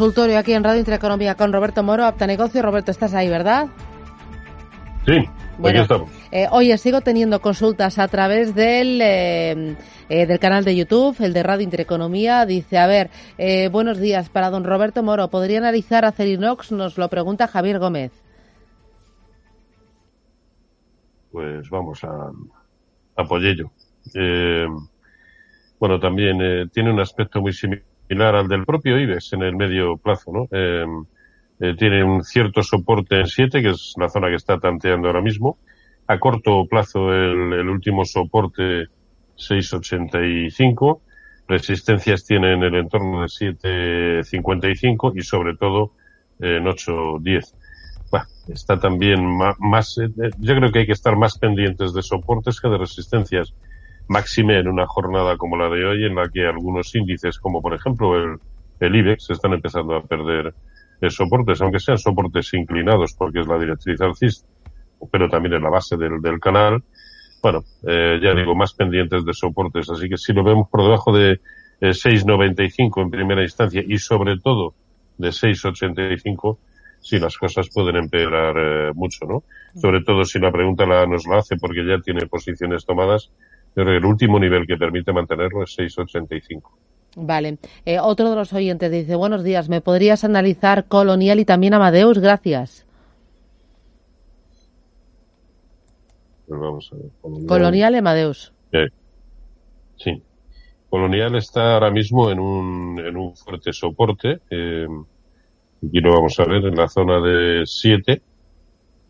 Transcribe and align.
Consultorio 0.00 0.38
aquí 0.38 0.54
en 0.54 0.64
Radio 0.64 0.78
Intereconomía 0.78 1.34
con 1.34 1.52
Roberto 1.52 1.82
Moro, 1.82 2.06
Apta 2.06 2.26
Negocio. 2.26 2.62
Roberto, 2.62 2.90
estás 2.90 3.12
ahí, 3.12 3.28
¿verdad? 3.28 3.68
Sí, 5.04 5.18
aquí 5.62 5.76
estamos. 5.76 6.10
Eh, 6.32 6.46
oye, 6.50 6.78
sigo 6.78 7.02
teniendo 7.02 7.42
consultas 7.42 7.98
a 7.98 8.08
través 8.08 8.54
del, 8.54 8.98
eh, 9.02 9.76
eh, 10.08 10.24
del 10.24 10.38
canal 10.38 10.64
de 10.64 10.74
YouTube, 10.74 11.14
el 11.20 11.34
de 11.34 11.42
Radio 11.42 11.64
Intereconomía. 11.64 12.46
Dice, 12.46 12.78
a 12.78 12.86
ver, 12.86 13.10
eh, 13.36 13.68
buenos 13.68 13.98
días 13.98 14.30
para 14.30 14.48
don 14.48 14.64
Roberto 14.64 15.02
Moro. 15.02 15.28
¿Podría 15.28 15.58
analizar 15.58 16.06
Acerinox? 16.06 16.72
Nos 16.72 16.96
lo 16.96 17.06
pregunta 17.10 17.46
Javier 17.46 17.78
Gómez. 17.78 18.10
Pues 21.30 21.68
vamos 21.68 22.02
a, 22.04 22.30
a 23.16 23.24
Pollello. 23.24 23.70
Bueno, 25.78 26.00
también 26.00 26.70
tiene 26.70 26.90
un 26.90 27.00
aspecto 27.00 27.42
muy 27.42 27.52
similar 27.52 27.89
al 28.18 28.48
del 28.48 28.64
propio 28.64 28.98
IBEX 28.98 29.32
en 29.34 29.42
el 29.42 29.56
medio 29.56 29.96
plazo, 29.96 30.32
¿no? 30.32 30.48
Eh, 30.50 30.84
eh, 31.60 31.74
tiene 31.76 32.02
un 32.02 32.24
cierto 32.24 32.62
soporte 32.62 33.20
en 33.20 33.26
7, 33.26 33.62
que 33.62 33.70
es 33.70 33.94
la 33.98 34.08
zona 34.08 34.28
que 34.28 34.36
está 34.36 34.58
tanteando 34.58 35.08
ahora 35.08 35.20
mismo. 35.20 35.58
A 36.06 36.18
corto 36.18 36.66
plazo, 36.68 37.12
el, 37.12 37.52
el 37.52 37.68
último 37.68 38.04
soporte 38.04 38.88
6,85. 39.36 41.00
Resistencias 41.46 42.24
tiene 42.24 42.54
en 42.54 42.62
el 42.62 42.74
entorno 42.76 43.22
de 43.22 43.26
7,55 43.26 45.12
y 45.16 45.22
sobre 45.22 45.56
todo 45.56 45.92
en 46.38 46.64
8,10. 46.64 47.54
Bueno, 48.10 48.26
está 48.48 48.78
también 48.78 49.24
más, 49.24 49.56
más, 49.58 49.98
eh, 49.98 50.08
yo 50.38 50.54
creo 50.56 50.72
que 50.72 50.80
hay 50.80 50.86
que 50.86 50.92
estar 50.92 51.16
más 51.16 51.38
pendientes 51.38 51.92
de 51.92 52.02
soportes 52.02 52.60
que 52.60 52.68
de 52.68 52.78
resistencias 52.78 53.54
máxime 54.10 54.58
en 54.58 54.66
una 54.66 54.88
jornada 54.88 55.36
como 55.36 55.56
la 55.56 55.68
de 55.68 55.86
hoy, 55.86 56.04
en 56.04 56.16
la 56.16 56.28
que 56.28 56.44
algunos 56.44 56.92
índices, 56.96 57.38
como 57.38 57.62
por 57.62 57.74
ejemplo 57.74 58.16
el, 58.16 58.38
el 58.80 58.96
IBEX, 58.96 59.30
están 59.30 59.52
empezando 59.52 59.94
a 59.94 60.02
perder 60.02 60.52
eh, 61.00 61.10
soportes, 61.10 61.62
aunque 61.62 61.78
sean 61.78 61.96
soportes 61.96 62.52
inclinados, 62.54 63.14
porque 63.14 63.38
es 63.38 63.46
la 63.46 63.56
directriz 63.56 64.00
alcista, 64.00 64.48
pero 65.12 65.28
también 65.28 65.54
en 65.54 65.62
la 65.62 65.70
base 65.70 65.96
del, 65.96 66.20
del 66.20 66.40
canal. 66.40 66.82
Bueno, 67.40 67.62
eh, 67.86 68.18
ya 68.20 68.34
digo, 68.34 68.56
más 68.56 68.74
pendientes 68.74 69.24
de 69.24 69.32
soportes. 69.32 69.88
Así 69.88 70.08
que 70.08 70.18
si 70.18 70.32
lo 70.32 70.42
vemos 70.42 70.68
por 70.68 70.82
debajo 70.82 71.16
de 71.16 71.34
eh, 71.80 71.90
6,95 71.90 73.02
en 73.02 73.10
primera 73.10 73.42
instancia 73.42 73.84
y 73.86 73.96
sobre 73.98 74.40
todo 74.40 74.74
de 75.18 75.28
6,85, 75.28 76.58
sí 77.00 77.20
las 77.20 77.38
cosas 77.38 77.68
pueden 77.72 77.94
empeorar 77.94 78.56
eh, 78.58 78.92
mucho, 78.92 79.24
¿no? 79.24 79.44
Sobre 79.80 80.02
todo 80.02 80.24
si 80.24 80.40
la 80.40 80.50
pregunta 80.50 80.84
la, 80.84 81.06
nos 81.06 81.28
la 81.28 81.38
hace 81.38 81.54
porque 81.56 81.86
ya 81.86 82.00
tiene 82.02 82.26
posiciones 82.26 82.84
tomadas 82.84 83.30
pero 83.74 83.96
el 83.96 84.04
último 84.04 84.38
nivel 84.38 84.66
que 84.66 84.76
permite 84.76 85.12
mantenerlo 85.12 85.62
es 85.62 85.76
6,85. 85.78 86.62
Vale. 87.16 87.58
Eh, 87.84 87.98
otro 88.00 88.30
de 88.30 88.36
los 88.36 88.52
oyentes 88.52 88.90
dice, 88.90 89.14
buenos 89.16 89.42
días, 89.42 89.68
¿me 89.68 89.80
podrías 89.80 90.24
analizar 90.24 90.86
Colonial 90.86 91.40
y 91.40 91.44
también 91.44 91.74
Amadeus? 91.74 92.18
Gracias. 92.18 92.86
Pues 96.46 96.60
vamos 96.60 96.90
a 96.92 96.96
ver. 96.96 97.10
Colonial, 97.20 97.46
Colonial 97.46 97.94
y 97.94 97.98
Amadeus. 97.98 98.52
Eh, 98.72 98.88
sí. 99.96 100.22
Colonial 100.88 101.36
está 101.36 101.74
ahora 101.74 101.90
mismo 101.92 102.30
en 102.30 102.40
un, 102.40 102.98
en 102.98 103.16
un 103.16 103.36
fuerte 103.36 103.72
soporte. 103.72 104.40
Eh, 104.50 104.86
aquí 105.86 106.00
lo 106.00 106.12
vamos 106.12 106.38
a 106.40 106.44
ver 106.44 106.64
en 106.64 106.74
la 106.74 106.88
zona 106.88 107.20
de 107.20 107.62
7. 107.64 108.20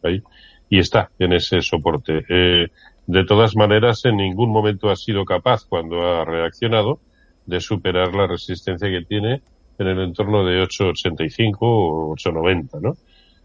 Ahí. 0.02 0.22
Y 0.68 0.78
está 0.78 1.10
en 1.18 1.32
ese 1.32 1.62
soporte. 1.62 2.22
Eh, 2.28 2.68
de 3.10 3.24
todas 3.24 3.56
maneras, 3.56 4.04
en 4.04 4.18
ningún 4.18 4.50
momento 4.50 4.88
ha 4.88 4.94
sido 4.94 5.24
capaz, 5.24 5.64
cuando 5.68 6.00
ha 6.02 6.24
reaccionado, 6.24 7.00
de 7.44 7.60
superar 7.60 8.14
la 8.14 8.28
resistencia 8.28 8.88
que 8.88 9.04
tiene 9.04 9.42
en 9.78 9.86
el 9.88 10.00
entorno 10.00 10.44
de 10.44 10.62
8,85 10.62 11.56
o 11.60 12.14
8,90, 12.14 12.80
¿no? 12.80 12.96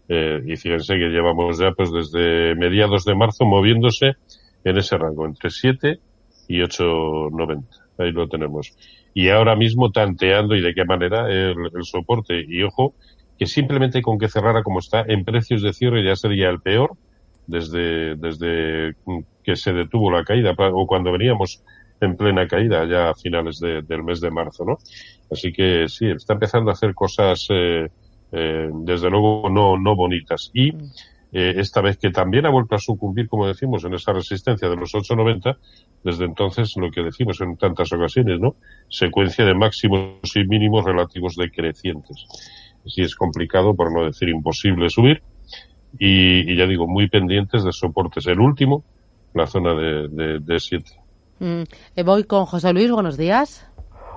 Eh, 0.08 0.40
y 0.46 0.56
fíjense 0.56 0.94
que 0.94 1.08
llevamos 1.08 1.58
ya 1.58 1.72
pues 1.72 1.90
desde 1.90 2.54
mediados 2.54 3.04
de 3.04 3.16
marzo 3.16 3.44
moviéndose 3.44 4.12
en 4.62 4.78
ese 4.78 4.96
rango, 4.98 5.26
entre 5.26 5.50
7 5.50 5.98
y 6.46 6.60
8,90. 6.60 7.64
Ahí 7.98 8.12
lo 8.12 8.28
tenemos. 8.28 8.72
Y 9.14 9.30
ahora 9.30 9.56
mismo 9.56 9.90
tanteando 9.90 10.54
y 10.54 10.60
de 10.60 10.74
qué 10.74 10.84
manera 10.84 11.28
el, 11.28 11.56
el 11.74 11.82
soporte. 11.82 12.44
Y 12.46 12.62
ojo, 12.62 12.94
que 13.36 13.46
simplemente 13.46 14.00
con 14.00 14.16
que 14.16 14.28
cerrara 14.28 14.62
como 14.62 14.78
está 14.78 15.04
en 15.08 15.24
precios 15.24 15.60
de 15.62 15.72
cierre 15.72 16.04
ya 16.04 16.14
sería 16.14 16.50
el 16.50 16.60
peor 16.60 16.92
desde, 17.48 18.14
desde 18.14 18.94
que 19.46 19.54
se 19.54 19.72
detuvo 19.72 20.10
la 20.10 20.24
caída 20.24 20.56
o 20.58 20.86
cuando 20.88 21.12
veníamos 21.12 21.62
en 22.00 22.16
plena 22.16 22.48
caída 22.48 22.84
ya 22.84 23.10
a 23.10 23.14
finales 23.14 23.60
de, 23.60 23.82
del 23.82 24.02
mes 24.02 24.20
de 24.20 24.32
marzo, 24.32 24.64
¿no? 24.64 24.78
Así 25.30 25.52
que 25.52 25.88
sí, 25.88 26.06
está 26.06 26.34
empezando 26.34 26.70
a 26.70 26.72
hacer 26.74 26.94
cosas, 26.94 27.46
eh, 27.50 27.88
eh, 28.32 28.68
desde 28.72 29.08
luego, 29.08 29.48
no, 29.48 29.78
no 29.78 29.94
bonitas. 29.94 30.50
Y 30.52 30.70
eh, 31.32 31.54
esta 31.56 31.80
vez 31.80 31.96
que 31.96 32.10
también 32.10 32.44
ha 32.44 32.50
vuelto 32.50 32.74
a 32.74 32.78
sucumbir, 32.78 33.28
como 33.28 33.46
decimos, 33.46 33.84
en 33.84 33.94
esa 33.94 34.12
resistencia 34.12 34.68
de 34.68 34.76
los 34.76 34.92
8,90, 34.92 35.56
desde 36.02 36.24
entonces 36.24 36.76
lo 36.76 36.90
que 36.90 37.02
decimos 37.02 37.40
en 37.40 37.56
tantas 37.56 37.92
ocasiones, 37.92 38.40
¿no? 38.40 38.56
Secuencia 38.88 39.44
de 39.44 39.54
máximos 39.54 40.34
y 40.34 40.44
mínimos 40.44 40.84
relativos 40.84 41.36
decrecientes. 41.36 42.26
Así 42.84 43.02
es 43.02 43.14
complicado, 43.14 43.76
por 43.76 43.92
no 43.92 44.04
decir 44.04 44.28
imposible, 44.28 44.90
subir. 44.90 45.22
Y, 45.98 46.52
y 46.52 46.56
ya 46.56 46.66
digo, 46.66 46.86
muy 46.88 47.08
pendientes 47.08 47.64
de 47.64 47.72
soportes. 47.72 48.26
El 48.26 48.40
último, 48.40 48.84
la 49.36 49.46
zona 49.46 49.74
de, 49.74 50.08
de, 50.08 50.38
de 50.40 50.58
7. 50.58 50.84
Mm, 51.40 51.62
voy 52.04 52.24
con 52.24 52.46
José 52.46 52.72
Luis, 52.72 52.90
buenos 52.90 53.18
días. 53.18 53.70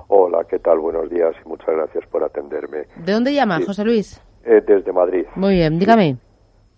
Hola, 0.08 0.44
¿qué 0.48 0.58
tal? 0.58 0.78
Buenos 0.78 1.10
días 1.10 1.34
y 1.44 1.48
muchas 1.48 1.68
gracias 1.68 2.04
por 2.10 2.24
atenderme. 2.24 2.86
¿De 2.96 3.12
dónde 3.12 3.34
llama, 3.34 3.58
sí. 3.58 3.64
José 3.66 3.84
Luis? 3.84 4.20
Eh, 4.44 4.62
desde 4.66 4.92
Madrid. 4.92 5.26
Muy 5.36 5.56
bien, 5.56 5.78
dígame. 5.78 6.16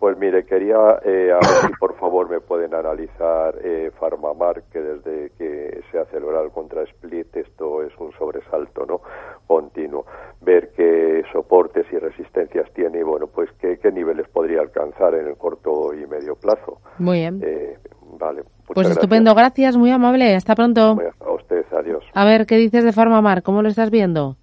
Pues 0.00 0.18
mire, 0.18 0.44
quería 0.44 0.98
eh, 1.04 1.30
a 1.30 1.36
ver 1.36 1.68
si 1.68 1.72
por 1.78 1.96
favor 1.96 2.28
me 2.28 2.40
pueden 2.40 2.74
analizar 2.74 3.54
eh, 3.62 3.92
Farmamar, 4.00 4.64
que 4.72 4.80
desde 4.80 5.30
que 5.38 5.80
se 5.92 5.98
ha 6.00 6.04
celebrado 6.06 6.46
el 6.46 6.50
contra 6.50 6.82
split 6.82 7.36
esto 7.36 7.84
es 7.84 7.92
un 8.00 8.10
sobresalto 8.18 8.84
no 8.84 9.00
continuo. 9.46 10.04
Ver 10.40 10.72
qué 10.76 11.22
soportes 11.32 11.86
y 11.92 11.98
resistencias 11.98 12.68
tiene 12.74 12.98
y 12.98 13.02
bueno, 13.04 13.28
pues 13.28 13.48
qué, 13.60 13.78
qué 13.78 13.92
niveles 13.92 14.26
podría 14.28 14.60
alcanzar 14.60 15.14
en 15.14 15.28
el 15.28 15.36
corto 15.36 15.94
y 15.94 16.04
medio 16.08 16.34
plazo. 16.34 16.80
Muy 16.98 17.20
bien. 17.20 17.40
Eh, 17.44 17.78
vale. 18.18 18.42
Pues 18.66 18.88
estupendo, 18.88 19.34
gracias, 19.34 19.76
muy 19.76 19.90
amable. 19.90 20.34
Hasta 20.34 20.54
pronto. 20.54 20.98
A 21.20 21.32
usted, 21.32 21.64
adiós. 21.72 22.04
A 22.14 22.24
ver, 22.24 22.46
¿qué 22.46 22.56
dices 22.56 22.84
de 22.84 22.92
Farmamar? 22.92 23.42
¿Cómo 23.42 23.62
lo 23.62 23.68
estás 23.68 23.90
viendo? 23.90 24.36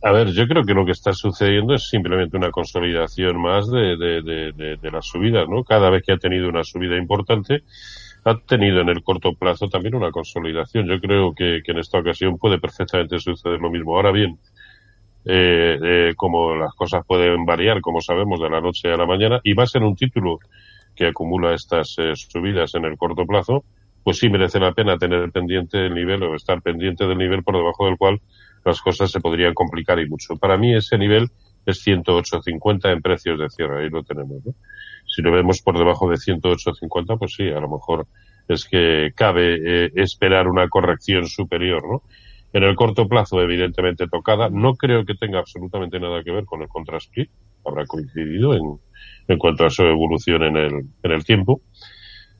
A 0.00 0.12
ver, 0.12 0.28
yo 0.28 0.46
creo 0.46 0.62
que 0.62 0.74
lo 0.74 0.84
que 0.84 0.92
está 0.92 1.12
sucediendo 1.12 1.74
es 1.74 1.88
simplemente 1.88 2.36
una 2.36 2.52
consolidación 2.52 3.40
más 3.40 3.68
de, 3.68 3.96
de, 3.96 4.22
de, 4.22 4.52
de, 4.52 4.76
de 4.76 4.90
las 4.92 5.06
subidas, 5.06 5.48
¿no? 5.48 5.64
Cada 5.64 5.90
vez 5.90 6.04
que 6.06 6.12
ha 6.12 6.18
tenido 6.18 6.48
una 6.48 6.62
subida 6.62 6.96
importante, 6.96 7.64
ha 8.24 8.36
tenido 8.38 8.80
en 8.80 8.90
el 8.90 9.02
corto 9.02 9.32
plazo 9.32 9.68
también 9.68 9.96
una 9.96 10.12
consolidación. 10.12 10.86
Yo 10.86 11.00
creo 11.00 11.34
que, 11.34 11.62
que 11.64 11.72
en 11.72 11.78
esta 11.78 11.98
ocasión 11.98 12.38
puede 12.38 12.60
perfectamente 12.60 13.18
suceder 13.18 13.60
lo 13.60 13.70
mismo. 13.70 13.96
Ahora 13.96 14.12
bien, 14.12 14.38
eh, 15.24 15.78
eh, 15.82 16.12
como 16.16 16.54
las 16.54 16.74
cosas 16.74 17.04
pueden 17.04 17.44
variar, 17.44 17.80
como 17.80 18.00
sabemos, 18.00 18.40
de 18.40 18.50
la 18.50 18.60
noche 18.60 18.92
a 18.92 18.96
la 18.96 19.04
mañana, 19.04 19.40
y 19.42 19.52
va 19.54 19.64
a 19.64 19.66
ser 19.66 19.82
un 19.82 19.96
título 19.96 20.38
que 20.98 21.06
acumula 21.06 21.54
estas 21.54 21.94
eh, 21.98 22.12
subidas 22.16 22.74
en 22.74 22.84
el 22.84 22.98
corto 22.98 23.24
plazo, 23.24 23.64
pues 24.02 24.18
sí 24.18 24.28
merece 24.28 24.58
la 24.58 24.72
pena 24.72 24.98
tener 24.98 25.30
pendiente 25.30 25.86
el 25.86 25.94
nivel 25.94 26.24
o 26.24 26.34
estar 26.34 26.60
pendiente 26.60 27.06
del 27.06 27.18
nivel 27.18 27.44
por 27.44 27.56
debajo 27.56 27.86
del 27.86 27.96
cual 27.96 28.20
las 28.64 28.80
cosas 28.80 29.12
se 29.12 29.20
podrían 29.20 29.54
complicar 29.54 30.00
y 30.00 30.08
mucho. 30.08 30.36
Para 30.36 30.56
mí 30.56 30.74
ese 30.74 30.98
nivel 30.98 31.28
es 31.66 31.86
108.50 31.86 32.92
en 32.92 33.00
precios 33.00 33.38
de 33.38 33.48
cierre, 33.48 33.84
ahí 33.84 33.90
lo 33.90 34.02
tenemos. 34.02 34.44
¿no? 34.44 34.54
Si 35.06 35.22
lo 35.22 35.30
vemos 35.30 35.62
por 35.62 35.78
debajo 35.78 36.10
de 36.10 36.16
108.50, 36.16 37.16
pues 37.16 37.34
sí, 37.34 37.48
a 37.48 37.60
lo 37.60 37.68
mejor 37.68 38.08
es 38.48 38.64
que 38.64 39.12
cabe 39.14 39.84
eh, 39.84 39.92
esperar 39.94 40.48
una 40.48 40.68
corrección 40.68 41.26
superior, 41.26 41.82
¿no? 41.88 42.02
En 42.54 42.62
el 42.62 42.74
corto 42.74 43.06
plazo, 43.06 43.42
evidentemente 43.42 44.08
tocada, 44.08 44.48
no 44.48 44.74
creo 44.74 45.04
que 45.04 45.14
tenga 45.14 45.38
absolutamente 45.38 46.00
nada 46.00 46.24
que 46.24 46.32
ver 46.32 46.46
con 46.46 46.62
el 46.62 46.68
contrasplit, 46.68 47.30
habrá 47.64 47.84
coincidido 47.84 48.54
en, 48.54 48.80
en 49.28 49.38
cuanto 49.38 49.64
a 49.66 49.70
su 49.70 49.82
evolución 49.84 50.42
en 50.42 50.56
el, 50.56 50.72
en 51.02 51.10
el 51.12 51.24
tiempo. 51.24 51.60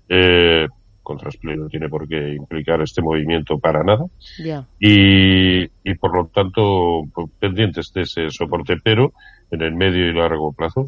Eh, 0.08 0.67
contra 1.02 1.31
Split 1.31 1.56
no 1.56 1.69
tiene 1.69 1.88
por 1.88 2.06
qué 2.06 2.35
implicar 2.35 2.82
este 2.82 3.00
movimiento 3.02 3.58
para 3.58 3.82
nada. 3.82 4.05
Ya. 4.38 4.67
Y, 4.79 5.62
y 5.64 5.94
por 5.99 6.14
lo 6.14 6.26
tanto, 6.26 7.02
pues, 7.14 7.29
pendientes 7.38 7.93
de 7.94 8.02
ese 8.02 8.31
soporte, 8.31 8.76
pero 8.82 9.12
en 9.50 9.62
el 9.62 9.75
medio 9.75 10.06
y 10.08 10.12
largo 10.12 10.52
plazo 10.52 10.87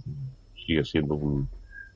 sigue 0.67 0.85
siendo 0.85 1.14
un, 1.14 1.49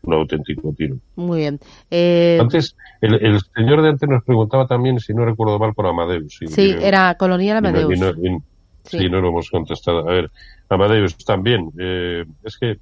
un 0.02 0.14
auténtico 0.14 0.72
tiro. 0.76 0.96
Muy 1.16 1.40
bien. 1.40 1.60
Eh, 1.90 2.38
Antes, 2.40 2.74
el, 3.02 3.14
el 3.14 3.40
señor 3.54 3.82
de 3.82 3.90
antes 3.90 4.08
nos 4.08 4.24
preguntaba 4.24 4.66
también, 4.66 4.98
si 5.00 5.12
no 5.12 5.26
recuerdo 5.26 5.58
mal, 5.58 5.74
por 5.74 5.86
Amadeus. 5.86 6.40
Y- 6.40 6.46
sí, 6.48 6.74
era 6.80 7.14
Colonial 7.16 7.58
Amadeus. 7.58 7.94
y 7.94 8.00
no- 8.00 8.10
y- 8.10 8.38
sí, 8.84 9.08
no 9.10 9.20
lo 9.20 9.28
hemos 9.28 9.50
contestado. 9.50 10.08
A 10.08 10.12
ver, 10.12 10.30
Amadeus 10.70 11.14
también. 11.26 11.70
eh, 11.78 12.24
es 12.42 12.56
que 12.56 12.78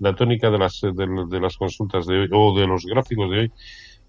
la 0.00 0.14
tónica 0.14 0.50
de 0.50 0.58
las, 0.58 0.80
de, 0.80 1.26
de 1.28 1.40
las 1.40 1.56
consultas 1.56 2.06
de 2.06 2.20
hoy, 2.20 2.28
o 2.32 2.58
de 2.58 2.66
los 2.66 2.84
gráficos 2.84 3.30
de 3.30 3.38
hoy, 3.38 3.52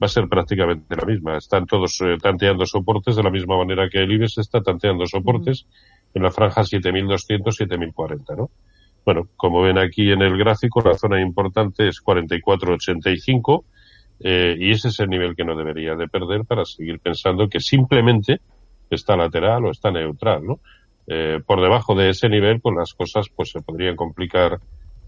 va 0.02 0.08
a 0.08 0.10
ser 0.10 0.28
prácticamente 0.28 0.96
la 0.96 1.06
misma. 1.06 1.38
Están 1.38 1.66
todos 1.68 2.02
eh, 2.02 2.18
tanteando 2.20 2.66
soportes 2.66 3.16
de 3.16 3.24
la 3.24 3.30
misma 3.30 3.58
manera 3.58 3.88
que 3.90 4.00
el 4.00 4.12
IBEX 4.12 4.40
está 4.40 4.62
tanteando 4.62 5.06
soportes 5.06 5.68
en 6.14 6.24
la 6.24 6.32
franja 6.32 6.64
7200, 6.64 7.56
7040, 7.56 8.36
¿no? 8.36 8.50
Bueno, 9.06 9.28
como 9.36 9.62
ven 9.62 9.78
aquí 9.78 10.12
en 10.12 10.22
el 10.22 10.38
gráfico, 10.38 10.82
la 10.82 10.96
zona 10.96 11.22
importante 11.22 11.88
es 11.88 12.02
4485 12.02 13.66
eh, 14.20 14.56
y 14.60 14.72
ese 14.72 14.90
es 14.90 15.00
el 15.00 15.10
nivel 15.10 15.36
que 15.36 15.44
no 15.44 15.56
debería 15.56 15.96
de 15.96 16.08
perder 16.08 16.46
para 16.46 16.66
seguir 16.66 17.00
pensando 17.00 17.48
que 17.50 17.60
simplemente 17.60 18.42
está 18.90 19.16
lateral 19.16 19.66
o 19.66 19.72
está 19.72 19.92
neutral, 19.92 20.46
¿no? 20.46 20.60
Eh, 21.08 21.40
por 21.46 21.62
debajo 21.62 21.96
de 21.96 22.10
ese 22.10 22.30
nivel, 22.30 22.62
pues 22.62 22.76
las 22.76 22.94
cosas 22.94 23.28
pues 23.36 23.50
se 23.52 23.62
podrían 23.62 23.96
complicar 23.96 24.60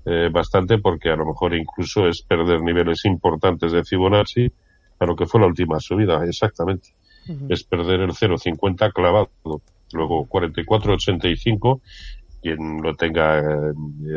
eh, 0.06 0.30
bastante 0.32 0.80
porque 0.80 1.10
a 1.10 1.16
lo 1.16 1.26
mejor 1.26 1.56
incluso 1.56 2.08
es 2.08 2.22
perder 2.22 2.62
niveles 2.62 3.06
importantes 3.06 3.72
de 3.72 3.84
Fibonacci 3.84 4.52
a 5.00 5.06
lo 5.06 5.16
que 5.16 5.26
fue 5.26 5.42
la 5.42 5.48
última 5.48 5.80
subida, 5.80 6.24
exactamente. 6.26 6.90
Es 7.48 7.64
perder 7.64 8.02
el 8.02 8.12
0,50 8.12 8.92
clavado. 8.92 9.30
Luego 9.94 10.28
44,85. 10.28 11.82
Quien 12.42 12.82
lo 12.82 12.96
tenga 12.96 13.40
eh, 13.40 13.74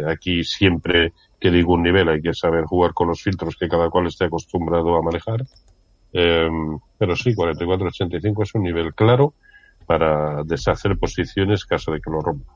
aquí 0.09 0.43
siempre 0.43 1.13
que 1.39 1.51
digo 1.53 1.75
un 1.75 1.83
nivel, 1.83 2.09
hay 2.09 2.21
que 2.21 2.35
saber 2.35 2.65
jugar 2.65 2.93
con 2.93 3.09
los 3.09 3.23
filtros 3.23 3.57
que 3.57 3.69
cada 3.69 3.89
cual 3.91 4.09
esté 4.09 4.25
acostumbrado 4.25 4.97
a 4.97 5.03
manejar. 5.03 5.45
Eh, 6.13 6.49
pero 6.99 7.15
sí, 7.15 7.35
44,85 7.35 8.43
es 8.43 8.55
un 8.55 8.63
nivel 8.63 8.95
claro 8.95 9.35
para 9.87 10.43
deshacer 10.43 10.99
posiciones 10.99 11.65
caso 11.65 11.93
de 11.93 12.01
que 12.01 12.11
lo 12.11 12.21
rompa. 12.21 12.53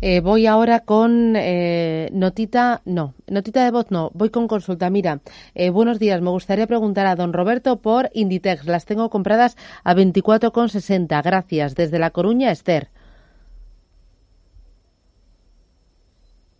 Eh, 0.00 0.20
voy 0.20 0.46
ahora 0.46 0.80
con 0.80 1.34
eh, 1.34 2.08
notita, 2.12 2.82
no, 2.84 3.14
notita 3.26 3.64
de 3.64 3.72
voz 3.72 3.90
no, 3.90 4.12
voy 4.14 4.30
con 4.30 4.46
consulta. 4.46 4.90
Mira, 4.90 5.20
eh, 5.56 5.70
buenos 5.70 5.98
días, 5.98 6.20
me 6.20 6.30
gustaría 6.30 6.68
preguntar 6.68 7.06
a 7.06 7.16
don 7.16 7.32
Roberto 7.32 7.80
por 7.80 8.08
Inditex. 8.14 8.66
Las 8.66 8.84
tengo 8.84 9.10
compradas 9.10 9.56
a 9.82 9.94
24,60. 9.94 11.20
Gracias. 11.24 11.74
Desde 11.74 11.98
La 11.98 12.10
Coruña, 12.10 12.52
Esther. 12.52 12.90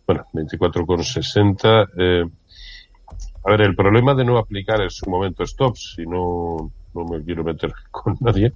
Bueno, 0.05 0.25
24,60. 0.33 1.89
Eh, 1.97 2.25
a 3.45 3.51
ver, 3.51 3.61
el 3.61 3.75
problema 3.75 4.13
de 4.15 4.25
no 4.25 4.37
aplicar 4.37 4.81
en 4.81 4.89
su 4.89 5.09
momento 5.09 5.45
stops, 5.45 5.93
si 5.95 6.05
no, 6.05 6.71
no 6.93 7.05
me 7.05 7.23
quiero 7.23 7.45
meter 7.45 7.71
con 7.91 8.17
nadie, 8.19 8.53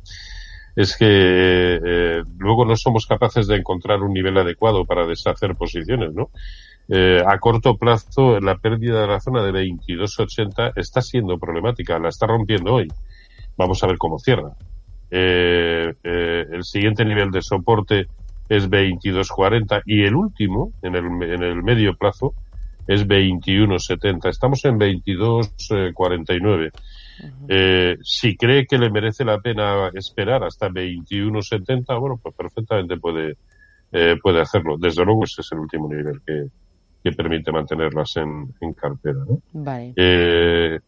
es 0.75 0.97
que 0.97 1.05
eh, 1.07 2.23
luego 2.37 2.65
no 2.65 2.75
somos 2.75 3.05
capaces 3.05 3.47
de 3.47 3.57
encontrar 3.57 4.01
un 4.01 4.13
nivel 4.13 4.37
adecuado 4.37 4.85
para 4.85 5.05
deshacer 5.05 5.55
posiciones, 5.55 6.13
¿no? 6.13 6.29
Eh, 6.89 7.23
a 7.25 7.39
corto 7.39 7.77
plazo, 7.77 8.39
la 8.41 8.57
pérdida 8.57 9.01
de 9.01 9.07
la 9.07 9.19
zona 9.21 9.41
de 9.43 9.51
22,80 9.51 10.73
está 10.75 11.01
siendo 11.01 11.37
problemática, 11.39 11.97
la 11.99 12.09
está 12.09 12.27
rompiendo 12.27 12.73
hoy. 12.73 12.87
Vamos 13.57 13.83
a 13.83 13.87
ver 13.87 13.97
cómo 13.97 14.19
cierra. 14.19 14.51
Eh, 15.09 15.93
eh, 16.03 16.45
el 16.51 16.63
siguiente 16.63 17.05
nivel 17.05 17.31
de 17.31 17.41
soporte 17.41 18.07
es 18.49 18.69
22.40 18.69 19.83
y 19.85 20.03
el 20.03 20.15
último, 20.15 20.73
en 20.81 20.95
el, 20.95 21.05
en 21.23 21.43
el 21.43 21.63
medio 21.63 21.95
plazo, 21.95 22.33
es 22.87 23.07
21.70. 23.07 24.27
Estamos 24.29 24.65
en 24.65 24.77
22.49. 24.77 26.71
Eh, 27.47 27.97
si 28.01 28.35
cree 28.35 28.65
que 28.65 28.77
le 28.77 28.89
merece 28.89 29.23
la 29.23 29.39
pena 29.39 29.89
esperar 29.93 30.43
hasta 30.43 30.69
21.70, 30.69 31.99
bueno, 31.99 32.19
pues 32.21 32.35
perfectamente 32.35 32.97
puede, 32.97 33.37
eh, 33.91 34.17
puede 34.21 34.41
hacerlo. 34.41 34.77
Desde 34.77 35.05
luego 35.05 35.23
ese 35.23 35.41
es 35.41 35.51
el 35.51 35.59
último 35.59 35.87
nivel 35.87 36.21
que, 36.25 36.47
que 37.03 37.11
permite 37.11 37.51
mantenerlas 37.51 38.15
en, 38.17 38.53
en 38.61 38.73
cartera. 38.73 39.19
¿no? 39.27 39.41
Vale. 39.53 39.93
Eh, 39.95 40.79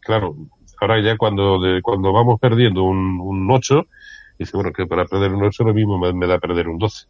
claro, 0.00 0.36
ahora 0.80 1.00
ya 1.00 1.16
cuando, 1.16 1.60
de, 1.60 1.80
cuando 1.80 2.12
vamos 2.12 2.40
perdiendo 2.40 2.82
un, 2.82 3.20
un 3.20 3.50
8, 3.50 3.86
dice, 4.38 4.52
bueno, 4.54 4.72
que 4.72 4.86
para 4.86 5.04
perder 5.04 5.32
un 5.32 5.44
8 5.44 5.64
lo 5.64 5.74
mismo 5.74 5.98
me, 5.98 6.12
me 6.12 6.26
da 6.26 6.38
perder 6.38 6.68
un 6.68 6.78
12. 6.78 7.06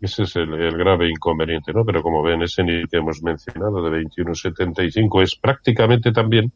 Ese 0.00 0.24
es 0.24 0.36
el, 0.36 0.52
el, 0.52 0.76
grave 0.76 1.08
inconveniente, 1.08 1.72
¿no? 1.72 1.82
Pero 1.84 2.02
como 2.02 2.22
ven, 2.22 2.42
ese 2.42 2.62
nivel 2.62 2.88
que 2.88 2.98
hemos 2.98 3.22
mencionado 3.22 3.82
de 3.82 4.02
21,75 4.02 5.22
es 5.22 5.34
prácticamente 5.36 6.12
también 6.12 6.52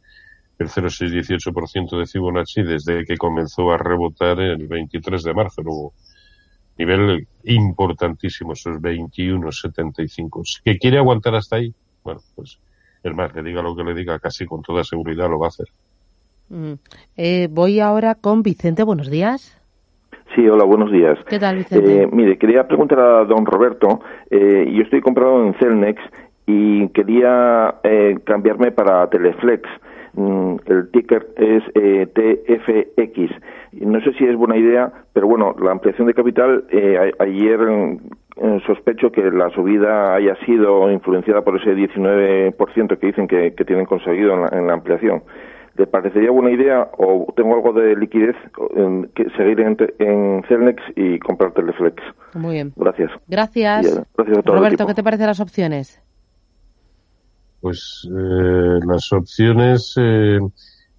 el 0.58 0.68
0,618% 0.68 1.98
de 1.98 2.06
Fibonacci 2.06 2.62
desde 2.62 3.04
que 3.04 3.16
comenzó 3.16 3.70
a 3.70 3.78
rebotar 3.78 4.40
el 4.40 4.66
23 4.66 5.22
de 5.22 5.34
marzo. 5.34 5.62
Luego, 5.62 5.92
nivel 6.78 7.26
importantísimo, 7.44 8.52
esos 8.52 8.76
21,75. 8.80 10.60
¿Que 10.64 10.78
quiere 10.78 10.98
aguantar 10.98 11.34
hasta 11.34 11.56
ahí? 11.56 11.72
Bueno, 12.02 12.20
pues 12.34 12.58
el 13.02 13.14
más 13.14 13.34
le 13.34 13.42
diga 13.42 13.62
lo 13.62 13.76
que 13.76 13.84
le 13.84 13.94
diga, 13.94 14.18
casi 14.18 14.46
con 14.46 14.62
toda 14.62 14.84
seguridad 14.84 15.28
lo 15.28 15.38
va 15.38 15.46
a 15.46 15.48
hacer. 15.48 15.66
Mm. 16.48 16.72
Eh, 17.16 17.48
voy 17.50 17.80
ahora 17.80 18.14
con 18.14 18.42
Vicente. 18.42 18.82
Buenos 18.82 19.10
días. 19.10 19.54
Sí, 20.34 20.46
hola, 20.48 20.64
buenos 20.64 20.92
días. 20.92 21.18
¿Qué 21.28 21.38
tal, 21.38 21.56
Vicente? 21.56 22.02
Eh, 22.02 22.08
mire, 22.10 22.38
quería 22.38 22.66
preguntar 22.66 23.00
a 23.00 23.24
don 23.24 23.46
Roberto. 23.46 24.00
Eh, 24.30 24.70
yo 24.72 24.82
estoy 24.82 25.00
comprado 25.00 25.44
en 25.44 25.54
Celnex 25.54 26.00
y 26.46 26.88
quería 26.88 27.76
eh, 27.82 28.18
cambiarme 28.24 28.70
para 28.70 29.08
Teleflex. 29.08 29.68
Mm, 30.14 30.56
el 30.66 30.90
ticker 30.90 31.28
es 31.36 31.62
eh, 31.74 32.06
TFX. 32.06 33.30
No 33.80 34.00
sé 34.00 34.12
si 34.14 34.24
es 34.24 34.36
buena 34.36 34.56
idea, 34.56 34.92
pero 35.12 35.26
bueno, 35.26 35.54
la 35.62 35.72
ampliación 35.72 36.06
de 36.06 36.14
capital, 36.14 36.64
eh, 36.70 37.12
a, 37.18 37.22
ayer 37.22 37.60
eh, 38.36 38.60
sospecho 38.66 39.12
que 39.12 39.30
la 39.30 39.50
subida 39.50 40.14
haya 40.14 40.34
sido 40.46 40.90
influenciada 40.90 41.42
por 41.42 41.60
ese 41.60 41.74
19% 41.74 42.98
que 42.98 43.06
dicen 43.06 43.28
que, 43.28 43.54
que 43.54 43.64
tienen 43.64 43.86
conseguido 43.86 44.34
en 44.34 44.40
la, 44.42 44.48
en 44.48 44.66
la 44.66 44.74
ampliación. 44.74 45.22
¿Le 45.76 45.86
parecería 45.86 46.32
buena 46.32 46.50
idea 46.50 46.88
o 46.98 47.32
tengo 47.36 47.54
algo 47.54 47.72
de 47.72 47.94
liquidez 47.94 48.34
en, 48.74 49.08
que 49.14 49.30
seguir 49.36 49.60
en, 49.60 49.76
en 50.00 50.42
Celnex 50.48 50.82
y 50.96 51.20
comprar 51.20 51.52
Teleflex? 51.52 52.02
Muy 52.34 52.54
bien. 52.54 52.72
Gracias. 52.74 53.12
Gracias. 53.28 53.86
Y, 53.86 54.04
gracias 54.16 54.38
a 54.38 54.42
todo 54.42 54.56
Roberto, 54.56 54.86
¿qué 54.86 54.94
te 54.94 55.04
parecen 55.04 55.26
las 55.28 55.38
opciones? 55.38 56.02
Pues 57.60 58.08
eh, 58.08 58.78
las 58.86 59.12
opciones, 59.12 59.94
eh, 59.96 60.38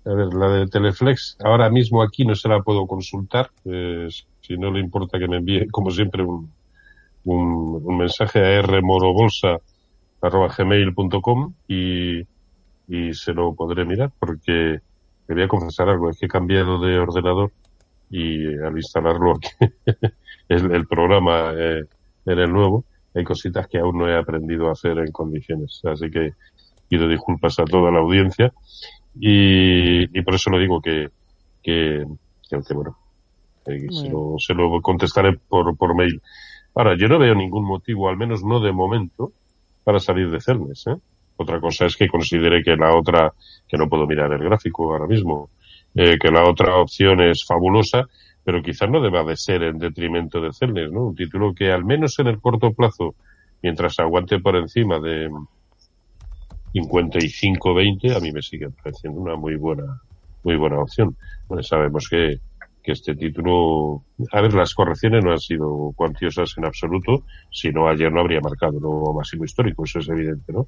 a 0.06 0.14
ver, 0.14 0.34
la 0.34 0.50
de 0.50 0.68
Teleflex, 0.68 1.38
ahora 1.44 1.70
mismo 1.70 2.04
aquí 2.04 2.26
no 2.26 2.36
se 2.36 2.50
la 2.50 2.62
puedo 2.62 2.86
consultar. 2.88 3.52
Eh, 3.66 4.08
si 4.42 4.58
no 4.58 4.72
le 4.72 4.80
importa 4.80 5.20
que 5.20 5.28
me 5.28 5.38
envíe, 5.38 5.68
como 5.70 5.92
siempre, 5.92 6.24
un, 6.24 6.52
un, 7.24 7.82
un 7.84 7.98
mensaje 7.98 8.40
a 8.40 8.62
rmorobolsa.gmail.com 8.62 11.54
y 11.68 12.24
y 12.90 13.14
se 13.14 13.34
lo 13.34 13.54
podré 13.54 13.86
mirar 13.86 14.12
porque 14.20 14.80
le 15.28 15.36
voy 15.36 15.44
a 15.44 15.48
confesar 15.48 15.90
algo, 15.90 16.10
es 16.10 16.18
que 16.18 16.26
he 16.26 16.30
cambiado 16.30 16.82
de 16.82 16.98
ordenador 16.98 17.52
y 18.10 18.48
al 18.58 18.76
instalarlo 18.76 19.36
aquí, 19.36 19.50
el, 20.50 20.72
el, 20.72 20.88
programa 20.88 21.54
eh, 21.56 21.84
en 22.26 22.40
el 22.40 22.52
nuevo, 22.52 22.84
hay 23.14 23.24
cositas 23.24 23.68
que 23.68 23.80
aún 23.80 23.98
no 23.98 24.08
he 24.08 24.18
aprendido 24.18 24.70
a 24.70 24.74
hacer 24.74 24.98
en 25.00 25.12
condiciones. 25.12 25.82
Así 25.86 26.10
que 26.10 26.32
pido 26.88 27.08
disculpas 27.08 27.60
a 27.60 27.66
toda 27.66 27.92
la 27.92 28.00
audiencia 28.00 28.52
y, 29.20 30.04
y 30.18 30.22
por 30.24 30.36
eso 30.36 30.50
lo 30.50 30.60
digo 30.60 30.82
que, 30.82 31.10
que, 31.62 32.04
que, 32.50 32.74
bueno, 32.74 32.98
eh, 33.66 33.88
se, 33.92 34.10
lo, 34.10 34.36
se 34.38 34.54
lo 34.54 34.82
contestaré 34.82 35.38
por, 35.48 35.76
por 35.78 35.96
mail. 35.96 36.22
Ahora, 36.76 36.96
yo 36.98 37.08
no 37.08 37.20
veo 37.20 37.36
ningún 37.36 37.66
motivo, 37.66 38.10
al 38.10 38.18
menos 38.18 38.44
no 38.44 38.60
de 38.60 38.72
momento, 38.72 39.34
para 39.84 40.00
salir 40.00 40.30
de 40.30 40.40
Cernes, 40.40 40.86
¿eh? 40.88 40.96
Otra 41.38 41.60
cosa 41.62 41.86
es 41.86 41.96
que 41.96 42.08
considere 42.08 42.62
que 42.62 42.76
la 42.76 42.96
otra, 42.96 43.34
que 43.68 43.78
no 43.78 43.88
puedo 43.88 44.06
mirar 44.06 44.32
el 44.34 44.44
gráfico 44.44 44.92
ahora 44.92 45.08
mismo, 45.08 45.50
eh, 45.96 46.18
que 46.20 46.30
la 46.30 46.44
otra 46.44 46.76
opción 46.76 47.22
es 47.22 47.46
fabulosa, 47.46 48.08
pero 48.44 48.62
quizás 48.62 48.90
no 48.90 49.02
deba 49.02 49.24
de 49.24 49.36
ser 49.36 49.64
en 49.64 49.78
detrimento 49.78 50.42
de 50.42 50.54
Celnes, 50.54 50.92
¿no? 50.92 51.08
Un 51.08 51.16
título 51.16 51.54
que 51.54 51.72
al 51.72 51.86
menos 51.86 52.18
en 52.20 52.28
el 52.28 52.40
corto 52.40 52.72
plazo, 52.74 53.16
mientras 53.62 54.00
aguante 54.00 54.40
por 54.40 54.56
encima 54.56 55.00
de 55.00 55.30
55-20, 56.74 58.16
a 58.16 58.20
mí 58.20 58.32
me 58.32 58.42
sigue 58.42 58.70
pareciendo 58.70 59.20
una 59.20 59.36
muy 59.36 59.56
buena, 59.56 60.02
muy 60.44 60.56
buena 60.56 60.80
opción. 60.80 61.16
Bueno, 61.48 61.64
sabemos 61.64 62.08
que, 62.10 62.40
que 62.82 62.92
este 62.94 63.16
título, 63.16 64.04
a 64.32 64.42
ver, 64.42 64.54
las 64.54 64.74
correcciones 64.74 65.24
no 65.24 65.32
han 65.32 65.40
sido 65.40 65.92
cuantiosas 65.96 66.54
en 66.58 66.66
absoluto, 66.66 67.24
si 67.52 67.70
no 67.72 67.88
ayer 67.88 68.12
no 68.12 68.22
habría 68.22 68.40
marcado 68.42 68.80
nuevo 68.80 69.14
máximo 69.14 69.46
histórico, 69.46 69.84
eso 69.84 70.00
es 70.00 70.10
evidente, 70.10 70.54
¿no? 70.54 70.68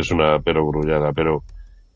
es 0.00 0.10
una 0.10 0.38
perogrullada, 0.40 1.12
pero 1.12 1.44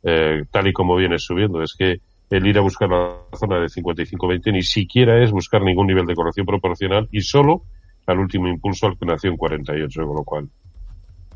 eh, 0.02 0.44
tal 0.50 0.66
y 0.66 0.72
como 0.72 0.96
viene 0.96 1.18
subiendo. 1.18 1.62
Es 1.62 1.74
que 1.74 2.00
el 2.30 2.46
ir 2.46 2.58
a 2.58 2.62
buscar 2.62 2.88
la 2.88 3.16
zona 3.36 3.58
de 3.58 3.66
55-20 3.66 4.52
ni 4.52 4.62
siquiera 4.62 5.22
es 5.22 5.30
buscar 5.30 5.62
ningún 5.62 5.86
nivel 5.86 6.06
de 6.06 6.14
corrección 6.14 6.46
proporcional 6.46 7.08
y 7.12 7.20
solo 7.20 7.62
al 8.06 8.18
último 8.18 8.48
impulso 8.48 8.86
al 8.86 8.98
que 8.98 9.06
nació 9.06 9.30
en 9.30 9.36
48, 9.36 10.06
con 10.06 10.16
lo 10.16 10.24
cual 10.24 10.48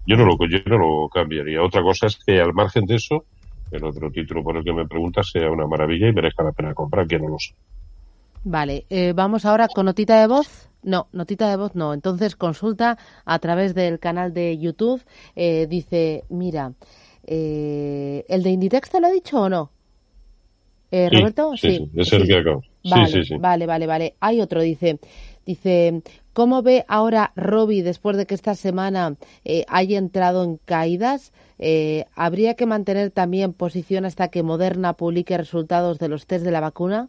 yo 0.06 0.16
no 0.16 0.24
lo, 0.24 0.36
yo 0.48 0.58
no 0.66 0.78
lo 0.78 1.08
cambiaría. 1.08 1.62
Otra 1.62 1.82
cosa 1.82 2.06
es 2.06 2.16
que 2.24 2.40
al 2.40 2.54
margen 2.54 2.86
de 2.86 2.96
eso, 2.96 3.24
el 3.70 3.84
otro 3.84 4.10
título 4.10 4.42
por 4.42 4.56
el 4.56 4.64
que 4.64 4.72
me 4.72 4.86
preguntas 4.86 5.30
sea 5.30 5.50
una 5.50 5.66
maravilla 5.66 6.08
y 6.08 6.12
merezca 6.12 6.42
la 6.42 6.52
pena 6.52 6.74
comprar, 6.74 7.06
que 7.06 7.18
no 7.18 7.28
lo 7.28 7.38
sé. 7.38 7.54
Vale, 8.44 8.86
eh, 8.90 9.12
vamos 9.14 9.44
ahora 9.44 9.66
con 9.66 9.86
notita 9.86 10.20
de 10.20 10.28
voz. 10.28 10.70
No, 10.84 11.08
notita 11.12 11.50
de 11.50 11.56
voz 11.56 11.74
no. 11.74 11.92
Entonces 11.92 12.36
consulta 12.36 12.96
a 13.24 13.38
través 13.40 13.74
del 13.74 13.98
canal 13.98 14.32
de 14.32 14.56
YouTube. 14.56 15.02
Eh, 15.34 15.66
dice, 15.68 16.22
mira, 16.28 16.72
eh, 17.26 18.24
¿el 18.28 18.44
de 18.44 18.50
Inditex 18.50 18.90
te 18.90 19.00
lo 19.00 19.08
ha 19.08 19.10
dicho 19.10 19.42
o 19.42 19.48
no? 19.48 19.72
Eh, 20.90 21.10
Roberto, 21.10 21.56
sí, 21.56 21.90
es 21.96 22.12
el 22.12 22.26
que 22.26 22.36
acabo. 22.36 22.62
Vale. 22.84 23.38
Vale, 23.38 23.66
vale, 23.66 23.86
vale. 23.86 24.14
Hay 24.20 24.40
otro, 24.40 24.62
dice, 24.62 24.98
dice, 25.44 26.02
¿cómo 26.32 26.62
ve 26.62 26.84
ahora 26.88 27.32
Robbie 27.34 27.82
después 27.82 28.16
de 28.16 28.26
que 28.26 28.34
esta 28.34 28.54
semana 28.54 29.16
eh, 29.44 29.64
haya 29.68 29.98
entrado 29.98 30.44
en 30.44 30.58
caídas? 30.64 31.32
Eh, 31.58 32.04
¿Habría 32.14 32.54
que 32.54 32.66
mantener 32.66 33.10
también 33.10 33.52
posición 33.52 34.04
hasta 34.04 34.28
que 34.28 34.42
Moderna 34.42 34.92
publique 34.92 35.36
resultados 35.36 35.98
de 35.98 36.08
los 36.08 36.26
test 36.26 36.44
de 36.44 36.50
la 36.52 36.60
vacuna? 36.60 37.08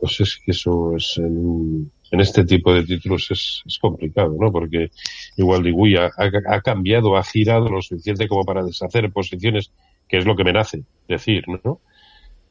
Pues 0.00 0.20
es 0.20 0.38
que 0.44 0.50
eso 0.50 0.94
es 0.94 1.16
en, 1.16 1.90
en 2.10 2.20
este 2.20 2.44
tipo 2.44 2.72
de 2.72 2.84
títulos 2.84 3.30
es, 3.30 3.62
es, 3.66 3.78
complicado, 3.78 4.34
¿no? 4.38 4.52
Porque 4.52 4.90
igual 5.36 5.62
Digui 5.62 5.96
ha, 5.96 6.10
ha, 6.16 6.60
cambiado, 6.60 7.16
ha 7.16 7.24
girado 7.24 7.68
lo 7.68 7.82
suficiente 7.82 8.28
como 8.28 8.44
para 8.44 8.62
deshacer 8.62 9.10
posiciones, 9.10 9.72
que 10.08 10.18
es 10.18 10.26
lo 10.26 10.36
que 10.36 10.44
me 10.44 10.52
nace 10.52 10.84
decir, 11.08 11.44
¿no? 11.48 11.80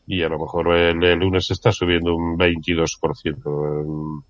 Y 0.07 0.23
a 0.23 0.29
lo 0.29 0.39
mejor 0.39 0.75
el, 0.75 0.99
lunes 1.19 1.49
está 1.51 1.71
subiendo 1.71 2.15
un 2.15 2.37
22%. 2.37 4.23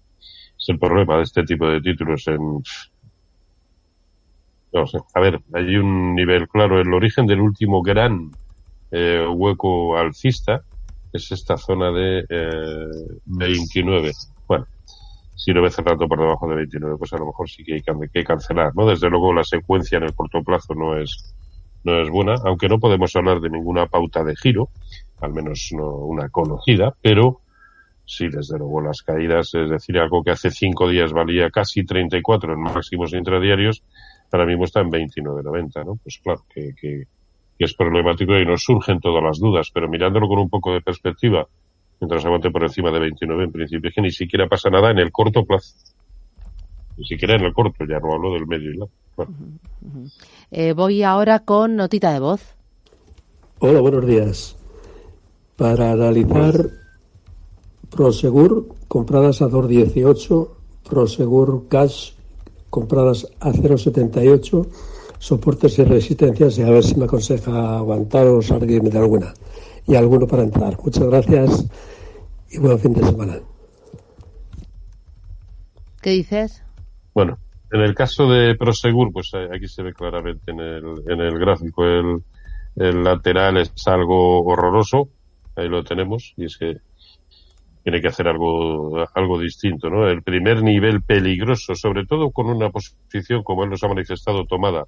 Es 0.57 0.69
el 0.69 0.79
problema 0.79 1.17
de 1.17 1.23
este 1.23 1.43
tipo 1.43 1.67
de 1.67 1.81
títulos 1.81 2.27
en, 2.27 2.63
no 4.75 4.87
sé. 4.87 4.99
A 5.13 5.19
ver, 5.19 5.41
hay 5.53 5.75
un 5.75 6.15
nivel 6.15 6.47
claro. 6.47 6.79
El 6.79 6.93
origen 6.93 7.25
del 7.25 7.41
último 7.41 7.81
gran 7.81 8.31
eh, 8.91 9.25
hueco 9.27 9.97
alcista 9.97 10.61
es 11.11 11.31
esta 11.31 11.57
zona 11.57 11.91
de 11.91 12.25
eh, 12.29 13.19
29. 13.25 14.11
Bueno, 14.47 14.67
si 15.35 15.51
lo 15.51 15.61
ve 15.61 15.69
cerrando 15.69 16.07
por 16.07 16.19
debajo 16.19 16.47
de 16.47 16.55
29, 16.55 16.95
pues 16.97 17.13
a 17.13 17.17
lo 17.17 17.27
mejor 17.27 17.49
sí 17.49 17.63
que 17.63 17.73
hay 17.73 17.81
que 18.11 18.23
cancelar, 18.23 18.71
¿no? 18.75 18.87
Desde 18.87 19.09
luego 19.09 19.33
la 19.33 19.43
secuencia 19.43 19.97
en 19.97 20.05
el 20.05 20.15
corto 20.15 20.41
plazo 20.41 20.73
no 20.73 20.97
es, 20.97 21.35
no 21.83 22.01
es 22.01 22.09
buena, 22.09 22.35
aunque 22.45 22.69
no 22.69 22.79
podemos 22.79 23.15
hablar 23.15 23.41
de 23.41 23.49
ninguna 23.49 23.87
pauta 23.87 24.23
de 24.23 24.35
giro, 24.35 24.69
al 25.19 25.33
menos 25.33 25.69
no 25.73 25.89
una 25.89 26.29
conocida, 26.29 26.93
pero 27.01 27.41
sí, 28.05 28.27
desde 28.29 28.57
luego 28.57 28.81
las 28.81 29.01
caídas, 29.01 29.53
es 29.55 29.69
decir, 29.69 29.99
algo 29.99 30.23
que 30.23 30.31
hace 30.31 30.51
cinco 30.51 30.87
días 30.87 31.11
valía 31.11 31.49
casi 31.49 31.85
34 31.85 32.53
en 32.53 32.61
máximos 32.61 33.13
intradiarios, 33.13 33.83
ahora 34.31 34.45
mismo 34.45 34.63
está 34.63 34.79
en 34.81 34.91
29.90, 34.91 35.85
¿no? 35.85 35.95
Pues 36.01 36.19
claro, 36.23 36.45
que, 36.53 36.73
que, 36.79 37.03
que 37.57 37.65
es 37.65 37.73
problemático 37.75 38.37
y 38.37 38.45
nos 38.45 38.63
surgen 38.63 38.99
todas 38.99 39.23
las 39.23 39.39
dudas, 39.39 39.69
pero 39.73 39.89
mirándolo 39.89 40.27
con 40.29 40.39
un 40.39 40.49
poco 40.49 40.73
de 40.73 40.81
perspectiva, 40.81 41.45
mientras 41.99 42.25
aguante 42.25 42.51
por 42.51 42.63
encima 42.63 42.91
de 42.91 42.99
29 42.99 43.43
en 43.43 43.51
principio, 43.51 43.89
es 43.89 43.95
que 43.95 44.01
ni 44.01 44.11
siquiera 44.11 44.47
pasa 44.47 44.69
nada 44.69 44.91
en 44.91 44.99
el 44.99 45.11
corto 45.11 45.45
plazo. 45.45 45.75
Ni 46.97 47.05
siquiera 47.05 47.35
en 47.35 47.43
el 47.43 47.53
corto, 47.53 47.85
ya 47.85 47.99
no 47.99 48.13
hablo 48.13 48.33
del 48.33 48.47
medio 48.47 48.71
y 48.71 48.77
largo. 48.77 48.93
Bueno. 49.15 49.33
Uh 49.81 49.87
-huh. 49.87 50.11
eh, 50.51 50.73
voy 50.73 51.03
ahora 51.03 51.39
con 51.39 51.75
notita 51.75 52.13
de 52.13 52.19
voz. 52.19 52.55
Hola, 53.59 53.79
buenos 53.79 54.05
días. 54.05 54.57
Para 55.55 55.91
analizar 55.91 56.69
Prosegur, 57.89 58.67
compradas 58.89 59.41
a 59.41 59.47
2.18, 59.47 60.49
Prosegur 60.89 61.67
Cash, 61.69 62.11
compradas 62.69 63.27
a 63.39 63.51
0.78, 63.51 64.67
soportes 65.17 65.79
y 65.79 65.83
resistencias, 65.85 66.57
y 66.57 66.63
a 66.63 66.69
ver 66.69 66.83
si 66.83 66.95
me 66.95 67.05
aconseja 67.05 67.77
aguantar 67.77 68.27
o 68.27 68.41
salirme 68.41 68.89
de 68.89 68.99
alguna. 68.99 69.33
Y 69.87 69.95
alguno 69.95 70.27
para 70.27 70.43
entrar. 70.43 70.77
Muchas 70.83 71.03
gracias 71.03 71.67
y 72.49 72.57
buen 72.57 72.79
fin 72.79 72.93
de 72.93 73.03
semana. 73.03 73.39
¿Qué 76.01 76.11
dices? 76.11 76.63
Bueno, 77.13 77.37
en 77.71 77.81
el 77.81 77.95
caso 77.95 78.27
de 78.27 78.55
Prosegur, 78.55 79.11
pues 79.11 79.31
aquí 79.33 79.67
se 79.67 79.83
ve 79.83 79.93
claramente 79.93 80.51
en 80.51 80.59
el, 80.59 80.83
en 81.07 81.21
el 81.21 81.39
gráfico 81.39 81.83
el, 81.85 82.23
el 82.75 83.03
lateral 83.03 83.57
es 83.57 83.71
algo 83.87 84.43
horroroso, 84.43 85.09
ahí 85.55 85.67
lo 85.67 85.83
tenemos, 85.83 86.33
y 86.37 86.45
es 86.45 86.57
que 86.57 86.75
tiene 87.83 88.01
que 88.01 88.07
hacer 88.07 88.27
algo, 88.27 88.97
algo 89.13 89.39
distinto, 89.39 89.89
¿no? 89.89 90.07
El 90.07 90.23
primer 90.23 90.63
nivel 90.63 91.01
peligroso, 91.01 91.75
sobre 91.75 92.05
todo 92.05 92.31
con 92.31 92.47
una 92.47 92.69
posición 92.69 93.43
como 93.43 93.63
él 93.63 93.69
nos 93.69 93.83
ha 93.83 93.87
manifestado 93.87 94.45
tomada 94.45 94.85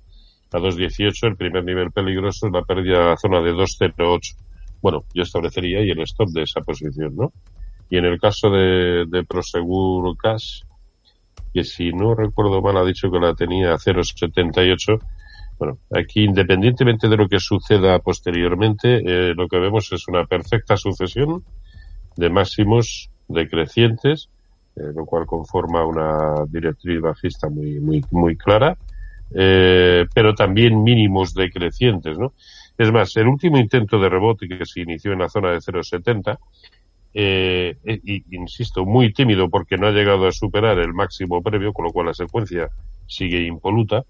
a 0.52 0.58
2.18, 0.58 1.28
el 1.28 1.36
primer 1.36 1.64
nivel 1.64 1.92
peligroso 1.92 2.48
es 2.48 2.54
la 2.54 2.64
pérdida 2.64 3.00
de 3.00 3.06
la 3.06 3.18
zona 3.18 3.42
de 3.42 3.54
2.08. 3.54 4.36
Bueno, 4.82 5.04
yo 5.14 5.24
establecería 5.24 5.80
ahí 5.80 5.90
el 5.90 6.02
stop 6.02 6.30
de 6.30 6.44
esa 6.44 6.62
posición, 6.62 7.16
¿no? 7.16 7.34
Y 7.90 7.98
en 7.98 8.06
el 8.06 8.20
caso 8.20 8.50
de, 8.50 9.06
de 9.08 9.24
Prosegur 9.24 10.16
Cash, 10.18 10.62
que 11.54 11.64
si 11.64 11.92
no 11.92 12.16
recuerdo 12.16 12.62
mal 12.62 12.78
ha 12.78 12.86
dicho 12.86 13.10
que 13.10 13.20
la 13.20 13.34
tenía 13.34 13.74
a 13.74 13.78
0.78, 13.78 15.00
bueno, 15.58 15.80
aquí 15.92 16.24
independientemente 16.24 17.08
de 17.08 17.18
lo 17.18 17.28
que 17.28 17.40
suceda 17.40 18.00
posteriormente, 18.00 18.98
eh, 18.98 19.34
lo 19.34 19.48
que 19.48 19.58
vemos 19.58 19.92
es 19.92 20.08
una 20.08 20.26
perfecta 20.26 20.78
sucesión 20.78 21.44
de 22.16 22.30
máximos 22.30 23.10
decrecientes, 23.28 24.30
eh, 24.76 24.92
lo 24.96 25.06
cual 25.06 25.26
conforma 25.26 25.86
una 25.86 26.46
directriz 26.48 27.02
bajista 27.02 27.50
muy, 27.50 27.80
muy, 27.80 28.06
muy 28.12 28.38
clara, 28.38 28.78
eh, 29.34 30.06
pero 30.14 30.36
también 30.36 30.84
mínimos 30.84 31.34
decrecientes, 31.34 32.18
¿no? 32.18 32.34
Es 32.78 32.92
más, 32.92 33.16
el 33.18 33.28
último 33.28 33.58
intento 33.58 34.00
de 34.00 34.10
rebote 34.10 34.48
que 34.48 34.66
se 34.66 34.82
inició 34.82 35.14
en 35.14 35.20
la 35.20 35.30
zona 35.30 35.52
de 35.52 35.58
0,70, 35.58 36.38
eh, 37.14 37.76
y, 37.84 38.24
insisto, 38.36 38.86
muy 38.86 39.12
tímido 39.12 39.50
porque 39.50 39.78
no 39.78 39.88
ha 39.88 39.92
llegado 39.92 40.28
a 40.28 40.32
superar 40.32 40.78
el 40.78 40.94
máximo 40.94 41.42
previo, 41.42 41.74
con 41.74 41.86
lo 41.86 41.92
cual 41.92 42.08
la 42.08 42.14
secuencia 42.14 42.70
sigue 43.08 43.42
impoluta, 43.42 44.04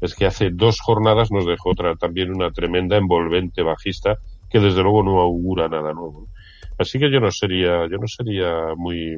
es 0.00 0.14
que 0.14 0.26
hace 0.26 0.50
dos 0.50 0.80
jornadas 0.80 1.30
nos 1.30 1.46
dejó 1.46 1.70
otra, 1.70 1.96
también 1.96 2.34
una 2.34 2.50
tremenda 2.50 2.96
envolvente 2.96 3.62
bajista 3.62 4.18
que 4.48 4.60
desde 4.60 4.82
luego 4.82 5.02
no 5.02 5.20
augura 5.20 5.68
nada 5.68 5.92
nuevo. 5.92 6.28
Así 6.78 6.98
que 6.98 7.10
yo 7.10 7.20
no 7.20 7.30
sería, 7.30 7.86
yo 7.90 7.98
no 7.98 8.06
sería 8.06 8.74
muy, 8.76 9.16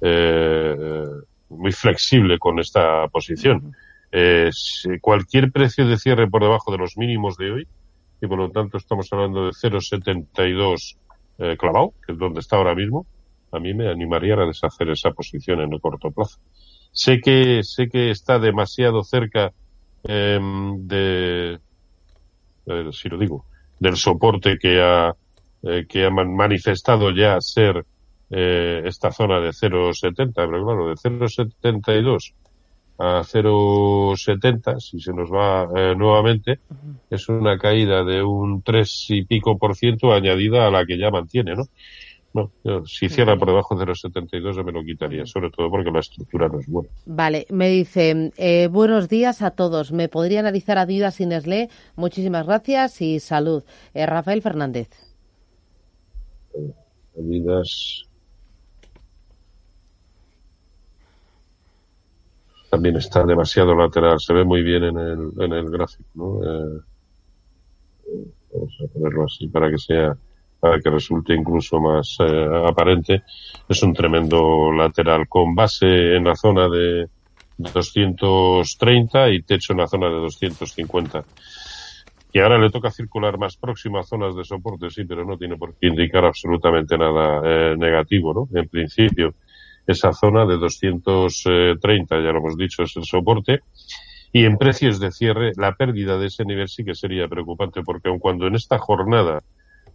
eh, 0.00 1.06
muy 1.48 1.72
flexible 1.72 2.38
con 2.38 2.58
esta 2.58 3.08
posición. 3.08 3.74
Eh, 4.10 4.50
si 4.52 4.98
cualquier 5.00 5.50
precio 5.52 5.86
de 5.86 5.96
cierre 5.96 6.28
por 6.28 6.42
debajo 6.42 6.70
de 6.70 6.78
los 6.78 6.96
mínimos 6.96 7.36
de 7.36 7.50
hoy, 7.50 7.68
y 8.22 8.26
por 8.28 8.38
lo 8.38 8.50
tanto 8.50 8.78
estamos 8.78 9.12
hablando 9.12 9.46
de 9.46 9.50
0,72 9.50 10.96
eh, 11.38 11.56
clavado, 11.58 11.92
que 12.06 12.12
es 12.12 12.18
donde 12.18 12.40
está 12.40 12.56
ahora 12.56 12.74
mismo, 12.74 13.04
a 13.50 13.58
mí 13.58 13.74
me 13.74 13.90
animaría 13.90 14.34
a 14.34 14.46
deshacer 14.46 14.88
esa 14.90 15.10
posición 15.10 15.60
en 15.60 15.72
el 15.72 15.80
corto 15.80 16.10
plazo. 16.10 16.38
Sé 16.92 17.20
que, 17.20 17.62
sé 17.64 17.88
que 17.88 18.10
está 18.10 18.38
demasiado 18.38 19.02
cerca 19.02 19.52
eh, 20.04 20.38
de, 20.78 21.58
si 22.92 23.08
lo 23.08 23.18
digo, 23.18 23.44
del 23.78 23.96
soporte 23.96 24.56
que 24.56 24.80
ha, 24.80 25.14
eh, 25.64 25.86
que 25.88 26.06
ha 26.06 26.10
manifestado 26.10 27.10
ya 27.10 27.40
ser 27.40 27.84
eh, 28.30 28.82
esta 28.84 29.10
zona 29.10 29.40
de 29.40 29.50
0,70, 29.50 30.32
pero 30.34 30.64
claro, 30.64 30.88
de 30.88 30.94
0,72 30.94 32.34
a 33.02 33.24
0,70, 33.24 34.78
si 34.78 35.00
se 35.00 35.12
nos 35.12 35.28
va 35.28 35.68
eh, 35.74 35.94
nuevamente, 35.96 36.60
uh 36.70 36.74
-huh. 36.74 36.96
es 37.10 37.28
una 37.28 37.58
caída 37.58 38.04
de 38.04 38.22
un 38.22 38.62
3 38.62 39.06
y 39.08 39.24
pico 39.24 39.58
por 39.58 39.74
ciento 39.74 40.12
añadida 40.12 40.68
a 40.68 40.70
la 40.70 40.86
que 40.86 40.96
ya 40.96 41.10
mantiene, 41.10 41.56
¿no? 41.56 41.64
No, 42.34 42.50
si 42.86 43.10
cierra 43.10 43.36
por 43.36 43.48
debajo 43.48 43.74
de 43.74 43.84
0,72 43.84 44.56
yo 44.56 44.64
me 44.64 44.72
lo 44.72 44.82
quitaría, 44.82 45.26
sobre 45.26 45.50
todo 45.50 45.68
porque 45.68 45.90
la 45.90 46.00
estructura 46.00 46.48
no 46.48 46.60
es 46.60 46.66
buena. 46.66 46.88
Vale, 47.04 47.46
me 47.50 47.68
dice, 47.68 48.32
eh, 48.38 48.68
buenos 48.68 49.08
días 49.10 49.42
a 49.42 49.50
todos. 49.50 49.92
¿Me 49.92 50.08
podría 50.08 50.40
analizar 50.40 50.78
Adidas 50.78 51.20
y 51.20 51.26
Nestlé? 51.26 51.68
Muchísimas 51.94 52.46
gracias 52.46 53.02
y 53.02 53.20
salud. 53.20 53.64
Eh, 53.92 54.06
Rafael 54.06 54.40
Fernández. 54.40 54.88
Adidas. 57.18 58.08
También 62.72 62.96
está 62.96 63.22
demasiado 63.22 63.74
lateral, 63.74 64.18
se 64.18 64.32
ve 64.32 64.44
muy 64.44 64.62
bien 64.62 64.84
en 64.84 64.96
el, 64.96 65.32
en 65.38 65.52
el 65.52 65.70
gráfico, 65.70 66.08
¿no? 66.14 66.40
Eh, 66.42 66.80
vamos 68.54 68.78
a 68.82 68.92
ponerlo 68.94 69.24
así 69.26 69.46
para 69.48 69.70
que 69.70 69.76
sea 69.76 70.16
para 70.58 70.80
que 70.80 70.88
resulte 70.88 71.34
incluso 71.34 71.78
más 71.80 72.16
eh, 72.20 72.48
aparente, 72.66 73.24
es 73.68 73.82
un 73.82 73.92
tremendo 73.92 74.72
lateral 74.72 75.28
con 75.28 75.54
base 75.54 76.16
en 76.16 76.24
la 76.24 76.34
zona 76.34 76.68
de, 76.68 77.08
230 77.58 79.30
y 79.30 79.42
techo 79.42 79.72
en 79.72 79.80
la 79.80 79.86
zona 79.86 80.08
de 80.08 80.14
250. 80.14 81.24
Y 82.32 82.38
ahora 82.38 82.58
le 82.58 82.70
toca 82.70 82.90
circular 82.90 83.38
más 83.38 83.56
próximo 83.56 83.98
a 83.98 84.02
zonas 84.02 84.34
de 84.34 84.44
soporte, 84.44 84.88
sí, 84.90 85.04
pero 85.04 85.24
no 85.24 85.36
tiene 85.36 85.56
por 85.56 85.74
qué 85.74 85.88
indicar 85.88 86.24
absolutamente 86.24 86.96
nada 86.96 87.42
eh, 87.44 87.76
negativo, 87.76 88.32
¿no? 88.32 88.58
En 88.58 88.68
principio, 88.68 89.34
esa 89.86 90.12
zona 90.12 90.46
de 90.46 90.56
230, 90.58 92.16
ya 92.16 92.32
lo 92.32 92.38
hemos 92.38 92.56
dicho, 92.56 92.82
es 92.82 92.96
el 92.96 93.04
soporte. 93.04 93.60
Y 94.32 94.44
en 94.44 94.56
precios 94.56 94.98
de 94.98 95.10
cierre, 95.10 95.52
la 95.56 95.74
pérdida 95.74 96.18
de 96.18 96.26
ese 96.26 96.44
nivel 96.44 96.68
sí 96.68 96.84
que 96.84 96.94
sería 96.94 97.28
preocupante, 97.28 97.82
porque 97.82 98.08
aun 98.08 98.18
cuando 98.18 98.46
en 98.46 98.54
esta 98.54 98.78
jornada 98.78 99.42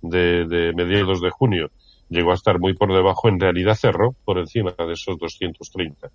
de, 0.02 0.46
de 0.46 0.74
mediados 0.74 1.22
de 1.22 1.32
junio 1.32 1.72
llegó 2.10 2.32
a 2.32 2.36
estar 2.36 2.60
muy 2.60 2.74
por 2.74 2.94
debajo, 2.94 3.30
en 3.30 3.40
realidad 3.40 3.76
cerró 3.76 4.16
por 4.26 4.38
encima 4.38 4.74
de 4.78 4.94
esos 4.94 5.18
230. 5.18 6.10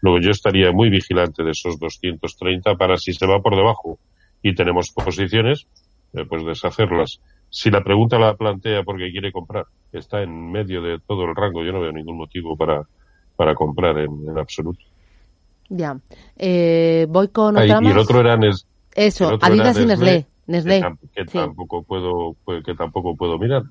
Luego 0.00 0.20
yo 0.20 0.30
estaría 0.30 0.72
muy 0.72 0.90
vigilante 0.90 1.42
de 1.42 1.50
esos 1.50 1.78
230 1.78 2.76
para 2.76 2.96
si 2.96 3.12
se 3.12 3.26
va 3.26 3.40
por 3.40 3.56
debajo 3.56 3.98
y 4.42 4.54
tenemos 4.54 4.90
posiciones, 4.90 5.66
eh, 6.14 6.24
pues 6.28 6.44
deshacerlas. 6.44 7.20
Si 7.50 7.70
la 7.70 7.82
pregunta 7.82 8.18
la 8.18 8.34
plantea 8.34 8.82
porque 8.82 9.10
quiere 9.10 9.32
comprar, 9.32 9.66
está 9.92 10.22
en 10.22 10.50
medio 10.50 10.82
de 10.82 10.98
todo 10.98 11.24
el 11.24 11.34
rango, 11.34 11.64
yo 11.64 11.72
no 11.72 11.80
veo 11.80 11.92
ningún 11.92 12.16
motivo 12.16 12.56
para, 12.56 12.82
para 13.36 13.54
comprar 13.54 13.98
en, 13.98 14.38
absoluto. 14.38 14.80
Ya. 15.68 15.98
Eh, 16.36 17.06
voy 17.08 17.28
con 17.28 17.56
otra 17.56 17.80
Y 17.82 17.86
el 17.88 17.98
otro 17.98 18.20
era 18.20 18.38
Eso, 18.94 19.38
Adidas 19.40 19.78
y 19.78 19.86
Nestlé. 19.86 20.26
Nestlé. 20.46 20.82
Que, 21.14 21.24
tampoco 21.24 21.82
puedo, 21.82 22.36
que 22.64 22.74
tampoco 22.74 23.16
puedo 23.16 23.38
mirar. 23.38 23.64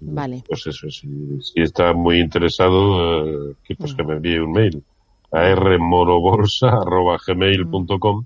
Vale. 0.00 0.42
Pues 0.48 0.66
eso, 0.66 0.90
si, 0.90 1.40
si 1.40 1.60
está 1.60 1.92
muy 1.92 2.18
interesado, 2.18 3.24
eh, 3.24 3.54
que, 3.62 3.76
pues 3.76 3.94
que 3.94 4.02
me 4.02 4.14
envíe 4.14 4.38
un 4.38 4.50
mail 4.50 4.82
a 5.30 5.54
rmoroborsa.gmail.com 5.54 8.24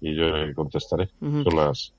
y 0.00 0.14
yo 0.14 0.24
le 0.24 0.54
contestaré. 0.54 1.08
Son 1.18 1.56
las, 1.56 1.92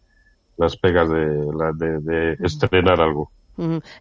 las 0.58 0.78
pegas 0.78 1.10
de, 1.10 1.20
de, 1.20 2.00
de 2.00 2.38
estrenar 2.46 3.02
algo. 3.02 3.30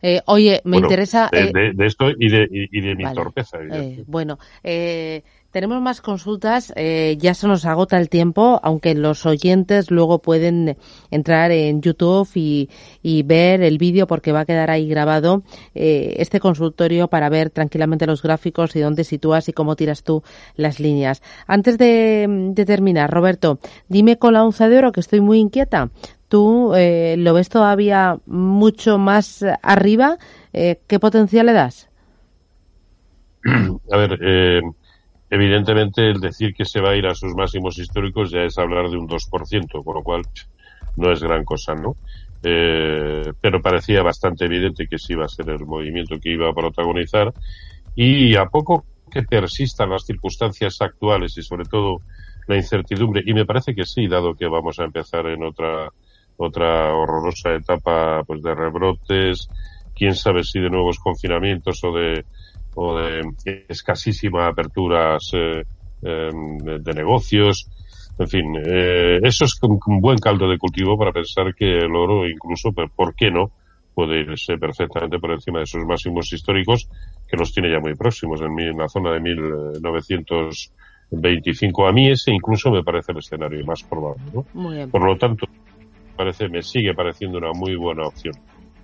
Eh, 0.02 0.20
oye, 0.26 0.60
me 0.64 0.78
interesa... 0.78 1.28
De, 1.32 1.50
eh, 1.50 1.72
de, 1.74 1.86
esto 1.86 2.10
y 2.10 2.28
de, 2.28 2.48
y, 2.50 2.80
de 2.80 2.94
mi 2.94 3.04
torpeza. 3.12 3.58
Eh, 3.60 4.04
bueno, 4.06 4.38
eh, 4.62 5.22
tenemos 5.50 5.80
más 5.80 6.00
consultas, 6.00 6.72
eh, 6.76 7.16
ya 7.18 7.34
se 7.34 7.48
nos 7.48 7.64
agota 7.64 7.98
el 7.98 8.08
tiempo, 8.08 8.60
aunque 8.62 8.94
los 8.94 9.26
oyentes 9.26 9.90
luego 9.90 10.20
pueden 10.20 10.76
entrar 11.10 11.50
en 11.50 11.80
YouTube 11.80 12.28
y, 12.34 12.68
ver 13.24 13.62
el 13.62 13.78
vídeo 13.78 14.06
porque 14.06 14.32
va 14.32 14.40
a 14.40 14.44
quedar 14.44 14.70
ahí 14.70 14.88
grabado 14.88 15.42
este 15.74 16.40
consultorio 16.40 17.08
para 17.08 17.28
ver 17.28 17.50
tranquilamente 17.50 18.06
los 18.06 18.22
gráficos 18.22 18.76
y 18.76 18.80
dónde 18.80 19.04
sitúas 19.04 19.48
y 19.48 19.52
cómo 19.52 19.74
tiras 19.74 20.02
tú 20.02 20.22
las 20.54 20.78
líneas. 20.78 21.22
Antes 21.46 21.78
de, 21.78 22.52
terminar, 22.66 23.10
Roberto, 23.10 23.58
dime 23.88 24.18
con 24.18 24.34
la 24.34 24.44
onza 24.44 24.68
de 24.68 24.78
oro 24.78 24.92
que 24.92 25.00
estoy 25.00 25.20
muy 25.20 25.38
inquieta. 25.38 25.90
¿Tú 26.28 26.74
eh, 26.74 27.16
lo 27.18 27.34
ves 27.34 27.48
todavía 27.48 28.18
mucho 28.26 28.98
más 28.98 29.44
arriba? 29.62 30.18
¿Qué 30.52 30.98
potencial 31.00 31.46
le 31.46 31.52
das? 31.52 31.88
A 33.92 33.96
ver, 33.96 34.18
eh, 34.20 34.60
Evidentemente, 35.30 36.08
el 36.08 36.20
decir 36.20 36.54
que 36.54 36.64
se 36.64 36.80
va 36.80 36.90
a 36.90 36.96
ir 36.96 37.06
a 37.06 37.14
sus 37.14 37.34
máximos 37.34 37.78
históricos 37.78 38.30
ya 38.30 38.40
es 38.42 38.56
hablar 38.58 38.88
de 38.88 38.96
un 38.96 39.06
2%, 39.06 39.84
con 39.84 39.94
lo 39.94 40.02
cual 40.02 40.22
no 40.96 41.12
es 41.12 41.22
gran 41.22 41.44
cosa, 41.44 41.74
¿no? 41.74 41.96
Eh, 42.42 43.32
pero 43.40 43.60
parecía 43.60 44.02
bastante 44.02 44.46
evidente 44.46 44.86
que 44.86 44.98
sí 44.98 45.12
iba 45.12 45.26
a 45.26 45.28
ser 45.28 45.50
el 45.50 45.66
movimiento 45.66 46.18
que 46.18 46.32
iba 46.32 46.48
a 46.48 46.54
protagonizar. 46.54 47.34
Y 47.94 48.36
a 48.36 48.46
poco 48.46 48.86
que 49.10 49.22
persistan 49.22 49.90
las 49.90 50.06
circunstancias 50.06 50.80
actuales 50.80 51.36
y 51.36 51.42
sobre 51.42 51.64
todo 51.64 52.00
la 52.46 52.56
incertidumbre, 52.56 53.22
y 53.26 53.34
me 53.34 53.44
parece 53.44 53.74
que 53.74 53.84
sí, 53.84 54.06
dado 54.06 54.34
que 54.34 54.46
vamos 54.46 54.78
a 54.78 54.84
empezar 54.84 55.26
en 55.26 55.44
otra, 55.44 55.90
otra 56.38 56.94
horrorosa 56.94 57.54
etapa 57.54 58.22
pues 58.24 58.42
de 58.42 58.54
rebrotes, 58.54 59.48
quién 59.94 60.14
sabe 60.14 60.44
si 60.44 60.60
de 60.60 60.70
nuevos 60.70 60.98
confinamientos 60.98 61.82
o 61.84 61.92
de 61.92 62.24
o 62.80 62.96
de 62.96 63.22
escasísima 63.68 64.46
aperturas 64.46 65.32
eh, 65.34 65.64
em, 66.02 66.58
de 66.58 66.94
negocios. 66.94 67.68
En 68.18 68.28
fin, 68.28 68.54
eh, 68.64 69.18
eso 69.22 69.46
es 69.46 69.58
un, 69.62 69.80
buen 70.00 70.18
caldo 70.18 70.48
de 70.48 70.58
cultivo 70.58 70.96
para 70.96 71.10
pensar 71.12 71.52
que 71.54 71.78
el 71.78 71.92
oro, 71.94 72.28
incluso, 72.28 72.70
¿por 72.72 73.16
qué 73.16 73.32
no? 73.32 73.50
Puede 73.94 74.20
irse 74.20 74.58
perfectamente 74.58 75.18
por 75.18 75.32
encima 75.32 75.58
de 75.60 75.66
sus 75.66 75.84
máximos 75.84 76.32
históricos, 76.32 76.88
que 77.28 77.36
los 77.36 77.52
tiene 77.52 77.70
ya 77.70 77.80
muy 77.80 77.94
próximos, 77.96 78.40
en, 78.40 78.76
la 78.76 78.88
zona 78.88 79.10
de 79.12 79.20
1925. 79.20 81.86
A 81.86 81.92
mí 81.92 82.10
ese 82.10 82.32
incluso 82.32 82.70
me 82.70 82.84
parece 82.84 83.10
el 83.10 83.18
escenario 83.18 83.66
más 83.66 83.82
probable. 83.82 84.22
¿no? 84.32 84.44
Por 84.88 85.04
lo 85.04 85.16
tanto, 85.16 85.48
parece, 86.18 86.48
me 86.48 86.62
sigue 86.62 86.92
pareciendo 86.92 87.38
una 87.38 87.52
muy 87.52 87.76
buena 87.76 88.06
opción. 88.06 88.34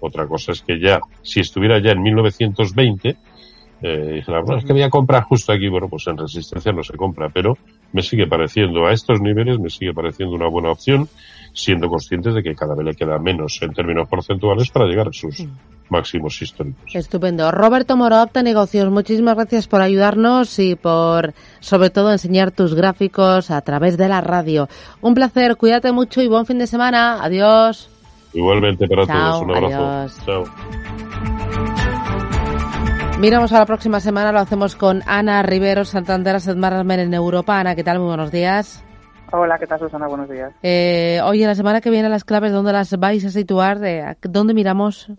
Otra 0.00 0.26
cosa 0.26 0.52
es 0.52 0.62
que 0.62 0.78
ya, 0.78 1.00
si 1.22 1.40
estuviera 1.40 1.78
ya 1.80 1.90
en 1.90 2.02
1920, 2.02 3.16
eh, 3.82 4.22
es 4.22 4.64
que 4.64 4.72
voy 4.72 4.82
a 4.82 4.88
comprar 4.88 5.24
justo 5.24 5.52
aquí. 5.52 5.68
Bueno, 5.68 5.88
pues 5.88 6.06
en 6.06 6.16
resistencia 6.16 6.72
no 6.72 6.82
se 6.82 6.96
compra, 6.96 7.28
pero 7.28 7.58
me 7.92 8.02
sigue 8.02 8.26
pareciendo, 8.26 8.86
a 8.86 8.92
estos 8.92 9.20
niveles, 9.20 9.58
me 9.58 9.68
sigue 9.68 9.92
pareciendo 9.92 10.34
una 10.34 10.48
buena 10.48 10.70
opción, 10.70 11.08
siendo 11.52 11.88
conscientes 11.88 12.34
de 12.34 12.42
que 12.42 12.54
cada 12.54 12.74
vez 12.74 12.86
le 12.86 12.94
queda 12.94 13.18
menos 13.18 13.60
en 13.60 13.72
términos 13.72 14.08
porcentuales 14.08 14.70
para 14.70 14.86
llegar 14.86 15.08
a 15.08 15.12
sus 15.12 15.46
máximos 15.88 16.40
históricos. 16.40 16.94
Estupendo. 16.94 17.50
Roberto 17.50 17.96
Moro, 17.96 18.22
Opta 18.22 18.42
Negocios, 18.42 18.90
muchísimas 18.90 19.34
gracias 19.36 19.68
por 19.68 19.80
ayudarnos 19.80 20.58
y 20.58 20.74
por, 20.74 21.34
sobre 21.60 21.90
todo, 21.90 22.12
enseñar 22.12 22.50
tus 22.50 22.74
gráficos 22.74 23.50
a 23.50 23.60
través 23.60 23.96
de 23.96 24.08
la 24.08 24.20
radio. 24.20 24.68
Un 25.00 25.14
placer, 25.14 25.56
cuídate 25.56 25.92
mucho 25.92 26.22
y 26.22 26.28
buen 26.28 26.46
fin 26.46 26.58
de 26.58 26.66
semana. 26.66 27.22
Adiós. 27.22 27.90
Igualmente 28.32 28.86
para 28.88 29.06
todos. 29.06 29.42
Un 29.42 29.56
abrazo. 29.56 30.20
Chao. 30.24 30.44
Miramos 33.20 33.52
a 33.52 33.60
la 33.60 33.66
próxima 33.66 34.00
semana, 34.00 34.32
lo 34.32 34.40
hacemos 34.40 34.74
con 34.74 35.02
Ana 35.06 35.42
Rivero, 35.42 35.84
Santander 35.84 36.36
Asset 36.36 36.56
Management 36.56 37.00
en 37.00 37.14
Europa. 37.14 37.58
Ana, 37.58 37.76
¿qué 37.76 37.84
tal? 37.84 38.00
Muy 38.00 38.08
buenos 38.08 38.32
días. 38.32 38.84
Hola, 39.32 39.58
¿qué 39.58 39.66
tal 39.66 39.78
Susana? 39.78 40.06
Buenos 40.08 40.28
días. 40.28 40.52
Eh, 40.62 41.20
oye, 41.24 41.46
la 41.46 41.54
semana 41.54 41.80
que 41.80 41.90
viene 41.90 42.08
las 42.08 42.24
claves, 42.24 42.52
¿dónde 42.52 42.72
las 42.72 42.96
vais 42.98 43.24
a 43.24 43.30
situar? 43.30 43.78
¿Dónde 44.20 44.52
miramos? 44.52 45.10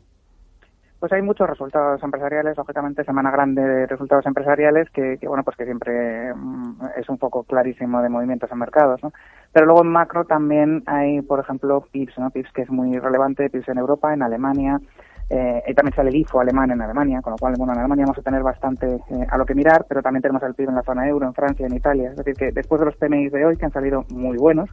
Pues 1.06 1.14
hay 1.14 1.22
muchos 1.22 1.48
resultados 1.48 2.02
empresariales, 2.02 2.58
lógicamente 2.58 3.04
semana 3.04 3.30
grande 3.30 3.62
de 3.62 3.86
resultados 3.86 4.26
empresariales 4.26 4.90
que, 4.90 5.20
bueno, 5.28 5.44
pues 5.44 5.56
que 5.56 5.64
siempre 5.64 6.34
mm, 6.34 6.80
es 6.98 7.08
un 7.10 7.20
poco 7.20 7.44
clarísimo 7.44 8.02
de 8.02 8.10
movimientos 8.10 8.52
en 8.52 8.58
mercados, 8.58 9.04
¿no? 9.04 9.14
Pero 9.54 9.68
luego 9.68 9.84
en 9.84 9.90
macro 9.90 10.26
también 10.26 10.82
hay, 10.88 11.22
por 11.22 11.40
ejemplo, 11.40 11.86
PIPS, 11.92 12.18
¿no? 12.18 12.32
PIPS 12.32 12.52
que 12.54 12.64
es 12.64 12.72
muy 12.72 12.98
relevante, 12.98 13.52
PIPS 13.52 13.70
en 13.70 13.78
Europa, 13.78 14.16
en 14.16 14.24
Alemania, 14.24 14.80
eh, 15.30 15.62
y 15.68 15.76
también 15.76 15.96
sale 15.96 16.10
el 16.10 16.16
IFO 16.16 16.40
alemán 16.40 16.72
en 16.72 16.82
Alemania, 16.82 17.22
con 17.22 17.34
lo 17.34 17.38
cual, 17.38 17.54
bueno, 17.56 17.74
en 17.74 17.80
Alemania 17.82 18.06
vamos 18.06 18.18
a 18.18 18.24
tener 18.24 18.42
bastante 18.42 18.96
eh, 18.96 19.28
a 19.30 19.38
lo 19.38 19.46
que 19.46 19.54
mirar, 19.54 19.86
pero 19.88 20.02
también 20.02 20.24
tenemos 20.24 20.42
el 20.42 20.56
PIB 20.56 20.70
en 20.70 20.76
la 20.76 20.82
zona 20.82 21.08
euro, 21.08 21.28
en 21.28 21.36
Francia, 21.36 21.68
en 21.68 21.76
Italia. 21.76 22.10
Es 22.10 22.16
decir, 22.16 22.34
que 22.34 22.52
después 22.52 22.80
de 22.80 22.86
los 22.86 22.96
PMI 22.96 23.30
de 23.30 23.46
hoy, 23.46 23.58
que 23.58 23.66
han 23.66 23.72
salido 23.72 24.06
muy 24.10 24.38
buenos, 24.38 24.72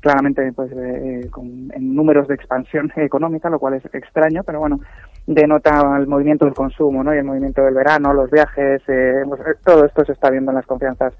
claramente 0.00 0.52
pues, 0.52 0.72
eh, 0.72 1.28
con, 1.30 1.70
en 1.72 1.94
números 1.94 2.28
de 2.28 2.34
expansión 2.34 2.92
económica, 2.96 3.50
lo 3.50 3.58
cual 3.58 3.74
es 3.74 3.84
extraño, 3.94 4.42
pero 4.44 4.60
bueno, 4.60 4.80
denota 5.26 5.96
el 5.98 6.06
movimiento 6.06 6.44
del 6.44 6.54
consumo, 6.54 7.02
¿no? 7.04 7.14
Y 7.14 7.18
el 7.18 7.24
movimiento 7.24 7.62
del 7.62 7.74
verano, 7.74 8.12
los 8.12 8.30
viajes, 8.30 8.82
eh, 8.88 9.22
pues, 9.28 9.40
todo 9.64 9.84
esto 9.84 10.04
se 10.04 10.12
está 10.12 10.30
viendo 10.30 10.50
en 10.50 10.56
las 10.56 10.66
confianzas 10.66 11.14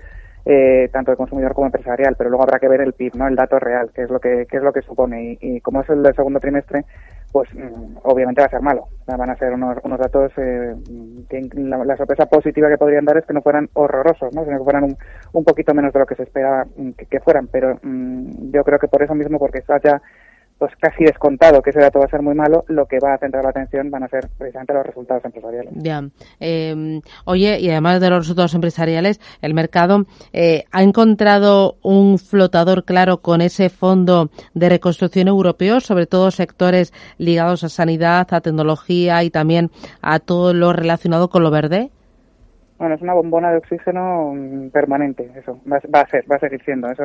eh, 0.48 0.88
tanto 0.92 1.10
de 1.10 1.16
consumidor 1.16 1.54
como 1.54 1.66
empresarial, 1.66 2.14
pero 2.16 2.30
luego 2.30 2.44
habrá 2.44 2.60
que 2.60 2.68
ver 2.68 2.80
el 2.80 2.92
PIB, 2.92 3.16
¿no? 3.16 3.26
El 3.26 3.34
dato 3.34 3.58
real, 3.58 3.90
que 3.92 4.02
es 4.02 4.10
lo 4.10 4.20
que, 4.20 4.46
es 4.48 4.62
lo 4.62 4.72
que 4.72 4.80
supone. 4.82 5.36
Y, 5.40 5.60
como 5.60 5.80
es 5.80 5.90
el 5.90 6.04
del 6.04 6.14
segundo 6.14 6.38
trimestre, 6.38 6.84
pues 7.32 7.48
mm, 7.54 7.98
obviamente 8.02 8.40
va 8.40 8.46
a 8.46 8.50
ser 8.50 8.60
malo. 8.60 8.88
Van 9.06 9.30
a 9.30 9.36
ser 9.36 9.52
unos, 9.52 9.78
unos 9.84 9.98
datos 9.98 10.32
eh, 10.36 10.74
que 11.28 11.48
la, 11.54 11.96
sorpresa 11.96 12.26
positiva 12.26 12.68
que 12.68 12.78
podrían 12.78 13.04
dar 13.04 13.16
es 13.18 13.26
que 13.26 13.32
no 13.32 13.42
fueran 13.42 13.68
horrorosos, 13.74 14.34
¿no? 14.34 14.44
Sino 14.44 14.58
que 14.58 14.64
fueran 14.64 14.84
un, 14.84 14.96
un 15.32 15.44
poquito 15.44 15.74
menos 15.74 15.92
de 15.92 16.00
lo 16.00 16.06
que 16.06 16.14
se 16.14 16.24
espera 16.24 16.64
mm, 16.76 16.90
que, 16.92 17.20
fueran. 17.20 17.48
Pero 17.48 17.78
mm, 17.82 18.52
yo 18.52 18.64
creo 18.64 18.78
que 18.78 18.88
por 18.88 19.02
eso 19.02 19.14
mismo, 19.14 19.38
porque 19.38 19.58
está 19.58 19.78
ya 19.82 20.00
pues 20.58 20.72
casi 20.80 21.04
descontado 21.04 21.60
que 21.60 21.70
ese 21.70 21.80
dato 21.80 21.98
va 21.98 22.06
a 22.06 22.08
ser 22.08 22.22
muy 22.22 22.34
malo, 22.34 22.64
lo 22.68 22.86
que 22.86 22.98
va 22.98 23.14
a 23.14 23.18
centrar 23.18 23.44
la 23.44 23.50
atención 23.50 23.90
van 23.90 24.04
a 24.04 24.08
ser 24.08 24.28
precisamente 24.38 24.72
los 24.72 24.86
resultados 24.86 25.24
empresariales. 25.24 25.72
Ya. 25.76 26.02
Em, 26.40 27.02
oye, 27.26 27.60
y 27.60 27.70
además 27.70 28.00
de 28.00 28.08
los 28.08 28.20
resultados 28.20 28.54
empresariales, 28.54 29.20
el 29.42 29.52
mercado 29.52 30.04
eh, 30.32 30.64
ha 30.72 30.82
encontrado 30.82 31.76
un 31.82 32.18
flotador 32.18 32.84
claro 32.84 33.18
con 33.18 33.42
ese 33.42 33.68
fondo 33.68 34.30
de 34.54 34.68
reconstrucción 34.70 35.28
europeo, 35.28 35.80
sobre 35.80 36.06
todo 36.06 36.30
sectores 36.30 36.92
ligados 37.18 37.62
a 37.62 37.68
sanidad, 37.68 38.26
a 38.30 38.40
tecnología 38.40 39.22
y 39.24 39.30
también 39.30 39.70
a 40.00 40.20
todo 40.20 40.54
lo 40.54 40.72
relacionado 40.72 41.28
con 41.28 41.42
lo 41.42 41.50
verde. 41.50 41.90
Bueno, 42.78 42.94
es 42.94 43.02
una 43.02 43.14
bombona 43.14 43.50
de 43.50 43.58
oxígeno 43.58 44.32
mm, 44.34 44.68
permanente, 44.68 45.30
eso 45.34 45.60
va, 45.70 45.80
va 45.94 46.00
a 46.00 46.08
ser, 46.08 46.24
va 46.30 46.36
a 46.36 46.40
seguir 46.40 46.62
siendo 46.62 46.90
eso 46.90 47.04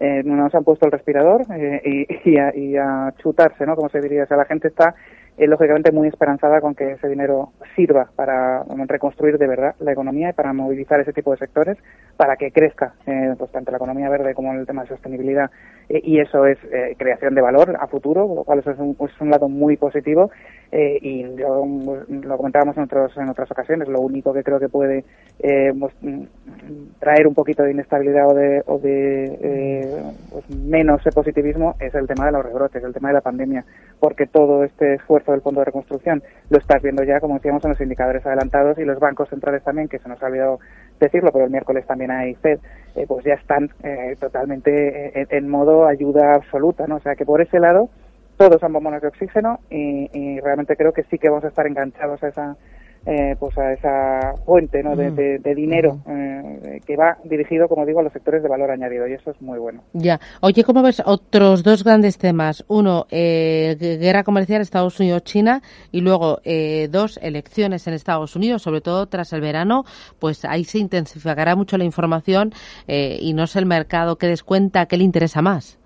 eh, 0.00 0.22
nos 0.24 0.54
han 0.54 0.64
puesto 0.64 0.86
el 0.86 0.92
respirador 0.92 1.42
eh, 1.52 2.06
y, 2.24 2.30
y, 2.30 2.76
a, 2.76 3.12
chutarse, 3.18 3.66
¿no? 3.66 3.74
Como 3.74 3.88
se 3.88 4.00
diría, 4.00 4.24
o 4.24 4.26
sea, 4.26 4.36
la 4.36 4.44
gente 4.44 4.68
está 4.68 4.94
eh, 5.36 5.46
lógicamente 5.46 5.92
muy 5.92 6.08
esperanzada 6.08 6.60
con 6.60 6.74
que 6.74 6.92
ese 6.92 7.08
dinero 7.08 7.52
sirva 7.74 8.10
para 8.14 8.64
reconstruir 8.86 9.38
de 9.38 9.46
verdad 9.46 9.74
la 9.80 9.92
economía 9.92 10.30
y 10.30 10.32
para 10.32 10.52
movilizar 10.52 11.00
ese 11.00 11.12
tipo 11.12 11.32
de 11.32 11.38
sectores 11.38 11.78
para 12.18 12.36
que 12.36 12.50
crezca 12.50 12.94
eh, 13.06 13.34
pues 13.38 13.52
tanto 13.52 13.70
la 13.70 13.76
economía 13.76 14.10
verde 14.10 14.34
como 14.34 14.52
el 14.52 14.66
tema 14.66 14.82
de 14.82 14.88
sostenibilidad 14.88 15.52
eh, 15.88 16.00
y 16.02 16.18
eso 16.18 16.46
es 16.46 16.58
creación 16.98 17.36
de 17.36 17.40
valor 17.40 17.76
a 17.80 17.86
futuro, 17.86 18.22
lo 18.34 18.42
cual 18.42 18.58
eso 18.58 18.72
es 18.72 18.78
un, 18.78 18.96
es 19.00 19.20
un 19.20 19.30
lado 19.30 19.48
muy 19.48 19.76
positivo 19.76 20.30
y 20.70 21.22
lo 21.22 22.36
comentábamos 22.36 22.76
en, 22.76 22.82
otros, 22.82 23.16
en 23.16 23.30
otras 23.30 23.50
ocasiones, 23.50 23.88
lo 23.88 24.00
único 24.00 24.34
que 24.34 24.42
creo 24.42 24.60
que 24.60 24.68
puede 24.68 25.02
pues, 25.38 25.94
traer 26.98 27.26
un 27.26 27.34
poquito 27.34 27.62
de 27.62 27.70
inestabilidad 27.70 28.28
o 28.28 28.34
de, 28.34 28.62
o 28.66 28.78
de 28.78 30.02
pues 30.30 30.50
menos 30.50 31.00
positivismo 31.14 31.74
es 31.80 31.94
el 31.94 32.06
tema 32.06 32.26
de 32.26 32.32
los 32.32 32.44
rebrotes, 32.44 32.82
el 32.84 32.92
tema 32.92 33.08
de 33.08 33.14
la 33.14 33.20
pandemia, 33.20 33.64
porque 33.98 34.26
todo 34.26 34.62
este 34.64 34.94
esfuerzo 34.94 35.32
del 35.32 35.40
Fondo 35.40 35.60
de 35.60 35.66
Reconstrucción 35.66 36.22
lo 36.50 36.58
estás 36.58 36.82
viendo 36.82 37.02
ya, 37.02 37.20
como 37.20 37.34
decíamos, 37.34 37.64
en 37.64 37.70
los 37.70 37.80
indicadores 37.80 38.24
adelantados 38.26 38.78
y 38.78 38.84
los 38.84 38.98
bancos 38.98 39.28
centrales 39.28 39.62
también, 39.64 39.88
que 39.88 39.98
se 39.98 40.08
nos 40.08 40.22
ha 40.22 40.26
olvidado 40.26 40.58
decirlo, 40.98 41.30
pero 41.32 41.44
el 41.44 41.50
miércoles 41.50 41.86
también 41.86 42.10
hay 42.10 42.34
FED, 42.34 42.58
eh, 42.96 43.04
pues 43.06 43.24
ya 43.24 43.34
están 43.34 43.70
eh, 43.82 44.16
totalmente 44.18 45.20
eh, 45.20 45.26
en, 45.30 45.48
modo 45.48 45.86
ayuda 45.86 46.34
absoluta, 46.34 46.86
¿no? 46.86 46.96
O 46.96 47.00
sea 47.00 47.14
que 47.14 47.24
por 47.24 47.40
ese 47.40 47.58
lado 47.58 47.88
todos 48.36 48.60
son 48.60 48.72
bombones 48.72 49.02
de 49.02 49.08
oxígeno 49.08 49.60
y, 49.70 50.10
y 50.12 50.40
realmente 50.40 50.76
creo 50.76 50.92
que 50.92 51.04
sí 51.04 51.18
que 51.18 51.28
vamos 51.28 51.44
a 51.44 51.48
estar 51.48 51.66
enganchados 51.66 52.22
a 52.22 52.28
esa 52.28 52.56
eh, 53.10 53.36
pues 53.40 53.56
a 53.56 53.72
esa 53.72 54.34
fuente 54.44 54.82
¿no? 54.82 54.94
de, 54.94 55.10
mm. 55.10 55.54
dinero 55.54 56.02
eh, 56.06 56.78
que 56.84 56.94
va 56.94 57.16
dirigido, 57.24 57.66
como 57.66 57.86
digo, 57.86 58.00
a 58.00 58.02
los 58.02 58.12
sectores 58.12 58.42
de 58.42 58.50
valor 58.50 58.70
añadido 58.70 59.08
y 59.08 59.14
eso 59.14 59.30
es 59.30 59.40
muy 59.40 59.58
bueno. 59.58 59.82
Ya. 59.94 60.20
Oye, 60.42 60.62
¿cómo 60.62 60.82
ves 60.82 61.02
otros 61.06 61.62
dos 61.62 61.84
grandes 61.84 62.18
temas? 62.18 62.66
Uno, 62.68 63.06
eh, 63.10 63.76
guerra 63.98 64.24
comercial 64.24 64.60
Estados 64.60 65.00
Unidos-China 65.00 65.62
y 65.90 66.02
luego 66.02 66.42
dos, 66.90 67.18
elecciones 67.22 67.86
en 67.86 67.94
Estados 67.94 68.36
Unidos, 68.36 68.60
sobre 68.60 68.82
todo 68.82 69.06
tras 69.06 69.32
el 69.32 69.40
verano, 69.40 69.84
pues 70.18 70.44
ahí 70.44 70.64
se 70.64 70.78
intensificará 70.78 71.56
mucho 71.56 71.78
la 71.78 71.84
información 71.84 72.52
y 72.86 73.32
no 73.32 73.44
es 73.44 73.56
el 73.56 73.64
mercado 73.64 74.16
que 74.16 74.26
descuenta 74.26 74.84
que 74.84 74.98
le 74.98 75.04
interesa 75.04 75.40
más. 75.40 75.78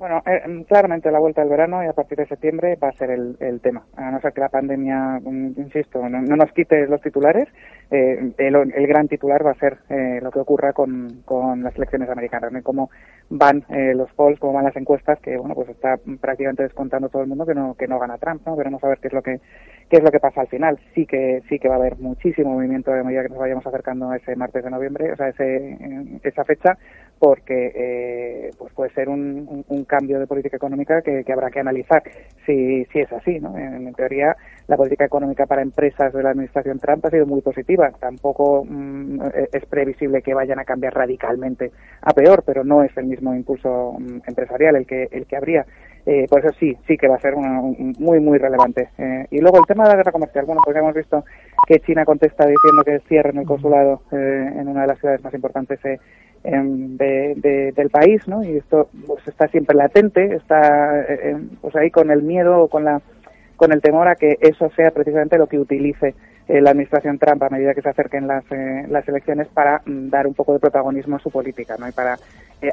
Bueno, 0.00 0.22
eh, 0.24 0.48
mm, 0.48 0.62
claramente 0.62 1.10
la 1.10 1.18
vuelta 1.18 1.42
del 1.42 1.50
verano 1.50 1.84
y 1.84 1.86
a 1.86 1.92
partir 1.92 2.16
de 2.16 2.26
septiembre 2.26 2.78
va 2.82 2.88
a 2.88 2.92
ser 2.92 3.10
el, 3.10 3.36
el 3.38 3.60
tema. 3.60 3.84
A 3.96 4.10
no 4.10 4.18
ser 4.18 4.32
que 4.32 4.40
la 4.40 4.48
pandemia, 4.48 5.20
mm, 5.22 5.60
insisto, 5.60 6.08
no, 6.08 6.22
nos 6.22 6.52
quite 6.52 6.86
los 6.86 7.02
titulares, 7.02 7.46
eh, 7.90 8.32
el, 8.38 8.54
el, 8.54 8.86
gran 8.86 9.08
titular 9.08 9.44
va 9.44 9.50
a 9.50 9.58
ser 9.58 9.78
eh, 9.88 10.20
lo 10.22 10.30
que 10.30 10.38
ocurra 10.38 10.72
con, 10.72 11.22
con 11.24 11.62
las 11.62 11.74
elecciones 11.76 12.08
americanas, 12.08 12.52
¿no? 12.52 12.62
cómo 12.62 12.90
van 13.30 13.64
eh, 13.68 13.94
los 13.94 14.12
polls, 14.12 14.38
cómo 14.38 14.52
van 14.52 14.64
las 14.64 14.76
encuestas, 14.76 15.18
que 15.20 15.36
bueno, 15.36 15.54
pues 15.54 15.68
está 15.70 15.96
prácticamente 16.20 16.62
descontando 16.62 17.08
todo 17.08 17.22
el 17.22 17.28
mundo 17.28 17.46
que 17.46 17.54
no 17.54 17.74
que 17.74 17.88
no 17.88 17.98
gana 17.98 18.18
Trump, 18.18 18.42
¿no? 18.46 18.56
Veremos 18.56 18.82
a 18.84 18.88
ver 18.88 18.98
qué 18.98 19.08
es 19.08 19.14
lo 19.14 19.22
que 19.22 19.40
qué 19.88 19.96
es 19.96 20.02
lo 20.02 20.10
que 20.10 20.20
pasa 20.20 20.40
al 20.40 20.48
final. 20.48 20.78
Sí 20.94 21.04
que 21.04 21.42
sí 21.48 21.58
que 21.58 21.68
va 21.68 21.74
a 21.74 21.78
haber 21.78 21.96
muchísimo 21.98 22.54
movimiento 22.54 22.92
de 22.92 23.02
medida 23.02 23.22
que 23.22 23.28
nos 23.28 23.38
vayamos 23.38 23.66
acercando 23.66 24.10
a 24.10 24.16
ese 24.16 24.36
martes 24.36 24.62
de 24.64 24.70
noviembre, 24.70 25.12
o 25.12 25.16
sea, 25.16 25.28
ese, 25.28 25.76
esa 26.22 26.44
fecha, 26.44 26.78
porque 27.18 27.72
eh, 27.74 28.50
pues 28.58 28.72
puede 28.72 28.90
ser 28.92 29.08
un, 29.08 29.64
un, 29.68 29.84
cambio 29.84 30.18
de 30.18 30.26
política 30.26 30.56
económica 30.56 31.02
que, 31.02 31.22
que, 31.24 31.32
habrá 31.32 31.50
que 31.50 31.60
analizar 31.60 32.02
si, 32.46 32.84
si 32.86 33.00
es 33.00 33.12
así. 33.12 33.38
¿no? 33.40 33.56
En, 33.58 33.92
teoría, 33.94 34.36
la 34.68 34.76
política 34.76 35.04
económica 35.04 35.46
para 35.46 35.62
empresas 35.62 36.12
de 36.12 36.22
la 36.22 36.30
administración 36.30 36.78
Trump 36.78 37.04
ha 37.04 37.10
sido 37.10 37.26
muy 37.26 37.42
positiva. 37.42 37.79
Tampoco 37.98 38.64
mm, 38.68 39.20
es 39.52 39.66
previsible 39.66 40.22
que 40.22 40.34
vayan 40.34 40.58
a 40.58 40.64
cambiar 40.64 40.94
radicalmente 40.94 41.70
a 42.02 42.12
peor, 42.12 42.42
pero 42.44 42.64
no 42.64 42.82
es 42.82 42.96
el 42.96 43.06
mismo 43.06 43.34
impulso 43.34 43.96
mm, 43.98 44.20
empresarial 44.26 44.76
el 44.76 44.86
que, 44.86 45.08
el 45.10 45.26
que 45.26 45.36
habría. 45.36 45.64
Eh, 46.06 46.26
por 46.28 46.44
eso 46.44 46.54
sí, 46.58 46.76
sí 46.86 46.96
que 46.96 47.08
va 47.08 47.16
a 47.16 47.20
ser 47.20 47.34
muy, 47.36 48.20
muy 48.20 48.38
relevante. 48.38 48.88
Eh, 48.98 49.26
y 49.30 49.38
luego 49.38 49.58
el 49.58 49.66
tema 49.66 49.84
de 49.84 49.90
la 49.90 49.96
guerra 49.96 50.12
comercial. 50.12 50.46
Bueno, 50.46 50.60
pues 50.64 50.76
hemos 50.76 50.94
visto 50.94 51.24
que 51.66 51.80
China 51.80 52.04
contesta 52.04 52.46
diciendo 52.46 52.82
que 52.84 53.00
cierren 53.08 53.38
el 53.38 53.46
consulado 53.46 54.02
eh, 54.12 54.52
en 54.56 54.68
una 54.68 54.82
de 54.82 54.86
las 54.86 54.98
ciudades 54.98 55.22
más 55.22 55.34
importantes 55.34 55.78
eh, 55.84 55.98
Em, 56.42 56.96
de, 56.96 57.72
del 57.76 57.90
país, 57.90 58.26
¿no? 58.26 58.42
Y 58.42 58.56
esto 58.56 58.88
pues 59.06 59.28
está 59.28 59.46
siempre 59.48 59.76
latente, 59.76 60.36
está 60.36 61.02
eh, 61.02 61.32
em, 61.32 61.50
pues 61.60 61.76
ahí 61.76 61.90
con 61.90 62.10
el 62.10 62.22
miedo 62.22 62.62
o 62.62 62.68
con 62.68 62.84
la 62.84 63.02
con 63.56 63.72
el 63.72 63.82
temor 63.82 64.08
a 64.08 64.14
que 64.14 64.38
eso 64.40 64.70
sea 64.74 64.90
precisamente 64.90 65.36
lo 65.36 65.48
que 65.48 65.58
utilice 65.58 66.14
eh, 66.50 66.60
la 66.60 66.70
administración 66.70 67.18
Trump 67.18 67.42
a 67.44 67.48
medida 67.48 67.74
que 67.74 67.82
se 67.82 67.88
acerquen 67.88 68.26
las, 68.26 68.44
eh, 68.50 68.84
las 68.88 69.06
elecciones 69.08 69.46
para 69.48 69.82
mm, 69.86 70.10
dar 70.10 70.26
un 70.26 70.34
poco 70.34 70.52
de 70.52 70.58
protagonismo 70.58 71.16
a 71.16 71.20
su 71.20 71.30
política, 71.30 71.76
¿no? 71.78 71.88
Y 71.88 71.92
para 71.92 72.16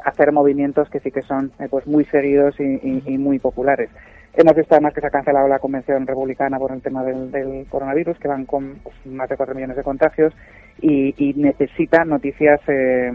hacer 0.04 0.32
movimientos 0.32 0.90
que 0.90 1.00
sí 1.00 1.10
que 1.10 1.22
son 1.22 1.50
pues 1.70 1.86
muy 1.86 2.04
seguidos 2.06 2.56
y, 2.60 3.16
muy 3.16 3.38
populares. 3.38 3.88
Hemos 4.34 4.54
visto 4.54 4.74
además 4.74 4.92
que 4.92 5.00
se 5.00 5.06
ha 5.06 5.10
cancelado 5.10 5.48
la 5.48 5.60
convención 5.60 6.06
republicana 6.06 6.58
por 6.58 6.72
el 6.72 6.82
tema 6.82 7.02
del, 7.04 7.66
coronavirus, 7.70 8.18
que 8.18 8.28
van 8.28 8.44
con 8.44 8.80
pues, 8.82 8.94
más 9.06 9.30
de 9.30 9.36
4 9.36 9.54
millones 9.54 9.76
de 9.76 9.82
contagios 9.82 10.34
y, 10.80 11.14
y 11.16 11.34
necesita 11.34 12.04
noticias 12.04 12.60
eh, 12.68 13.10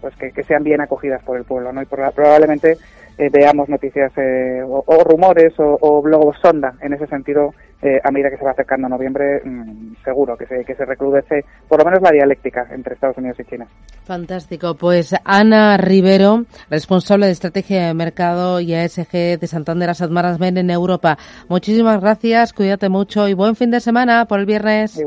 pues 0.00 0.14
que, 0.16 0.42
sean 0.44 0.64
bien 0.64 0.80
acogidas 0.80 1.22
por 1.22 1.36
el 1.36 1.44
pueblo. 1.44 1.72
¿no? 1.72 1.82
Y 1.82 1.86
probablemente 1.86 2.76
eh, 3.18 3.28
veamos 3.30 3.68
noticias 3.68 4.12
eh, 4.16 4.62
o, 4.66 5.04
rumores 5.04 5.52
o, 5.58 5.76
o 5.80 6.02
globos 6.02 6.36
sonda 6.40 6.74
en 6.80 6.94
ese 6.94 7.06
sentido 7.06 7.52
eh, 7.82 7.98
a 8.04 8.10
medida 8.10 8.28
que 8.28 8.36
se 8.36 8.44
va 8.44 8.50
acercando 8.50 8.86
a 8.86 8.90
noviembre, 8.90 9.40
mm, 9.42 9.94
seguro 10.04 10.36
que 10.36 10.46
se, 10.46 10.64
que 10.66 10.74
se 10.74 10.84
recrudece 10.84 11.46
por 11.66 11.78
lo 11.78 11.84
menos 11.86 12.02
la 12.02 12.10
dialéctica 12.10 12.66
entre 12.70 12.92
Estados 12.92 13.16
Unidos 13.16 13.38
y 13.40 13.44
China. 13.44 13.66
Fantástico. 14.04 14.74
Pues 14.74 15.14
Ana 15.24 15.78
Rivero, 15.78 16.44
responsable 16.68 17.26
de 17.26 17.32
estrategia 17.32 17.86
de 17.86 17.94
mercado 17.94 18.60
y 18.60 18.74
ASG 18.74 19.38
de 19.38 19.46
Santander 19.46 19.88
Asset 19.88 20.10
Management 20.10 20.58
en 20.58 20.70
Europa. 20.70 21.16
Muchísimas 21.48 22.02
gracias, 22.02 22.52
cuídate 22.52 22.90
mucho 22.90 23.28
y 23.28 23.34
buen 23.34 23.56
fin 23.56 23.70
de 23.70 23.80
semana 23.80 24.26
por 24.26 24.40
el 24.40 24.46
viernes. 24.46 25.02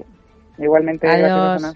Igualmente, 0.58 1.08
Adiós. 1.08 1.76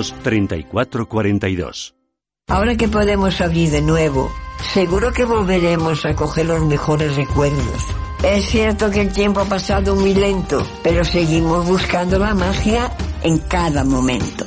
3442. 0.23 1.95
Ahora 2.47 2.75
que 2.75 2.87
podemos 2.87 3.39
abrir 3.39 3.71
de 3.71 3.81
nuevo, 3.81 4.31
seguro 4.73 5.13
que 5.13 5.25
volveremos 5.25 6.05
a 6.05 6.15
coger 6.15 6.47
los 6.47 6.65
mejores 6.65 7.15
recuerdos. 7.15 7.85
Es 8.23 8.45
cierto 8.49 8.91
que 8.91 9.01
el 9.01 9.13
tiempo 9.13 9.39
ha 9.39 9.45
pasado 9.45 9.95
muy 9.95 10.13
lento, 10.13 10.65
pero 10.83 11.03
seguimos 11.03 11.65
buscando 11.65 12.19
la 12.19 12.35
magia 12.35 12.91
en 13.23 13.37
cada 13.39 13.83
momento. 13.83 14.45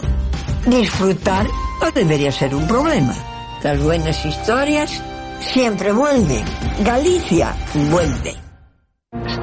Disfrutar 0.66 1.46
no 1.80 1.90
debería 1.90 2.30
ser 2.30 2.54
un 2.54 2.66
problema. 2.66 3.14
Las 3.62 3.82
buenas 3.82 4.24
historias 4.24 5.02
siempre 5.40 5.92
vuelven. 5.92 6.44
Galicia 6.84 7.56
vuelve. 7.90 8.43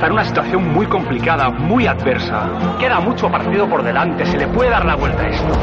Está 0.02 0.08
en 0.08 0.14
una 0.14 0.26
situación 0.26 0.74
muy 0.74 0.88
complicada, 0.88 1.52
muy 1.52 1.86
adversa. 1.86 2.50
Queda 2.80 3.00
mucho 3.00 3.30
partido 3.30 3.70
por 3.70 3.84
delante, 3.84 4.26
se 4.26 4.36
le 4.36 4.48
puede 4.48 4.72
dar 4.72 4.84
la 4.84 4.96
vuelta 4.96 5.22
a 5.22 5.30
esto. 5.30 5.54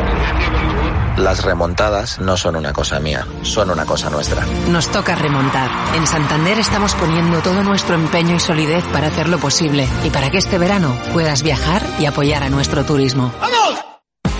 Las 1.17 1.45
remontadas 1.45 2.21
no 2.21 2.37
son 2.37 2.55
una 2.55 2.73
cosa 2.73 3.01
mía, 3.01 3.27
son 3.43 3.69
una 3.73 3.85
cosa 3.85 4.11
nuestra. 4.11 4.45
Nos 4.71 4.93
toca 4.93 5.17
remontar. 5.17 5.69
En 5.97 6.07
Santander 6.07 6.57
estamos 6.61 6.95
poniendo 6.95 7.41
todo 7.41 7.65
nuestro 7.65 7.97
empeño 7.97 8.37
y 8.37 8.39
solidez 8.39 8.85
para 8.93 9.09
hacerlo 9.09 9.39
posible 9.39 9.89
y 10.05 10.11
para 10.11 10.31
que 10.31 10.39
este 10.39 10.57
verano 10.57 10.97
puedas 11.13 11.43
viajar 11.43 11.83
y 11.99 12.07
apoyar 12.07 12.45
a 12.45 12.49
nuestro 12.49 12.85
turismo. 12.85 13.33
¡Vamos! 13.41 13.58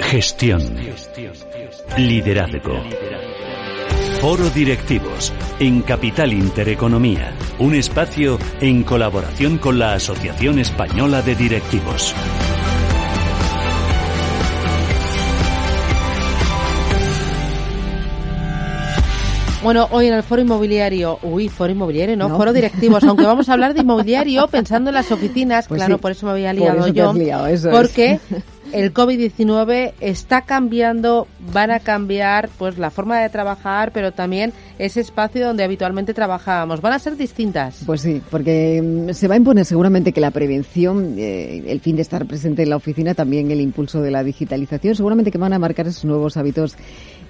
Gestión. 0.00 0.62
Liderazgo. 1.96 2.82
Foro 4.20 4.48
Directivos 4.50 5.32
en 5.58 5.82
Capital 5.82 6.32
Intereconomía, 6.32 7.34
un 7.58 7.74
espacio 7.74 8.38
en 8.60 8.82
colaboración 8.82 9.58
con 9.58 9.78
la 9.78 9.94
Asociación 9.94 10.58
Española 10.58 11.22
de 11.22 11.34
Directivos. 11.34 12.14
Bueno, 19.62 19.88
hoy 19.90 20.06
en 20.06 20.14
el 20.14 20.22
foro 20.22 20.40
inmobiliario, 20.42 21.18
uy, 21.22 21.48
foro 21.48 21.72
inmobiliario, 21.72 22.16
no, 22.16 22.36
foro 22.36 22.52
directivos, 22.52 23.02
aunque 23.02 23.24
vamos 23.24 23.48
a 23.48 23.52
hablar 23.52 23.74
de 23.74 23.80
inmobiliario 23.80 24.46
pensando 24.46 24.90
en 24.90 24.94
las 24.94 25.10
oficinas, 25.10 25.66
Pues 25.66 25.78
claro, 25.78 25.96
sí, 25.96 26.00
por 26.00 26.12
eso 26.12 26.26
me 26.26 26.32
había 26.32 26.50
por 26.50 26.60
liado 26.60 26.88
yo, 26.88 27.12
liado, 27.12 27.46
eso 27.48 27.70
es. 27.80 28.20
El 28.76 28.92
COVID-19 28.92 29.94
está 30.00 30.42
cambiando, 30.42 31.26
van 31.50 31.70
a 31.70 31.80
cambiar 31.80 32.50
pues 32.58 32.76
la 32.76 32.90
forma 32.90 33.18
de 33.18 33.30
trabajar, 33.30 33.90
pero 33.90 34.12
también 34.12 34.52
ese 34.78 35.00
espacio 35.00 35.46
donde 35.46 35.64
habitualmente 35.64 36.12
trabajábamos, 36.12 36.82
van 36.82 36.92
a 36.92 36.98
ser 36.98 37.16
distintas. 37.16 37.82
Pues 37.86 38.02
sí, 38.02 38.20
porque 38.30 38.82
mm, 38.82 39.14
se 39.14 39.28
va 39.28 39.34
a 39.34 39.38
imponer 39.38 39.64
seguramente 39.64 40.12
que 40.12 40.20
la 40.20 40.30
prevención, 40.30 41.14
eh, 41.16 41.64
el 41.66 41.80
fin 41.80 41.96
de 41.96 42.02
estar 42.02 42.26
presente 42.26 42.64
en 42.64 42.70
la 42.70 42.76
oficina, 42.76 43.14
también 43.14 43.50
el 43.50 43.62
impulso 43.62 44.02
de 44.02 44.10
la 44.10 44.22
digitalización, 44.22 44.94
seguramente 44.94 45.30
que 45.30 45.38
van 45.38 45.54
a 45.54 45.58
marcar 45.58 45.86
esos 45.86 46.04
nuevos 46.04 46.36
hábitos 46.36 46.76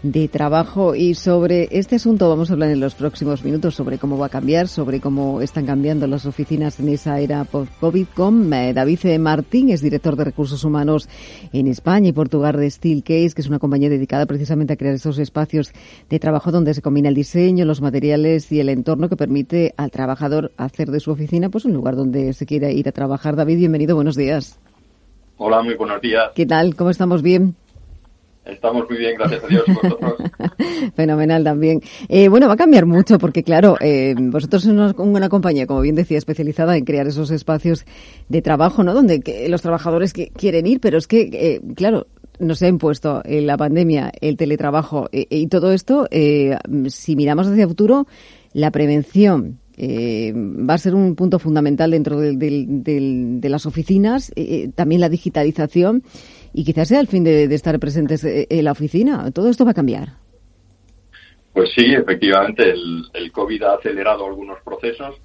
de 0.03 0.29
trabajo 0.29 0.95
y 0.95 1.15
sobre 1.15 1.69
este 1.71 1.97
asunto 1.97 2.29
vamos 2.29 2.51
a 2.51 2.53
hablar 2.53 2.71
en 2.71 2.81
los 2.81 2.95
próximos 2.95 3.45
minutos 3.45 3.75
sobre 3.75 3.99
cómo 3.99 4.19
va 4.19 4.27
a 4.27 4.31
cambiar, 4.31 4.69
sobre 4.69 5.01
cómo 5.01 5.41
están 5.41 5.67
cambiando 5.67 6.07
las 6.07 6.27
oficinas 6.27 6.79
en 6.81 6.89
esa 6.89 7.19
era 7.21 7.45
post-COVID 7.45 8.07
con 8.15 8.53
eh, 8.53 8.73
David 8.73 9.19
Martín, 9.19 9.71
es 9.71 9.81
director 9.81 10.17
de 10.17 10.25
recursos 10.25 10.65
humanos 10.65 11.09
en 11.53 11.67
España 11.67 12.09
y 12.09 12.13
Portugal 12.13 12.57
de 12.57 12.71
Steelcase, 12.71 13.35
que 13.35 13.41
es 13.41 13.49
una 13.49 13.59
compañía 13.59 13.89
dedicada 13.89 14.27
precisamente 14.27 14.75
a 14.75 14.77
crear 14.77 14.95
esos 14.95 15.19
espacios 15.19 15.73
de 16.09 16.19
trabajo 16.19 16.53
donde 16.53 16.75
se 16.75 16.83
combina 16.83 17.09
el 17.09 17.15
diseño, 17.15 17.65
los 17.65 17.81
materiales 17.81 18.51
y 18.53 18.61
el 18.61 18.69
entorno 18.69 19.09
que 19.09 19.17
permite 19.17 19.75
al 19.77 19.91
trabajador 19.91 20.53
hacer 20.57 20.91
de 20.91 21.01
su 21.01 21.11
oficina 21.11 21.49
pues 21.49 21.65
un 21.65 21.73
lugar 21.73 21.97
donde 21.97 22.33
se 22.33 22.47
quiera 22.47 22.71
ir 22.71 22.89
a 22.89 22.93
trabajar. 22.93 23.37
David, 23.37 23.59
bienvenido, 23.59 23.95
buenos 23.95 24.17
días. 24.17 24.59
Hola, 25.39 25.63
muy 25.63 25.75
buenos 25.75 26.01
días. 26.01 26.31
¿Qué 26.35 26.47
tal? 26.47 26.75
¿Cómo 26.77 26.91
estamos? 26.91 27.23
¿Bien? 27.23 27.57
Estamos 28.47 28.89
muy 28.89 28.99
bien, 28.99 29.17
gracias 29.19 29.43
a 29.43 29.49
Dios. 29.49 29.65
Fenomenal 30.95 31.43
también. 31.43 31.81
Eh, 32.09 32.29
bueno, 32.29 32.47
va 32.47 32.55
a 32.55 32.57
cambiar 32.57 32.87
mucho 32.87 33.19
porque, 33.19 33.43
claro, 33.43 33.77
eh, 33.81 34.15
vosotros 34.17 34.63
sois 34.63 34.75
una, 34.75 34.95
una, 34.99 35.29
compañía, 35.29 35.67
como 35.67 35.81
bien 35.81 35.97
decía, 35.97 36.17
especializada 36.19 36.77
en 36.77 36.85
crear 36.85 37.07
esos 37.07 37.31
espacios 37.31 37.85
de 38.29 38.43
trabajo, 38.43 38.85
¿no? 38.85 38.95
Donde 38.95 39.21
que 39.21 39.49
los 39.49 39.63
trabajadores 39.63 40.13
que 40.13 40.29
quieren 40.29 40.67
ir, 40.67 40.81
pero 40.81 40.99
es 40.99 41.09
que, 41.09 41.29
eh, 41.33 41.61
claro, 41.75 42.07
nos 42.39 42.63
ha 42.63 42.69
impuesto 42.69 43.23
la 43.25 43.57
pandemia, 43.57 44.13
el 44.21 44.37
teletrabajo 44.37 45.09
eh, 45.11 45.27
y 45.29 45.49
todo 45.49 45.73
esto. 45.73 46.07
eh, 46.11 46.57
si 46.89 47.17
miramos 47.17 47.49
hacia 47.49 47.63
el 47.63 47.69
futuro, 47.69 48.07
la 48.53 48.71
prevención, 48.71 49.59
eh, 49.77 50.33
va 50.35 50.75
a 50.75 50.79
ser 50.79 50.95
un 50.95 51.15
punto 51.15 51.39
fundamental 51.39 51.91
dentro 51.91 52.19
de, 52.19 52.35
de, 52.37 52.65
de, 52.67 53.39
de 53.41 53.49
las 53.49 53.67
oficinas, 53.67 54.33
eh, 54.35 54.71
también 54.75 55.03
la 55.03 55.11
digitalización 55.11 56.03
y 56.57 56.65
quizás 56.65 56.89
sea 56.89 57.01
el 57.01 57.07
fin 57.07 57.23
de, 57.23 57.49
de, 57.49 57.55
estar 57.55 57.79
presentes 57.79 58.25
en 58.25 58.65
la 58.65 58.73
oficina. 58.73 59.31
Todo 59.31 59.51
esto 59.51 59.67
va 59.67 59.73
a 59.73 59.75
cambiar. 59.75 60.09
Pues 61.53 61.71
sí, 61.75 61.93
efectivamente, 61.93 62.71
el, 62.71 63.05
el 63.13 63.31
COVID 63.31 63.63
ha 63.63 63.75
acelerado 63.75 64.25
algunos 64.25 64.59
procesos 64.63 65.17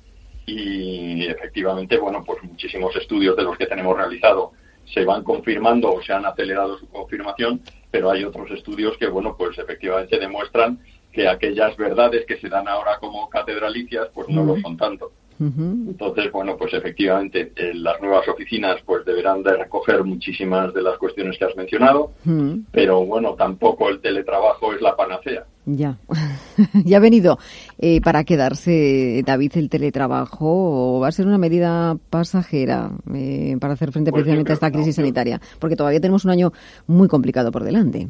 y 0.46 1.26
efectivamente, 1.26 1.98
bueno, 1.98 2.22
pues 2.26 2.44
muchísimos 2.44 2.94
estudios 2.98 3.38
de 3.38 3.44
los 3.44 3.58
que 3.58 3.66
tenemos 3.66 3.96
realizado 3.96 4.52
se 4.94 5.06
van 5.06 5.24
confirmando 5.24 5.94
o 5.94 6.02
se 6.02 6.12
han 6.12 6.26
acelerado 6.26 6.78
su 6.78 6.90
confirmación, 6.90 7.62
pero 7.90 8.12
hay 8.12 8.26
otros 8.26 8.52
estudios 8.52 8.98
que, 8.98 9.08
bueno, 9.08 9.36
pues 9.38 9.58
efectivamente 9.58 10.20
demuestran 10.20 10.80
que 11.14 11.30
aquellas 11.30 11.78
verdades 11.78 12.26
que 12.26 12.40
se 12.42 12.50
dan 12.50 12.68
ahora 12.68 12.98
como 13.00 13.30
catedralicias, 13.30 14.10
pues 14.14 14.28
no 14.28 14.44
lo 14.44 14.58
son 14.60 14.76
tanto. 14.76 15.14
Uh 15.42 15.46
-huh. 15.46 15.90
Entonces, 15.90 16.32
bueno, 16.32 16.56
pues 16.56 16.72
efectivamente 16.72 17.52
eh, 17.56 17.72
las 17.74 18.00
nuevas 18.00 18.28
oficinas 18.28 18.78
pues 18.86 19.04
deberán 19.04 19.42
de 19.42 19.58
recoger 19.58 20.04
muchísimas 20.04 20.72
de 20.72 20.84
las 20.84 21.00
cuestiones 21.00 21.36
que 21.40 21.46
has 21.46 21.56
mencionado, 21.56 22.12
uh 22.26 22.30
-huh. 22.30 22.64
pero 22.72 23.04
bueno, 23.04 23.34
tampoco 23.34 23.90
el 23.90 24.00
teletrabajo 24.00 24.72
es 24.72 24.82
la 24.82 24.96
panacea. 24.96 25.44
Ya, 25.66 25.98
ya 26.86 26.98
ha 26.98 27.00
venido 27.00 27.40
eh, 27.80 28.02
para 28.02 28.24
quedarse, 28.24 29.24
David, 29.26 29.54
el 29.56 29.70
teletrabajo 29.70 30.98
o 30.98 31.00
va 31.00 31.08
a 31.08 31.12
ser 31.12 31.26
una 31.26 31.40
medida 31.40 31.98
pasajera 32.12 32.92
eh, 33.12 33.58
para 33.60 33.74
hacer 33.74 33.92
frente 33.92 34.12
pues 34.12 34.22
precisamente 34.22 34.52
a 34.52 34.56
esta 34.56 34.72
crisis 34.72 34.96
no, 34.98 35.04
sanitaria, 35.04 35.42
porque 35.60 35.76
todavía 35.76 36.00
tenemos 36.00 36.24
un 36.24 36.32
año 36.32 36.52
muy 36.86 37.08
complicado 37.08 37.52
por 37.52 37.64
delante. 37.64 38.10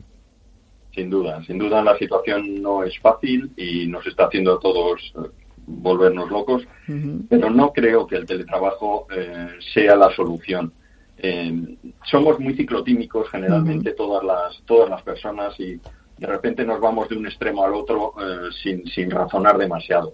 Sin 0.93 1.09
duda, 1.09 1.41
sin 1.45 1.57
duda 1.57 1.81
la 1.81 1.97
situación 1.97 2.61
no 2.61 2.83
es 2.83 2.99
fácil 2.99 3.51
y 3.55 3.87
nos 3.87 4.05
está 4.05 4.25
haciendo 4.25 4.55
a 4.55 4.59
todos 4.59 5.13
volvernos 5.67 6.29
locos, 6.29 6.63
uh 6.87 6.91
-huh. 6.91 7.27
pero 7.29 7.49
no 7.49 7.71
creo 7.71 8.07
que 8.07 8.15
el 8.15 8.25
teletrabajo 8.25 9.07
eh, 9.15 9.49
sea 9.73 9.95
la 9.95 10.09
solución. 10.15 10.73
Eh, 11.17 11.77
somos 12.03 12.39
muy 12.39 12.55
ciclotímicos 12.55 13.29
generalmente 13.29 13.91
uh 13.91 13.93
-huh. 13.93 13.97
todas 13.97 14.23
las 14.23 14.61
todas 14.65 14.89
las 14.89 15.01
personas 15.03 15.59
y 15.59 15.79
de 16.17 16.27
repente 16.27 16.63
nos 16.65 16.79
vamos 16.79 17.09
de 17.09 17.17
un 17.17 17.25
extremo 17.25 17.63
al 17.63 17.73
otro 17.73 18.13
eh, 18.19 18.49
sin, 18.61 18.85
sin 18.87 19.09
razonar 19.09 19.57
demasiado. 19.57 20.13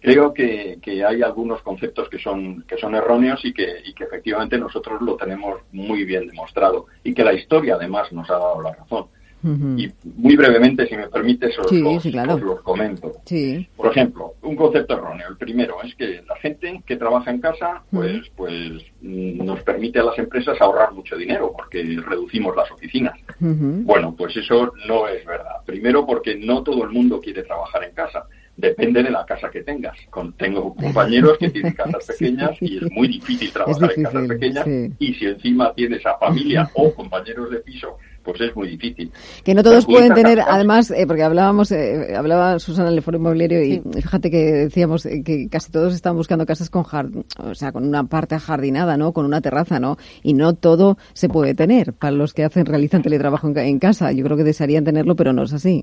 Creo 0.00 0.32
que, 0.34 0.78
que, 0.82 1.02
hay 1.04 1.22
algunos 1.22 1.62
conceptos 1.62 2.08
que 2.10 2.18
son 2.18 2.62
que 2.68 2.76
son 2.76 2.94
erróneos 2.94 3.42
y 3.44 3.52
que, 3.52 3.80
y 3.84 3.94
que 3.94 4.04
efectivamente 4.04 4.58
nosotros 4.58 5.00
lo 5.00 5.16
tenemos 5.16 5.60
muy 5.72 6.04
bien 6.04 6.26
demostrado 6.26 6.86
y 7.02 7.14
que 7.14 7.24
la 7.24 7.32
historia 7.32 7.76
además 7.76 8.12
nos 8.12 8.28
ha 8.30 8.34
dado 8.34 8.62
la 8.62 8.72
razón. 8.74 9.06
Uh 9.46 9.50
-huh. 9.50 9.80
Y 9.80 9.92
muy 10.16 10.36
brevemente, 10.36 10.86
si 10.86 10.96
me 10.96 11.08
permites, 11.08 11.58
os, 11.58 11.68
sí, 11.68 11.82
os, 11.82 12.02
sí, 12.02 12.10
claro. 12.10 12.34
os 12.34 12.42
los 12.42 12.60
comento. 12.62 13.12
Sí. 13.24 13.68
Por 13.76 13.90
ejemplo, 13.90 14.34
un 14.42 14.56
concepto 14.56 14.94
erróneo. 14.94 15.28
El 15.28 15.36
primero 15.36 15.76
es 15.82 15.94
que 15.94 16.22
la 16.26 16.36
gente 16.36 16.82
que 16.84 16.96
trabaja 16.96 17.30
en 17.30 17.40
casa, 17.40 17.82
pues, 17.90 18.16
uh 18.16 18.18
-huh. 18.18 18.30
pues 18.36 18.60
nos 19.00 19.62
permite 19.62 20.00
a 20.00 20.04
las 20.04 20.18
empresas 20.18 20.60
ahorrar 20.60 20.92
mucho 20.92 21.16
dinero 21.16 21.52
porque 21.56 21.82
reducimos 22.06 22.56
las 22.56 22.70
oficinas. 22.70 23.14
Uh 23.40 23.46
-huh. 23.46 23.84
Bueno, 23.84 24.14
pues 24.16 24.36
eso 24.36 24.72
no 24.88 25.06
es 25.08 25.24
verdad. 25.24 25.56
Primero 25.64 26.04
porque 26.04 26.34
no 26.36 26.62
todo 26.62 26.84
el 26.84 26.90
mundo 26.90 27.20
quiere 27.20 27.42
trabajar 27.44 27.84
en 27.84 27.94
casa 27.94 28.26
depende 28.56 29.02
de 29.02 29.10
la 29.10 29.24
casa 29.24 29.50
que 29.50 29.62
tengas. 29.62 29.96
Tengo 30.38 30.74
compañeros 30.74 31.36
que 31.38 31.50
tienen 31.50 31.74
casas 31.74 32.06
pequeñas 32.18 32.56
sí. 32.58 32.66
y 32.66 32.76
es 32.84 32.90
muy 32.92 33.08
difícil 33.08 33.52
trabajar 33.52 33.82
difícil, 33.82 34.06
en 34.06 34.12
casas 34.12 34.28
pequeñas 34.28 34.64
sí. 34.64 34.92
y 34.98 35.14
si 35.14 35.26
encima 35.26 35.74
tienes 35.74 36.04
a 36.06 36.18
familia 36.18 36.70
o 36.74 36.92
compañeros 36.94 37.50
de 37.50 37.58
piso, 37.58 37.98
pues 38.26 38.40
es 38.40 38.56
muy 38.56 38.68
difícil. 38.68 39.10
Que 39.44 39.54
no 39.54 39.62
todos 39.62 39.86
pueden 39.86 40.12
tener, 40.12 40.40
además, 40.40 40.90
eh, 40.90 41.06
porque 41.06 41.22
hablábamos, 41.22 41.70
eh, 41.70 42.14
hablaba 42.16 42.58
Susana 42.58 42.88
en 42.88 42.96
el 42.96 43.02
foro 43.02 43.18
inmobiliario 43.18 43.62
y 43.62 43.76
sí. 43.76 43.82
fíjate 44.02 44.30
que 44.30 44.52
decíamos 44.52 45.04
que 45.04 45.48
casi 45.48 45.70
todos 45.70 45.94
están 45.94 46.16
buscando 46.16 46.44
casas 46.44 46.68
con 46.68 46.82
jardín, 46.82 47.24
o 47.38 47.54
sea, 47.54 47.70
con 47.70 47.86
una 47.86 48.04
parte 48.04 48.34
ajardinada, 48.34 48.96
¿no? 48.96 49.12
Con 49.12 49.24
una 49.24 49.40
terraza, 49.40 49.78
¿no? 49.78 49.96
Y 50.22 50.34
no 50.34 50.54
todo 50.54 50.98
se 51.12 51.28
puede 51.28 51.54
tener 51.54 51.92
para 51.92 52.10
los 52.10 52.34
que 52.34 52.44
hacen, 52.44 52.66
realizan 52.66 53.02
teletrabajo 53.02 53.48
en, 53.48 53.56
en 53.58 53.78
casa. 53.78 54.10
Yo 54.10 54.24
creo 54.24 54.36
que 54.36 54.44
desearían 54.44 54.84
tenerlo, 54.84 55.14
pero 55.14 55.32
no 55.32 55.44
es 55.44 55.52
así. 55.52 55.82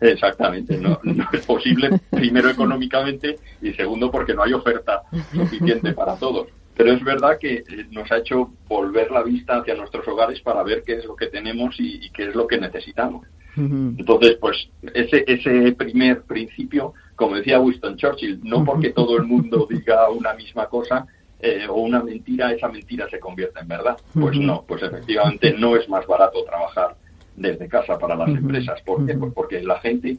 Exactamente, 0.00 0.76
no, 0.76 1.00
no, 1.02 1.24
es 1.32 1.46
posible, 1.46 2.00
primero 2.10 2.50
económicamente 2.50 3.36
y 3.62 3.72
segundo 3.72 4.10
porque 4.10 4.34
no 4.34 4.42
hay 4.42 4.52
oferta 4.52 5.02
suficiente 5.32 5.92
para 5.92 6.16
todos. 6.16 6.48
Pero 6.76 6.92
es 6.92 7.02
verdad 7.02 7.38
que 7.38 7.64
nos 7.90 8.10
ha 8.12 8.18
hecho 8.18 8.52
volver 8.68 9.10
la 9.10 9.22
vista 9.22 9.58
hacia 9.58 9.74
nuestros 9.74 10.06
hogares 10.08 10.40
para 10.42 10.62
ver 10.62 10.82
qué 10.84 10.94
es 10.94 11.04
lo 11.04 11.16
que 11.16 11.28
tenemos 11.28 11.78
y, 11.80 12.04
y 12.06 12.10
qué 12.10 12.28
es 12.28 12.34
lo 12.34 12.46
que 12.46 12.58
necesitamos. 12.58 13.26
Uh 13.56 13.60
-huh. 13.60 13.94
Entonces, 13.98 14.36
pues 14.38 14.68
ese, 14.92 15.24
ese 15.26 15.72
primer 15.72 16.22
principio, 16.22 16.92
como 17.14 17.36
decía 17.36 17.58
Winston 17.58 17.96
Churchill, 17.96 18.40
no 18.44 18.62
porque 18.64 18.90
todo 18.90 19.16
el 19.16 19.24
mundo 19.24 19.66
diga 19.70 20.10
una 20.10 20.34
misma 20.34 20.66
cosa, 20.66 21.06
eh, 21.40 21.66
o 21.68 21.80
una 21.80 22.02
mentira, 22.02 22.52
esa 22.52 22.68
mentira 22.68 23.08
se 23.10 23.18
convierte 23.18 23.60
en 23.60 23.68
verdad. 23.68 23.96
Pues 24.12 24.38
no, 24.38 24.64
pues 24.66 24.82
efectivamente 24.82 25.54
no 25.58 25.76
es 25.76 25.88
más 25.88 26.06
barato 26.06 26.44
trabajar 26.44 26.96
desde 27.36 27.68
casa 27.68 27.98
para 27.98 28.16
las 28.16 28.28
empresas. 28.28 28.80
¿Por 28.82 29.06
qué? 29.06 29.14
Pues 29.14 29.32
porque 29.34 29.62
la 29.62 29.78
gente 29.80 30.18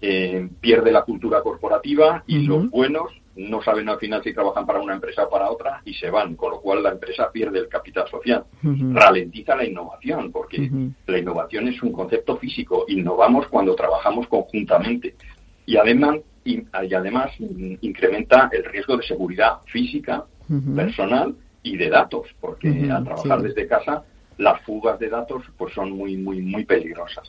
eh, 0.00 0.48
pierde 0.60 0.92
la 0.92 1.02
cultura 1.02 1.42
corporativa 1.42 2.22
y 2.26 2.46
los 2.46 2.70
buenos 2.70 3.10
no 3.38 3.62
saben 3.62 3.88
al 3.88 3.98
final 3.98 4.22
si 4.22 4.34
trabajan 4.34 4.66
para 4.66 4.80
una 4.80 4.94
empresa 4.94 5.24
o 5.24 5.30
para 5.30 5.50
otra 5.50 5.80
y 5.84 5.94
se 5.94 6.10
van, 6.10 6.34
con 6.34 6.50
lo 6.50 6.60
cual 6.60 6.82
la 6.82 6.90
empresa 6.90 7.30
pierde 7.32 7.60
el 7.60 7.68
capital 7.68 8.08
social. 8.08 8.44
Uh 8.62 8.68
-huh. 8.68 8.94
Ralentiza 8.94 9.54
la 9.54 9.64
innovación, 9.64 10.32
porque 10.32 10.70
la 11.06 11.18
innovación 11.18 11.68
es 11.68 11.82
un 11.82 11.92
concepto 11.92 12.36
físico. 12.36 12.84
Innovamos 12.88 13.46
cuando 13.46 13.74
trabajamos 13.74 14.26
conjuntamente. 14.26 15.14
Y 15.66 15.76
además, 15.76 16.16
y, 16.44 16.58
y 16.58 16.94
además 16.94 17.30
incrementa 17.80 18.48
el 18.52 18.64
riesgo 18.64 18.96
de 18.96 19.04
seguridad 19.04 19.58
física, 19.66 20.24
personal 20.74 21.34
y 21.62 21.76
de 21.76 21.90
datos, 21.90 22.26
porque 22.40 22.68
al 22.90 23.04
trabajar 23.04 23.40
sí. 23.40 23.46
desde 23.48 23.66
casa 23.68 24.04
las 24.38 24.60
fugas 24.62 24.98
de 25.00 25.08
datos 25.08 25.42
pues 25.56 25.74
son 25.74 25.90
muy 25.92 26.16
muy 26.16 26.40
muy 26.40 26.64
peligrosas. 26.64 27.28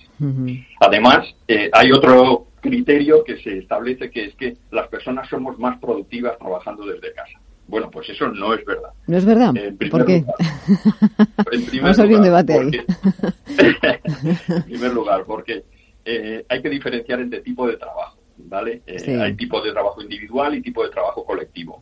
Además, 0.79 1.35
eh, 1.47 1.69
hay 1.73 1.91
otro 1.91 2.48
criterio 2.59 3.23
que 3.23 3.37
se 3.37 3.57
establece 3.57 4.09
que 4.09 4.25
es 4.25 4.35
que 4.35 4.57
las 4.71 4.87
personas 4.87 5.27
somos 5.29 5.57
más 5.59 5.79
productivas 5.79 6.37
trabajando 6.37 6.85
desde 6.85 7.13
casa. 7.13 7.39
Bueno, 7.67 7.91
pues 7.91 8.09
eso 8.09 8.27
no 8.29 8.53
es 8.55 8.65
verdad. 8.65 8.89
¿No 9.05 9.17
es 9.17 9.25
verdad? 9.25 9.53
¿Por 9.91 10.05
qué? 10.05 10.25
Vamos 11.81 11.99
a 11.99 12.01
abrir 12.01 12.17
un 12.17 12.23
debate 12.23 12.53
ahí. 12.53 12.71
en 14.47 14.63
primer 14.63 14.91
lugar, 14.91 15.23
porque 15.25 15.63
eh, 16.03 16.43
hay 16.49 16.61
que 16.63 16.69
diferenciar 16.69 17.19
entre 17.19 17.41
tipo 17.41 17.67
de 17.67 17.77
trabajo, 17.77 18.17
¿vale? 18.37 18.81
Eh, 18.87 19.19
hay 19.21 19.35
tipo 19.35 19.61
de 19.61 19.71
trabajo 19.71 20.01
individual 20.01 20.55
y 20.55 20.61
tipo 20.63 20.83
de 20.83 20.89
trabajo 20.89 21.23
colectivo. 21.23 21.79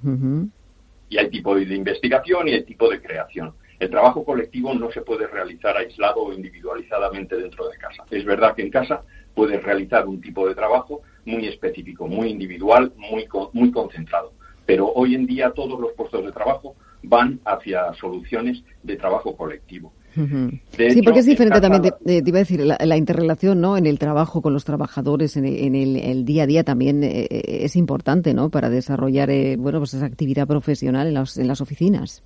Y 1.09 1.17
hay 1.17 1.29
tipo 1.29 1.55
de 1.55 1.73
investigación 1.73 2.49
y 2.49 2.51
hay 2.51 2.63
tipo 2.63 2.89
de 2.89 3.01
creación. 3.01 3.53
El 3.79 3.89
trabajo 3.89 4.25
colectivo 4.25 4.73
no 4.73 4.91
se 4.91 5.01
puede 5.01 5.25
realizar 5.27 5.77
aislado 5.77 6.23
o 6.23 6.33
individualizadamente 6.33 7.37
dentro 7.37 7.69
de 7.69 7.77
casa. 7.77 8.03
Es 8.11 8.25
verdad 8.25 8.55
que 8.55 8.63
en 8.63 8.71
casa 8.71 9.03
puedes 9.37 9.63
realizar 9.63 10.05
un 10.05 10.19
tipo 10.19 10.45
de 10.49 10.55
trabajo 10.55 11.03
muy 11.23 11.47
específico, 11.47 12.07
muy 12.07 12.27
individual, 12.29 12.91
muy, 12.97 13.25
muy 13.53 13.71
concentrado. 13.71 14.33
Pero 14.65 14.91
hoy 14.91 15.15
en 15.15 15.25
día 15.25 15.51
todos 15.51 15.79
los 15.79 15.93
puestos 15.93 16.25
de 16.25 16.33
trabajo 16.33 16.75
van 17.03 17.39
hacia 17.45 17.93
soluciones 17.93 18.63
de 18.83 18.97
trabajo 18.97 19.37
colectivo 19.37 19.93
sí, 20.15 21.01
porque 21.03 21.19
es 21.19 21.25
diferente 21.25 21.61
también, 21.61 21.83
te, 21.83 22.23
iba 22.25 22.37
a 22.37 22.39
decir, 22.39 22.61
la, 22.61 22.97
interrelación 22.97 23.61
¿no? 23.61 23.77
en 23.77 23.85
el 23.85 23.99
trabajo 23.99 24.41
con 24.41 24.53
los 24.53 24.65
trabajadores, 24.65 25.37
en, 25.37 25.45
el, 25.75 26.25
día 26.25 26.43
a 26.43 26.47
día 26.47 26.63
también 26.63 27.03
eh, 27.03 27.27
eh, 27.29 27.41
es 27.63 27.75
importante 27.75 28.33
¿no? 28.33 28.49
para 28.49 28.69
desarrollar 28.69 29.29
eh, 29.29 29.55
bueno, 29.57 29.79
pues 29.79 29.93
esa 29.93 30.05
actividad 30.05 30.47
profesional 30.47 31.07
en 31.07 31.13
las, 31.13 31.37
en 31.37 31.47
las 31.47 31.61
oficinas. 31.61 32.23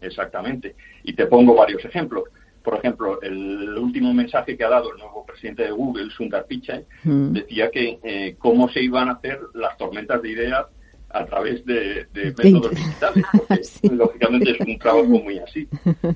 Exactamente. 0.00 0.74
Y 1.04 1.14
te 1.14 1.26
pongo 1.26 1.54
varios 1.54 1.84
ejemplos. 1.84 2.24
Por 2.62 2.76
ejemplo, 2.76 3.20
el 3.22 3.76
último 3.78 4.12
mensaje 4.12 4.56
que 4.56 4.64
ha 4.64 4.68
dado 4.68 4.92
el 4.92 4.98
nuevo 4.98 5.24
presidente 5.24 5.64
de 5.64 5.70
Google, 5.70 6.10
Sundar 6.10 6.46
Pichai, 6.46 6.84
decía 7.04 7.70
que 7.70 8.36
cómo 8.38 8.68
se 8.68 8.82
iban 8.82 9.08
a 9.08 9.12
hacer 9.12 9.40
las 9.54 9.76
tormentas 9.78 10.20
de 10.20 10.30
ideas 10.30 10.66
a 11.12 11.24
través 11.26 11.64
de, 11.66 12.06
métodos 12.14 12.70
digitales, 12.70 13.24
porque 13.32 13.94
lógicamente 13.94 14.50
es 14.52 14.60
un 14.60 14.78
trabajo 14.78 15.06
muy 15.06 15.38
así. 15.38 15.68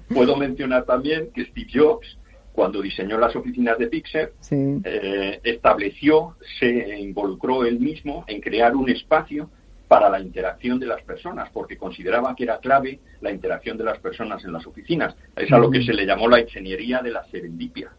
Puedo 0.09 0.37
mencionar 0.37 0.85
también 0.85 1.31
que 1.35 1.45
Steve 1.47 1.69
Jobs, 1.73 2.19
cuando 2.53 2.81
diseñó 2.81 3.19
las 3.19 3.35
oficinas 3.35 3.79
de 3.79 3.89
Pixar, 3.89 4.33
eh, 4.51 5.41
estableció, 5.43 6.37
se 6.61 6.99
involucró 7.01 7.65
él 7.65 7.81
mismo 7.81 8.25
en 8.29 8.41
crear 8.41 8.77
un 8.77 8.89
espacio 8.89 9.51
para 9.88 10.09
la 10.09 10.20
interacción 10.20 10.79
de 10.79 10.87
las 10.87 11.03
personas, 11.03 11.51
porque 11.53 11.77
consideraba 11.77 12.35
que 12.35 12.44
era 12.44 12.59
clave 12.59 13.01
la 13.20 13.31
interacción 13.31 13.77
de 13.77 13.85
las 13.85 13.99
personas 13.99 14.44
en 14.44 14.53
las 14.53 14.66
oficinas. 14.66 15.14
Es 15.37 15.53
a 15.53 15.59
lo 15.59 15.70
que 15.70 15.83
se 15.83 15.92
le 15.92 16.07
llamó 16.07 16.29
la 16.29 16.40
ingeniería 16.40 17.01
de 17.03 17.11
la 17.11 17.25
serendipia. 17.25 17.90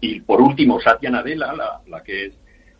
Y 0.00 0.20
por 0.20 0.40
último, 0.40 0.80
Satya 0.80 1.10
Nadella, 1.10 1.52
la, 1.86 2.02
que 2.02 2.26
es 2.26 2.34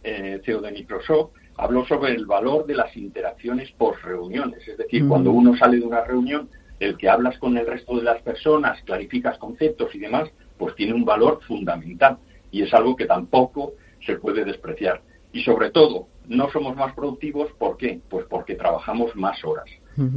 eh, 0.04 0.40
CEO 0.44 0.60
de 0.60 0.72
Microsoft, 0.72 1.30
habló 1.56 1.84
sobre 1.86 2.12
el 2.12 2.26
valor 2.26 2.66
de 2.66 2.74
las 2.74 2.96
interacciones 2.96 3.70
post 3.72 4.02
reuniones, 4.02 4.66
es 4.66 4.78
decir, 4.78 5.06
cuando 5.06 5.30
uno 5.30 5.56
sale 5.56 5.78
de 5.78 5.86
una 5.86 6.02
reunión, 6.02 6.48
el 6.78 6.96
que 6.96 7.10
hablas 7.10 7.38
con 7.38 7.58
el 7.58 7.66
resto 7.66 7.96
de 7.96 8.02
las 8.02 8.22
personas, 8.22 8.82
clarificas 8.84 9.36
conceptos 9.36 9.94
y 9.94 9.98
demás, 9.98 10.30
pues 10.56 10.74
tiene 10.74 10.94
un 10.94 11.04
valor 11.04 11.40
fundamental 11.46 12.18
y 12.50 12.62
es 12.62 12.72
algo 12.72 12.96
que 12.96 13.06
tampoco 13.06 13.74
se 14.04 14.16
puede 14.16 14.44
despreciar. 14.44 15.02
Y 15.32 15.42
sobre 15.42 15.70
todo, 15.70 16.08
no 16.30 16.48
somos 16.50 16.76
más 16.76 16.94
productivos, 16.94 17.50
¿por 17.58 17.76
qué? 17.76 18.00
Pues 18.08 18.24
porque 18.30 18.54
trabajamos 18.54 19.14
más 19.16 19.44
horas. 19.44 19.66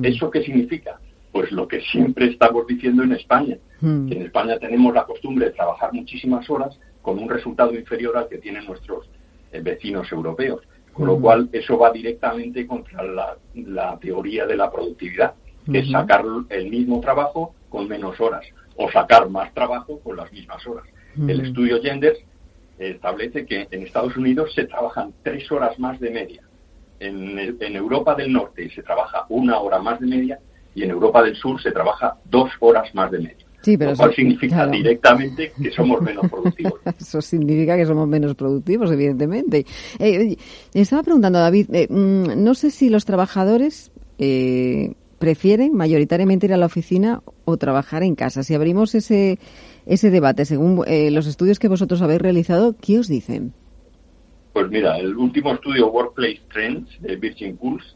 ¿Eso 0.04 0.30
qué 0.30 0.44
significa? 0.44 1.00
Pues 1.32 1.52
lo 1.52 1.68
que 1.68 1.82
siempre 1.82 2.28
estamos 2.28 2.68
diciendo 2.68 3.02
en 3.04 3.14
España, 3.14 3.58
que 3.82 4.16
en 4.16 4.22
España 4.22 4.60
tenemos 4.60 4.94
la 4.94 5.06
costumbre 5.06 5.48
de 5.48 5.52
trabajar 5.52 5.92
muchísimas 5.92 6.48
horas 6.50 6.80
con 7.02 7.18
un 7.18 7.28
resultado 7.28 7.74
inferior 7.74 8.16
al 8.16 8.30
que 8.30 8.38
tienen 8.38 8.66
nuestros 8.66 9.10
eh, 9.52 9.60
vecinos 9.62 10.10
europeos. 10.12 10.62
Con 10.94 11.08
lo 11.08 11.20
cual, 11.20 11.50
eso 11.52 11.80
va 11.80 11.92
directamente 11.92 12.68
contra 12.68 13.02
la, 13.04 13.98
teoría 14.00 14.46
de 14.46 14.56
la 14.56 14.72
productividad, 14.72 15.34
que 15.66 15.80
es 15.80 15.90
sacar 15.90 16.24
el 16.50 16.70
mismo 16.70 17.02
trabajo 17.02 17.56
con 17.70 17.88
menos 17.88 18.22
horas 18.22 18.46
o 18.76 18.92
sacar 18.92 19.28
más 19.30 19.52
trabajo 19.56 20.00
con 20.02 20.16
las 20.16 20.32
mismas 20.32 20.66
horas. 20.68 20.86
El 21.28 21.42
estudio 21.42 21.82
Genders 21.82 22.20
establece 22.92 23.46
que 23.46 23.68
en 23.70 23.84
Estados 23.84 24.16
Unidos 24.18 24.54
se 24.54 24.66
trabajan 24.66 25.14
tres 25.24 25.52
horas 25.52 25.78
más 25.80 26.00
de 26.00 26.10
media. 26.12 26.44
En, 27.00 27.38
en 27.38 27.76
Europa 27.76 28.16
del 28.16 28.32
Norte 28.32 28.70
se 28.70 28.84
trabaja 28.84 29.26
una 29.30 29.60
hora 29.60 29.80
más 29.80 30.00
de 30.00 30.08
media 30.08 30.40
y 30.76 30.84
en 30.84 30.92
Europa 30.92 31.22
del 31.22 31.36
Sur 31.36 31.62
se 31.62 31.72
trabaja 31.72 32.16
dos 32.26 32.50
horas 32.60 32.94
más 32.96 33.12
de 33.12 33.20
media. 33.20 33.46
Sí, 33.64 33.78
pero 33.78 33.92
eso 33.92 34.12
significa 34.12 34.68
directamente 34.68 35.54
que 35.62 35.72
somos 35.72 36.02
menos 36.02 36.30
productivos. 36.30 36.74
eso 37.00 37.22
significa 37.22 37.78
que 37.78 37.86
somos 37.86 38.08
menos 38.10 38.36
productivos, 38.36 38.92
evidentemente. 38.92 39.66
Eh, 40.00 40.36
estaba 40.74 41.02
preguntando, 41.02 41.40
David, 41.40 41.74
eh, 41.74 41.88
mm, 41.90 42.44
no 42.44 42.56
sé 42.56 42.72
si 42.72 42.90
los 42.90 43.06
trabajadores 43.06 43.94
eh, 44.20 44.96
prefieren 45.18 45.74
mayoritariamente 45.74 46.48
ir 46.48 46.54
a 46.54 46.58
la 46.58 46.66
oficina 46.66 47.24
o 47.46 47.56
trabajar 47.56 48.04
en 48.04 48.16
casa. 48.16 48.44
Si 48.44 48.54
abrimos 48.54 48.96
ese, 48.96 49.40
ese 49.86 50.10
debate, 50.10 50.46
según 50.46 50.84
eh, 50.88 51.12
los 51.12 51.28
estudios 51.28 51.60
que 51.60 51.68
vosotros 51.68 52.02
habéis 52.02 52.22
realizado, 52.22 52.76
¿qué 52.80 53.00
os 53.00 53.08
dicen? 53.08 53.54
Pues 54.54 54.70
mira, 54.70 54.98
el 54.98 55.16
último 55.18 55.54
estudio 55.54 55.92
Workplace 55.92 56.42
Trends 56.52 56.90
de 57.02 57.16
Virgin 57.16 57.58
Pulse 57.58 57.88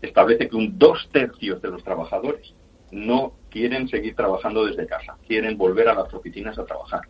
establece 0.00 0.48
que 0.48 0.56
un 0.56 0.78
dos 0.78 1.08
tercios 1.12 1.60
de 1.60 1.70
los 1.70 1.84
trabajadores 1.84 2.54
no 2.90 3.34
quieren 3.50 3.88
seguir 3.88 4.14
trabajando 4.14 4.64
desde 4.64 4.86
casa, 4.86 5.16
quieren 5.26 5.58
volver 5.58 5.88
a 5.88 5.94
las 5.94 6.12
oficinas 6.14 6.58
a 6.58 6.64
trabajar. 6.64 7.02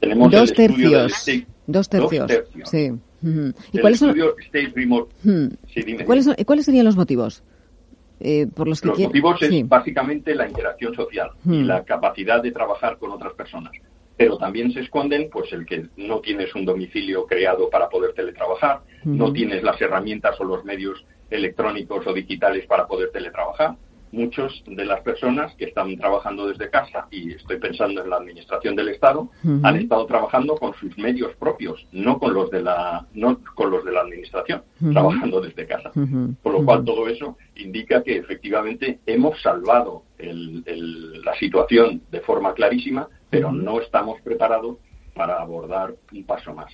Tenemos 0.00 0.32
dos 0.32 0.52
tercios. 0.52 1.12
dos 1.66 1.88
tercios. 1.88 2.30
Sí. 2.64 2.92
¿Y 3.72 3.78
cuáles 3.78 4.00
son... 4.00 4.16
Remote. 4.74 5.14
¿Cuáles, 6.04 6.64
serían 6.64 6.84
los 6.84 6.96
motivos? 6.96 7.44
Eh, 8.24 8.46
por 8.54 8.68
los 8.68 8.80
que 8.80 8.88
los 8.88 8.98
motivos 9.00 9.42
es 9.42 9.68
básicamente 9.68 10.34
la 10.36 10.46
interacción 10.46 10.94
social 10.94 11.30
y 11.44 11.64
la 11.64 11.82
capacidad 11.84 12.40
de 12.40 12.52
trabajar 12.52 12.98
con 12.98 13.10
otras 13.10 13.32
personas. 13.34 13.72
Pero 14.16 14.38
también 14.38 14.72
se 14.72 14.80
esconden, 14.80 15.28
pues, 15.28 15.52
el 15.52 15.66
que 15.66 15.86
no 15.96 16.20
tienes 16.20 16.54
un 16.54 16.64
domicilio 16.64 17.26
creado 17.26 17.68
para 17.68 17.88
poder 17.88 18.12
teletrabajar, 18.12 18.82
no 19.04 19.32
tienes 19.32 19.64
las 19.64 19.80
herramientas 19.80 20.40
o 20.40 20.44
los 20.44 20.64
medios 20.64 21.04
electrónicos 21.30 22.06
o 22.06 22.12
digitales 22.12 22.64
para 22.66 22.86
poder 22.86 23.10
teletrabajar, 23.10 23.74
muchos 24.12 24.62
de 24.66 24.84
las 24.84 25.00
personas 25.00 25.54
que 25.56 25.64
están 25.64 25.96
trabajando 25.96 26.46
desde 26.46 26.70
casa, 26.70 27.08
y 27.10 27.32
estoy 27.32 27.58
pensando 27.58 28.02
en 28.02 28.10
la 28.10 28.16
administración 28.16 28.76
del 28.76 28.90
Estado, 28.90 29.30
han 29.62 29.76
estado 29.76 30.06
trabajando 30.06 30.56
con 30.56 30.74
sus 30.74 30.96
medios 30.98 31.34
propios, 31.36 31.84
no 31.92 32.18
con 32.18 32.34
los 32.34 32.50
de 32.50 32.62
la, 32.62 33.06
no 33.14 33.40
con 33.54 33.70
los 33.70 33.84
de 33.84 33.92
la 33.92 34.00
administración, 34.02 34.62
trabajando 34.92 35.40
desde 35.40 35.66
casa. 35.66 35.90
Por 36.42 36.52
lo 36.52 36.64
cual 36.64 36.84
todo 36.84 37.08
eso 37.08 37.36
indica 37.56 38.02
que 38.02 38.18
efectivamente 38.18 39.00
hemos 39.06 39.40
salvado 39.40 40.04
la 40.18 41.34
situación 41.36 42.02
de 42.10 42.20
forma 42.20 42.54
clarísima, 42.54 43.08
pero 43.30 43.50
no 43.50 43.80
estamos 43.80 44.20
preparados 44.20 44.76
para 45.14 45.40
abordar 45.40 45.94
un 46.12 46.24
paso 46.24 46.54
más. 46.54 46.72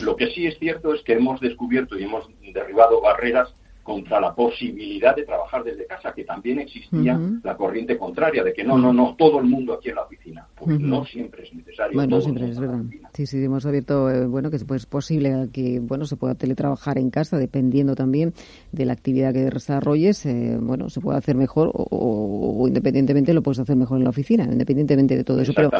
Lo 0.00 0.16
que 0.16 0.28
sí 0.28 0.46
es 0.46 0.58
cierto 0.58 0.94
es 0.94 1.02
que 1.02 1.14
hemos 1.14 1.40
descubierto 1.40 1.98
y 1.98 2.04
hemos 2.04 2.28
derribado 2.52 3.00
barreras 3.00 3.52
contra 3.88 4.20
la 4.20 4.34
posibilidad 4.34 5.16
de 5.16 5.24
trabajar 5.24 5.64
desde 5.64 5.86
casa, 5.86 6.12
que 6.12 6.22
también 6.22 6.58
existía 6.58 7.18
la 7.42 7.56
corriente 7.56 7.96
contraria, 7.96 8.44
de 8.44 8.52
que 8.52 8.62
no, 8.62 8.76
no, 8.76 8.92
no, 8.92 9.16
todo 9.16 9.38
el 9.38 9.46
mundo 9.46 9.72
aquí 9.72 9.88
en 9.88 9.94
la 9.94 10.02
oficina. 10.02 10.46
Pues 10.56 10.78
no 10.78 11.06
siempre 11.06 11.44
es 11.44 11.54
necesario. 11.54 11.94
Bueno, 11.94 12.20
siempre 12.20 12.50
es 12.50 12.60
verdad. 12.60 12.82
Sí, 13.14 13.24
sí, 13.24 13.42
hemos 13.42 13.64
abierto, 13.64 14.10
eh, 14.10 14.26
bueno, 14.26 14.50
que 14.50 14.56
es 14.56 14.86
posible 14.86 15.48
que, 15.54 15.80
bueno, 15.80 16.04
se 16.04 16.16
pueda 16.16 16.34
teletrabajar 16.34 16.98
en 16.98 17.08
casa, 17.08 17.38
dependiendo 17.38 17.94
también 17.94 18.34
de 18.72 18.84
la 18.84 18.92
actividad 18.92 19.32
que 19.32 19.44
desarrolles, 19.44 20.26
eh, 20.26 20.58
bueno, 20.60 20.90
se 20.90 21.00
puede 21.00 21.16
hacer 21.16 21.36
mejor 21.36 21.70
o, 21.72 22.66
independientemente 22.68 23.32
lo 23.32 23.42
puedes 23.42 23.60
hacer 23.60 23.76
mejor 23.76 23.96
en 23.96 24.04
la 24.04 24.10
oficina, 24.10 24.44
independientemente 24.44 25.16
de 25.16 25.24
todo 25.24 25.40
eso. 25.40 25.54
Pero 25.56 25.70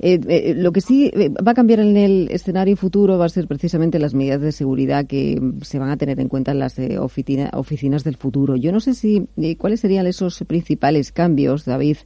eh, 0.00 0.54
lo 0.54 0.70
que 0.70 0.82
sí 0.82 1.10
va 1.16 1.52
a 1.52 1.54
cambiar 1.54 1.80
en 1.80 1.96
el 1.96 2.28
escenario 2.30 2.76
futuro 2.76 3.16
va 3.16 3.24
a 3.24 3.30
ser 3.30 3.46
precisamente 3.46 3.98
las 3.98 4.12
medidas 4.12 4.42
de 4.42 4.52
seguridad 4.52 5.06
que 5.06 5.40
se 5.62 5.78
van 5.78 5.88
a 5.88 5.96
tener 5.96 6.20
en 6.20 6.28
cuenta 6.28 6.52
en 6.52 6.58
las 6.58 6.78
oficinas 7.00 7.53
oficinas 7.56 8.04
del 8.04 8.16
futuro. 8.16 8.56
Yo 8.56 8.72
no 8.72 8.80
sé 8.80 8.94
si 8.94 9.26
eh, 9.36 9.56
cuáles 9.56 9.80
serían 9.80 10.06
esos 10.06 10.42
principales 10.46 11.12
cambios, 11.12 11.64
David, 11.64 11.98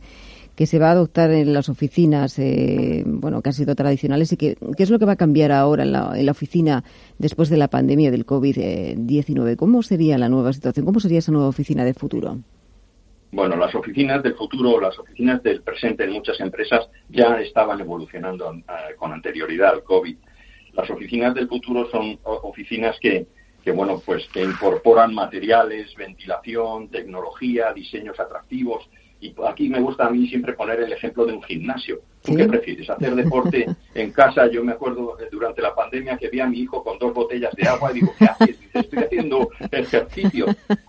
que 0.58 0.66
se 0.66 0.80
va 0.80 0.88
a 0.88 0.92
adoptar 0.92 1.30
en 1.30 1.52
las 1.52 1.68
oficinas, 1.68 2.36
eh, 2.38 3.04
bueno, 3.06 3.42
que 3.42 3.50
han 3.50 3.52
sido 3.52 3.76
tradicionales 3.76 4.32
y 4.32 4.36
que, 4.36 4.56
qué 4.76 4.82
es 4.82 4.90
lo 4.90 4.98
que 4.98 5.04
va 5.04 5.12
a 5.12 5.16
cambiar 5.16 5.52
ahora 5.52 5.84
en 5.84 5.92
la, 5.92 6.12
en 6.16 6.26
la 6.26 6.32
oficina 6.32 6.82
después 7.18 7.48
de 7.48 7.58
la 7.58 7.68
pandemia 7.68 8.10
del 8.10 8.26
COVID-19. 8.26 9.54
¿Cómo 9.54 9.84
sería 9.84 10.18
la 10.18 10.28
nueva 10.28 10.52
situación? 10.52 10.84
¿Cómo 10.84 10.98
sería 10.98 11.20
esa 11.20 11.30
nueva 11.30 11.46
oficina 11.46 11.84
del 11.84 11.94
futuro? 11.94 12.38
Bueno, 13.30 13.56
las 13.56 13.74
oficinas 13.74 14.22
del 14.22 14.34
futuro, 14.34 14.80
las 14.80 14.98
oficinas 14.98 15.42
del 15.42 15.62
presente 15.62 16.04
en 16.04 16.12
muchas 16.12 16.40
empresas 16.40 16.88
ya 17.08 17.38
estaban 17.40 17.78
evolucionando 17.80 18.52
eh, 18.52 18.94
con 18.96 19.12
anterioridad 19.12 19.74
al 19.74 19.84
COVID. 19.84 20.16
Las 20.72 20.90
oficinas 20.90 21.34
del 21.34 21.46
futuro 21.46 21.90
son 21.90 22.18
oficinas 22.24 22.96
que, 23.00 23.26
que 23.68 23.72
bueno, 23.72 24.00
pues 24.02 24.26
que 24.28 24.42
incorporan 24.42 25.14
materiales, 25.14 25.94
ventilación, 25.94 26.88
tecnología, 26.88 27.70
diseños 27.74 28.18
atractivos, 28.18 28.88
Y 29.20 29.34
aquí 29.46 29.68
me 29.68 29.78
gusta 29.78 30.06
a 30.06 30.10
mí 30.10 30.26
siempre 30.26 30.54
poner 30.54 30.80
el 30.80 30.90
ejemplo 30.90 31.26
de 31.26 31.34
un 31.34 31.42
gimnasio. 31.42 32.00
¿Tú 32.22 32.34
qué 32.34 32.46
prefieres? 32.48 32.88
¿Hacer 32.88 33.14
deporte 33.24 33.66
en 33.94 34.10
casa? 34.10 34.46
Yo 34.50 34.64
me 34.64 34.72
acuerdo 34.72 35.18
eh, 35.20 35.28
durante 35.30 35.60
la 35.60 35.74
pandemia 35.74 36.16
que 36.16 36.30
vi 36.30 36.40
a 36.40 36.46
mi 36.46 36.60
hijo 36.60 36.82
con 36.82 36.98
dos 36.98 37.12
botellas 37.12 37.54
de 37.56 37.68
agua 37.68 37.90
y 37.90 37.96
digo, 37.96 38.14
¿qué 38.18 38.24
haces? 38.24 38.58
Dice, 38.58 38.78
estoy 38.78 38.98
haciendo 39.00 39.50
ejercicio. 39.70 40.46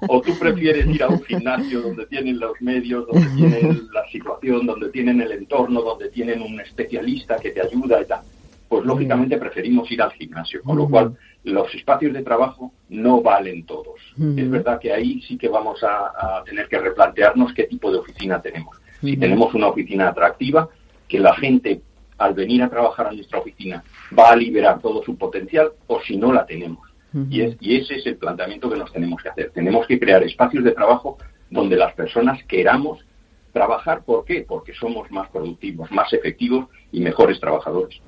¿O 0.08 0.22
tú 0.22 0.40
prefieres 0.40 0.88
ir 0.88 1.04
a 1.04 1.10
un 1.10 1.22
gimnasio 1.22 1.82
donde 1.82 2.06
tienen 2.06 2.40
los 2.40 2.54
medios, 2.62 3.08
donde 3.08 3.28
tienen 3.36 3.90
la 3.92 4.08
situación, 4.10 4.66
donde 4.66 4.88
tienen 4.88 5.20
el 5.20 5.34
entorno, 5.34 5.82
donde 5.82 6.08
tienen 6.12 6.42
un 6.42 6.62
especialista 6.62 7.36
que 7.36 7.50
te 7.50 7.62
ayuda 7.62 8.02
y 8.02 8.06
tal? 8.06 8.22
Pues 8.70 8.86
lógicamente 8.86 9.38
preferimos 9.38 9.92
ir 9.92 10.02
al 10.02 10.14
gimnasio, 10.14 10.62
con 10.62 10.78
lo 10.78 10.88
cual 10.88 11.18
los 11.44 11.74
espacios 11.74 12.14
de 12.14 12.24
trabajo 12.24 12.72
no 12.90 13.22
valen 13.22 13.66
todos. 13.66 14.00
Es 14.36 14.50
verdad 14.50 14.80
que 14.80 14.92
ahí 14.92 15.22
sí 15.22 15.38
que 15.38 15.48
vamos 15.48 15.84
a, 15.84 16.44
tener 16.46 16.68
que 16.68 16.80
replantearnos 16.80 17.54
qué 17.54 17.64
tipo 17.64 17.92
de 17.92 18.00
oficina 18.00 18.42
tenemos. 18.42 18.78
Si 19.02 19.16
tenemos 19.16 19.54
una 19.54 19.68
oficina 19.68 20.10
atractiva, 20.10 20.70
que 21.08 21.20
la 21.20 21.34
gente 21.36 21.82
al 22.18 22.34
venir 22.34 22.62
a 22.62 22.70
trabajar 22.70 23.08
a 23.08 23.12
nuestra 23.14 23.40
oficina 23.40 23.84
va 24.18 24.32
a 24.32 24.36
liberar 24.36 24.80
todo 24.82 25.02
su 25.04 25.18
potencial 25.18 25.72
o 25.88 26.02
si 26.02 26.18
no 26.18 26.34
la 26.34 26.46
tenemos. 26.46 26.88
y, 27.30 27.42
es, 27.42 27.58
y 27.60 27.78
ese 27.78 27.96
es 27.96 28.06
el 28.06 28.18
planteamiento 28.18 28.70
que 28.70 28.78
nos 28.78 28.92
tenemos 28.92 29.22
que 29.24 29.30
hacer. 29.30 29.52
Tenemos 29.52 29.88
que 29.88 30.00
crear 30.00 30.22
espacios 30.24 30.64
de 30.64 30.72
trabajo 30.72 31.18
donde 31.50 31.76
las 31.76 31.94
personas 31.94 32.44
queramos 32.44 33.04
trabajar. 33.52 34.04
¿Por 34.04 34.26
qué? 34.26 34.46
Porque 34.48 34.74
somos 34.74 35.10
más 35.12 35.30
productivos, 35.30 35.92
más 35.92 36.12
efectivos 36.14 36.68
y 36.92 37.02
mejores 37.02 37.40
trabajadores. 37.40 38.00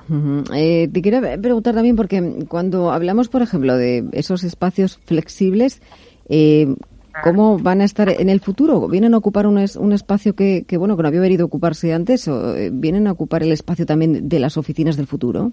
Eh, 0.53 0.87
te 0.91 1.01
quería 1.01 1.21
preguntar 1.41 1.75
también, 1.75 1.95
porque 1.95 2.45
cuando 2.47 2.91
hablamos, 2.91 3.29
por 3.29 3.41
ejemplo, 3.41 3.75
de 3.75 4.05
esos 4.11 4.43
espacios 4.43 4.99
flexibles, 5.05 5.81
eh, 6.29 6.75
¿cómo 7.23 7.59
van 7.59 7.81
a 7.81 7.83
estar 7.83 8.09
en 8.09 8.29
el 8.29 8.39
futuro? 8.39 8.87
¿Vienen 8.87 9.13
a 9.13 9.17
ocupar 9.17 9.47
un, 9.47 9.57
un 9.57 9.93
espacio 9.93 10.35
que, 10.35 10.63
que, 10.67 10.77
bueno, 10.77 10.95
que 10.95 11.03
no 11.03 11.07
había 11.09 11.21
venido 11.21 11.43
a 11.43 11.47
ocuparse 11.47 11.93
antes 11.93 12.27
o 12.27 12.55
eh, 12.55 12.69
vienen 12.71 13.07
a 13.07 13.11
ocupar 13.11 13.43
el 13.43 13.51
espacio 13.51 13.85
también 13.85 14.29
de 14.29 14.39
las 14.39 14.57
oficinas 14.57 14.97
del 14.97 15.07
futuro? 15.07 15.51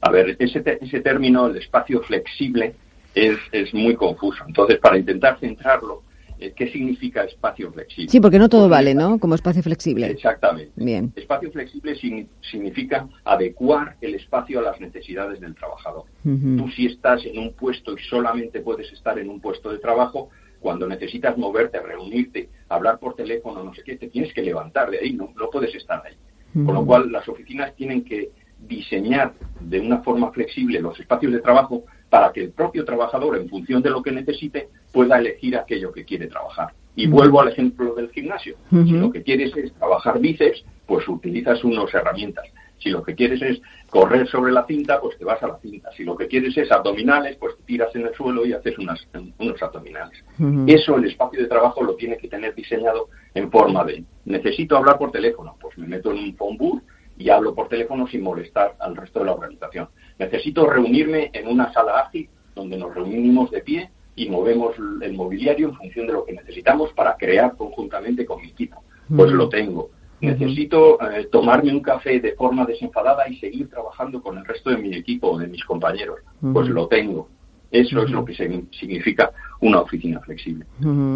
A 0.00 0.10
ver, 0.10 0.36
ese, 0.38 0.62
ese 0.80 1.00
término, 1.00 1.46
el 1.46 1.56
espacio 1.56 2.00
flexible, 2.02 2.74
es, 3.14 3.36
es 3.52 3.74
muy 3.74 3.96
confuso. 3.96 4.44
Entonces, 4.46 4.78
para 4.78 4.96
intentar 4.96 5.38
centrarlo, 5.40 6.02
¿Qué 6.38 6.70
significa 6.70 7.24
espacio 7.24 7.72
flexible? 7.72 8.10
Sí, 8.10 8.20
porque 8.20 8.38
no 8.38 8.48
todo 8.48 8.68
vale, 8.68 8.94
¿no? 8.94 9.18
Como 9.18 9.34
espacio 9.34 9.62
flexible. 9.62 10.06
Exactamente. 10.06 10.72
Bien. 10.76 11.12
Espacio 11.16 11.50
flexible 11.50 11.96
significa 12.40 13.08
adecuar 13.24 13.96
el 14.00 14.14
espacio 14.14 14.60
a 14.60 14.62
las 14.62 14.80
necesidades 14.80 15.40
del 15.40 15.54
trabajador. 15.54 16.04
Tú 16.22 16.68
si 16.74 16.86
estás 16.86 17.24
en 17.24 17.38
un 17.38 17.52
puesto 17.54 17.94
y 17.94 18.02
solamente 18.08 18.60
puedes 18.60 18.92
estar 18.92 19.18
en 19.18 19.28
un 19.28 19.40
puesto 19.40 19.70
de 19.70 19.78
trabajo, 19.78 20.30
cuando 20.60 20.88
necesitas 20.88 21.36
moverte, 21.36 21.80
reunirte, 21.80 22.48
hablar 22.68 22.98
por 22.98 23.14
teléfono, 23.14 23.62
no 23.62 23.74
sé 23.74 23.82
qué, 23.84 23.96
te 23.96 24.08
tienes 24.08 24.32
que 24.32 24.42
levantar 24.42 24.90
de 24.90 24.98
ahí, 24.98 25.12
no, 25.12 25.32
no 25.38 25.50
puedes 25.50 25.74
estar 25.74 26.02
ahí. 26.04 26.16
Con 26.64 26.74
lo 26.74 26.84
cual, 26.84 27.12
las 27.12 27.28
oficinas 27.28 27.74
tienen 27.76 28.04
que 28.04 28.30
diseñar 28.66 29.34
de 29.60 29.80
una 29.80 29.98
forma 29.98 30.32
flexible 30.32 30.80
los 30.80 30.98
espacios 30.98 31.32
de 31.32 31.40
trabajo 31.40 31.84
para 32.10 32.32
que 32.32 32.42
el 32.44 32.50
propio 32.50 32.84
trabajador, 32.84 33.36
en 33.36 33.48
función 33.48 33.82
de 33.82 33.90
lo 33.90 34.02
que 34.02 34.12
necesite, 34.12 34.68
pueda 34.92 35.18
elegir 35.18 35.56
aquello 35.56 35.92
que 35.92 36.04
quiere 36.04 36.26
trabajar. 36.26 36.72
Y 36.96 37.06
vuelvo 37.06 37.40
al 37.40 37.48
ejemplo 37.48 37.94
del 37.94 38.10
gimnasio. 38.10 38.56
Si 38.70 38.92
lo 38.92 39.10
que 39.12 39.22
quieres 39.22 39.56
es 39.56 39.72
trabajar 39.74 40.18
bíceps, 40.18 40.64
pues 40.86 41.06
utilizas 41.06 41.62
unas 41.62 41.92
herramientas. 41.94 42.46
Si 42.78 42.90
lo 42.90 43.02
que 43.02 43.14
quieres 43.14 43.42
es 43.42 43.60
correr 43.90 44.26
sobre 44.28 44.52
la 44.52 44.64
cinta, 44.66 45.00
pues 45.00 45.18
te 45.18 45.24
vas 45.24 45.42
a 45.42 45.48
la 45.48 45.58
cinta. 45.58 45.90
Si 45.92 46.04
lo 46.04 46.16
que 46.16 46.26
quieres 46.26 46.56
es 46.56 46.70
abdominales, 46.70 47.36
pues 47.36 47.56
te 47.56 47.62
tiras 47.64 47.94
en 47.94 48.06
el 48.06 48.14
suelo 48.14 48.46
y 48.46 48.52
haces 48.52 48.78
unas, 48.78 49.06
unos 49.38 49.62
abdominales. 49.62 50.24
Eso 50.66 50.96
el 50.96 51.04
espacio 51.04 51.40
de 51.40 51.48
trabajo 51.48 51.82
lo 51.82 51.94
tiene 51.94 52.16
que 52.16 52.28
tener 52.28 52.54
diseñado 52.54 53.08
en 53.34 53.50
forma 53.50 53.84
de 53.84 54.04
necesito 54.24 54.76
hablar 54.76 54.98
por 54.98 55.10
teléfono, 55.10 55.56
pues 55.60 55.76
me 55.78 55.86
meto 55.86 56.10
en 56.10 56.18
un 56.18 56.36
phone 56.36 56.56
booth 56.56 56.82
y 57.18 57.30
hablo 57.30 57.54
por 57.54 57.68
teléfono 57.68 58.06
sin 58.06 58.22
molestar 58.22 58.76
al 58.78 58.96
resto 58.96 59.18
de 59.20 59.26
la 59.26 59.32
organización. 59.32 59.88
Necesito 60.18 60.66
reunirme 60.66 61.30
en 61.32 61.48
una 61.48 61.72
sala 61.72 62.00
ágil 62.00 62.28
donde 62.54 62.76
nos 62.76 62.94
reunimos 62.94 63.50
de 63.50 63.60
pie 63.60 63.90
y 64.16 64.28
movemos 64.28 64.74
el 65.00 65.12
mobiliario 65.12 65.68
en 65.68 65.76
función 65.76 66.06
de 66.06 66.12
lo 66.12 66.24
que 66.24 66.32
necesitamos 66.32 66.92
para 66.92 67.16
crear 67.16 67.56
conjuntamente 67.56 68.26
con 68.26 68.42
mi 68.42 68.48
equipo. 68.48 68.82
Pues 69.14 69.30
lo 69.30 69.48
tengo. 69.48 69.90
Necesito 70.20 71.00
eh, 71.00 71.28
tomarme 71.30 71.72
un 71.72 71.80
café 71.80 72.18
de 72.18 72.32
forma 72.32 72.66
desenfadada 72.66 73.28
y 73.28 73.36
seguir 73.36 73.70
trabajando 73.70 74.20
con 74.20 74.36
el 74.36 74.44
resto 74.44 74.70
de 74.70 74.78
mi 74.78 74.94
equipo 74.94 75.30
o 75.30 75.38
de 75.38 75.46
mis 75.46 75.64
compañeros. 75.64 76.18
Pues 76.52 76.68
lo 76.68 76.88
tengo. 76.88 77.28
Eso 77.70 78.02
es 78.02 78.10
lo 78.10 78.24
que 78.24 78.34
significa 78.34 79.30
una 79.60 79.80
oficina 79.80 80.20
flexible. 80.20 80.64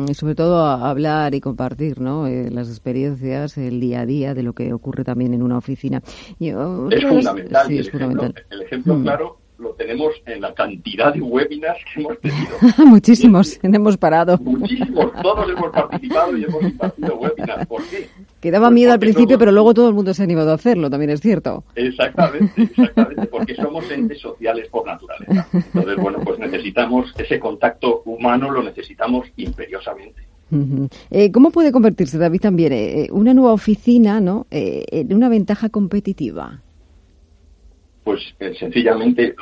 Y 0.08 0.14
sobre 0.14 0.34
todo 0.34 0.64
hablar 0.64 1.34
y 1.34 1.40
compartir 1.40 2.00
¿no? 2.00 2.26
Eh, 2.26 2.50
las 2.50 2.68
experiencias, 2.68 3.56
el 3.56 3.80
día 3.80 4.00
a 4.00 4.06
día 4.06 4.34
de 4.34 4.42
lo 4.42 4.52
que 4.52 4.72
ocurre 4.72 5.04
también 5.04 5.32
en 5.34 5.42
una 5.42 5.58
oficina. 5.58 6.02
es, 6.38 7.04
fundamental, 7.04 7.72
el, 7.72 7.86
ejemplo, 7.86 8.34
el 8.50 8.62
ejemplo 8.62 9.00
claro 9.02 9.38
lo 9.62 9.74
tenemos 9.74 10.12
en 10.26 10.40
la 10.40 10.52
cantidad 10.52 11.14
de 11.14 11.20
webinars 11.20 11.78
que 11.94 12.00
hemos 12.00 12.18
tenido. 12.20 12.56
Muchísimos, 12.86 13.58
hemos 13.62 13.96
parado. 13.96 14.36
Muchísimos, 14.38 15.12
todos 15.22 15.48
hemos 15.48 15.70
participado 15.70 16.36
y 16.36 16.44
hemos 16.44 16.62
impartido 16.62 17.14
webinars. 17.16 17.66
¿Por 17.66 17.82
qué? 17.84 18.08
Quedaba 18.42 18.66
pues 18.66 18.74
miedo 18.74 18.92
al 18.92 18.98
principio, 18.98 19.38
pero 19.38 19.52
luego 19.52 19.72
todo 19.72 19.88
el 19.88 19.94
mundo 19.94 20.12
se 20.12 20.20
ha 20.20 20.24
animado 20.24 20.50
a 20.50 20.54
hacerlo, 20.54 20.90
también 20.90 21.10
es 21.10 21.20
cierto. 21.20 21.62
Exactamente, 21.76 22.62
exactamente, 22.62 23.26
porque 23.28 23.54
somos 23.54 23.88
entes 23.88 24.20
sociales 24.20 24.68
por 24.68 24.84
naturaleza. 24.84 25.46
Entonces, 25.52 25.96
bueno, 25.96 26.18
pues 26.24 26.40
necesitamos 26.40 27.14
ese 27.16 27.38
contacto 27.38 28.02
humano, 28.04 28.50
lo 28.50 28.64
necesitamos 28.64 29.28
imperiosamente. 29.36 30.22
Eh, 31.10 31.30
¿Cómo 31.30 31.52
puede 31.52 31.70
convertirse, 31.70 32.18
David, 32.18 32.40
también 32.40 32.72
eh, 32.72 33.08
una 33.12 33.32
nueva 33.32 33.52
oficina 33.52 34.20
¿no? 34.20 34.46
Eh, 34.50 34.84
en 34.90 35.14
una 35.14 35.28
ventaja 35.28 35.68
competitiva? 35.68 36.60
pues 38.04 38.20
eh, 38.40 38.52
sencillamente 38.58 39.36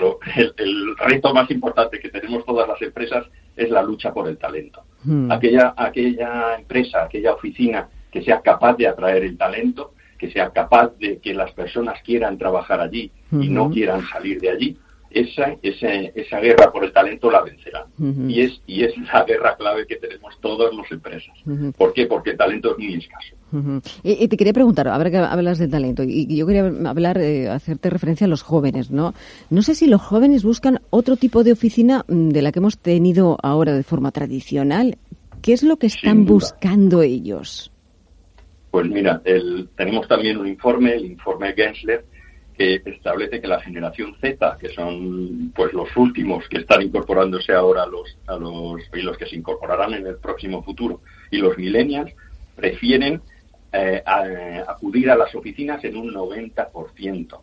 el, 0.58 0.96
reto 0.98 1.32
más 1.32 1.50
importante 1.50 1.98
que 1.98 2.10
tenemos 2.10 2.44
todas 2.44 2.68
las 2.68 2.80
empresas 2.82 3.24
es 3.56 3.70
la 3.70 3.82
lucha 3.82 4.12
por 4.12 4.28
el 4.28 4.36
talento. 4.36 4.82
Hmm. 5.02 5.32
Aquella, 5.32 5.72
aquella 5.74 6.56
empresa, 6.58 7.04
aquella 7.04 7.32
oficina 7.32 7.88
que 8.10 8.22
sea 8.22 8.40
capaz 8.40 8.76
de 8.76 8.86
atraer 8.86 9.24
el 9.24 9.36
talento, 9.36 9.94
que 10.18 10.30
sea 10.30 10.50
capaz 10.50 10.96
de 10.98 11.18
que 11.18 11.34
las 11.34 11.52
personas 11.52 12.00
quieran 12.02 12.36
trabajar 12.38 12.80
allí 12.80 13.10
y 13.32 13.48
no 13.48 13.70
quieran 13.70 14.02
salir 14.06 14.40
de 14.40 14.50
allí, 14.50 14.76
esa, 15.10 15.56
esa, 15.62 15.88
esa 15.88 16.40
guerra 16.40 16.70
por 16.70 16.84
el 16.84 16.92
talento 16.92 17.30
la 17.30 17.42
vencerán. 17.42 17.84
y, 18.28 18.42
es, 18.42 18.60
y 18.66 18.84
es 18.84 18.92
la 19.12 19.24
guerra 19.24 19.56
clave 19.56 19.86
que 19.86 19.96
tenemos 19.96 20.38
todas 20.40 20.72
las 20.74 20.90
empresas. 20.90 21.34
¿Por 21.76 21.92
qué? 21.92 22.06
Porque 22.06 22.30
el 22.30 22.36
talento 22.36 22.72
es 22.72 22.78
muy 22.78 22.94
escaso. 22.94 23.34
y, 24.02 24.28
te 24.28 24.36
quería 24.36 24.52
preguntar, 24.52 24.88
ahora 24.88 25.10
que 25.10 25.16
hablas 25.16 25.58
del 25.58 25.70
talento, 25.70 26.04
y, 26.04 26.36
yo 26.36 26.46
quería 26.46 26.70
hablar, 26.86 27.18
eh, 27.18 27.48
hacerte 27.48 27.90
referencia 27.90 28.26
a 28.26 28.28
los 28.28 28.42
jóvenes, 28.42 28.90
¿no? 28.90 29.14
No 29.50 29.62
sé 29.62 29.74
si 29.74 29.86
los 29.86 30.00
jóvenes 30.00 30.44
buscan 30.44 30.80
otro 30.90 31.16
tipo 31.16 31.42
de 31.42 31.52
oficina 31.52 32.04
mm, 32.06 32.28
de 32.28 32.42
la 32.42 32.52
que 32.52 32.60
hemos 32.60 32.78
tenido 32.78 33.36
ahora 33.42 33.74
de 33.74 33.82
forma 33.82 34.12
tradicional. 34.12 34.98
¿Qué 35.42 35.54
es 35.54 35.62
lo 35.62 35.78
que 35.78 35.86
están 35.86 36.26
buscando 36.26 37.02
ellos? 37.02 37.72
Pues 38.70 38.86
mira, 38.86 39.20
el, 39.24 39.68
tenemos 39.76 40.06
también 40.06 40.38
un 40.38 40.46
informe, 40.46 40.94
el 40.94 41.04
informe 41.04 41.52
Gensler, 41.54 42.04
que 42.56 42.82
establece 42.84 43.40
que 43.40 43.48
la 43.48 43.60
generación 43.60 44.14
Z, 44.20 44.58
que 44.60 44.68
son 44.68 45.50
pues 45.54 45.72
los 45.72 45.96
últimos 45.96 46.46
que 46.48 46.58
están 46.58 46.82
incorporándose 46.82 47.52
ahora 47.52 47.84
a 47.84 47.86
los, 47.86 48.18
a 48.26 48.36
los 48.36 48.82
y 48.92 49.00
los 49.00 49.16
que 49.16 49.26
se 49.26 49.36
incorporarán 49.36 49.94
en 49.94 50.06
el 50.06 50.16
próximo 50.16 50.62
futuro, 50.62 51.00
y 51.30 51.38
los 51.38 51.56
millennials 51.56 52.12
prefieren 52.54 53.22
eh, 53.72 54.02
acudir 54.66 55.10
a 55.10 55.16
las 55.16 55.34
oficinas 55.34 55.82
en 55.84 55.96
un 55.96 56.12
90%. 56.12 57.40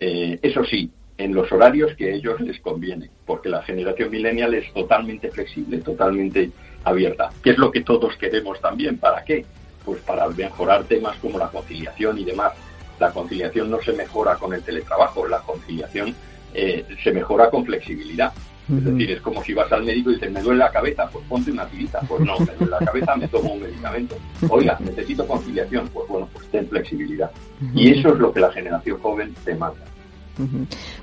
Eh, 0.00 0.38
eso 0.42 0.64
sí, 0.64 0.90
en 1.16 1.34
los 1.34 1.50
horarios 1.52 1.94
que 1.94 2.06
a 2.06 2.14
ellos 2.14 2.40
les 2.40 2.58
conviene, 2.60 3.10
porque 3.26 3.48
la 3.48 3.62
generación 3.62 4.10
millennial 4.10 4.54
es 4.54 4.72
totalmente 4.72 5.30
flexible, 5.30 5.78
totalmente 5.78 6.50
abierta, 6.84 7.30
que 7.42 7.50
es 7.50 7.58
lo 7.58 7.70
que 7.70 7.82
todos 7.82 8.16
queremos 8.16 8.60
también. 8.60 8.98
¿Para 8.98 9.24
qué? 9.24 9.44
Pues 9.88 10.02
para 10.02 10.28
mejorar 10.28 10.84
temas 10.84 11.16
como 11.16 11.38
la 11.38 11.48
conciliación 11.48 12.18
y 12.18 12.24
demás 12.24 12.52
la 13.00 13.10
conciliación 13.10 13.70
no 13.70 13.80
se 13.80 13.94
mejora 13.94 14.34
con 14.34 14.52
el 14.52 14.62
teletrabajo, 14.62 15.26
la 15.26 15.38
conciliación 15.38 16.14
eh, 16.52 16.84
se 17.02 17.10
mejora 17.10 17.48
con 17.48 17.64
flexibilidad. 17.64 18.34
Es 18.68 18.84
decir, 18.84 19.10
es 19.12 19.22
como 19.22 19.42
si 19.42 19.54
vas 19.54 19.72
al 19.72 19.82
médico 19.82 20.10
y 20.10 20.16
dices, 20.16 20.30
me 20.30 20.42
duele 20.42 20.58
la 20.58 20.70
cabeza, 20.70 21.08
pues 21.10 21.24
ponte 21.26 21.50
una 21.50 21.64
tirita. 21.64 22.00
Pues 22.00 22.20
no, 22.20 22.38
me 22.38 22.52
duele 22.52 22.72
la 22.78 22.84
cabeza, 22.84 23.16
me 23.16 23.26
tomo 23.26 23.54
un 23.54 23.62
medicamento. 23.62 24.14
Oiga, 24.50 24.76
necesito 24.80 25.26
conciliación. 25.26 25.88
Pues 25.88 26.06
bueno, 26.06 26.28
pues 26.34 26.46
ten 26.48 26.68
flexibilidad. 26.68 27.30
Y 27.72 27.98
eso 27.98 28.12
es 28.12 28.18
lo 28.18 28.30
que 28.30 28.40
la 28.40 28.52
generación 28.52 28.98
joven 28.98 29.34
demanda. 29.46 29.80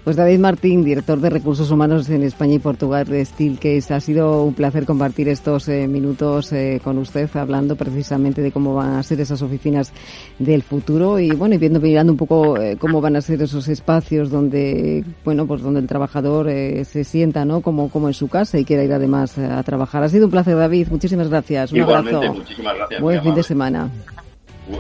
Pues 0.04 0.16
David 0.16 0.40
Martín, 0.40 0.84
director 0.84 1.20
de 1.20 1.30
Recursos 1.30 1.70
Humanos 1.72 2.10
en 2.10 2.24
España 2.24 2.56
y 2.56 2.60
Portugal 2.60 3.06
de 3.06 3.24
Steelcase, 3.24 3.94
ha 3.94 4.00
sido 4.00 4.44
un 4.44 4.54
placer 4.54 4.86
compartir 4.86 5.30
estos 5.30 5.68
eh, 5.68 5.88
minutos 5.88 6.52
eh, 6.54 6.80
con 6.84 6.98
usted 6.98 7.30
hablando 7.36 7.76
precisamente 7.76 8.42
de 8.42 8.52
cómo 8.52 8.74
van 8.74 8.96
a 8.96 9.04
ser 9.04 9.20
esas 9.20 9.42
oficinas 9.42 9.92
del 10.40 10.64
futuro 10.64 11.20
y 11.20 11.32
bueno, 11.32 11.56
y 11.56 11.58
viendo 11.58 11.80
mirando 11.80 12.14
un 12.14 12.18
poco 12.18 12.58
eh, 12.60 12.78
cómo 12.80 13.02
van 13.02 13.16
a 13.16 13.22
ser 13.22 13.42
esos 13.42 13.68
espacios 13.68 14.30
donde 14.30 15.04
bueno, 15.24 15.46
pues 15.48 15.62
donde 15.62 15.80
el 15.80 15.88
trabajador 15.88 16.48
se 16.48 17.04
sienta, 17.04 17.46
¿no? 17.46 17.62
Como 17.62 17.90
como 17.90 18.08
en 18.08 18.14
su 18.14 18.28
casa 18.28 18.58
y 18.58 18.66
quiera 18.66 18.84
ir 18.84 18.94
además 18.94 19.38
a 19.38 19.62
trabajar. 19.64 20.04
Ha 20.04 20.10
sido 20.10 20.26
un 20.26 20.32
placer, 20.32 20.56
David. 20.56 20.88
Muchísimas 20.90 21.30
gracias. 21.30 21.72
Un 21.72 21.80
Igualmente, 21.80 22.30
muchísimas 22.30 22.76
gracias. 22.76 23.02
Buen 23.02 23.22
fin 23.22 23.36
de 23.36 23.44
semana. 23.44 23.90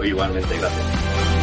Igualmente, 0.03 0.57
gracias. 0.57 1.34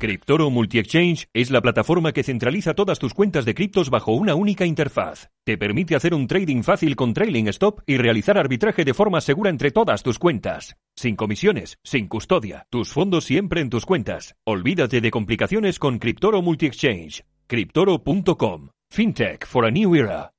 Cryptoro 0.00 0.48
Multi-Exchange 0.48 1.26
es 1.34 1.50
la 1.50 1.60
plataforma 1.60 2.12
que 2.12 2.22
centraliza 2.22 2.72
todas 2.72 2.98
tus 2.98 3.12
cuentas 3.12 3.44
de 3.44 3.54
criptos 3.54 3.90
bajo 3.90 4.12
una 4.12 4.34
única 4.34 4.64
interfaz. 4.64 5.28
Te 5.44 5.58
permite 5.58 5.94
hacer 5.94 6.14
un 6.14 6.26
trading 6.26 6.62
fácil 6.62 6.96
con 6.96 7.12
trailing 7.12 7.48
stop 7.48 7.82
y 7.86 7.98
realizar 7.98 8.38
arbitraje 8.38 8.86
de 8.86 8.94
forma 8.94 9.20
segura 9.20 9.50
entre 9.50 9.72
todas 9.72 10.02
tus 10.02 10.18
cuentas. 10.18 10.74
Sin 10.96 11.16
comisiones, 11.16 11.76
sin 11.84 12.08
custodia, 12.08 12.66
tus 12.70 12.94
fondos 12.94 13.26
siempre 13.26 13.60
en 13.60 13.68
tus 13.68 13.84
cuentas. 13.84 14.36
Olvídate 14.46 15.02
de 15.02 15.10
complicaciones 15.10 15.78
con 15.78 15.98
Cryptoro 15.98 16.40
Multi-Exchange. 16.40 17.22
Cryptoro.com. 17.46 18.70
FinTech 18.90 19.46
for 19.46 19.66
a 19.66 19.70
New 19.70 19.96
Era. 19.96 20.32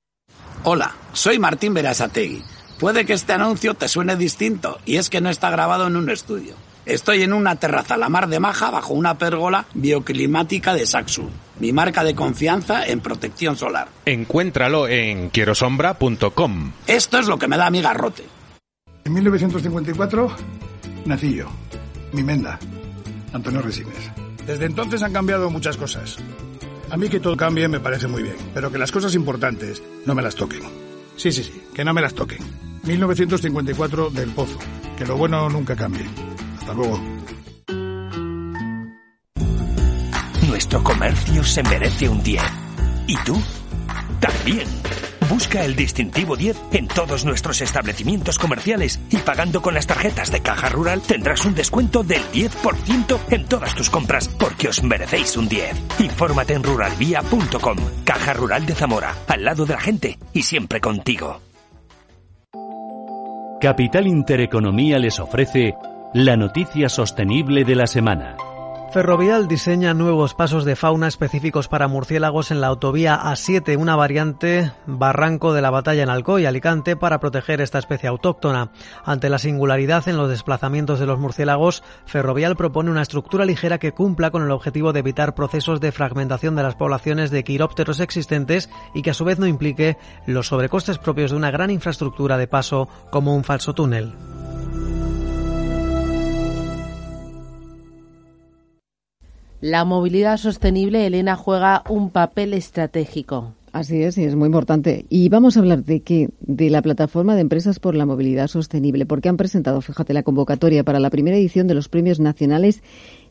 Hola, 0.64 0.96
soy 1.14 1.38
Martín 1.38 1.76
Berasategui. 1.76 2.42
Puede 2.80 3.06
que 3.06 3.14
este 3.14 3.34
anuncio 3.34 3.76
te 3.76 3.88
suene 3.88 4.16
distinto 4.16 4.80
y 4.88 4.96
es 4.96 5.12
que 5.12 5.22
no 5.22 5.30
está 5.30 5.52
grabado 5.52 5.86
en 5.86 5.98
un 5.98 6.10
estudio. 6.10 6.56
Estoy 6.86 7.22
en 7.22 7.34
una 7.34 7.58
terraza 7.58 7.96
la 7.96 8.10
mar 8.10 8.28
de 8.28 8.40
maja 8.40 8.72
bajo 8.72 8.94
una 8.94 9.18
pérgola 9.18 9.66
bioclimática 9.74 10.74
de 10.74 10.88
Saxo, 10.88 11.30
mi 11.60 11.72
marca 11.74 12.04
de 12.04 12.16
confianza 12.16 12.88
en 12.88 13.02
protección 13.02 13.56
solar. 13.56 13.90
Encuéntralo 14.06 14.88
en 14.88 15.30
quierosombra.com. 15.30 16.72
Esto 16.88 17.20
es 17.20 17.28
lo 17.28 17.38
que 17.38 17.48
me 17.48 17.58
da 17.58 17.70
mi 17.70 17.82
garrote. 17.82 18.24
En 19.04 19.14
1954 19.14 20.36
nací 21.06 21.36
yo, 21.36 21.50
mi 22.14 22.24
menda, 22.24 22.60
Antonio 23.34 23.62
Resines. 23.62 24.12
Desde 24.48 24.66
entonces 24.66 25.04
han 25.04 25.14
cambiado 25.14 25.50
muchas 25.52 25.78
cosas. 25.78 26.18
A 26.90 26.98
mí 26.98 27.10
que 27.10 27.20
todo 27.20 27.38
cambie 27.38 27.68
me 27.68 27.80
parece 27.80 28.08
muy 28.08 28.24
bien, 28.24 28.36
pero 28.54 28.72
que 28.72 28.78
las 28.78 28.92
cosas 28.92 29.14
importantes 29.14 29.82
no 30.06 30.16
me 30.16 30.22
las 30.22 30.36
toquen. 30.36 30.62
Sí, 31.16 31.32
sí, 31.32 31.44
sí, 31.44 31.62
que 31.74 31.86
no 31.86 31.94
me 31.94 32.02
las 32.02 32.16
toquen. 32.16 32.40
1954 32.84 34.10
del 34.10 34.32
Pozo. 34.32 34.58
Que 34.98 35.06
lo 35.06 35.16
bueno 35.16 35.48
nunca 35.50 35.76
cambie. 35.76 36.06
Hasta 36.62 36.74
luego. 36.76 37.00
Nuestro 40.48 40.84
comercio 40.84 41.44
se 41.44 41.64
merece 41.64 42.08
un 42.08 42.22
10. 42.22 42.42
¿Y 43.08 43.16
tú? 43.26 43.42
También. 44.20 44.68
Busca 45.28 45.66
el 45.66 45.76
distintivo 45.76 46.36
10 46.36 46.58
en 46.74 46.88
todos 46.88 47.26
nuestros 47.26 47.62
establecimientos 47.62 48.38
comerciales 48.38 49.00
y 49.10 49.18
pagando 49.18 49.62
con 49.64 49.74
las 49.74 49.88
tarjetas 49.88 50.32
de 50.32 50.42
Caja 50.42 50.70
Rural 50.70 51.02
tendrás 51.02 51.46
un 51.46 51.56
descuento 51.56 52.04
del 52.04 52.22
10% 52.32 53.20
en 53.32 53.46
todas 53.46 53.74
tus 53.74 53.90
compras 53.90 54.28
porque 54.28 54.68
os 54.68 54.84
merecéis 54.84 55.36
un 55.38 55.50
10. 55.50 56.00
Infórmate 56.00 56.54
en 56.54 56.64
ruralvía.com. 56.64 57.78
Caja 58.04 58.34
Rural 58.34 58.68
de 58.68 58.76
Zamora, 58.76 59.16
al 59.28 59.44
lado 59.44 59.66
de 59.66 59.74
la 59.74 59.80
gente 59.80 60.20
y 60.32 60.44
siempre 60.44 60.80
contigo. 60.80 61.42
Capital 63.60 64.08
Intereconomía 64.08 64.98
les 64.98 65.20
ofrece 65.20 65.76
la 66.14 66.36
noticia 66.36 66.90
sostenible 66.90 67.64
de 67.64 67.76
la 67.76 67.88
semana. 67.88 68.36
Ferrovial 68.92 69.48
diseña 69.48 69.94
nuevos 69.94 70.34
pasos 70.34 70.66
de 70.66 70.76
fauna 70.76 71.08
específicos 71.08 71.70
para 71.70 71.88
murciélagos 71.88 72.52
en 72.52 72.60
la 72.60 72.68
autovía 72.68 73.18
A7, 73.18 73.78
una 73.78 73.96
variante 73.96 74.74
Barranco 74.86 75.54
de 75.54 75.62
la 75.62 75.70
Batalla 75.70 76.04
en 76.04 76.10
Alcoy, 76.10 76.46
Alicante, 76.46 76.98
para 76.98 77.22
proteger 77.22 77.62
esta 77.62 77.80
especie 77.80 78.10
autóctona. 78.10 78.72
Ante 79.06 79.30
la 79.30 79.38
singularidad 79.38 80.10
en 80.10 80.18
los 80.18 80.30
desplazamientos 80.30 81.00
de 81.00 81.06
los 81.06 81.18
murciélagos, 81.18 81.82
Ferrovial 82.06 82.58
propone 82.58 82.92
una 82.92 83.04
estructura 83.04 83.46
ligera 83.46 83.78
que 83.78 83.94
cumpla 83.94 84.32
con 84.32 84.44
el 84.44 84.52
objetivo 84.52 84.92
de 84.92 85.00
evitar 85.00 85.34
procesos 85.34 85.80
de 85.80 85.94
fragmentación 85.94 86.58
de 86.58 86.64
las 86.64 86.76
poblaciones 86.76 87.32
de 87.32 87.46
quirópteros 87.46 88.02
existentes 88.02 88.70
y 88.94 89.02
que 89.02 89.12
a 89.12 89.14
su 89.14 89.24
vez 89.24 89.40
no 89.40 89.48
implique 89.48 89.98
los 90.26 90.48
sobrecostes 90.48 90.98
propios 90.98 91.32
de 91.32 91.38
una 91.38 91.52
gran 91.52 91.72
infraestructura 91.72 92.38
de 92.38 92.48
paso 92.48 92.90
como 93.10 93.34
un 93.34 93.46
falso 93.46 93.74
túnel. 93.74 94.14
La 99.62 99.86
movilidad 99.86 100.38
sostenible, 100.38 101.06
Elena, 101.06 101.36
juega 101.36 101.84
un 101.88 102.10
papel 102.10 102.56
estratégico. 102.56 103.54
Así 103.72 104.02
es, 104.02 104.18
y 104.18 104.24
es 104.24 104.36
muy 104.36 104.48
importante. 104.48 105.06
Y 105.08 105.30
vamos 105.30 105.56
a 105.56 105.60
hablar 105.60 105.84
de 105.86 106.02
qué? 106.02 106.30
De 106.42 106.72
la 106.72 106.82
plataforma 106.82 107.36
de 107.36 107.42
empresas 107.42 107.80
por 107.80 107.96
la 107.96 108.08
movilidad 108.08 108.48
sostenible, 108.48 109.06
porque 109.06 109.30
han 109.30 109.38
presentado, 109.38 109.80
fíjate, 109.82 110.14
la 110.14 110.24
convocatoria 110.24 110.84
para 110.84 111.00
la 111.00 111.12
primera 111.12 111.38
edición 111.38 111.68
de 111.68 111.76
los 111.76 111.90
premios 111.90 112.20
nacionales 112.20 112.82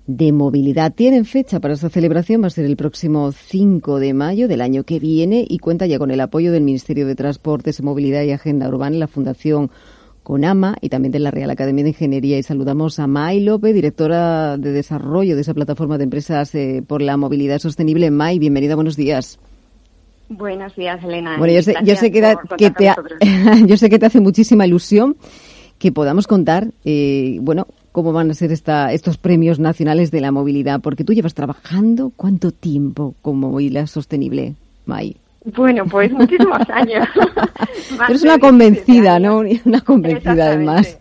de 0.06 0.32
movilidad. 0.32 0.94
Tienen 0.94 1.24
fecha 1.24 1.58
para 1.58 1.74
esa 1.74 1.90
celebración, 1.90 2.42
va 2.42 2.46
a 2.46 2.50
ser 2.50 2.64
el 2.64 2.76
próximo 2.76 3.32
5 3.32 3.98
de 3.98 4.14
mayo 4.14 4.46
del 4.46 4.60
año 4.60 4.84
que 4.84 5.00
viene 5.00 5.44
y 5.46 5.58
cuenta 5.58 5.86
ya 5.86 5.98
con 5.98 6.12
el 6.12 6.20
apoyo 6.20 6.52
del 6.52 6.62
Ministerio 6.62 7.08
de 7.08 7.16
Transportes, 7.16 7.82
Movilidad 7.82 8.22
y 8.22 8.30
Agenda 8.30 8.68
Urbana 8.68 8.96
y 8.96 9.00
la 9.00 9.08
Fundación 9.08 9.70
con 10.22 10.44
AMA 10.44 10.76
y 10.80 10.88
también 10.88 11.12
de 11.12 11.18
la 11.18 11.30
Real 11.30 11.50
Academia 11.50 11.84
de 11.84 11.90
Ingeniería. 11.90 12.38
Y 12.38 12.42
saludamos 12.42 12.98
a 12.98 13.06
May 13.06 13.40
López, 13.40 13.74
directora 13.74 14.56
de 14.56 14.72
desarrollo 14.72 15.34
de 15.34 15.42
esa 15.42 15.54
plataforma 15.54 15.98
de 15.98 16.04
empresas 16.04 16.54
eh, 16.54 16.82
por 16.86 17.02
la 17.02 17.16
movilidad 17.16 17.58
sostenible. 17.58 18.10
May, 18.10 18.38
bienvenida, 18.38 18.74
buenos 18.74 18.96
días. 18.96 19.38
Buenos 20.28 20.76
días, 20.76 21.02
Elena. 21.02 21.36
Bueno, 21.38 21.52
yo 21.52 21.62
sé, 21.62 21.74
yo 21.82 21.96
sé 21.96 22.12
que, 22.12 22.20
te, 22.20 22.94
yo 23.66 23.76
sé 23.76 23.90
que 23.90 23.98
te 23.98 24.06
hace 24.06 24.20
muchísima 24.20 24.64
ilusión 24.64 25.16
que 25.78 25.90
podamos 25.90 26.26
contar, 26.26 26.68
eh, 26.84 27.38
bueno, 27.40 27.66
cómo 27.90 28.12
van 28.12 28.30
a 28.30 28.34
ser 28.34 28.52
esta, 28.52 28.92
estos 28.92 29.16
premios 29.16 29.58
nacionales 29.58 30.10
de 30.10 30.20
la 30.20 30.30
movilidad, 30.30 30.80
porque 30.80 31.04
tú 31.04 31.14
llevas 31.14 31.34
trabajando 31.34 32.12
cuánto 32.14 32.52
tiempo 32.52 33.14
con 33.22 33.38
movilidad 33.38 33.86
sostenible, 33.86 34.54
May. 34.84 35.16
Bueno, 35.44 35.86
pues 35.86 36.12
muchísimos 36.12 36.60
años. 36.70 37.08
Eres 38.08 38.22
una 38.22 38.38
convencida, 38.38 39.18
¿no? 39.18 39.38
Una 39.64 39.80
convencida 39.80 40.46
además. 40.46 41.00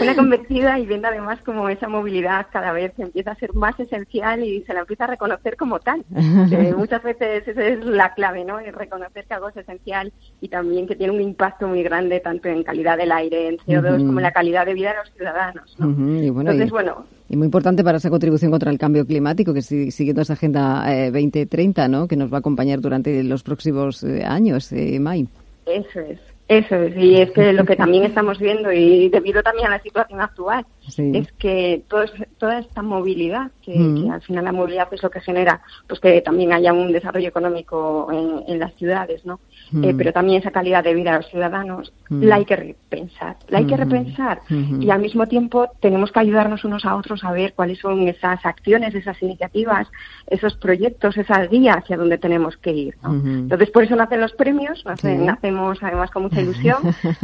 una 0.00 0.14
convencida 0.14 0.78
y 0.78 0.86
viendo 0.86 1.08
además 1.08 1.40
como 1.44 1.68
esa 1.68 1.88
movilidad 1.88 2.46
cada 2.52 2.72
vez 2.72 2.92
empieza 2.98 3.32
a 3.32 3.36
ser 3.36 3.54
más 3.54 3.78
esencial 3.80 4.44
y 4.44 4.62
se 4.62 4.74
la 4.74 4.80
empieza 4.80 5.04
a 5.04 5.08
reconocer 5.08 5.56
como 5.56 5.80
tal. 5.80 6.04
muchas 6.76 7.02
veces 7.02 7.48
esa 7.48 7.64
es 7.64 7.84
la 7.84 8.14
clave, 8.14 8.44
¿no? 8.44 8.60
Es 8.60 8.74
reconocer 8.74 9.24
que 9.26 9.34
algo 9.34 9.48
es 9.48 9.56
esencial 9.56 10.12
y 10.40 10.48
también 10.48 10.86
que 10.86 10.96
tiene 10.96 11.12
un 11.12 11.20
impacto 11.20 11.66
muy 11.66 11.82
grande 11.82 12.20
tanto 12.20 12.48
en 12.48 12.62
calidad 12.62 12.96
del 12.96 13.12
aire, 13.12 13.48
en 13.48 13.56
CO2, 13.58 14.06
como 14.06 14.20
en 14.20 14.24
la 14.24 14.32
calidad 14.32 14.66
de 14.66 14.74
vida 14.74 14.90
de 14.90 14.96
los 14.96 15.12
ciudadanos, 15.14 15.76
¿no? 15.78 15.88
Entonces, 15.88 16.70
bueno, 16.70 17.04
y 17.28 17.36
muy 17.36 17.46
importante 17.46 17.84
para 17.84 17.98
esa 17.98 18.10
contribución 18.10 18.50
contra 18.50 18.70
el 18.70 18.78
cambio 18.78 19.06
climático, 19.06 19.52
que 19.52 19.62
siguiendo 19.62 20.22
esa 20.22 20.32
Agenda 20.32 20.84
2030, 21.12 21.84
eh, 21.84 21.88
¿no? 21.88 22.08
que 22.08 22.16
nos 22.16 22.32
va 22.32 22.36
a 22.36 22.40
acompañar 22.40 22.80
durante 22.80 23.22
los 23.22 23.42
próximos 23.42 24.02
eh, 24.02 24.24
años, 24.24 24.72
eh, 24.72 24.98
May. 24.98 25.28
Eso 25.66 26.00
es. 26.00 26.18
Eso 26.48 26.76
es, 26.76 26.96
y 26.96 27.16
es 27.16 27.30
que 27.32 27.52
lo 27.52 27.66
que 27.66 27.76
también 27.76 28.04
estamos 28.04 28.38
viendo, 28.38 28.72
y 28.72 29.10
debido 29.10 29.42
también 29.42 29.66
a 29.66 29.72
la 29.72 29.82
situación 29.82 30.18
actual, 30.22 30.64
es 30.96 31.30
que 31.32 31.82
toda 32.38 32.58
esta 32.58 32.80
movilidad, 32.80 33.50
mm. 33.76 34.04
que, 34.04 34.10
al 34.10 34.22
final 34.22 34.44
la 34.44 34.52
movilidad 34.52 34.88
es 34.92 35.02
lo 35.02 35.10
que 35.10 35.20
genera, 35.20 35.60
pues 35.86 36.00
que 36.00 36.20
también 36.20 36.52
haya 36.52 36.72
un 36.72 36.92
desarrollo 36.92 37.28
económico 37.28 38.08
en, 38.12 38.58
las 38.58 38.74
ciudades, 38.74 39.24
¿no? 39.24 39.40
Eh, 39.82 39.92
mm. 39.92 39.96
pero 39.96 40.12
también 40.12 40.40
esa 40.40 40.50
calidad 40.50 40.82
de 40.82 40.94
vida 40.94 41.12
de 41.12 41.18
los 41.18 41.28
ciudadanos, 41.28 41.92
mm. 42.08 42.22
la 42.24 42.36
hay 42.36 42.44
que 42.44 42.56
repensar, 42.56 43.36
la 43.48 43.58
hay 43.58 43.66
que 43.66 43.76
repensar, 43.76 44.40
y 44.48 44.90
al 44.90 45.00
mismo 45.00 45.26
tiempo 45.26 45.68
tenemos 45.80 46.10
que 46.10 46.20
ayudarnos 46.20 46.64
unos 46.64 46.84
a 46.84 46.96
otros 46.96 47.22
a 47.24 47.32
ver 47.32 47.52
cuáles 47.54 47.78
son 47.78 48.08
esas 48.08 48.44
acciones, 48.44 48.94
esas 48.94 49.20
iniciativas, 49.22 49.88
esos 50.26 50.56
proyectos, 50.56 51.16
esa 51.16 51.44
guía 51.46 51.74
hacia 51.74 51.96
donde 51.96 52.18
tenemos 52.18 52.56
que 52.56 52.72
ir, 52.72 52.96
¿no? 53.02 53.14
Entonces, 53.14 53.70
por 53.70 53.84
eso 53.84 53.96
nacen 53.96 54.20
los 54.20 54.32
premios, 54.32 54.84
nacemos 54.84 55.78
además 55.82 56.10
con 56.10 56.24
mucha 56.24 56.40
ilusión, 56.40 56.78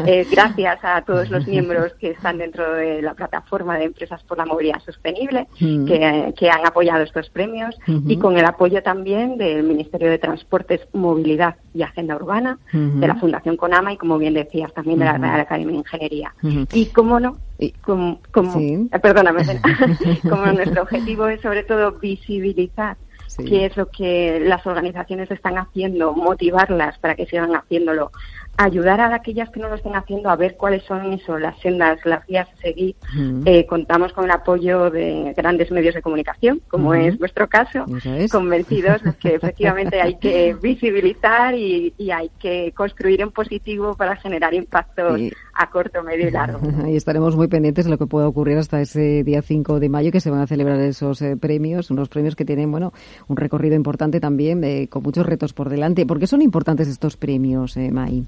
eh, 0.07 0.26
gracias 0.30 0.78
a 0.82 1.03
todos 1.03 1.30
los 1.30 1.47
miembros 1.47 1.95
que 1.95 2.11
están 2.11 2.38
dentro 2.38 2.72
de 2.74 3.03
la 3.03 3.14
plataforma 3.14 3.78
de 3.78 3.84
Empresas 3.84 4.22
por 4.24 4.38
la 4.38 4.47
Movilidad 4.47 4.80
Sostenible, 4.84 5.47
mm. 5.61 5.86
Que, 6.35 6.51
han 6.51 6.66
apoyado 6.66 7.03
estos 7.03 7.30
premios, 7.30 7.76
y 7.87 8.18
con 8.18 8.37
el 8.39 8.45
apoyo 8.45 8.82
también 8.82 9.39
del 9.39 9.62
Ministerio 9.64 10.11
de 10.11 10.18
Transportes, 10.18 10.80
Movilidad 10.93 11.57
y 11.72 11.82
Agenda 11.82 12.16
Urbana, 12.16 12.59
de 12.72 13.07
la 13.07 13.16
Fundación 13.16 13.57
Conama 13.57 13.93
y, 13.93 13.97
como 13.97 14.18
bien 14.18 14.35
decías, 14.35 14.72
también 14.74 14.99
de 14.99 15.05
la 15.05 15.18
Real 15.18 15.41
Academia 15.41 15.72
de 15.72 15.78
Ingeniería. 15.78 16.35
Y, 16.72 16.87
cómo 16.87 17.20
no, 17.20 17.37
como, 17.82 18.20
como 18.30 18.59
eh, 18.59 18.89
perdóname, 19.01 19.43
como 20.22 20.47
nuestro 20.47 20.82
objetivo 20.82 21.28
es 21.28 21.41
sobre 21.41 21.62
todo 21.62 21.93
visibilizar 21.93 22.97
qué 23.37 23.66
es 23.66 23.76
lo 23.76 23.91
que 23.91 24.41
las 24.41 24.66
organizaciones 24.66 25.30
están 25.30 25.59
haciendo, 25.59 26.12
motivarlas 26.12 26.99
para 26.99 27.14
que 27.14 27.26
sigan 27.26 27.55
haciéndolo 27.55 28.12
ayudar 28.57 29.00
a 29.00 29.14
aquellas 29.14 29.50
que 29.50 29.61
no 29.61 29.68
lo 29.68 29.74
estén 29.74 29.96
haciendo 29.96 30.30
a 30.30 30.36
ver 30.36 30.57
cuáles 30.57 30.82
son 30.84 31.12
eso, 31.12 31.38
las 31.38 31.59
sendas, 31.61 31.98
las 32.05 32.26
guías 32.26 32.48
a 32.48 32.57
seguir. 32.61 32.96
Eh, 33.44 33.66
contamos 33.66 34.12
con 34.12 34.24
el 34.24 34.30
apoyo 34.30 34.90
de 34.90 35.34
grandes 35.36 35.70
medios 35.70 35.94
de 35.94 36.02
comunicación, 36.02 36.61
como 36.68 36.94
es 36.94 37.18
vuestro 37.18 37.48
caso, 37.48 37.84
convencidos 38.30 39.02
de 39.02 39.12
que 39.14 39.34
efectivamente 39.34 40.00
hay 40.00 40.16
que 40.16 40.55
visibilizar 40.61 41.55
y, 41.55 41.92
hay 42.14 42.30
que 42.38 42.72
construir 42.76 43.20
en 43.22 43.30
positivo 43.30 43.94
para 43.94 44.14
generar 44.16 44.55
impacto 44.55 45.16
a 45.55 45.70
corto, 45.70 46.02
medio 46.02 46.28
y 46.28 46.30
largo. 46.30 46.61
Y 46.88 46.96
estaremos 46.96 47.36
muy 47.36 47.48
pendientes 47.48 47.84
de 47.84 47.90
lo 47.90 47.98
que 47.98 48.07
pueda 48.07 48.28
ocurrir 48.28 48.59
hasta 48.59 48.80
ese 48.80 49.24
día 49.24 49.42
5 49.42 49.80
de 49.80 49.88
mayo, 49.88 50.12
que 50.12 50.20
se 50.20 50.30
van 50.30 50.40
a 50.40 50.46
celebrar 50.46 50.78
esos 50.80 51.22
eh, 51.22 51.36
premios, 51.36 51.90
unos 51.90 52.09
premios 52.09 52.36
que 52.36 52.44
tienen, 52.44 52.70
bueno, 52.70 52.92
un 53.28 53.36
recorrido 53.36 53.74
importante 53.74 54.20
también, 54.20 54.62
eh, 54.64 54.88
con 54.88 55.02
muchos 55.02 55.26
retos 55.26 55.52
por 55.52 55.68
delante. 55.68 56.07
¿Por 56.07 56.18
qué 56.18 56.26
son 56.26 56.42
importantes 56.42 56.88
estos 56.88 57.16
premios, 57.16 57.76
eh, 57.76 57.90
Mai? 57.90 58.24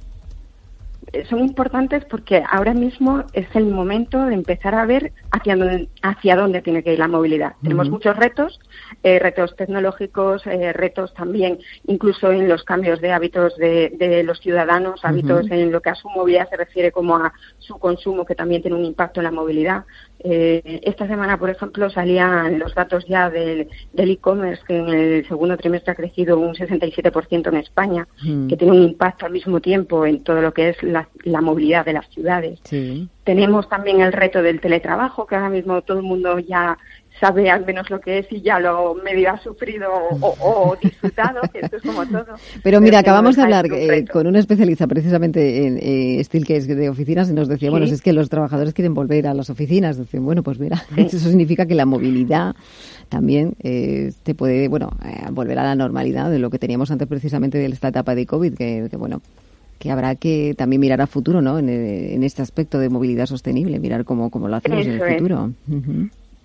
Son 1.29 1.41
importantes 1.41 2.05
porque 2.05 2.43
ahora 2.51 2.75
mismo 2.75 3.25
es 3.33 3.47
el 3.55 3.67
momento 3.67 4.25
de 4.25 4.35
empezar 4.35 4.75
a 4.75 4.85
ver 4.85 5.13
hacia 5.31 5.57
dónde, 5.57 5.89
hacia 6.03 6.37
dónde 6.37 6.63
tiene 6.63 6.83
que 6.83 6.93
ir 6.93 6.99
la 6.99 7.09
movilidad. 7.09 7.55
Tenemos 7.63 7.89
muchos 7.89 8.17
retos, 8.17 8.59
eh, 9.03 9.19
retos 9.19 9.55
tecnológicos, 9.57 10.47
eh, 10.47 10.73
retos 10.73 11.15
también 11.15 11.59
incluso 11.87 12.33
en 12.33 12.49
los 12.49 12.65
cambios 12.65 13.01
de 13.01 13.13
hábitos 13.13 13.57
de, 13.57 14.23
los 14.25 14.41
ciudadanos, 14.41 15.05
hábitos 15.05 15.51
en 15.51 15.71
lo 15.71 15.81
que 15.81 15.91
a 15.91 15.95
su 15.95 16.09
movilidad 16.09 16.49
se 16.51 16.57
refiere 16.57 16.91
como 16.91 17.17
a 17.17 17.33
su 17.59 17.79
consumo, 17.79 18.25
que 18.25 18.35
también 18.35 18.63
tiene 18.63 18.77
un 18.77 18.85
impacto 18.85 19.21
en 19.21 19.25
la 19.25 19.31
movilidad. 19.31 19.85
Eh, 20.19 20.81
esta 20.83 21.07
semana, 21.07 21.39
por 21.39 21.51
ejemplo, 21.51 21.91
salían 21.91 22.59
los 22.59 22.75
datos 22.75 23.07
ya 23.07 23.31
del 23.31 23.69
e-commerce, 23.95 24.63
que 24.67 24.79
en 24.79 24.89
el 24.89 25.29
segundo 25.29 25.57
trimestre 25.57 25.93
ha 25.93 25.95
crecido 25.95 26.39
un 26.39 26.55
67% 26.55 27.49
en 27.49 27.57
España, 27.57 28.09
mm. 28.23 28.49
que 28.49 28.57
tiene 28.57 28.73
un 28.73 28.83
impacto 28.83 29.27
al 29.27 29.33
mismo 29.33 29.61
tiempo 29.61 30.07
en 30.07 30.23
todo 30.25 30.41
lo 30.41 30.53
que 30.53 30.71
es 30.71 30.83
la, 30.83 31.09
movilidad 31.41 31.85
de 31.85 31.93
las 31.93 32.09
ciudades. 32.09 32.61
Tenemos 33.25 33.69
también 33.69 34.01
el 34.01 34.13
reto 34.13 34.41
del 34.43 34.61
teletrabajo, 34.61 35.27
que 35.27 35.35
ahora 35.35 35.51
mismo 35.51 35.83
todo 35.83 35.99
el 35.99 36.05
mundo 36.05 36.39
ya 36.39 36.79
sabe 37.21 37.51
al 37.51 37.65
menos 37.65 37.89
lo 37.91 38.01
que 38.01 38.19
es 38.19 38.27
y 38.31 38.41
ya 38.41 38.59
lo 38.59 38.95
medio 38.95 39.31
ha 39.31 39.39
sufrido 39.39 39.89
o, 40.21 40.77
disfrutado, 40.81 41.41
que 41.53 41.61
esto 41.61 41.77
es 41.77 41.83
como 41.83 42.07
todo. 42.07 42.37
Pero 42.63 42.81
mira, 42.81 42.99
acabamos 42.99 43.37
de 43.37 43.43
hablar 43.43 43.67
eh, 43.73 44.05
con 44.11 44.27
una 44.27 44.39
especialista 44.39 44.87
precisamente 44.87 45.67
en 45.67 45.79
eh, 45.79 46.23
que 46.47 46.57
es 46.57 46.67
de 46.67 46.89
oficinas, 46.89 47.31
y 47.31 47.33
nos 47.33 47.49
decía, 47.49 47.71
bueno, 47.71 47.87
es 47.87 48.03
que 48.03 48.13
los 48.13 48.29
trabajadores 48.29 48.75
quieren 48.75 48.95
volver 48.95 49.27
a 49.27 49.35
las 49.35 49.51
oficinas. 49.51 49.99
Dicen, 49.99 50.25
bueno, 50.25 50.43
pues 50.43 50.59
mira, 50.59 50.83
eso 50.97 51.19
significa 51.19 51.67
que 51.67 51.75
la 51.75 51.87
movilidad 51.87 52.55
también 53.09 53.55
eh, 53.63 54.13
te 54.23 54.35
puede, 54.35 54.69
bueno, 54.69 54.91
eh, 55.05 55.27
volver 55.31 55.59
a 55.59 55.65
la 55.65 55.75
normalidad 55.75 56.31
de 56.31 56.39
lo 56.39 56.51
que 56.51 56.59
teníamos 56.59 56.91
antes 56.91 57.09
precisamente 57.09 57.59
de 57.59 57.67
esta 57.67 57.89
etapa 57.89 58.15
de 58.15 58.27
COVID, 58.27 58.55
que, 58.55 58.89
bueno, 58.99 59.23
que 59.79 59.91
habrá 59.91 60.15
que 60.17 60.55
también 60.57 60.81
mirar 60.81 61.01
a 61.01 61.07
futuro, 61.07 61.41
¿no? 61.41 61.59
En, 61.59 62.23
este 62.23 62.43
aspecto 62.43 62.79
de 62.79 62.89
movilidad 62.89 63.27
sostenible, 63.27 63.79
mirar 63.79 64.05
cómo, 64.05 64.31
cómo 64.31 64.49
lo 64.49 64.57
hacemos 64.57 64.87
en 64.87 64.93
el 64.93 65.15
futuro 65.15 65.53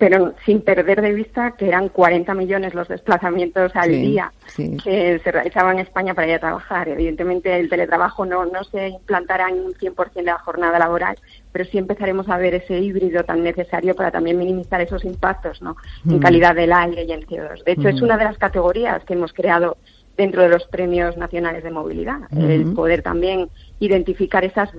pero 0.01 0.33
sin 0.47 0.61
perder 0.61 0.99
de 0.99 1.13
vista 1.13 1.51
que 1.51 1.67
eran 1.67 1.87
40 1.89 2.33
millones 2.33 2.73
los 2.73 2.87
desplazamientos 2.87 3.71
al 3.75 3.91
día 3.91 4.33
que 4.57 5.21
se 5.23 5.31
realizaban 5.31 5.75
en 5.75 5.85
España 5.85 6.15
para 6.15 6.27
ir 6.27 6.33
a 6.33 6.39
trabajar. 6.39 6.89
Evidentemente 6.89 7.59
el 7.59 7.69
teletrabajo 7.69 8.25
no, 8.25 8.43
no 8.47 8.63
se 8.63 8.87
implantará 8.87 9.49
en 9.49 9.59
un 9.59 9.73
100% 9.73 10.13
de 10.13 10.23
la 10.23 10.39
jornada 10.39 10.79
laboral, 10.79 11.19
pero 11.51 11.65
sí 11.65 11.77
empezaremos 11.77 12.27
a 12.29 12.37
ver 12.37 12.55
ese 12.55 12.79
híbrido 12.79 13.23
tan 13.23 13.43
necesario 13.43 13.93
para 13.93 14.09
también 14.09 14.39
minimizar 14.39 14.81
esos 14.81 15.05
impactos 15.05 15.61
¿no? 15.61 15.77
en 16.09 16.17
calidad 16.17 16.55
del 16.55 16.73
aire 16.73 17.03
y 17.03 17.11
en 17.11 17.21
CO2. 17.21 17.63
De 17.63 17.73
hecho, 17.73 17.89
es 17.89 18.01
una 18.01 18.17
de 18.17 18.23
las 18.23 18.39
categorías 18.39 19.03
que 19.03 19.13
hemos 19.13 19.33
creado 19.33 19.77
dentro 20.17 20.41
de 20.41 20.49
los 20.49 20.65
premios 20.65 21.15
nacionales 21.15 21.63
de 21.63 21.69
movilidad, 21.69 22.21
el 22.35 22.73
poder 22.73 23.03
también 23.03 23.49
identificar 23.79 24.43
esas 24.43 24.71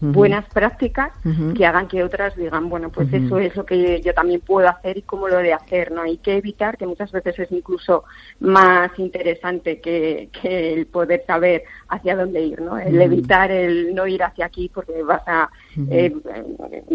buenas 0.00 0.46
prácticas 0.46 1.12
que 1.56 1.66
hagan 1.66 1.88
que 1.88 2.02
otras 2.02 2.34
digan, 2.36 2.68
bueno, 2.68 2.90
pues 2.90 3.12
eso 3.12 3.38
es 3.38 3.54
lo 3.54 3.64
que 3.66 4.00
yo 4.00 4.14
también 4.14 4.40
puedo 4.40 4.68
hacer 4.68 4.98
y 4.98 5.02
cómo 5.02 5.28
lo 5.28 5.36
de 5.38 5.52
hacer, 5.52 5.92
¿no? 5.92 6.02
Hay 6.02 6.16
que 6.18 6.36
evitar, 6.36 6.76
que 6.76 6.86
muchas 6.86 7.12
veces 7.12 7.38
es 7.38 7.52
incluso 7.52 8.04
más 8.40 8.90
interesante 8.98 9.80
que, 9.80 10.30
que 10.40 10.72
el 10.72 10.86
poder 10.86 11.24
saber 11.26 11.64
hacia 11.88 12.16
dónde 12.16 12.42
ir, 12.42 12.60
¿no? 12.60 12.78
El 12.78 13.00
evitar 13.00 13.50
el 13.50 13.94
no 13.94 14.06
ir 14.06 14.22
hacia 14.22 14.46
aquí 14.46 14.70
porque 14.72 15.02
vas 15.02 15.22
a 15.26 15.50
eh, 15.90 16.12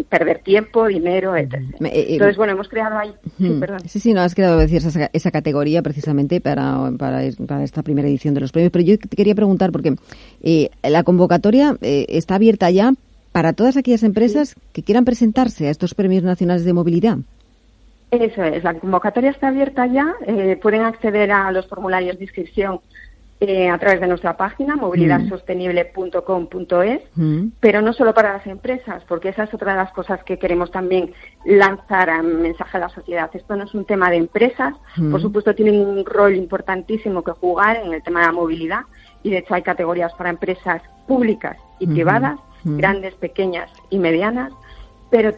perder 0.08 0.40
tiempo, 0.40 0.86
dinero, 0.86 1.36
etc. 1.36 1.54
Eh, 1.84 2.06
Entonces, 2.10 2.36
bueno, 2.36 2.52
hemos 2.52 2.68
creado 2.68 2.98
ahí... 2.98 3.12
Sí, 3.38 3.56
perdón. 3.58 3.80
Sí, 3.86 4.00
sí, 4.00 4.12
no, 4.12 4.20
has 4.20 4.34
creado 4.34 4.58
decir 4.58 4.78
esa, 4.78 5.10
esa 5.12 5.30
categoría 5.30 5.82
precisamente 5.82 6.40
para, 6.40 6.90
para, 6.98 7.20
para, 7.46 7.62
esta 7.64 7.82
primera 7.82 8.08
edición 8.08 8.34
de 8.34 8.40
los 8.40 8.52
premios, 8.52 8.72
pero 8.72 8.84
yo 8.84 8.98
te 8.98 9.16
quería 9.16 9.34
preguntar 9.34 9.72
porque 9.72 9.94
eh, 10.42 10.70
la 10.82 11.02
convocatoria 11.02 11.76
está 11.80 12.36
abierta 12.36 12.70
ya 12.70 12.92
para 13.32 13.52
todas 13.52 13.76
aquellas 13.76 14.02
empresas 14.02 14.54
que 14.72 14.82
quieran 14.82 15.04
presentarse 15.04 15.68
a 15.68 15.70
estos 15.70 15.94
premios 15.94 16.22
nacionales 16.22 16.64
de 16.64 16.72
movilidad. 16.72 17.18
Eso 18.10 18.42
es, 18.44 18.62
la 18.62 18.74
convocatoria 18.74 19.30
está 19.30 19.48
abierta 19.48 19.86
ya, 19.86 20.14
eh, 20.26 20.58
pueden 20.62 20.82
acceder 20.82 21.32
a 21.32 21.50
los 21.50 21.66
formularios 21.66 22.16
de 22.18 22.24
inscripción 22.24 22.80
eh, 23.40 23.68
a 23.68 23.76
través 23.78 24.00
de 24.00 24.06
nuestra 24.06 24.36
página 24.36 24.76
movilidadsostenible.com.es, 24.76 27.00
mm. 27.14 27.48
pero 27.60 27.82
no 27.82 27.92
solo 27.92 28.14
para 28.14 28.32
las 28.32 28.46
empresas, 28.46 29.04
porque 29.06 29.28
esa 29.28 29.44
es 29.44 29.52
otra 29.52 29.72
de 29.72 29.78
las 29.78 29.92
cosas 29.92 30.24
que 30.24 30.38
queremos 30.38 30.70
también 30.70 31.12
lanzar 31.44 32.08
a 32.08 32.22
mensaje 32.22 32.78
a 32.78 32.80
la 32.80 32.88
sociedad. 32.88 33.28
Esto 33.32 33.56
no 33.56 33.64
es 33.64 33.74
un 33.74 33.84
tema 33.84 34.10
de 34.10 34.16
empresas, 34.16 34.74
mm. 34.96 35.10
por 35.10 35.20
supuesto 35.20 35.54
tienen 35.54 35.86
un 35.86 36.04
rol 36.04 36.34
importantísimo 36.34 37.22
que 37.22 37.32
jugar 37.32 37.76
en 37.76 37.92
el 37.92 38.02
tema 38.02 38.20
de 38.20 38.26
la 38.26 38.32
movilidad 38.32 38.80
y 39.22 39.30
de 39.30 39.38
hecho 39.38 39.54
hay 39.54 39.62
categorías 39.62 40.12
para 40.14 40.30
empresas 40.30 40.82
públicas 41.06 41.56
y 41.78 41.86
privadas 41.86 42.38
grandes, 42.64 43.14
pequeñas 43.14 43.70
y 43.90 43.98
medianas, 43.98 44.52
pero 45.10 45.32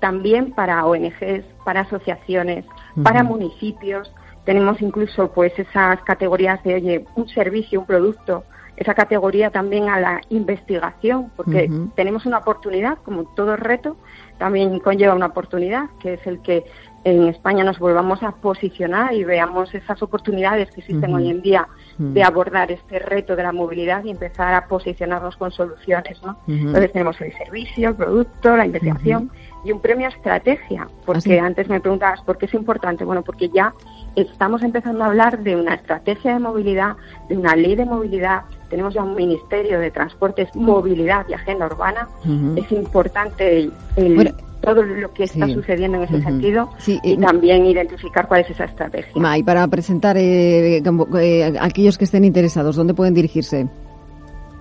también 0.00 0.52
para 0.52 0.84
ONGs, 0.84 1.44
para 1.64 1.82
asociaciones, 1.82 2.64
para 3.02 3.22
municipios. 3.22 4.12
Tenemos 4.44 4.80
incluso 4.80 5.30
pues 5.32 5.52
esas 5.58 6.00
categorías 6.02 6.62
de, 6.64 6.74
oye, 6.74 7.04
un 7.14 7.28
servicio, 7.28 7.80
un 7.80 7.86
producto, 7.86 8.44
esa 8.76 8.94
categoría 8.94 9.50
también 9.50 9.90
a 9.90 10.00
la 10.00 10.20
investigación, 10.30 11.30
porque 11.36 11.70
tenemos 11.96 12.24
una 12.24 12.38
oportunidad, 12.38 12.96
como 13.04 13.24
todo 13.34 13.54
reto, 13.56 13.98
también 14.38 14.80
conlleva 14.80 15.14
una 15.14 15.26
oportunidad, 15.26 15.90
que 16.00 16.14
es 16.14 16.26
el 16.26 16.40
que 16.40 16.64
en 17.04 17.28
España 17.28 17.62
nos 17.62 17.78
volvamos 17.78 18.22
a 18.22 18.32
posicionar 18.32 19.12
y 19.12 19.24
veamos 19.24 19.74
esas 19.74 20.02
oportunidades 20.02 20.70
que 20.70 20.80
existen 20.80 21.14
hoy 21.14 21.30
en 21.30 21.42
día 21.42 21.68
de 21.98 22.22
abordar 22.22 22.70
este 22.70 22.98
reto 22.98 23.36
de 23.36 23.42
la 23.42 23.52
movilidad 23.52 24.02
y 24.04 24.10
empezar 24.10 24.54
a 24.54 24.66
posicionarnos 24.66 25.36
con 25.36 25.50
soluciones. 25.50 26.22
¿no? 26.22 26.38
Entonces 26.46 26.92
tenemos 26.92 27.20
el 27.20 27.32
servicio, 27.36 27.90
el 27.90 27.94
producto, 27.96 28.56
la 28.56 28.66
investigación 28.66 29.30
y 29.64 29.72
un 29.72 29.80
premio 29.80 30.06
a 30.06 30.10
estrategia, 30.10 30.88
porque 31.04 31.38
antes 31.38 31.68
me 31.68 31.80
preguntabas 31.80 32.22
por 32.22 32.38
qué 32.38 32.46
es 32.46 32.54
importante. 32.54 33.04
Bueno, 33.04 33.22
porque 33.22 33.48
ya 33.48 33.74
estamos 34.16 34.62
empezando 34.62 35.04
a 35.04 35.08
hablar 35.08 35.42
de 35.42 35.56
una 35.56 35.74
estrategia 35.74 36.34
de 36.34 36.40
movilidad, 36.40 36.96
de 37.28 37.36
una 37.36 37.54
ley 37.56 37.76
de 37.76 37.84
movilidad, 37.84 38.42
tenemos 38.70 38.94
ya 38.94 39.02
un 39.02 39.16
Ministerio 39.16 39.80
de 39.80 39.90
Transportes, 39.90 40.48
Movilidad 40.54 41.26
y 41.28 41.34
Agenda 41.34 41.66
Urbana. 41.66 42.08
Es 42.56 42.70
importante 42.70 43.68
el, 43.96 44.34
todo 44.60 44.82
lo 44.82 45.12
que 45.12 45.24
está 45.24 45.48
sucediendo 45.48 45.98
en 45.98 46.04
ese 46.04 46.22
sentido 46.22 46.70
y 46.86 47.16
también 47.16 47.66
identificar 47.66 48.28
cuál 48.28 48.42
es 48.42 48.50
esa 48.50 48.64
estrategia. 48.64 49.12
y 49.36 49.42
para 49.42 49.66
presentar 49.66 50.16
eh, 50.16 50.78
eh, 50.78 51.58
aquellos 51.60 51.98
que 51.98 52.04
estén 52.04 52.24
interesados, 52.24 52.76
¿dónde 52.76 52.94
pueden 52.94 53.12
dirigirse? 53.12 53.68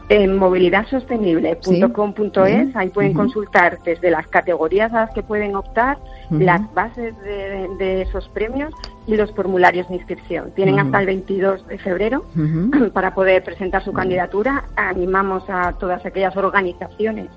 En 0.09 0.35
movilidadsostenible.com.es, 0.37 2.75
ahí 2.75 2.89
pueden 2.89 3.13
consultar 3.13 3.77
desde 3.83 4.09
las 4.09 4.27
categorías 4.27 4.91
a 4.91 5.01
las 5.01 5.11
que 5.11 5.21
pueden 5.21 5.55
optar, 5.55 5.99
las 6.31 6.61
bases 6.73 7.13
de, 7.21 8.01
esos 8.01 8.27
premios 8.29 8.73
y 9.09 9.17
los 9.17 9.31
formularios 9.31 9.87
de 9.89 9.95
inscripción. 9.95 10.51
Tienen 10.55 10.79
hasta 10.79 10.99
el 10.99 11.07
22 11.07 11.67
de 11.67 11.77
febrero 11.79 12.25
para 12.93 13.13
poder 13.13 13.43
presentar 13.43 13.83
su 13.83 13.91
candidatura. 13.91 14.65
Animamos 14.75 15.43
a 15.49 15.73
todas 15.73 16.05
aquellas 16.05 16.35
organizaciones 16.37 17.27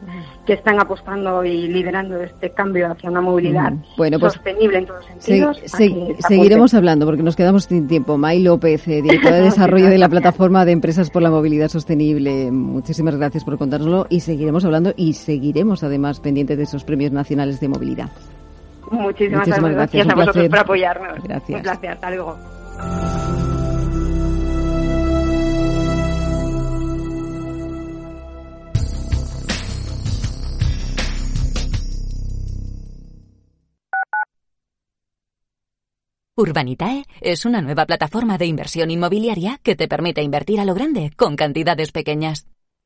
que 0.46 0.54
están 0.54 0.80
apostando 0.80 1.44
y 1.44 1.68
liderando 1.68 2.20
este 2.20 2.50
cambio 2.50 2.90
hacia 2.90 3.10
una 3.10 3.20
movilidad 3.20 3.72
pues 3.96 4.12
sostenible 4.18 4.78
en 4.78 4.86
todos 4.86 5.04
sentidos. 5.06 5.60
seguiremos 6.28 6.74
hablando 6.74 7.06
porque 7.06 7.22
nos 7.22 7.36
quedamos 7.36 7.64
sin 7.64 7.86
tiempo. 7.88 8.18
May 8.18 8.40
López, 8.40 8.86
eh, 8.88 9.02
directora 9.02 9.36
de 9.36 9.42
desarrollo 9.52 9.88
de 9.88 9.98
la 9.98 10.08
plataforma 10.08 10.64
de 10.64 10.72
empresas 10.72 11.10
por 11.10 11.22
la 11.22 11.30
movilidad 11.30 11.68
sostenible. 11.68 12.50
Muchísimas 12.50 13.16
gracias 13.16 13.44
por 13.44 13.56
contárnoslo 13.56 14.06
y 14.10 14.20
seguiremos 14.20 14.64
hablando 14.64 14.92
y 14.96 15.14
seguiremos 15.14 15.82
además 15.82 16.20
pendientes 16.20 16.58
de 16.58 16.64
esos 16.64 16.84
premios 16.84 17.12
nacionales 17.12 17.60
de 17.60 17.68
movilidad. 17.68 18.10
Muchísimas, 18.93 19.49
gracias, 19.49 20.09
a 20.09 20.14
vosotros 20.14 20.49
por 20.49 20.59
apoyarnos. 20.59 21.22
Gracias. 21.24 21.62
gracias. 21.62 21.95
Hasta 21.95 22.11
luego. 22.11 22.38
Urbanitae 36.34 37.05
es 37.20 37.45
una 37.45 37.61
nueva 37.61 37.86
plataforma 37.86 38.36
de 38.38 38.47
inversión 38.47 38.90
inmobiliaria 38.90 39.61
que 39.62 39.76
te 39.76 39.86
permite 39.86 40.22
invertir 40.22 40.61
a 40.61 40.64
lo 40.64 40.74
grande 40.74 41.12
con 41.16 41.36
cantidades 41.36 41.93
pequeñas. 41.93 42.47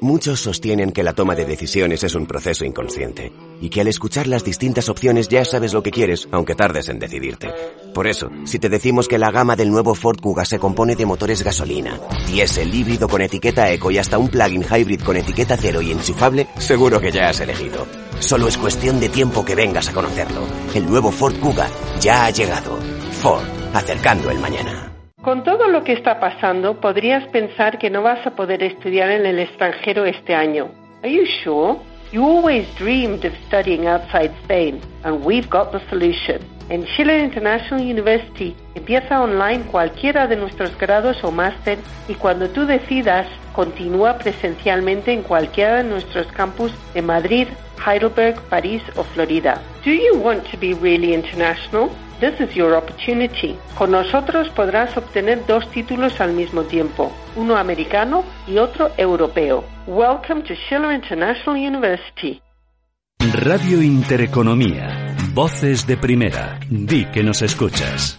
Muchos 0.00 0.40
sostienen 0.40 0.92
que 0.92 1.02
la 1.02 1.12
toma 1.12 1.34
de 1.34 1.44
decisiones 1.44 2.04
es 2.04 2.14
un 2.14 2.26
proceso 2.26 2.64
inconsciente 2.64 3.32
y 3.60 3.68
que 3.68 3.80
al 3.80 3.88
escuchar 3.88 4.28
las 4.28 4.44
distintas 4.44 4.88
opciones 4.88 5.28
ya 5.28 5.44
sabes 5.44 5.72
lo 5.72 5.82
que 5.82 5.90
quieres, 5.90 6.28
aunque 6.30 6.54
tardes 6.54 6.88
en 6.88 7.00
decidirte. 7.00 7.52
Por 7.94 8.06
eso, 8.06 8.30
si 8.44 8.60
te 8.60 8.68
decimos 8.68 9.08
que 9.08 9.18
la 9.18 9.32
gama 9.32 9.56
del 9.56 9.70
nuevo 9.70 9.96
Ford 9.96 10.20
Kuga 10.20 10.44
se 10.44 10.60
compone 10.60 10.94
de 10.94 11.04
motores 11.04 11.42
gasolina, 11.42 11.98
diésel 12.28 12.72
híbrido 12.72 13.08
con 13.08 13.22
etiqueta 13.22 13.72
eco 13.72 13.90
y 13.90 13.98
hasta 13.98 14.18
un 14.18 14.28
plug-in 14.28 14.62
hybrid 14.62 15.02
con 15.02 15.16
etiqueta 15.16 15.56
cero 15.56 15.82
y 15.82 15.90
enchufable, 15.90 16.46
seguro 16.58 17.00
que 17.00 17.10
ya 17.10 17.30
has 17.30 17.40
elegido. 17.40 17.84
Solo 18.20 18.46
es 18.46 18.56
cuestión 18.56 19.00
de 19.00 19.08
tiempo 19.08 19.44
que 19.44 19.56
vengas 19.56 19.88
a 19.88 19.92
conocerlo. 19.92 20.46
El 20.74 20.86
nuevo 20.86 21.10
Ford 21.10 21.34
Kuga 21.40 21.68
ya 22.00 22.26
ha 22.26 22.30
llegado. 22.30 22.78
Ford, 23.20 23.44
acercando 23.74 24.30
el 24.30 24.38
mañana. 24.38 24.87
Con 25.22 25.42
todo 25.42 25.66
lo 25.66 25.82
que 25.82 25.94
está 25.94 26.20
pasando, 26.20 26.80
podrías 26.80 27.26
pensar 27.28 27.78
que 27.78 27.90
no 27.90 28.02
vas 28.02 28.24
a 28.24 28.36
poder 28.36 28.62
estudiar 28.62 29.10
en 29.10 29.26
el 29.26 29.40
extranjero 29.40 30.06
este 30.06 30.32
año. 30.32 30.68
Are 31.02 31.12
you 31.12 31.24
sure? 31.42 31.76
You 32.12 32.24
always 32.24 32.66
dreamed 32.76 33.24
of 33.24 33.32
studying 33.48 33.88
outside 33.88 34.30
Spain, 34.44 34.80
and 35.02 35.24
we've 35.24 35.50
got 35.50 35.72
the 35.72 35.80
solution. 35.90 36.38
En 36.70 36.86
Schiller 36.86 37.18
International 37.18 37.84
University 37.84 38.54
empieza 38.76 39.20
online 39.20 39.64
cualquiera 39.64 40.28
de 40.28 40.36
nuestros 40.36 40.78
grados 40.78 41.22
o 41.24 41.32
máster 41.32 41.78
y 42.08 42.14
cuando 42.14 42.48
tú 42.50 42.64
decidas, 42.64 43.26
continúa 43.52 44.18
presencialmente 44.18 45.12
en 45.12 45.22
cualquiera 45.22 45.82
de 45.82 45.90
nuestros 45.90 46.28
campus 46.28 46.72
de 46.94 47.02
Madrid, 47.02 47.48
Heidelberg, 47.84 48.40
París 48.48 48.82
o 48.94 49.02
Florida. 49.02 49.60
Do 49.84 49.90
you 49.90 50.16
want 50.22 50.44
to 50.50 50.56
be 50.58 50.74
really 50.74 51.12
international? 51.12 51.90
This 52.20 52.40
is 52.40 52.52
your 52.56 52.74
opportunity. 52.74 53.56
Con 53.76 53.92
nosotros 53.92 54.48
podrás 54.48 54.96
obtener 54.96 55.46
dos 55.46 55.70
títulos 55.70 56.20
al 56.20 56.32
mismo 56.32 56.64
tiempo, 56.64 57.12
uno 57.36 57.56
americano 57.56 58.24
y 58.48 58.58
otro 58.58 58.90
europeo. 58.96 59.64
Welcome 59.86 60.42
to 60.42 60.54
Schiller 60.54 60.92
International 60.92 61.54
University. 61.56 62.42
Radio 63.20 63.80
Intereconomía. 63.82 65.14
Voces 65.32 65.86
de 65.86 65.96
primera. 65.96 66.58
Di 66.68 67.04
que 67.04 67.22
nos 67.22 67.40
escuchas. 67.42 68.18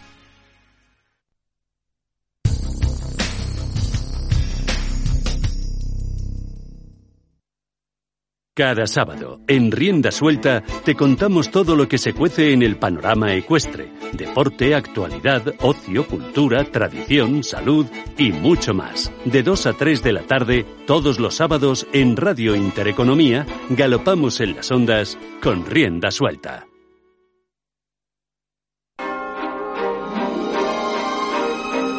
Cada 8.60 8.88
sábado, 8.88 9.40
en 9.48 9.72
Rienda 9.72 10.12
Suelta, 10.12 10.62
te 10.84 10.94
contamos 10.94 11.50
todo 11.50 11.78
lo 11.78 11.88
que 11.88 11.98
se 11.98 12.12
cuece 12.12 12.52
en 12.52 12.62
el 12.62 12.76
panorama 12.76 13.34
ecuestre. 13.34 13.90
Deporte, 14.12 14.76
actualidad, 14.76 15.54
ocio, 15.62 16.06
cultura, 16.06 16.66
tradición, 16.66 17.42
salud 17.46 17.86
y 18.18 18.34
mucho 18.34 18.74
más. 18.74 19.14
De 19.24 19.44
2 19.44 19.66
a 19.66 19.74
3 19.76 20.04
de 20.04 20.12
la 20.12 20.24
tarde, 20.24 20.66
todos 20.86 21.22
los 21.22 21.36
sábados, 21.36 21.88
en 21.94 22.18
Radio 22.18 22.54
Intereconomía, 22.54 23.46
galopamos 23.70 24.42
en 24.42 24.58
las 24.58 24.70
ondas 24.72 25.18
con 25.42 25.66
Rienda 25.66 26.12
Suelta. 26.12 26.68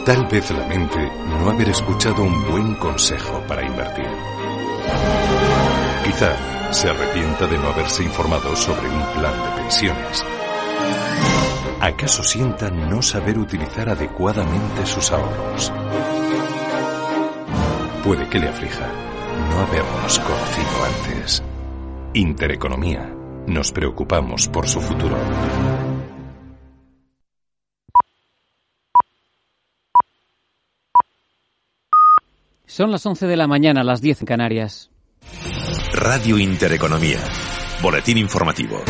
Tal 0.04 0.26
vez 0.30 0.50
lamente 0.50 1.10
no 1.26 1.50
haber 1.52 1.70
escuchado 1.70 2.22
un 2.22 2.50
buen 2.50 2.74
consejo 2.74 3.42
para 3.48 3.66
invertir. 3.66 5.19
Quizá 6.10 6.72
se 6.72 6.90
arrepienta 6.90 7.46
de 7.46 7.56
no 7.56 7.68
haberse 7.68 8.02
informado 8.02 8.56
sobre 8.56 8.88
un 8.88 9.00
plan 9.14 9.32
de 9.32 9.62
pensiones. 9.62 10.24
¿Acaso 11.80 12.24
sienta 12.24 12.68
no 12.68 13.00
saber 13.00 13.38
utilizar 13.38 13.88
adecuadamente 13.88 14.86
sus 14.86 15.12
ahorros? 15.12 15.72
Puede 18.02 18.28
que 18.28 18.40
le 18.40 18.48
aflija 18.48 18.88
no 19.50 19.60
habernos 19.60 20.18
conocido 20.18 20.84
antes. 20.84 21.44
Intereconomía. 22.14 23.14
Nos 23.46 23.70
preocupamos 23.70 24.48
por 24.48 24.66
su 24.66 24.80
futuro. 24.80 25.16
Son 32.66 32.90
las 32.90 33.06
11 33.06 33.28
de 33.28 33.36
la 33.36 33.46
mañana, 33.46 33.84
las 33.84 34.00
10 34.00 34.22
en 34.22 34.26
Canarias. 34.26 34.90
Radio 35.92 36.38
Intereconomía. 36.38 37.20
Boletín 37.82 38.16
informativo. 38.18 38.84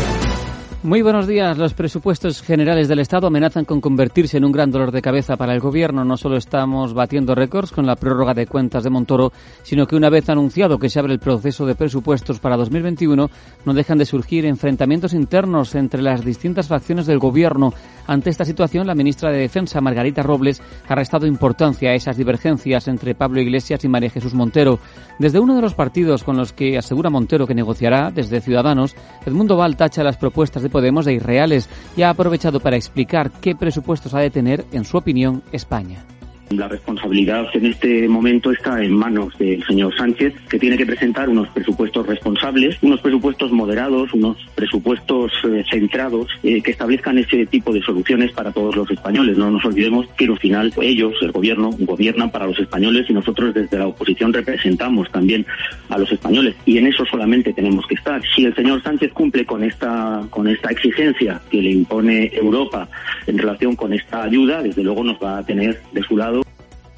Muy 0.82 1.02
buenos 1.02 1.26
días. 1.26 1.58
Los 1.58 1.74
presupuestos 1.74 2.40
generales 2.40 2.88
del 2.88 3.00
Estado 3.00 3.26
amenazan 3.26 3.66
con 3.66 3.82
convertirse 3.82 4.38
en 4.38 4.46
un 4.46 4.52
gran 4.52 4.70
dolor 4.70 4.92
de 4.92 5.02
cabeza 5.02 5.36
para 5.36 5.52
el 5.52 5.60
Gobierno. 5.60 6.06
No 6.06 6.16
solo 6.16 6.38
estamos 6.38 6.94
batiendo 6.94 7.34
récords 7.34 7.70
con 7.70 7.84
la 7.84 7.96
prórroga 7.96 8.32
de 8.32 8.46
cuentas 8.46 8.82
de 8.82 8.88
Montoro, 8.88 9.30
sino 9.62 9.86
que 9.86 9.94
una 9.94 10.08
vez 10.08 10.30
anunciado 10.30 10.78
que 10.78 10.88
se 10.88 10.98
abre 10.98 11.12
el 11.12 11.18
proceso 11.18 11.66
de 11.66 11.74
presupuestos 11.74 12.38
para 12.38 12.56
2021, 12.56 13.28
no 13.66 13.74
dejan 13.74 13.98
de 13.98 14.06
surgir 14.06 14.46
enfrentamientos 14.46 15.12
internos 15.12 15.74
entre 15.74 16.00
las 16.00 16.24
distintas 16.24 16.68
facciones 16.68 17.04
del 17.04 17.18
Gobierno. 17.18 17.74
Ante 18.06 18.30
esta 18.30 18.46
situación, 18.46 18.86
la 18.86 18.94
ministra 18.94 19.30
de 19.30 19.38
Defensa, 19.38 19.82
Margarita 19.82 20.22
Robles, 20.22 20.62
ha 20.88 20.94
restado 20.94 21.26
importancia 21.26 21.90
a 21.90 21.94
esas 21.94 22.16
divergencias 22.16 22.88
entre 22.88 23.14
Pablo 23.14 23.42
Iglesias 23.42 23.84
y 23.84 23.88
María 23.88 24.08
Jesús 24.08 24.32
Montero. 24.32 24.78
Desde 25.18 25.40
uno 25.40 25.54
de 25.54 25.62
los 25.62 25.74
partidos 25.74 26.24
con 26.24 26.38
los 26.38 26.54
que 26.54 26.78
asegura 26.78 27.10
Montero 27.10 27.46
que 27.46 27.54
negociará, 27.54 28.10
desde 28.10 28.40
Ciudadanos, 28.40 28.96
Edmundo 29.26 29.58
Val 29.58 29.76
tacha 29.76 30.02
las 30.02 30.16
propuestas 30.16 30.62
de 30.62 30.69
Podemos 30.70 31.04
de 31.04 31.14
irreales 31.14 31.68
y 31.96 32.02
ha 32.02 32.10
aprovechado 32.10 32.60
para 32.60 32.76
explicar 32.76 33.30
qué 33.30 33.54
presupuestos 33.54 34.14
ha 34.14 34.20
de 34.20 34.30
tener, 34.30 34.64
en 34.72 34.84
su 34.84 34.96
opinión, 34.96 35.42
España. 35.52 36.04
La 36.51 36.66
responsabilidad 36.66 37.46
en 37.53 37.66
este 37.66 38.09
momento 38.09 38.51
está 38.51 38.82
en 38.82 38.92
manos 38.92 39.38
del 39.38 39.64
señor 39.64 39.96
Sánchez, 39.96 40.34
que 40.48 40.59
tiene 40.59 40.76
que 40.76 40.84
presentar 40.84 41.28
unos 41.28 41.48
presupuestos 41.51 42.05
responsables, 42.05 42.76
unos 42.82 43.01
presupuestos 43.01 43.53
moderados, 43.53 44.12
unos 44.14 44.36
presupuestos 44.57 45.30
eh, 45.44 45.62
centrados 45.70 46.26
eh, 46.42 46.61
que 46.61 46.72
establezcan 46.72 47.18
ese 47.18 47.46
tipo 47.46 47.72
de 47.72 47.80
soluciones 47.82 48.32
para 48.32 48.51
todos 48.51 48.74
los 48.74 48.90
españoles. 48.90 49.38
No 49.38 49.48
nos 49.48 49.64
olvidemos 49.64 50.09
que 50.18 50.24
al 50.24 50.38
final 50.40 50.72
ellos, 50.82 51.14
el 51.22 51.30
gobierno, 51.30 51.70
gobiernan 51.78 52.32
para 52.32 52.48
los 52.48 52.59
españoles 52.59 53.09
y 53.09 53.12
nosotros 53.12 53.55
desde 53.55 53.78
la 53.78 53.86
oposición 53.86 54.32
representamos 54.32 55.09
también 55.12 55.46
a 55.88 55.98
los 55.98 56.11
españoles 56.11 56.57
y 56.66 56.78
en 56.78 56.88
eso 56.88 57.05
solamente 57.07 57.53
tenemos 57.53 57.86
que 57.86 57.94
estar. 57.94 58.20
Si 58.34 58.44
el 58.44 58.57
señor 58.57 58.82
Sánchez 58.82 59.12
cumple 59.12 59.46
con 59.46 59.62
esta 59.62 60.26
con 60.30 60.48
esta 60.48 60.70
exigencia 60.70 61.40
que 61.48 61.62
le 61.62 61.70
impone 61.70 62.32
Europa 62.34 62.88
en 63.28 63.38
relación 63.38 63.76
con 63.76 63.92
esta 63.92 64.24
ayuda, 64.24 64.62
desde 64.62 64.82
luego 64.82 65.05
nos 65.05 65.22
va 65.22 65.38
a 65.38 65.46
tener 65.46 65.80
de 65.92 66.03
su 66.03 66.16
lado 66.16 66.39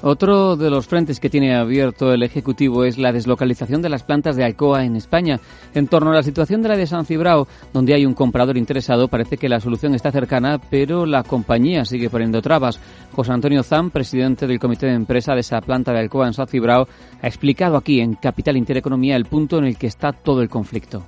otro 0.03 0.57
de 0.57 0.69
los 0.69 0.85
frentes 0.85 1.19
que 1.21 1.29
tiene 1.29 1.55
abierto 1.55 2.11
el 2.11 2.23
Ejecutivo 2.23 2.83
es 2.83 2.97
la 2.97 3.13
deslocalización 3.13 3.81
de 3.81 3.87
las 3.87 4.03
plantas 4.03 4.35
de 4.35 4.43
Alcoa 4.43 4.83
en 4.83 4.97
España. 4.97 5.39
En 5.73 5.87
torno 5.87 6.11
a 6.11 6.15
la 6.15 6.23
situación 6.23 6.61
de 6.61 6.67
la 6.67 6.75
de 6.75 6.85
San 6.85 7.05
Cibrao, 7.05 7.47
donde 7.71 7.93
hay 7.93 8.05
un 8.05 8.13
comprador 8.13 8.57
interesado, 8.57 9.07
parece 9.07 9.37
que 9.37 9.47
la 9.47 9.61
solución 9.61 9.95
está 9.95 10.11
cercana, 10.11 10.59
pero 10.69 11.05
la 11.05 11.23
compañía 11.23 11.85
sigue 11.85 12.09
poniendo 12.09 12.41
trabas. 12.41 12.81
José 13.15 13.31
Antonio 13.31 13.63
Zam, 13.63 13.91
presidente 13.91 14.45
del 14.45 14.59
comité 14.59 14.87
de 14.87 14.93
empresa 14.93 15.35
de 15.35 15.39
esa 15.39 15.61
planta 15.61 15.93
de 15.93 15.99
Alcoa 15.99 16.27
en 16.27 16.33
San 16.33 16.47
Cibrao, 16.47 16.85
ha 17.21 17.27
explicado 17.27 17.77
aquí 17.77 18.01
en 18.01 18.15
Capital 18.15 18.57
Intereconomía 18.57 19.15
el 19.15 19.25
punto 19.25 19.57
en 19.57 19.65
el 19.65 19.77
que 19.77 19.87
está 19.87 20.11
todo 20.11 20.41
el 20.41 20.49
conflicto 20.49 21.03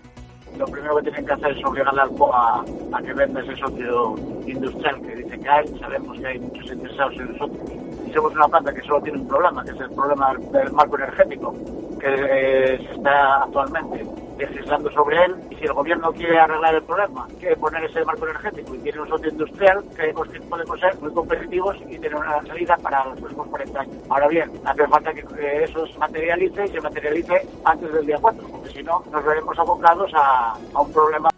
lo 0.58 0.66
primero 0.68 0.96
que 0.96 1.04
tienen 1.04 1.26
que 1.26 1.34
hacer 1.34 1.52
es 1.52 1.66
obligar 1.66 2.00
Alcoa 2.00 2.64
a, 2.94 3.02
que 3.02 3.14
venda 3.14 3.42
ese 3.42 3.58
socio 3.58 4.16
industrial 4.48 5.02
que 5.02 5.16
dice 5.18 5.38
que 5.38 5.50
hay. 5.50 5.68
Sabemos 5.80 6.18
que 6.18 6.28
hay 6.28 6.40
muchos 6.40 6.72
interesados 6.72 7.14
en 7.16 7.32
nosotros 7.34 7.85
somos 8.16 8.34
una 8.34 8.48
planta 8.48 8.74
que 8.74 8.82
solo 8.82 9.02
tiene 9.02 9.20
un 9.20 9.28
problema, 9.28 9.64
que 9.64 9.72
es 9.72 9.80
el 9.80 9.92
problema 9.92 10.34
del 10.52 10.72
marco 10.72 10.96
energético 10.96 11.54
que 12.00 12.08
eh, 12.08 12.76
está 12.94 13.44
actualmente 13.44 14.06
legislando 14.38 14.90
sobre 14.92 15.26
él 15.26 15.36
y 15.50 15.56
si 15.56 15.66
el 15.66 15.74
gobierno 15.74 16.12
quiere 16.14 16.40
arreglar 16.40 16.76
el 16.76 16.84
problema, 16.84 17.28
quiere 17.40 17.58
poner 17.58 17.84
ese 17.84 18.04
marco 18.06 18.26
energético 18.26 18.76
y 18.76 18.80
tiene 18.80 19.02
un 19.02 19.10
socio 19.10 19.30
industrial, 19.30 19.84
que 19.96 20.14
podemos 20.50 20.80
ser 20.80 20.96
muy 21.02 21.12
competitivos 21.14 21.78
y 21.90 21.98
tener 21.98 22.16
una 22.16 22.42
salida 22.46 22.78
para 22.78 23.06
los 23.06 23.20
próximos 23.20 23.48
40 23.48 23.80
años. 23.80 23.96
Ahora 24.10 24.28
bien, 24.28 24.52
hace 24.66 24.88
falta 24.88 25.14
que 25.14 25.64
eso 25.64 25.86
se 25.88 25.98
materialice 25.98 26.66
y 26.66 26.68
se 26.70 26.82
materialice 26.82 27.48
antes 27.66 27.94
del 27.94 28.06
día 28.06 28.18
4, 28.22 28.48
porque 28.50 28.70
si 28.70 28.84
no 28.84 29.04
nos 29.12 29.26
veremos 29.26 29.58
abocados 29.60 30.12
a, 30.14 30.54
a 30.74 30.82
un 30.82 30.92
problema 30.92 31.30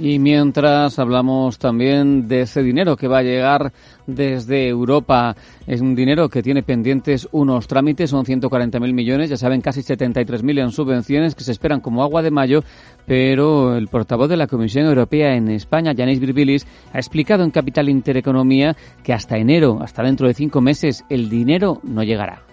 y 0.00 0.18
mientras 0.18 0.98
hablamos 0.98 1.58
también 1.58 2.26
de 2.26 2.42
ese 2.42 2.62
dinero 2.62 2.96
que 2.96 3.06
va 3.06 3.18
a 3.18 3.22
llegar 3.22 3.72
desde 4.06 4.66
Europa, 4.66 5.36
es 5.66 5.82
un 5.82 5.94
dinero 5.94 6.30
que 6.30 6.42
tiene 6.42 6.62
pendientes 6.62 7.28
unos 7.32 7.68
trámites, 7.68 8.08
son 8.08 8.24
140.000 8.24 8.94
millones, 8.94 9.28
ya 9.28 9.36
saben, 9.36 9.60
casi 9.60 9.82
73.000 9.82 10.62
en 10.62 10.70
subvenciones 10.70 11.34
que 11.34 11.44
se 11.44 11.52
esperan 11.52 11.80
como 11.80 12.02
agua 12.02 12.22
de 12.22 12.30
mayo, 12.30 12.64
pero 13.06 13.76
el 13.76 13.88
portavoz 13.88 14.30
de 14.30 14.38
la 14.38 14.46
Comisión 14.46 14.86
Europea 14.86 15.36
en 15.36 15.50
España, 15.50 15.92
Yanis 15.92 16.18
Virbilis, 16.18 16.66
ha 16.94 16.98
explicado 16.98 17.44
en 17.44 17.50
Capital 17.50 17.90
Intereconomía 17.90 18.74
que 19.04 19.12
hasta 19.12 19.36
enero, 19.36 19.80
hasta 19.82 20.02
dentro 20.02 20.26
de 20.26 20.34
cinco 20.34 20.62
meses, 20.62 21.04
el 21.10 21.28
dinero 21.28 21.80
no 21.84 22.02
llegará. 22.02 22.49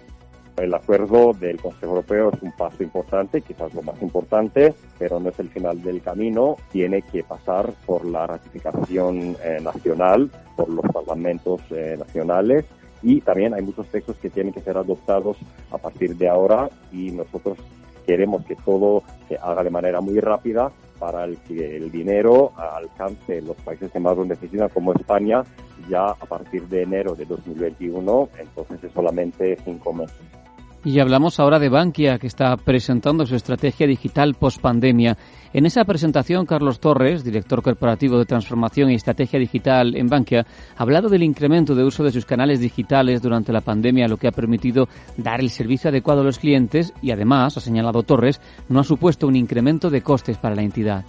El 0.58 0.74
acuerdo 0.74 1.34
del 1.34 1.62
Consejo 1.62 1.86
Europeo 1.86 2.32
es 2.34 2.42
un 2.42 2.52
paso 2.52 2.82
importante, 2.82 3.42
quizás 3.42 3.74
lo 3.76 3.84
más 3.84 4.02
importante, 4.02 4.74
pero 4.98 5.20
no 5.20 5.30
es 5.30 5.40
el 5.40 5.50
final 5.50 5.84
del 5.84 6.02
camino. 6.02 6.58
Tiene 6.72 7.04
que 7.04 7.24
pasar 7.24 7.72
por 7.86 8.06
la 8.06 8.26
ratificación 8.26 9.38
eh, 9.44 9.60
nacional, 9.62 10.32
por 10.56 10.70
los 10.70 10.86
parlamentos 10.92 11.62
eh, 11.70 11.96
nacionales 12.00 12.66
y 13.04 13.22
también 13.22 13.54
hay 13.54 13.62
muchos 13.62 13.88
textos 13.88 14.18
que 14.18 14.32
tienen 14.32 14.52
que 14.52 14.62
ser 14.62 14.78
adoptados 14.78 15.38
a 15.72 15.78
partir 15.78 16.16
de 16.16 16.28
ahora 16.28 16.70
y 16.92 17.12
nosotros 17.12 17.60
queremos 18.08 18.44
que 18.46 18.56
todo 18.56 19.04
se 19.28 19.38
haga 19.38 19.64
de 19.64 19.70
manera 19.70 20.02
muy 20.02 20.20
rápida 20.20 20.72
para 20.98 21.28
que 21.48 21.78
el 21.78 21.92
dinero 21.92 22.54
alcance 22.58 23.42
los 23.42 23.56
países 23.58 23.92
que 23.92 24.00
más 24.00 24.18
lo 24.18 24.26
necesitan, 24.26 24.70
como 24.70 24.94
España, 24.94 25.44
ya 25.88 26.08
a 26.08 26.16
partir 26.16 26.68
de 26.68 26.84
enero 26.84 27.14
de 27.14 27.26
2021, 27.26 28.30
entonces 28.40 28.84
es 28.84 28.92
solamente 28.94 29.58
cinco 29.64 29.94
meses. 29.94 30.37
Y 30.88 31.02
hablamos 31.02 31.38
ahora 31.42 31.60
de 31.60 31.68
Bankia, 31.68 32.18
que 32.18 32.28
está 32.28 32.56
presentando 32.56 33.26
su 33.26 33.36
estrategia 33.36 33.86
digital 33.86 34.36
post-pandemia. 34.36 35.18
En 35.52 35.66
esa 35.66 35.84
presentación, 35.84 36.46
Carlos 36.46 36.80
Torres, 36.80 37.26
director 37.26 37.62
corporativo 37.62 38.18
de 38.18 38.24
transformación 38.24 38.90
y 38.90 38.96
estrategia 38.96 39.38
digital 39.38 39.98
en 39.98 40.08
Bankia, 40.08 40.46
ha 40.78 40.82
hablado 40.82 41.10
del 41.10 41.24
incremento 41.24 41.76
de 41.76 41.84
uso 41.84 42.06
de 42.06 42.14
sus 42.14 42.26
canales 42.26 42.62
digitales 42.62 43.22
durante 43.22 43.52
la 43.52 43.60
pandemia, 43.60 44.08
lo 44.08 44.16
que 44.16 44.30
ha 44.30 44.32
permitido 44.32 44.88
dar 45.18 45.42
el 45.42 45.50
servicio 45.50 45.90
adecuado 45.90 46.22
a 46.22 46.24
los 46.24 46.40
clientes 46.40 46.94
y 47.02 47.12
además, 47.12 47.58
ha 47.58 47.60
señalado 47.60 48.04
Torres, 48.04 48.40
no 48.70 48.80
ha 48.80 48.86
supuesto 48.86 49.28
un 49.28 49.36
incremento 49.36 49.90
de 49.90 50.02
costes 50.02 50.38
para 50.38 50.56
la 50.56 50.62
entidad. 50.62 51.04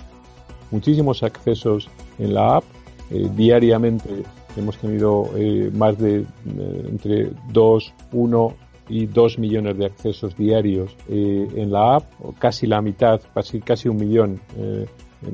Muchísimos 0.72 1.22
accesos 1.22 1.88
en 2.18 2.34
la 2.34 2.56
app. 2.56 2.64
Eh, 3.12 3.30
diariamente 3.36 4.24
hemos 4.56 4.76
tenido 4.78 5.30
eh, 5.36 5.70
más 5.72 5.96
de 5.98 6.22
eh, 6.22 6.86
entre 6.88 7.30
2, 7.52 7.94
1 8.10 8.67
y 8.88 9.06
2 9.06 9.38
millones 9.38 9.78
de 9.78 9.86
accesos 9.86 10.36
diarios 10.36 10.96
eh, 11.08 11.48
en 11.56 11.72
la 11.72 11.96
app, 11.96 12.04
casi 12.38 12.66
la 12.66 12.80
mitad, 12.80 13.20
casi, 13.34 13.60
casi 13.60 13.88
un 13.88 13.96
millón 13.96 14.40
eh, 14.56 14.86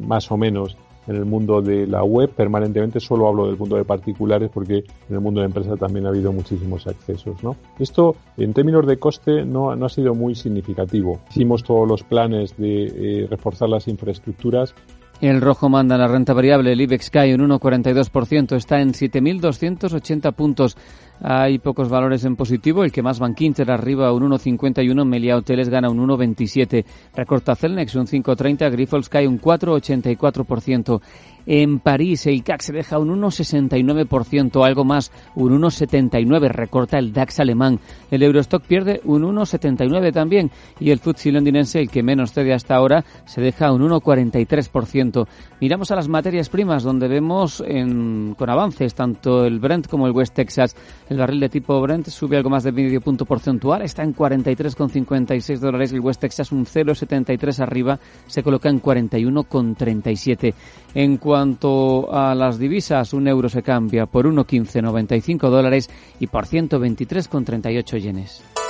más 0.06 0.30
o 0.30 0.36
menos 0.36 0.76
en 1.06 1.16
el 1.16 1.24
mundo 1.24 1.60
de 1.60 1.86
la 1.86 2.02
web 2.02 2.30
permanentemente, 2.30 2.98
solo 3.00 3.28
hablo 3.28 3.46
del 3.46 3.58
mundo 3.58 3.76
de 3.76 3.84
particulares 3.84 4.50
porque 4.52 4.78
en 5.08 5.14
el 5.14 5.20
mundo 5.20 5.40
de 5.40 5.46
empresa 5.46 5.76
también 5.76 6.06
ha 6.06 6.08
habido 6.08 6.32
muchísimos 6.32 6.86
accesos. 6.86 7.42
¿no? 7.42 7.56
Esto 7.78 8.16
en 8.36 8.54
términos 8.54 8.86
de 8.86 8.98
coste 8.98 9.44
no, 9.44 9.74
no 9.76 9.86
ha 9.86 9.90
sido 9.90 10.14
muy 10.14 10.34
significativo. 10.34 11.20
Hicimos 11.30 11.62
todos 11.62 11.86
los 11.86 12.02
planes 12.02 12.56
de 12.56 12.84
eh, 12.84 13.26
reforzar 13.28 13.68
las 13.68 13.86
infraestructuras 13.88 14.74
el 15.20 15.40
rojo 15.40 15.68
manda 15.68 15.96
la 15.96 16.08
renta 16.08 16.32
variable, 16.34 16.72
el 16.72 16.80
IBEX 16.80 17.08
cae 17.10 17.34
un 17.34 17.48
1,42%, 17.48 18.56
está 18.56 18.80
en 18.80 18.92
7.280 18.92 20.32
puntos. 20.34 20.76
Hay 21.20 21.58
pocos 21.58 21.88
valores 21.88 22.24
en 22.24 22.36
positivo, 22.36 22.84
el 22.84 22.92
que 22.92 23.02
más 23.02 23.18
Bankinter 23.18 23.70
arriba 23.70 24.12
un 24.12 24.24
1,51, 24.30 25.04
Melia 25.04 25.36
Hoteles 25.36 25.68
gana 25.68 25.88
un 25.88 25.98
1,27, 25.98 26.84
recorta 27.14 27.54
Celnex 27.54 27.94
un 27.94 28.06
5,30, 28.06 28.70
Grifols 28.70 29.08
cae 29.08 29.28
un 29.28 29.40
4,84%. 29.40 31.00
En 31.46 31.78
París 31.80 32.26
el 32.26 32.42
CAC 32.42 32.60
se 32.62 32.72
deja 32.72 32.98
un 32.98 33.08
1,69%, 33.20 34.64
algo 34.64 34.84
más, 34.84 35.12
un 35.34 35.60
1,79 35.60 36.48
recorta 36.48 36.98
el 36.98 37.12
DAX 37.12 37.40
alemán. 37.40 37.80
El 38.10 38.22
Eurostock 38.22 38.64
pierde 38.64 39.00
un 39.04 39.22
1,79 39.22 40.12
también. 40.12 40.50
Y 40.80 40.90
el 40.90 41.00
FTSE 41.00 41.32
londinense, 41.32 41.80
el 41.80 41.90
que 41.90 42.02
menos 42.02 42.32
cede 42.32 42.54
hasta 42.54 42.76
ahora, 42.76 43.04
se 43.26 43.42
deja 43.42 43.72
un 43.72 43.82
1,43%. 43.82 45.26
Miramos 45.64 45.90
a 45.90 45.96
las 45.96 46.08
materias 46.08 46.50
primas 46.50 46.82
donde 46.82 47.08
vemos 47.08 47.64
con 47.64 48.50
avances 48.50 48.94
tanto 48.94 49.46
el 49.46 49.60
Brent 49.60 49.86
como 49.88 50.06
el 50.06 50.12
West 50.12 50.34
Texas. 50.34 50.76
El 51.08 51.16
barril 51.16 51.40
de 51.40 51.48
tipo 51.48 51.80
Brent 51.80 52.08
sube 52.08 52.36
algo 52.36 52.50
más 52.50 52.64
de 52.64 52.72
medio 52.72 53.00
punto 53.00 53.24
porcentual, 53.24 53.80
está 53.80 54.02
en 54.02 54.14
43,56 54.14 55.58
dólares. 55.60 55.90
El 55.94 56.00
West 56.00 56.20
Texas 56.20 56.52
un 56.52 56.66
0,73 56.66 57.60
arriba, 57.60 57.98
se 58.26 58.42
coloca 58.42 58.68
en 58.68 58.82
41,37. 58.82 60.52
En 60.96 61.16
cuanto 61.16 62.12
a 62.12 62.34
las 62.34 62.58
divisas, 62.58 63.14
un 63.14 63.26
euro 63.26 63.48
se 63.48 63.62
cambia 63.62 64.04
por 64.04 64.26
1,1595 64.26 65.48
dólares 65.48 65.88
y 66.20 66.26
por 66.26 66.44
123,38 66.44 67.98
yenes. 68.00 68.63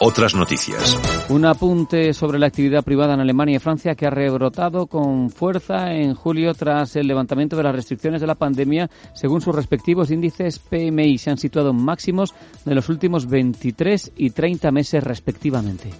Otras 0.00 0.34
noticias. 0.34 0.98
Un 1.30 1.46
apunte 1.46 2.12
sobre 2.12 2.38
la 2.38 2.48
actividad 2.48 2.84
privada 2.84 3.14
en 3.14 3.20
Alemania 3.20 3.56
y 3.56 3.60
Francia 3.60 3.94
que 3.94 4.06
ha 4.06 4.10
rebrotado 4.10 4.86
con 4.86 5.30
fuerza 5.30 5.94
en 5.94 6.14
julio 6.14 6.52
tras 6.52 6.96
el 6.96 7.06
levantamiento 7.06 7.56
de 7.56 7.62
las 7.62 7.74
restricciones 7.74 8.20
de 8.20 8.26
la 8.26 8.34
pandemia. 8.34 8.90
Según 9.14 9.40
sus 9.40 9.54
respectivos 9.54 10.10
índices 10.10 10.58
PMI, 10.58 11.16
se 11.16 11.30
han 11.30 11.38
situado 11.38 11.72
máximos 11.72 12.34
de 12.66 12.74
los 12.74 12.90
últimos 12.90 13.26
23 13.26 14.12
y 14.16 14.30
30 14.30 14.70
meses 14.70 15.02
respectivamente. 15.02 15.90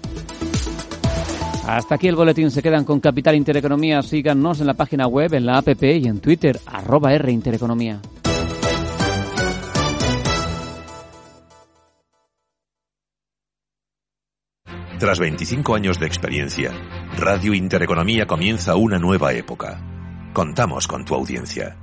Hasta 1.67 1.95
aquí 1.95 2.07
el 2.07 2.17
boletín. 2.17 2.51
Se 2.51 2.63
quedan 2.63 2.85
con 2.85 3.01
Capital 3.01 3.35
Intereconomía. 3.35 4.03
Síganos 4.03 4.61
en 4.61 4.67
la 4.67 4.75
página 4.75 5.07
web, 5.07 5.33
en 5.33 5.47
la 5.47 5.59
app 5.59 5.69
y 5.83 6.07
en 6.07 6.21
Twitter, 6.21 6.61
arroba 6.67 7.15
R 7.15 7.33
Intereconomía. 7.33 8.01
Tras 14.99 15.19
25 15.19 15.75
años 15.75 16.01
de 16.01 16.07
experiencia, 16.07 16.73
Radio 17.19 17.53
Intereconomía 17.53 18.27
comienza 18.27 18.77
una 18.77 18.99
nueva 18.99 19.35
época. 19.35 19.79
Contamos 20.33 20.89
con 20.89 21.05
tu 21.05 21.15
audiencia. 21.15 21.77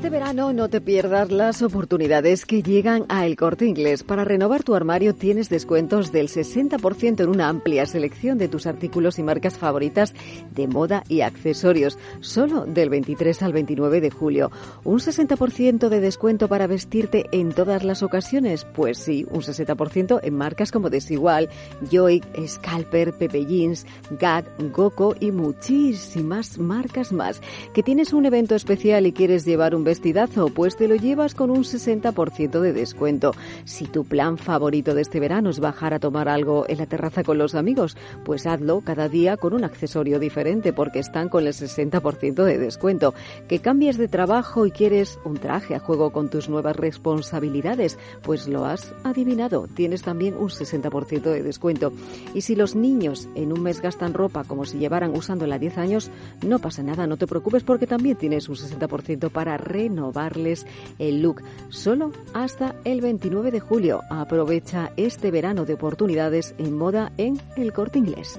Este 0.00 0.08
verano 0.08 0.54
no 0.54 0.70
te 0.70 0.80
pierdas 0.80 1.30
las 1.30 1.60
oportunidades 1.60 2.46
que 2.46 2.62
llegan 2.62 3.04
a 3.10 3.26
El 3.26 3.36
Corte 3.36 3.66
Inglés. 3.66 4.02
Para 4.02 4.24
renovar 4.24 4.62
tu 4.62 4.74
armario 4.74 5.14
tienes 5.14 5.50
descuentos 5.50 6.10
del 6.10 6.28
60% 6.28 7.20
en 7.20 7.28
una 7.28 7.50
amplia 7.50 7.84
selección 7.84 8.38
de 8.38 8.48
tus 8.48 8.66
artículos 8.66 9.18
y 9.18 9.22
marcas 9.22 9.58
favoritas 9.58 10.14
de 10.54 10.68
moda 10.68 11.04
y 11.06 11.20
accesorios, 11.20 11.98
solo 12.20 12.64
del 12.64 12.88
23 12.88 13.42
al 13.42 13.52
29 13.52 14.00
de 14.00 14.10
julio. 14.10 14.50
¿Un 14.84 15.00
60% 15.00 15.90
de 15.90 16.00
descuento 16.00 16.48
para 16.48 16.66
vestirte 16.66 17.26
en 17.30 17.52
todas 17.52 17.84
las 17.84 18.02
ocasiones? 18.02 18.64
Pues 18.64 18.96
sí, 18.96 19.26
un 19.30 19.42
60% 19.42 20.20
en 20.22 20.34
marcas 20.34 20.72
como 20.72 20.88
Desigual, 20.88 21.50
Joy, 21.90 22.22
Scalper, 22.46 23.12
Pepe 23.12 23.44
Jeans, 23.44 23.84
Gag, 24.18 24.46
Goco 24.72 25.14
y 25.20 25.30
muchísimas 25.30 26.56
marcas 26.56 27.12
más. 27.12 27.42
¿Que 27.74 27.82
tienes 27.82 28.14
un 28.14 28.24
evento 28.24 28.54
especial 28.54 29.06
y 29.06 29.12
quieres 29.12 29.44
llevar 29.44 29.74
un 29.74 29.89
vestidazo, 29.90 30.50
pues 30.50 30.76
te 30.76 30.86
lo 30.86 30.94
llevas 30.94 31.34
con 31.34 31.50
un 31.50 31.64
60% 31.64 32.60
de 32.60 32.72
descuento. 32.72 33.32
Si 33.64 33.86
tu 33.86 34.04
plan 34.04 34.38
favorito 34.38 34.94
de 34.94 35.02
este 35.02 35.18
verano 35.18 35.50
es 35.50 35.58
bajar 35.58 35.94
a 35.94 35.98
tomar 35.98 36.28
algo 36.28 36.64
en 36.68 36.78
la 36.78 36.86
terraza 36.86 37.24
con 37.24 37.38
los 37.38 37.56
amigos, 37.56 37.96
pues 38.24 38.46
hazlo 38.46 38.82
cada 38.82 39.08
día 39.08 39.36
con 39.36 39.52
un 39.52 39.64
accesorio 39.64 40.20
diferente 40.20 40.72
porque 40.72 41.00
están 41.00 41.28
con 41.28 41.44
el 41.44 41.54
60% 41.54 42.44
de 42.44 42.58
descuento. 42.58 43.14
Que 43.48 43.58
cambies 43.58 43.98
de 43.98 44.06
trabajo 44.06 44.64
y 44.64 44.70
quieres 44.70 45.18
un 45.24 45.38
traje 45.38 45.74
a 45.74 45.80
juego 45.80 46.12
con 46.12 46.30
tus 46.30 46.48
nuevas 46.48 46.76
responsabilidades, 46.76 47.98
pues 48.22 48.46
lo 48.46 48.66
has 48.66 48.94
adivinado, 49.02 49.66
tienes 49.74 50.02
también 50.02 50.36
un 50.36 50.50
60% 50.50 51.22
de 51.22 51.42
descuento. 51.42 51.92
Y 52.32 52.42
si 52.42 52.54
los 52.54 52.76
niños 52.76 53.28
en 53.34 53.52
un 53.52 53.64
mes 53.64 53.82
gastan 53.82 54.14
ropa 54.14 54.44
como 54.44 54.66
si 54.66 54.78
llevaran 54.78 55.16
usándola 55.16 55.58
10 55.58 55.78
años, 55.78 56.12
no 56.46 56.60
pasa 56.60 56.84
nada, 56.84 57.08
no 57.08 57.16
te 57.16 57.26
preocupes 57.26 57.64
porque 57.64 57.88
también 57.88 58.16
tienes 58.16 58.48
un 58.48 58.54
60% 58.54 59.30
para 59.30 59.56
renovarles 59.80 60.66
el 60.98 61.22
look. 61.22 61.42
Solo 61.70 62.12
hasta 62.34 62.74
el 62.84 63.00
29 63.00 63.50
de 63.50 63.60
julio. 63.60 64.02
Aprovecha 64.10 64.92
este 64.96 65.30
verano 65.30 65.64
de 65.64 65.74
oportunidades 65.74 66.54
en 66.58 66.76
moda 66.76 67.12
en 67.16 67.40
el 67.56 67.72
corte 67.72 67.98
inglés. 67.98 68.38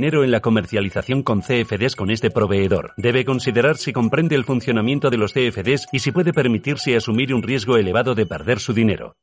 dinero 0.01 0.23
en 0.23 0.31
la 0.31 0.39
comercialización 0.39 1.21
con 1.21 1.41
CFDs 1.41 1.95
con 1.95 2.09
este 2.09 2.31
proveedor. 2.31 2.93
Debe 2.97 3.23
considerar 3.23 3.77
si 3.77 3.93
comprende 3.93 4.35
el 4.35 4.45
funcionamiento 4.45 5.11
de 5.11 5.17
los 5.17 5.31
CFDs 5.31 5.89
y 5.91 5.99
si 5.99 6.11
puede 6.11 6.33
permitirse 6.33 6.95
asumir 6.95 7.35
un 7.35 7.43
riesgo 7.43 7.77
elevado 7.77 8.15
de 8.15 8.25
perder 8.25 8.59
su 8.59 8.73
dinero. 8.73 9.15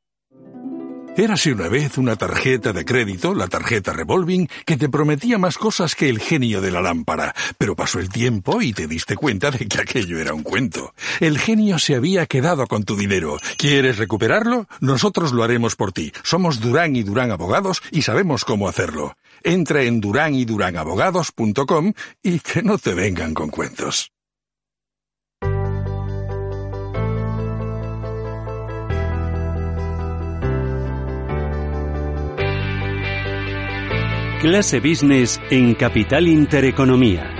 Érase 1.16 1.52
una 1.52 1.66
vez 1.66 1.98
una 1.98 2.14
tarjeta 2.14 2.72
de 2.72 2.84
crédito, 2.84 3.34
la 3.34 3.48
tarjeta 3.48 3.92
revolving, 3.92 4.48
que 4.64 4.76
te 4.76 4.88
prometía 4.88 5.36
más 5.36 5.58
cosas 5.58 5.96
que 5.96 6.08
el 6.08 6.20
genio 6.20 6.60
de 6.60 6.70
la 6.70 6.80
lámpara, 6.80 7.34
pero 7.58 7.74
pasó 7.74 7.98
el 7.98 8.08
tiempo 8.08 8.62
y 8.62 8.72
te 8.72 8.86
diste 8.86 9.16
cuenta 9.16 9.50
de 9.50 9.66
que 9.66 9.80
aquello 9.80 10.20
era 10.20 10.32
un 10.32 10.44
cuento. 10.44 10.94
El 11.18 11.40
genio 11.40 11.80
se 11.80 11.96
había 11.96 12.26
quedado 12.26 12.68
con 12.68 12.84
tu 12.84 12.94
dinero. 12.94 13.36
¿Quieres 13.56 13.98
recuperarlo? 13.98 14.68
Nosotros 14.78 15.32
lo 15.32 15.42
haremos 15.42 15.74
por 15.74 15.90
ti. 15.90 16.12
Somos 16.22 16.60
Durán 16.60 16.94
y 16.94 17.02
Durán 17.02 17.32
Abogados 17.32 17.82
y 17.90 18.02
sabemos 18.02 18.44
cómo 18.44 18.68
hacerlo. 18.68 19.16
Entra 19.42 19.82
en 19.82 20.00
duranyduranAbogados.com 20.00 21.92
y 22.22 22.40
que 22.40 22.62
no 22.62 22.78
te 22.78 22.94
vengan 22.94 23.34
con 23.34 23.50
cuentos. 23.50 24.10
Clase 34.40 34.78
Business 34.78 35.40
en 35.50 35.74
Capital 35.74 36.28
Intereconomía. 36.28 37.37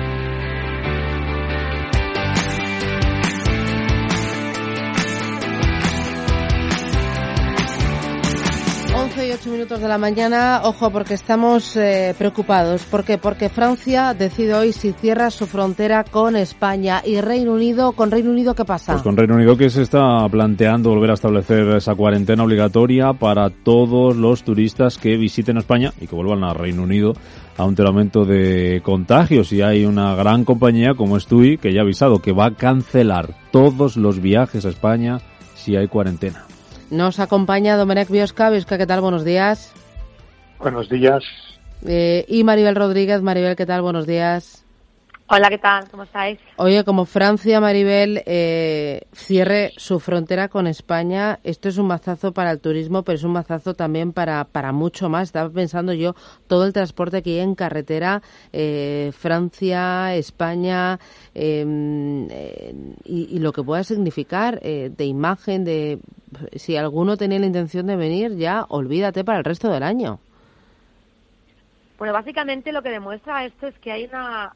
8 9.18 9.50
minutos 9.50 9.80
de 9.80 9.88
la 9.88 9.98
mañana, 9.98 10.60
ojo, 10.62 10.90
porque 10.90 11.14
estamos 11.14 11.76
eh, 11.76 12.14
preocupados. 12.16 12.84
¿Por 12.84 13.02
qué? 13.02 13.18
Porque 13.18 13.48
Francia 13.48 14.14
decide 14.14 14.54
hoy 14.54 14.72
si 14.72 14.92
cierra 14.92 15.30
su 15.30 15.46
frontera 15.46 16.04
con 16.04 16.36
España 16.36 17.02
y 17.04 17.20
Reino 17.20 17.52
Unido. 17.52 17.92
¿Con 17.92 18.12
Reino 18.12 18.30
Unido 18.30 18.54
qué 18.54 18.64
pasa? 18.64 18.92
Pues 18.92 19.02
con 19.02 19.16
Reino 19.16 19.34
Unido 19.34 19.56
que 19.56 19.70
se 19.70 19.82
está 19.82 20.24
planteando 20.28 20.90
volver 20.90 21.10
a 21.10 21.14
establecer 21.14 21.66
esa 21.76 21.96
cuarentena 21.96 22.44
obligatoria 22.44 23.12
para 23.12 23.50
todos 23.50 24.16
los 24.16 24.44
turistas 24.44 24.98
que 24.98 25.16
visiten 25.16 25.56
España 25.56 25.92
y 26.00 26.06
que 26.06 26.14
vuelvan 26.14 26.44
a 26.44 26.54
Reino 26.54 26.84
Unido 26.84 27.14
a 27.56 27.64
un 27.64 27.74
aumento 27.80 28.24
de 28.24 28.80
contagios. 28.84 29.52
Y 29.52 29.62
hay 29.62 29.84
una 29.84 30.14
gran 30.14 30.44
compañía 30.44 30.94
como 30.94 31.16
es 31.16 31.26
que 31.26 31.72
ya 31.72 31.80
ha 31.80 31.82
avisado 31.82 32.22
que 32.22 32.32
va 32.32 32.46
a 32.46 32.54
cancelar 32.54 33.34
todos 33.50 33.96
los 33.96 34.20
viajes 34.20 34.64
a 34.64 34.68
España 34.68 35.20
si 35.56 35.74
hay 35.74 35.88
cuarentena. 35.88 36.47
Nos 36.90 37.20
acompaña 37.20 37.76
Domenech 37.76 38.08
Biosca. 38.08 38.50
Biosca, 38.50 38.78
¿qué 38.78 38.86
tal? 38.86 39.00
Buenos 39.00 39.24
días. 39.24 39.72
Buenos 40.58 40.88
días. 40.88 41.22
Eh, 41.86 42.24
y 42.28 42.44
Maribel 42.44 42.74
Rodríguez. 42.74 43.22
Maribel, 43.22 43.56
¿qué 43.56 43.66
tal? 43.66 43.82
Buenos 43.82 44.06
días. 44.06 44.64
Hola, 45.30 45.50
¿qué 45.50 45.58
tal? 45.58 45.86
¿Cómo 45.90 46.04
estáis? 46.04 46.38
Oye, 46.56 46.84
como 46.84 47.04
Francia, 47.04 47.60
Maribel, 47.60 48.22
eh, 48.24 49.02
cierre 49.12 49.72
su 49.76 50.00
frontera 50.00 50.48
con 50.48 50.66
España, 50.66 51.38
esto 51.44 51.68
es 51.68 51.76
un 51.76 51.86
mazazo 51.86 52.32
para 52.32 52.50
el 52.50 52.60
turismo, 52.60 53.02
pero 53.02 53.16
es 53.16 53.24
un 53.24 53.32
mazazo 53.32 53.74
también 53.74 54.14
para, 54.14 54.44
para 54.44 54.72
mucho 54.72 55.10
más. 55.10 55.24
Estaba 55.24 55.50
pensando 55.50 55.92
yo, 55.92 56.14
todo 56.46 56.64
el 56.64 56.72
transporte 56.72 57.22
que 57.22 57.32
hay 57.32 57.40
en 57.40 57.54
carretera, 57.54 58.22
eh, 58.54 59.10
Francia, 59.12 60.14
España, 60.14 60.98
em, 61.34 62.26
eh, 62.30 62.74
y, 63.04 63.36
y, 63.36 63.38
lo 63.38 63.52
que 63.52 63.62
pueda 63.62 63.84
significar 63.84 64.58
eh, 64.62 64.90
de 64.96 65.04
imagen, 65.04 65.62
de 65.62 65.98
si 66.56 66.78
alguno 66.78 67.18
tenía 67.18 67.38
la 67.38 67.46
intención 67.46 67.86
de 67.86 67.96
venir, 67.96 68.34
ya 68.36 68.64
olvídate 68.70 69.24
para 69.24 69.40
el 69.40 69.44
resto 69.44 69.68
del 69.70 69.82
año. 69.82 70.20
Bueno, 71.98 72.14
básicamente 72.14 72.72
lo 72.72 72.80
que 72.80 72.88
demuestra 72.88 73.44
esto 73.44 73.66
es 73.66 73.78
que 73.80 73.92
hay 73.92 74.06
una 74.06 74.54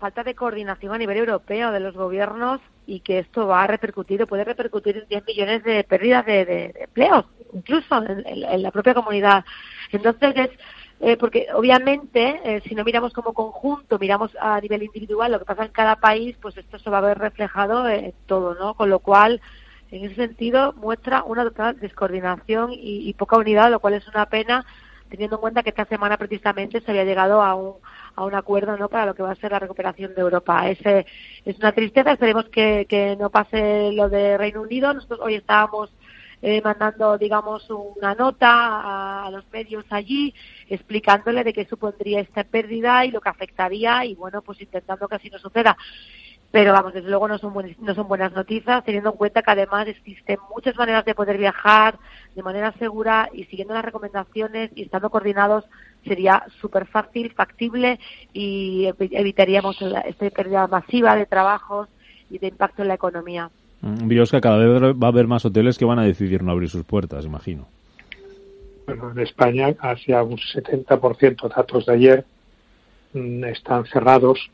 falta 0.00 0.24
de 0.24 0.34
coordinación 0.34 0.94
a 0.94 0.98
nivel 0.98 1.18
europeo 1.18 1.70
de 1.70 1.78
los 1.78 1.94
gobiernos 1.94 2.60
y 2.86 3.00
que 3.00 3.18
esto 3.18 3.46
va 3.46 3.62
a 3.62 3.66
repercutir 3.66 4.22
o 4.22 4.26
puede 4.26 4.44
repercutir 4.44 4.96
en 4.96 5.08
10 5.08 5.26
millones 5.26 5.62
de 5.62 5.84
pérdidas 5.84 6.24
de, 6.24 6.74
empleos, 6.80 7.26
incluso 7.52 8.02
en, 8.02 8.62
la 8.62 8.70
propia 8.70 8.94
comunidad. 8.94 9.44
Entonces, 9.92 10.34
es, 10.36 10.50
eh, 11.00 11.16
porque 11.18 11.48
obviamente, 11.54 12.40
eh, 12.44 12.62
si 12.66 12.74
no 12.74 12.82
miramos 12.82 13.12
como 13.12 13.34
conjunto, 13.34 13.98
miramos 13.98 14.34
a 14.40 14.60
nivel 14.60 14.82
individual 14.82 15.32
lo 15.32 15.38
que 15.38 15.44
pasa 15.44 15.66
en 15.66 15.72
cada 15.72 15.96
país, 15.96 16.36
pues 16.40 16.56
esto 16.56 16.78
se 16.78 16.90
va 16.90 16.98
a 16.98 17.02
ver 17.02 17.18
reflejado 17.18 17.86
en 17.88 18.14
todo, 18.26 18.54
¿no? 18.54 18.74
Con 18.74 18.88
lo 18.88 19.00
cual, 19.00 19.40
en 19.90 20.06
ese 20.06 20.14
sentido, 20.14 20.72
muestra 20.72 21.24
una 21.24 21.44
total 21.44 21.78
descoordinación 21.78 22.72
y, 22.72 23.08
y 23.08 23.12
poca 23.14 23.36
unidad, 23.36 23.70
lo 23.70 23.80
cual 23.80 23.94
es 23.94 24.08
una 24.08 24.26
pena 24.26 24.64
teniendo 25.10 25.36
en 25.36 25.40
cuenta 25.40 25.62
que 25.62 25.70
esta 25.70 25.84
semana 25.84 26.16
precisamente 26.16 26.80
se 26.80 26.90
había 26.90 27.04
llegado 27.04 27.42
a 27.42 27.54
un, 27.54 27.74
a 28.16 28.24
un 28.24 28.34
acuerdo 28.34 28.76
¿no? 28.76 28.88
para 28.88 29.06
lo 29.06 29.14
que 29.14 29.22
va 29.22 29.32
a 29.32 29.36
ser 29.36 29.52
la 29.52 29.58
recuperación 29.58 30.14
de 30.14 30.20
Europa. 30.20 30.68
Es, 30.68 30.78
es 31.44 31.58
una 31.58 31.72
tristeza, 31.72 32.12
esperemos 32.12 32.48
que, 32.48 32.86
que 32.88 33.16
no 33.16 33.30
pase 33.30 33.92
lo 33.92 34.08
de 34.08 34.36
Reino 34.38 34.62
Unido. 34.62 34.92
Nosotros 34.92 35.20
hoy 35.22 35.34
estábamos 35.36 35.90
eh, 36.42 36.62
mandando, 36.62 37.18
digamos, 37.18 37.68
una 37.68 38.14
nota 38.14 39.26
a, 39.26 39.30
los 39.30 39.44
medios 39.52 39.84
allí, 39.90 40.34
explicándole 40.70 41.44
de 41.44 41.52
qué 41.52 41.66
supondría 41.66 42.20
esta 42.20 42.44
pérdida 42.44 43.04
y 43.04 43.10
lo 43.10 43.20
que 43.20 43.28
afectaría 43.28 44.06
y, 44.06 44.14
bueno, 44.14 44.40
pues 44.40 44.60
intentando 44.60 45.06
que 45.06 45.16
así 45.16 45.28
no 45.28 45.38
suceda. 45.38 45.76
Pero 46.50 46.72
vamos, 46.72 46.94
desde 46.94 47.10
luego 47.10 47.28
no 47.28 47.38
son, 47.38 47.52
no 47.80 47.94
son 47.94 48.08
buenas 48.08 48.32
noticias, 48.32 48.82
teniendo 48.84 49.10
en 49.10 49.16
cuenta 49.16 49.42
que 49.42 49.50
además 49.50 49.86
existen 49.86 50.38
muchas 50.52 50.74
maneras 50.76 51.04
de 51.04 51.14
poder 51.14 51.36
viajar 51.36 51.98
de 52.34 52.42
manera 52.42 52.72
segura 52.72 53.28
y 53.32 53.44
siguiendo 53.44 53.74
las 53.74 53.84
recomendaciones 53.84 54.70
y 54.74 54.82
estando 54.82 55.10
coordinados 55.10 55.64
sería 56.04 56.44
súper 56.60 56.86
fácil, 56.86 57.32
factible 57.32 57.98
y 58.32 58.88
evitaríamos 58.98 59.80
esta 60.06 60.30
pérdida 60.30 60.66
masiva 60.66 61.16
de 61.16 61.26
trabajos 61.26 61.88
y 62.30 62.38
de 62.38 62.48
impacto 62.48 62.82
en 62.82 62.88
la 62.88 62.94
economía. 62.94 63.50
Mm, 63.82 64.08
Biosca, 64.08 64.40
cada 64.40 64.58
vez 64.58 64.94
va 64.96 65.06
a 65.06 65.10
haber 65.10 65.26
más 65.26 65.44
hoteles 65.44 65.78
que 65.78 65.84
van 65.84 65.98
a 65.98 66.04
decidir 66.04 66.42
no 66.42 66.52
abrir 66.52 66.68
sus 66.68 66.84
puertas, 66.84 67.24
imagino. 67.24 67.66
Bueno, 68.86 69.10
en 69.12 69.20
España, 69.20 69.74
hacia 69.80 70.22
un 70.22 70.36
70% 70.36 71.48
datos 71.54 71.86
de 71.86 71.92
ayer 71.92 72.24
mm, 73.12 73.44
están 73.44 73.84
cerrados 73.86 74.50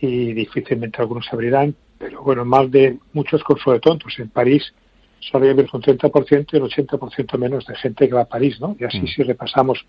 y 0.00 0.32
difícilmente 0.32 1.00
algunos 1.00 1.26
se 1.26 1.34
abrirán, 1.34 1.74
pero 1.98 2.22
bueno, 2.22 2.44
más 2.44 2.70
de 2.70 2.98
muchos 3.12 3.42
cursos 3.42 3.72
de 3.74 3.80
tontos. 3.80 4.18
En 4.18 4.28
París 4.28 4.72
solo 5.20 5.46
hay 5.46 5.52
un 5.52 5.56
30% 5.56 6.46
y 6.52 6.56
el 6.56 6.62
80% 6.62 7.38
menos 7.38 7.66
de 7.66 7.74
gente 7.76 8.08
que 8.08 8.14
va 8.14 8.22
a 8.22 8.26
París, 8.26 8.60
¿no? 8.60 8.76
Y 8.78 8.84
así 8.84 9.00
mm. 9.00 9.06
si 9.06 9.22
repasamos 9.22 9.84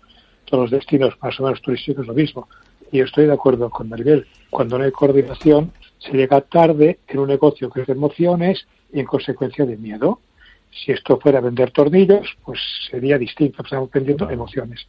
todos 0.46 0.64
los 0.64 0.70
destinos 0.70 1.14
más 1.20 1.38
o 1.38 1.44
menos 1.44 1.60
turísticos 1.60 2.02
es 2.02 2.08
lo 2.08 2.14
mismo. 2.14 2.48
Y 2.90 3.00
estoy 3.00 3.26
de 3.26 3.32
acuerdo 3.32 3.68
con 3.68 3.88
Maribel, 3.88 4.26
cuando 4.50 4.78
no 4.78 4.84
hay 4.84 4.92
coordinación 4.92 5.72
se 5.98 6.12
llega 6.12 6.40
tarde 6.40 6.98
en 7.08 7.18
un 7.18 7.28
negocio 7.28 7.70
que 7.70 7.80
es 7.80 7.86
de 7.86 7.92
emociones 7.92 8.66
y 8.92 9.00
en 9.00 9.06
consecuencia 9.06 9.64
de 9.64 9.76
miedo. 9.76 10.20
Si 10.70 10.92
esto 10.92 11.18
fuera 11.18 11.40
vender 11.40 11.70
tornillos, 11.70 12.36
pues 12.44 12.60
sería 12.90 13.18
distinto, 13.18 13.62
estamos 13.62 13.90
vendiendo 13.90 14.30
emociones. 14.30 14.86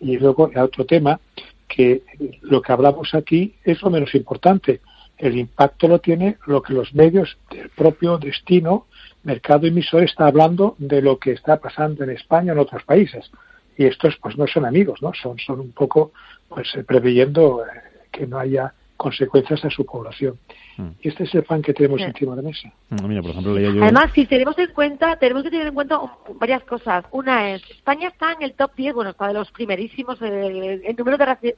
Y 0.00 0.16
luego 0.18 0.50
el 0.50 0.58
otro 0.58 0.84
tema 0.84 1.20
que 1.66 2.02
lo 2.42 2.62
que 2.62 2.72
hablamos 2.72 3.14
aquí 3.14 3.54
es 3.64 3.82
lo 3.82 3.90
menos 3.90 4.14
importante. 4.14 4.80
El 5.18 5.36
impacto 5.36 5.88
lo 5.88 5.98
tiene 6.00 6.38
lo 6.46 6.62
que 6.62 6.72
los 6.72 6.94
medios 6.94 7.36
del 7.50 7.68
propio 7.70 8.18
destino, 8.18 8.86
mercado 9.22 9.66
emisor, 9.66 10.02
está 10.02 10.26
hablando 10.26 10.76
de 10.78 11.02
lo 11.02 11.18
que 11.18 11.32
está 11.32 11.58
pasando 11.58 12.04
en 12.04 12.10
España 12.10 12.52
o 12.52 12.54
en 12.54 12.60
otros 12.60 12.82
países. 12.84 13.30
Y 13.76 13.86
estos 13.86 14.16
pues 14.16 14.36
no 14.36 14.46
son 14.46 14.64
amigos, 14.64 15.02
¿no? 15.02 15.12
Son, 15.14 15.38
son 15.38 15.60
un 15.60 15.72
poco 15.72 16.12
pues 16.48 16.74
eh, 16.74 16.84
preveyendo 16.84 17.64
eh, 17.64 17.68
que 18.12 18.26
no 18.26 18.38
haya 18.38 18.72
consecuencias 18.96 19.64
a 19.64 19.70
su 19.70 19.84
población. 19.84 20.38
Mm. 20.76 20.88
Y 21.02 21.08
este 21.08 21.24
es 21.24 21.34
el 21.34 21.42
pan 21.42 21.62
que 21.62 21.74
tenemos 21.74 22.00
encima 22.00 22.34
de 22.34 22.42
la 22.42 22.48
mesa. 22.48 22.72
Mm, 22.90 23.20
por 23.20 23.30
ejemplo, 23.30 23.58
yo... 23.58 23.82
Además, 23.82 24.10
si 24.14 24.26
tenemos 24.26 24.58
en 24.58 24.72
cuenta, 24.72 25.16
tenemos 25.16 25.42
que 25.42 25.50
tener 25.50 25.66
en 25.66 25.74
cuenta 25.74 26.00
varias 26.36 26.62
cosas. 26.64 27.04
Una 27.10 27.50
es, 27.50 27.62
España 27.70 28.08
está 28.08 28.32
en 28.32 28.42
el 28.42 28.54
top 28.54 28.74
10, 28.74 28.94
bueno, 28.94 29.10
está 29.10 29.28
de 29.28 29.34
los 29.34 29.50
primerísimos 29.50 30.20
eh, 30.22 30.80
en 30.84 30.96
número 30.96 31.18
de, 31.18 31.56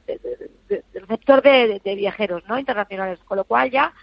receptor 0.93 1.41
de, 1.41 1.95
viajeros 1.95 2.43
no 2.47 2.59
internacionales, 2.59 3.19
con 3.25 3.37
lo 3.37 3.43
cual 3.43 3.71
ya 3.71 3.93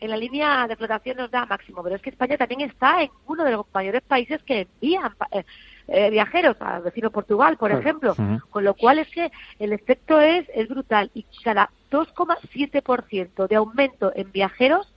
en 0.00 0.10
la 0.10 0.16
línea 0.16 0.66
de 0.68 0.76
flotación 0.76 1.16
nos 1.16 1.30
da 1.30 1.46
máximo. 1.46 1.82
Pero 1.82 1.96
es 1.96 2.02
que 2.02 2.10
España 2.10 2.36
también 2.36 2.60
está 2.62 3.02
en 3.02 3.10
uno 3.26 3.44
de 3.44 3.52
los 3.52 3.66
mayores 3.72 4.02
países 4.02 4.42
que 4.42 4.68
envían 4.82 5.14
eh, 5.32 5.44
eh, 5.88 6.10
viajeros, 6.10 6.56
al 6.60 6.82
vecino 6.82 7.10
Portugal, 7.10 7.56
por 7.56 7.72
ejemplo. 7.72 8.14
Con 8.50 8.64
lo 8.64 8.74
cual 8.74 8.98
es 8.98 9.08
que 9.08 9.30
el 9.58 9.72
efecto 9.72 10.20
es, 10.20 10.46
es 10.54 10.68
brutal. 10.68 11.10
Y 11.14 11.24
cada 11.42 11.70
2,7% 11.90 13.48
de 13.48 13.56
aumento 13.56 14.12
en 14.14 14.30
viajeros 14.32 14.92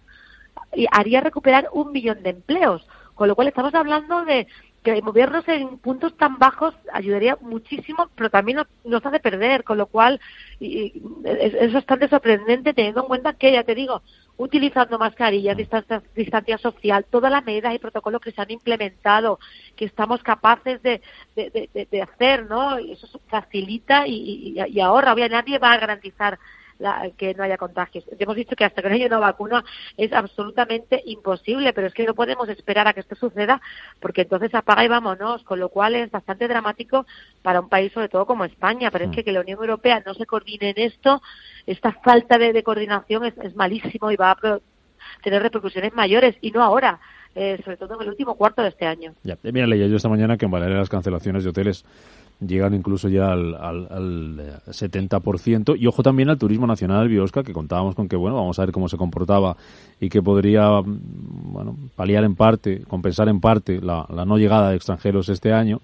haría 0.91 1.21
recuperar 1.21 1.69
un 1.71 1.91
millón 1.91 2.23
de 2.23 2.31
empleos. 2.31 2.87
Con 3.15 3.27
lo 3.27 3.35
cual 3.35 3.47
estamos 3.47 3.73
hablando 3.73 4.25
de 4.25 4.47
que 4.83 5.01
movernos 5.01 5.47
en 5.49 5.79
puntos 5.79 6.15
tan 6.15 6.37
bajos 6.37 6.73
ayudaría 6.93 7.37
muchísimo, 7.41 8.09
pero 8.15 8.29
también 8.29 8.59
nos, 8.85 9.05
hace 9.05 9.19
perder, 9.19 9.63
con 9.63 9.77
lo 9.77 9.87
cual 9.87 10.21
es, 10.61 11.73
bastante 11.73 12.07
sorprendente 12.07 12.73
teniendo 12.73 13.01
en 13.01 13.07
cuenta 13.07 13.33
que, 13.33 13.51
ya 13.51 13.63
te 13.63 13.75
digo, 13.75 14.01
utilizando 14.37 14.99
mascarillas, 14.99 15.57
distancia, 15.57 16.01
distancia 16.15 16.57
social, 16.57 17.05
todas 17.09 17.31
las 17.31 17.43
medidas 17.43 17.73
y 17.73 17.79
protocolos 17.79 18.21
que 18.21 18.31
se 18.31 18.41
han 18.41 18.51
implementado, 18.51 19.39
que 19.75 19.85
estamos 19.85 20.21
capaces 20.23 20.81
de, 20.83 21.01
de, 21.35 22.01
hacer, 22.01 22.45
¿no? 22.45 22.77
Eso 22.77 23.19
facilita 23.27 24.07
y, 24.07 24.55
y, 24.55 24.61
y 24.67 24.79
ahorra. 24.79 25.13
Obviamente 25.13 25.35
nadie 25.35 25.59
va 25.59 25.73
a 25.73 25.79
garantizar 25.79 26.39
que 27.17 27.33
no 27.33 27.43
haya 27.43 27.57
contagios. 27.57 28.05
Hemos 28.19 28.35
dicho 28.35 28.55
que 28.55 28.65
hasta 28.65 28.81
que 28.81 28.89
no 28.89 28.95
haya 28.95 29.07
una 29.07 29.19
vacuna 29.19 29.63
es 29.97 30.13
absolutamente 30.13 31.01
imposible, 31.05 31.73
pero 31.73 31.87
es 31.87 31.93
que 31.93 32.05
no 32.05 32.13
podemos 32.13 32.47
esperar 32.49 32.87
a 32.87 32.93
que 32.93 32.99
esto 32.99 33.15
suceda 33.15 33.61
porque 33.99 34.21
entonces 34.21 34.53
apaga 34.53 34.83
y 34.83 34.87
vámonos, 34.87 35.43
con 35.43 35.59
lo 35.59 35.69
cual 35.69 35.95
es 35.95 36.11
bastante 36.11 36.47
dramático 36.47 37.05
para 37.41 37.59
un 37.59 37.69
país 37.69 37.91
sobre 37.93 38.09
todo 38.09 38.25
como 38.25 38.45
España. 38.45 38.91
Pero 38.91 39.05
es 39.05 39.11
que, 39.11 39.21
mm. 39.21 39.25
que 39.25 39.31
la 39.31 39.41
Unión 39.41 39.59
Europea 39.59 40.03
no 40.05 40.13
se 40.13 40.25
coordine 40.25 40.69
en 40.69 40.79
esto, 40.79 41.21
esta 41.65 41.91
falta 41.91 42.37
de, 42.37 42.63
coordinación 42.63 43.25
es, 43.25 43.37
es 43.37 43.55
malísimo 43.55 44.11
y 44.11 44.15
va 44.15 44.31
a 44.31 44.59
tener 45.23 45.41
repercusiones 45.41 45.93
mayores 45.93 46.35
y 46.41 46.51
no 46.51 46.63
ahora. 46.63 46.99
Eh, 47.39 47.61
sobre 47.63 47.77
todo 47.77 47.93
en 47.93 48.01
el 48.01 48.07
último 48.07 48.33
cuarto 48.33 48.63
de 48.63 48.69
este 48.69 48.87
año. 48.87 49.13
Ya, 49.21 49.37
mira, 49.43 49.67
leía 49.67 49.85
yo 49.85 49.97
esta 49.97 50.09
mañana 50.09 50.37
que 50.37 50.45
en 50.45 50.51
Valeria 50.51 50.75
las 50.75 50.89
cancelaciones 50.89 51.43
de 51.43 51.51
hoteles 51.51 51.85
llegan 52.39 52.73
incluso 52.73 53.09
ya 53.09 53.31
al, 53.31 53.55
al, 53.55 53.87
al 53.89 54.61
70%. 54.67 55.75
Y 55.79 55.87
ojo 55.87 56.03
también 56.03 56.29
al 56.29 56.37
turismo 56.37 56.67
nacional, 56.67 57.07
Biosca, 57.07 57.43
que 57.43 57.53
contábamos 57.53 57.95
con 57.95 58.07
que, 58.07 58.15
bueno, 58.15 58.35
vamos 58.35 58.59
a 58.59 58.63
ver 58.63 58.71
cómo 58.71 58.89
se 58.89 58.97
comportaba 58.97 59.57
y 59.99 60.09
que 60.09 60.21
podría, 60.21 60.81
mm, 60.81 60.99
bueno, 61.53 61.77
paliar 61.95 62.23
en 62.23 62.35
parte, 62.35 62.83
compensar 62.87 63.29
en 63.29 63.39
parte 63.39 63.81
la, 63.81 64.05
no 64.25 64.37
llegada 64.37 64.69
de 64.69 64.75
extranjeros 64.75 65.29
este 65.29 65.53
año 65.53 65.81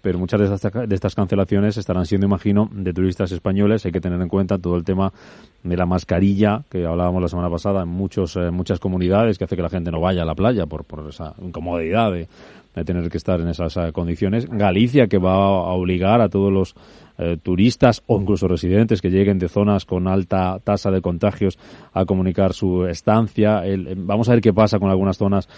pero 0.00 0.18
muchas 0.18 0.38
de 0.38 0.54
estas, 0.54 0.86
de 0.86 0.94
estas 0.94 1.14
cancelaciones 1.14 1.78
estarán 1.78 2.04
siendo, 2.04 2.26
imagino, 2.26 2.68
de 2.70 2.92
turistas 2.92 3.32
españoles. 3.32 3.86
Hay 3.86 3.92
que 3.92 4.02
tener 4.02 4.20
en 4.20 4.28
cuenta 4.28 4.58
todo 4.58 4.76
el 4.76 4.84
tema 4.84 5.14
de 5.62 5.78
la 5.78 5.86
mascarilla 5.86 6.62
que 6.68 6.84
hablábamos 6.84 7.22
la 7.22 7.28
semana 7.28 7.48
pasada 7.48 7.84
en 7.84 7.88
muchos, 7.88 8.36
eh, 8.36 8.50
muchas 8.50 8.80
comunidades 8.80 9.38
que 9.38 9.44
hace 9.44 9.56
que 9.56 9.62
la 9.62 9.70
gente 9.70 9.90
no 9.90 10.02
vaya 10.02 10.20
a 10.20 10.26
la 10.26 10.34
playa 10.34 10.66
por, 10.66 10.84
por 10.84 11.08
esa 11.08 11.34
incomodidad 11.40 12.12
de, 12.12 12.28
de 12.74 12.84
tener 12.84 13.08
que 13.08 13.16
estar 13.16 13.40
en 13.40 13.48
esas 13.48 13.76
eh, 13.76 13.92
condiciones. 13.92 14.46
Galicia, 14.48 15.06
que 15.06 15.18
va 15.18 15.34
a 15.34 15.72
obligar 15.72 16.20
a 16.20 16.28
todos 16.28 16.52
los 16.52 16.74
eh, 17.16 17.36
turistas 17.40 18.02
o 18.06 18.20
incluso 18.20 18.48
residentes 18.48 19.00
que 19.00 19.10
lleguen 19.10 19.38
de 19.38 19.48
zonas 19.48 19.84
con 19.84 20.08
alta 20.08 20.58
tasa 20.64 20.90
de 20.90 21.00
contagios 21.00 21.58
a 21.92 22.04
comunicar 22.04 22.52
su 22.52 22.86
estancia. 22.86 23.64
Eh, 23.64 23.94
vamos 23.96 24.28
a 24.28 24.32
ver 24.32 24.40
qué 24.40 24.52
pasa 24.52 24.80
con 24.80 24.90
algunas 24.90 25.16
zonas 25.16 25.48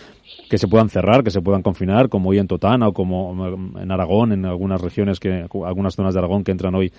que 0.51 0.59
se 0.59 0.69
puedan 0.69 0.91
cerrar, 0.91 1.25
que 1.25 1.31
se 1.31 1.41
puedan 1.41 1.62
confinar, 1.62 2.11
como 2.11 2.31
hoy 2.31 2.39
en 2.39 2.47
Totana 2.47 2.89
o 2.89 2.93
como 2.93 3.47
en 3.81 3.91
Aragón, 3.91 4.33
en 4.33 4.45
algunas 4.45 4.81
regiones, 4.81 5.19
que 5.19 5.47
algunas 5.64 5.95
zonas 5.95 6.12
de 6.12 6.21
Aragón 6.21 6.45
que 6.45 6.53
entran 6.53 6.75
hoy 6.75 6.93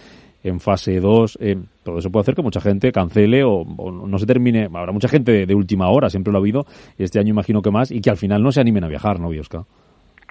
en 0.43 0.59
fase 0.59 0.99
2. 0.99 1.39
todo 1.83 1.99
eso 1.99 2.09
puede 2.09 2.21
hacer 2.21 2.35
que 2.35 2.41
mucha 2.41 2.61
gente 2.61 2.91
cancele 2.91 3.43
o, 3.43 3.63
no 3.63 4.17
se 4.17 4.25
termine. 4.25 4.69
Habrá 4.73 4.91
mucha 4.91 5.07
gente 5.07 5.45
de, 5.45 5.55
última 5.55 5.89
hora, 5.89 6.09
siempre 6.09 6.31
lo 6.31 6.39
ha 6.39 6.41
habido, 6.41 6.65
este 6.97 7.19
año 7.19 7.29
imagino 7.29 7.61
que 7.61 7.69
más, 7.69 7.91
y 7.91 8.01
que 8.01 8.09
al 8.09 8.17
final 8.17 8.41
no 8.41 8.51
se 8.51 8.61
animen 8.61 8.83
a 8.83 8.87
viajar, 8.87 9.19
¿no, 9.19 9.29
Biosca? 9.29 9.65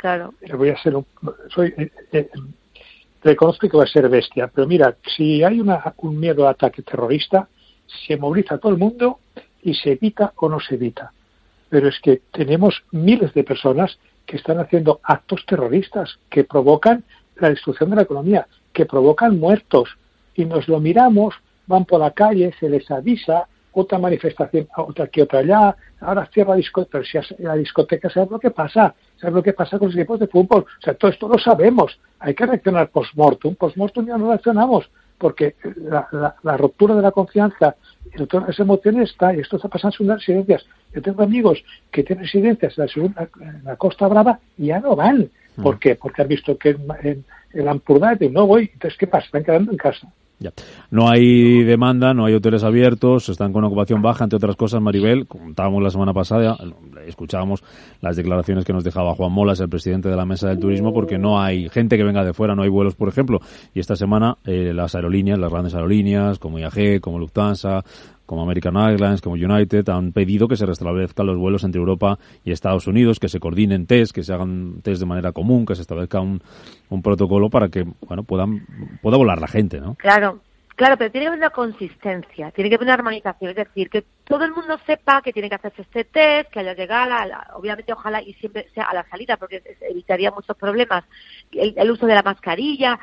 Claro. 0.07 0.34
Voy 0.57 0.68
a 0.68 0.78
ser 0.78 0.94
soy, 1.48 1.74
eh, 1.76 1.90
eh, 2.12 2.30
reconozco 3.24 3.68
que 3.68 3.76
voy 3.76 3.86
a 3.86 3.88
ser 3.88 4.09
bestia, 4.09 4.46
pero 4.46 4.64
mira, 4.64 4.96
si 5.16 5.42
hay 5.42 5.59
una, 5.59 5.82
un 5.96 6.20
miedo 6.20 6.46
a 6.46 6.50
ataque 6.50 6.82
terrorista, 6.82 7.48
se 8.07 8.16
moviliza 8.16 8.59
todo 8.59 8.70
el 8.70 8.78
mundo 8.78 9.18
y 9.64 9.74
se 9.74 9.90
evita 9.92 10.32
o 10.36 10.48
no 10.48 10.61
se 10.61 10.76
evita. 10.76 11.12
Pero 11.70 11.88
es 11.88 11.98
que 11.98 12.22
tenemos 12.30 12.84
miles 12.92 13.34
de 13.34 13.42
personas 13.42 13.98
que 14.26 14.36
están 14.36 14.61
haciendo 14.61 15.00
actos 15.02 15.44
terroristas 15.44 16.20
que 16.30 16.44
provocan 16.44 17.02
la 17.40 17.50
destrucción 17.50 17.90
de 17.90 17.96
la 17.96 18.02
economía, 18.02 18.46
que 18.72 18.86
provocan 18.86 19.40
muertos. 19.40 19.88
Y 20.36 20.44
nos 20.44 20.68
lo 20.68 20.78
miramos, 20.78 21.34
van 21.66 21.84
por 21.84 21.98
la 21.98 22.12
calle, 22.12 22.54
se 22.61 22.70
les 22.70 22.88
avisa, 22.92 23.48
otra 23.72 23.98
manifestación, 23.98 24.68
otra 24.76 25.07
aquí, 25.07 25.20
otra 25.20 25.40
allá, 25.40 25.76
ahora 26.00 26.30
cierra 26.32 26.50
la 26.50 26.59
discoteca, 26.59 26.90
pero 26.92 27.24
si 27.26 27.42
la 27.42 27.57
discoteca, 27.57 28.09
¿sabes 28.09 28.30
lo 28.30 28.38
que 28.38 28.52
pasa? 28.52 28.94
¿Sabes 29.20 29.34
lo 29.34 29.42
que 29.42 29.52
pasa 29.52 29.78
con 29.78 29.88
los 29.88 29.96
equipos 29.96 30.20
de 30.20 30.26
fútbol? 30.26 30.62
O 30.64 30.82
sea, 30.82 30.94
todo 30.94 31.10
esto 31.10 31.28
lo 31.28 31.38
sabemos. 31.38 31.98
Hay 32.18 32.34
que 32.34 32.46
reaccionar 32.46 32.90
post-mortem. 32.90 33.54
Post-mortem 33.54 34.06
ya 34.06 34.18
no 34.18 34.28
reaccionamos, 34.28 34.90
porque 35.18 35.54
la, 35.76 36.36
la, 36.42 36.56
ruptura 36.56 36.94
de 36.94 37.02
la 37.02 37.10
confianza 37.12 37.76
y 38.04 38.24
todas 38.26 38.48
las 38.48 38.60
emociones 38.60 39.10
está, 39.10 39.34
y 39.34 39.40
esto 39.40 39.56
está 39.56 39.68
pasando 39.68 39.96
en 40.00 40.08
las 40.08 40.18
residencias. 40.18 40.66
Yo 40.94 41.02
tengo 41.02 41.22
amigos 41.22 41.64
que 41.90 42.02
tienen 42.02 42.24
residencias 42.24 42.76
en 42.76 42.84
la, 42.84 42.88
segunda, 42.88 43.28
en 43.40 43.64
la 43.64 43.76
Costa 43.76 44.06
Brava 44.06 44.38
y 44.58 44.66
ya 44.66 44.80
no 44.80 44.94
van. 44.94 45.30
¿Por 45.62 45.76
mm. 45.76 45.78
qué? 45.78 45.94
Porque 45.94 46.22
han 46.22 46.28
visto 46.28 46.58
que 46.58 46.70
en, 46.70 46.86
en, 47.02 47.24
en 47.54 47.68
Ampurdá 47.68 48.16
no 48.30 48.46
voy. 48.46 48.70
Entonces, 48.72 48.98
¿qué 48.98 49.06
pasa? 49.06 49.26
Están 49.26 49.44
quedando 49.44 49.72
en 49.72 49.78
casa. 49.78 50.08
Ya. 50.39 50.53
No 50.91 51.09
hay 51.09 51.64
demanda, 51.64 52.12
no 52.12 52.26
hay 52.26 52.34
hoteles 52.34 52.62
abiertos, 52.62 53.30
están 53.30 53.55
con 53.55 53.64
ocupación 53.64 54.03
baja, 54.03 54.24
entre 54.24 54.37
otras 54.37 54.55
cosas, 54.55 54.82
Maribel. 54.82 55.26
Contábamos 55.26 55.82
la 55.82 55.89
semana 55.89 56.12
pasada, 56.12 56.59
escuchábamos 57.07 57.64
las 58.03 58.16
declaraciones 58.16 58.66
que 58.66 58.74
nos 58.74 58.84
dejaba 58.84 59.14
Juan 59.14 59.32
Molas, 59.32 59.61
el 59.61 59.70
presidente 59.70 60.11
de 60.11 60.16
la 60.16 60.26
Mesa 60.26 60.49
del 60.49 60.59
Turismo, 60.59 60.93
porque 60.93 61.16
no 61.16 61.41
hay 61.41 61.70
gente 61.70 61.97
que 61.97 62.05
venga 62.05 62.22
de 62.22 62.34
fuera, 62.34 62.55
no 62.55 62.62
hay 62.62 62.68
vuelos, 62.68 62.95
por 62.95 63.09
ejemplo. 63.09 63.41
Y 63.72 63.80
esta 63.80 63.97
semana 63.97 64.37
eh, 64.45 64.72
las 64.74 64.95
aerolíneas, 64.95 65.39
las 65.39 65.51
grandes 65.51 65.74
aerolíneas, 65.74 66.39
como 66.39 66.59
IAG, 66.59 67.01
como 67.01 67.18
Lufthansa, 67.18 67.82
como 68.27 68.43
American 68.43 68.77
Airlines, 68.77 69.20
como 69.20 69.37
United, 69.37 69.89
han 69.89 70.12
pedido 70.12 70.49
que 70.49 70.57
se 70.57 70.66
restablezcan 70.66 71.27
los 71.27 71.39
vuelos 71.39 71.64
entre 71.64 71.79
Europa 71.79 72.18
y 72.45 72.53
Estados 72.53 72.87
Unidos, 72.87 73.18
que 73.18 73.29
se 73.29 73.41
coordinen 73.41 73.87
test, 73.87 74.12
que 74.12 74.22
se 74.22 74.33
hagan 74.33 74.83
test 74.83 75.01
de 75.01 75.07
manera 75.07 75.33
común, 75.33 75.64
que 75.64 75.74
se 75.74 75.83
establezca 75.83 76.20
un, 76.20 76.43
un 76.91 77.03
protocolo 77.03 77.49
para 77.49 77.68
que, 77.68 77.85
bueno, 78.07 78.24
puedan, 78.24 78.66
pueda 79.01 79.16
volar 79.16 79.41
la 79.41 79.49
gente, 79.49 79.81
¿no? 79.81 79.95
Claro, 79.95 80.41
Claro, 80.77 80.99
pero 80.99 81.11
tiene 81.11 81.24
que 81.24 81.29
haber 81.29 81.39
una 81.39 81.51
consistencia, 81.51 82.51
tiene 82.51 82.68
que 82.68 82.77
haber 82.77 82.85
una 82.85 82.95
armonización, 82.95 83.49
es 83.49 83.57
decir, 83.57 83.89
que 83.89 84.05
todo 84.24 84.45
el 84.45 84.53
mundo 84.53 84.79
sepa 84.87 85.22
que 85.22 85.33
tiene 85.33 85.49
que 85.49 85.55
hacerse 85.55 85.81
este 85.81 86.05
test, 86.05 86.51
que 86.51 86.61
haya 86.61 86.74
llegado, 86.74 87.14
obviamente 87.55 87.95
ojalá 87.95 88.20
y 88.20 88.35
siempre 88.35 88.68
sea 88.74 88.85
a 88.85 88.93
la 88.93 89.09
salida, 89.09 89.39
porque 89.39 89.62
evitaría 89.81 90.31
muchos 90.31 90.55
problemas, 90.55 91.05
el, 91.51 91.91
uso 91.91 92.07
de 92.07 92.14
la 92.14 92.22
mascarilla, 92.22 93.01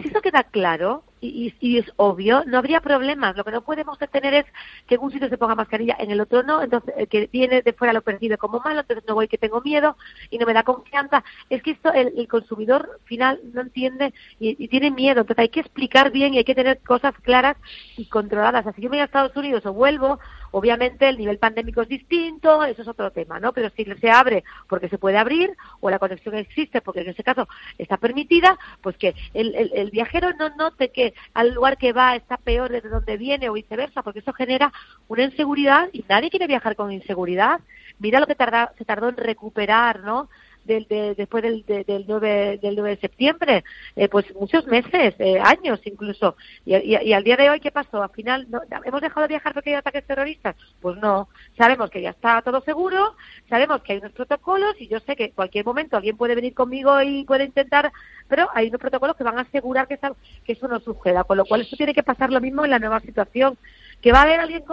si 0.00 0.08
eso 0.08 0.22
queda 0.22 0.44
claro, 0.44 1.04
y, 1.22 1.54
y, 1.60 1.78
es 1.78 1.86
obvio, 1.96 2.42
no 2.46 2.58
habría 2.58 2.80
problemas. 2.80 3.36
Lo 3.36 3.44
que 3.44 3.52
no 3.52 3.62
podemos 3.62 3.96
tener 4.10 4.34
es 4.34 4.44
que 4.88 4.96
en 4.96 5.02
un 5.02 5.12
sitio 5.12 5.28
se 5.28 5.38
ponga 5.38 5.54
mascarilla, 5.54 5.96
en 5.98 6.10
el 6.10 6.20
otro 6.20 6.42
no, 6.42 6.62
entonces 6.62 6.92
que 7.08 7.28
viene 7.32 7.62
de 7.62 7.72
fuera 7.72 7.92
lo 7.92 8.02
percibe 8.02 8.36
como 8.36 8.58
malo, 8.58 8.80
entonces 8.80 9.04
no 9.06 9.14
voy 9.14 9.28
que 9.28 9.38
tengo 9.38 9.60
miedo 9.60 9.96
y 10.30 10.38
no 10.38 10.46
me 10.46 10.52
da 10.52 10.64
confianza. 10.64 11.22
Es 11.48 11.62
que 11.62 11.70
esto 11.70 11.92
el, 11.92 12.26
consumidor 12.26 13.00
final 13.04 13.40
no 13.52 13.60
entiende 13.60 14.12
y, 14.40 14.66
tiene 14.66 14.90
miedo, 14.90 15.20
entonces 15.20 15.42
hay 15.42 15.48
que 15.48 15.60
explicar 15.60 16.10
bien 16.10 16.34
y 16.34 16.38
hay 16.38 16.44
que 16.44 16.54
tener 16.54 16.80
cosas 16.80 17.14
claras 17.22 17.56
y 17.96 18.06
controladas. 18.06 18.66
Así 18.66 18.80
que 18.80 18.88
voy 18.88 18.98
a 18.98 19.04
Estados 19.04 19.36
Unidos 19.36 19.64
o 19.64 19.72
vuelvo, 19.72 20.18
obviamente 20.52 21.08
el 21.08 21.18
nivel 21.18 21.38
pandémico 21.38 21.82
es 21.82 21.88
distinto, 21.88 22.64
eso 22.64 22.82
es 22.82 22.88
otro 22.88 23.10
tema, 23.10 23.40
¿no? 23.40 23.52
Pero 23.52 23.70
si 23.70 23.84
se 23.84 24.10
abre 24.10 24.44
porque 24.68 24.88
se 24.88 24.98
puede 24.98 25.18
abrir 25.18 25.56
o 25.80 25.90
la 25.90 25.98
conexión 25.98 26.36
existe 26.36 26.80
porque 26.80 27.00
en 27.00 27.10
ese 27.10 27.24
caso 27.24 27.48
está 27.78 27.96
permitida, 27.96 28.58
pues 28.80 28.96
que 28.96 29.14
el, 29.34 29.54
el, 29.54 29.72
el 29.74 29.90
viajero 29.90 30.32
no 30.34 30.50
note 30.56 30.90
que 30.90 31.14
al 31.34 31.52
lugar 31.52 31.76
que 31.76 31.92
va 31.92 32.14
está 32.14 32.36
peor 32.36 32.70
desde 32.70 32.88
donde 32.88 33.16
viene 33.16 33.48
o 33.48 33.54
viceversa, 33.54 34.02
porque 34.02 34.20
eso 34.20 34.32
genera 34.32 34.72
una 35.08 35.24
inseguridad 35.24 35.88
y 35.92 36.04
nadie 36.08 36.30
quiere 36.30 36.46
viajar 36.46 36.76
con 36.76 36.92
inseguridad. 36.92 37.60
Mira 37.98 38.20
lo 38.20 38.26
que 38.26 38.34
tarda, 38.34 38.72
se 38.78 38.84
tardó 38.84 39.08
en 39.08 39.16
recuperar, 39.16 40.00
¿no? 40.00 40.28
Del, 40.64 40.86
de, 40.88 41.14
después 41.14 41.42
del, 41.42 41.64
del, 41.66 42.04
9, 42.06 42.58
del 42.62 42.76
9 42.76 42.90
de 42.90 43.00
septiembre, 43.00 43.64
eh, 43.96 44.08
pues 44.08 44.32
muchos 44.34 44.66
meses, 44.66 45.14
eh, 45.18 45.38
años 45.40 45.80
incluso. 45.84 46.36
Y, 46.64 47.12
al 47.12 47.24
día 47.24 47.36
de 47.36 47.50
hoy, 47.50 47.60
¿qué 47.60 47.70
pasó? 47.70 48.02
Al 48.02 48.10
final, 48.10 48.46
¿no? 48.50 48.60
¿hemos 48.84 49.00
dejado 49.00 49.22
de 49.22 49.28
viajar 49.28 49.54
porque 49.54 49.70
hay 49.70 49.76
ataques 49.76 50.06
terroristas? 50.06 50.56
Pues 50.80 50.96
no. 50.98 51.28
Sabemos 51.56 51.90
que 51.90 52.02
ya 52.02 52.10
está 52.10 52.42
todo 52.42 52.60
seguro, 52.62 53.16
sabemos 53.48 53.82
que 53.82 53.92
hay 53.92 53.98
unos 53.98 54.12
protocolos 54.12 54.74
y 54.80 54.88
yo 54.88 55.00
sé 55.00 55.16
que 55.16 55.24
en 55.24 55.32
cualquier 55.32 55.64
momento 55.64 55.96
alguien 55.96 56.16
puede 56.16 56.34
venir 56.34 56.54
conmigo 56.54 57.00
y 57.02 57.24
puede 57.24 57.44
intentar, 57.44 57.92
pero 58.28 58.48
hay 58.54 58.68
unos 58.68 58.80
protocolos 58.80 59.16
que 59.16 59.24
van 59.24 59.38
a 59.38 59.42
asegurar 59.42 59.88
que, 59.88 59.98
que 60.44 60.52
eso 60.52 60.68
no 60.68 60.80
suceda. 60.80 61.24
Con 61.24 61.36
lo 61.36 61.44
cual, 61.44 61.62
esto 61.62 61.76
tiene 61.76 61.94
que 61.94 62.02
pasar 62.02 62.30
lo 62.30 62.40
mismo 62.40 62.64
en 62.64 62.70
la 62.70 62.78
nueva 62.78 63.00
situación 63.00 63.58
¿Que 64.02 64.10
va 64.10 64.18
a 64.18 64.22
haber 64.22 64.40
alguien 64.40 64.64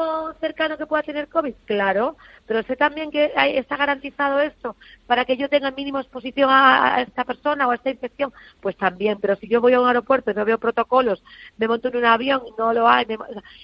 cercano 0.42 0.76
que 0.76 0.88
pueda 0.88 1.04
tener 1.04 1.28
COVID? 1.28 1.54
Claro, 1.66 2.18
pero 2.48 2.64
sé 2.64 2.76
también 2.76 3.12
que 3.12 3.32
está 3.36 3.78
garantizado 3.78 4.40
esto 4.40 4.76
para 5.06 5.24
que 5.24 5.38
yo 5.38 5.48
tenga 5.50 5.70
mínimo 5.70 6.00
exposición 6.00 6.50
a, 6.52 7.04
esta 7.04 7.24
persona 7.24 7.68
o 7.68 7.72
a 7.72 7.76
esta 7.76 7.92
infección, 7.92 8.34
pues 8.60 8.76
también, 8.76 9.20
pero 9.22 9.36
si 9.36 9.48
yo 9.48 9.62
voy 9.62 9.74
a 9.74 9.82
un 9.82 9.88
aeropuerto 9.88 10.32
y 10.32 10.34
no 10.34 10.46
veo 10.46 10.58
protocolos, 10.58 11.24
me 11.58 11.68
monto 11.68 11.90
en 11.90 11.98
un 11.98 12.06
avión, 12.06 12.42
no 12.58 12.74
lo 12.74 12.90
hay, 12.90 13.06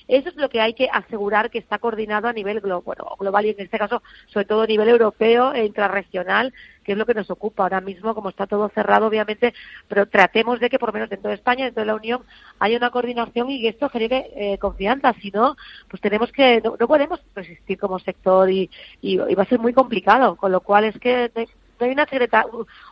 eso 0.08 0.30
es 0.30 0.36
lo 0.36 0.50
que 0.50 0.62
hay 0.62 0.76
que 0.76 0.88
asegurar 0.88 1.50
que 1.50 1.58
está 1.58 1.80
coordinado 1.80 2.28
a 2.28 2.34
nivel 2.34 2.62
global 2.62 3.46
y 3.46 3.50
en 3.50 3.60
este 3.60 3.80
caso 3.80 4.04
sobre 4.28 4.46
todo 4.46 4.62
a 4.62 4.68
nivel 4.68 4.88
europeo 4.88 5.52
e 5.52 5.66
intrarregional 5.66 6.54
que 6.86 6.92
es 6.92 6.98
lo 6.98 7.06
que 7.06 7.16
nos 7.16 7.30
ocupa 7.32 7.64
ahora 7.64 7.82
mismo, 7.82 8.14
como 8.14 8.30
está 8.30 8.46
todo 8.46 8.70
cerrado, 8.70 9.08
obviamente, 9.08 9.54
pero 9.88 10.06
tratemos 10.06 10.60
de 10.60 10.70
que 10.70 10.78
por 10.78 10.90
lo 10.90 10.94
menos 10.94 11.10
dentro 11.10 11.30
de 11.30 11.36
España, 11.36 11.66
dentro 11.66 11.82
de 11.82 11.88
la 11.88 11.96
Unión, 11.96 12.22
haya 12.60 12.78
una 12.78 12.92
coordinación 12.92 13.50
y 13.50 13.62
que 13.62 13.70
esto 13.70 13.90
genere 13.90 14.30
eh, 14.36 14.58
confianza. 14.60 15.14
Si 15.22 15.32
no, 15.32 15.56
pues 15.90 16.00
tenemos 16.02 16.32
que, 16.32 16.62
no, 16.62 16.78
podemos 16.78 17.20
resistir 17.34 17.80
como 17.80 17.98
sector 17.98 18.50
y, 18.50 18.70
y, 19.02 19.18
va 19.18 19.44
a 19.44 19.48
ser 19.48 19.60
muy 19.60 19.74
complicado, 19.74 20.36
con 20.36 20.52
lo 20.52 20.62
cual 20.62 20.86
es 20.86 20.98
que 21.00 21.32
no 21.80 21.86
hay 21.86 21.92
una, 21.92 22.06
secreta, 22.06 22.46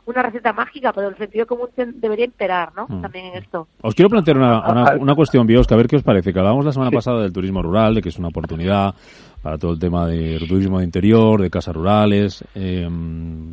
una 0.06 0.24
receta 0.24 0.52
mágica, 0.52 0.92
pero 0.92 1.10
el 1.10 1.18
sentido 1.18 1.46
común 1.46 1.70
debería 1.76 2.26
imperar, 2.26 2.74
¿no? 2.76 2.88
Mm. 2.90 3.02
También 3.02 3.28
en 3.28 3.44
esto. 3.44 3.68
Os 3.82 3.96
quiero 3.96 4.10
plantear 4.10 4.38
una, 4.38 4.60
una, 4.70 4.96
una 5.00 5.16
cuestión, 5.16 5.48
Biosca, 5.48 5.76
a 5.76 5.78
ver 5.78 5.88
qué 5.88 5.98
os 5.98 6.04
parece. 6.04 6.34
Que 6.34 6.40
hablábamos 6.40 6.66
la 6.66 6.74
semana 6.74 6.92
pasada 6.92 7.22
del 7.22 7.32
turismo 7.32 7.62
rural, 7.62 7.96
de 7.96 8.02
que 8.02 8.10
es 8.10 8.18
una 8.18 8.30
oportunidad 8.30 8.94
para 9.44 9.58
todo 9.58 9.74
el 9.74 9.80
tema 9.80 10.08
de 10.08 10.40
turismo 10.48 10.80
de 10.80 10.86
interior, 10.86 11.42
de 11.42 11.50
casas 11.50 11.76
rurales, 11.76 12.46
eh, 12.56 12.88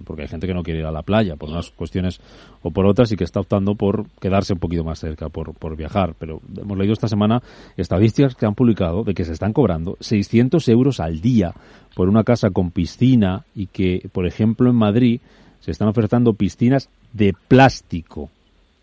porque 0.04 0.22
hay 0.22 0.28
gente 0.28 0.46
que 0.46 0.54
no 0.54 0.62
quiere 0.62 0.78
ir 0.78 0.86
a 0.86 0.92
la 0.92 1.02
playa 1.02 1.34
por 1.34 1.50
unas 1.50 1.70
cuestiones 1.70 2.20
o 2.62 2.70
por 2.70 2.86
otras 2.86 3.10
y 3.10 3.16
que 3.16 3.24
está 3.24 3.40
optando 3.40 3.74
por 3.74 4.06
quedarse 4.20 4.52
un 4.52 4.60
poquito 4.60 4.84
más 4.84 5.00
cerca, 5.00 5.28
por, 5.28 5.52
por 5.52 5.76
viajar. 5.76 6.14
Pero 6.16 6.40
hemos 6.56 6.78
leído 6.78 6.92
esta 6.92 7.08
semana 7.08 7.42
estadísticas 7.76 8.36
que 8.36 8.46
han 8.46 8.54
publicado 8.54 9.02
de 9.02 9.14
que 9.14 9.24
se 9.24 9.32
están 9.32 9.52
cobrando 9.52 9.96
600 9.98 10.68
euros 10.68 11.00
al 11.00 11.20
día 11.20 11.54
por 11.96 12.08
una 12.08 12.22
casa 12.22 12.50
con 12.50 12.70
piscina 12.70 13.44
y 13.56 13.66
que, 13.66 14.08
por 14.12 14.28
ejemplo, 14.28 14.70
en 14.70 14.76
Madrid 14.76 15.20
se 15.58 15.72
están 15.72 15.88
ofertando 15.88 16.34
piscinas 16.34 16.88
de 17.12 17.34
plástico, 17.48 18.30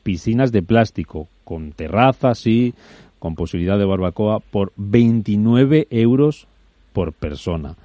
piscinas 0.04 0.52
de 0.52 0.62
plástico, 0.62 1.30
con 1.46 1.72
terrazas 1.72 2.46
y 2.48 2.74
con 3.18 3.36
posibilidad 3.36 3.78
de 3.78 3.86
barbacoa 3.86 4.42
por 4.42 4.74
29 4.76 5.88
euros 5.90 6.48
por 6.98 7.14
persona. 7.14 7.76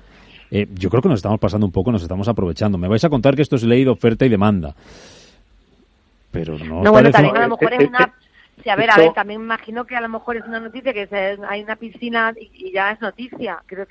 Eh, 0.51 0.66
yo 0.72 0.89
creo 0.89 1.02
que 1.02 1.09
nos 1.10 1.18
estamos 1.18 1.39
pasando 1.39 1.66
un 1.66 1.72
poco, 1.72 1.93
nos 1.93 2.01
estamos 2.01 2.26
aprovechando. 2.28 2.78
Me 2.78 2.89
vais 2.89 3.05
a 3.05 3.10
contar 3.10 3.36
que 3.36 3.43
esto 3.43 3.56
es 3.56 3.62
ley 3.62 3.84
de 3.84 3.90
oferta 3.90 4.24
y 4.24 4.30
demanda. 4.30 4.74
Pero 6.30 6.59
no. 6.59 6.82
No, 6.82 6.93
bueno, 6.93 7.10
también 7.10 7.36
a 7.36 7.47
lo 7.47 7.59
mejor 7.59 7.74
es 7.74 7.89
una. 7.90 8.14
Sí, 8.64 8.70
a 8.70 8.76
ver, 8.76 8.90
a 8.90 8.97
ver, 8.97 9.12
también 9.12 9.40
me 9.40 9.44
imagino 9.44 9.84
que 9.84 9.97
a 9.97 10.01
lo 10.01 10.09
mejor 10.09 10.39
es 10.39 10.47
una 10.47 10.60
noticia 10.60 10.94
que 10.94 11.06
hay 11.47 11.62
una 11.62 11.76
piscina 11.76 12.32
y, 12.40 12.72
ya 12.72 12.93
es 12.93 13.02
noticia. 13.02 13.59
Quiero 13.66 13.86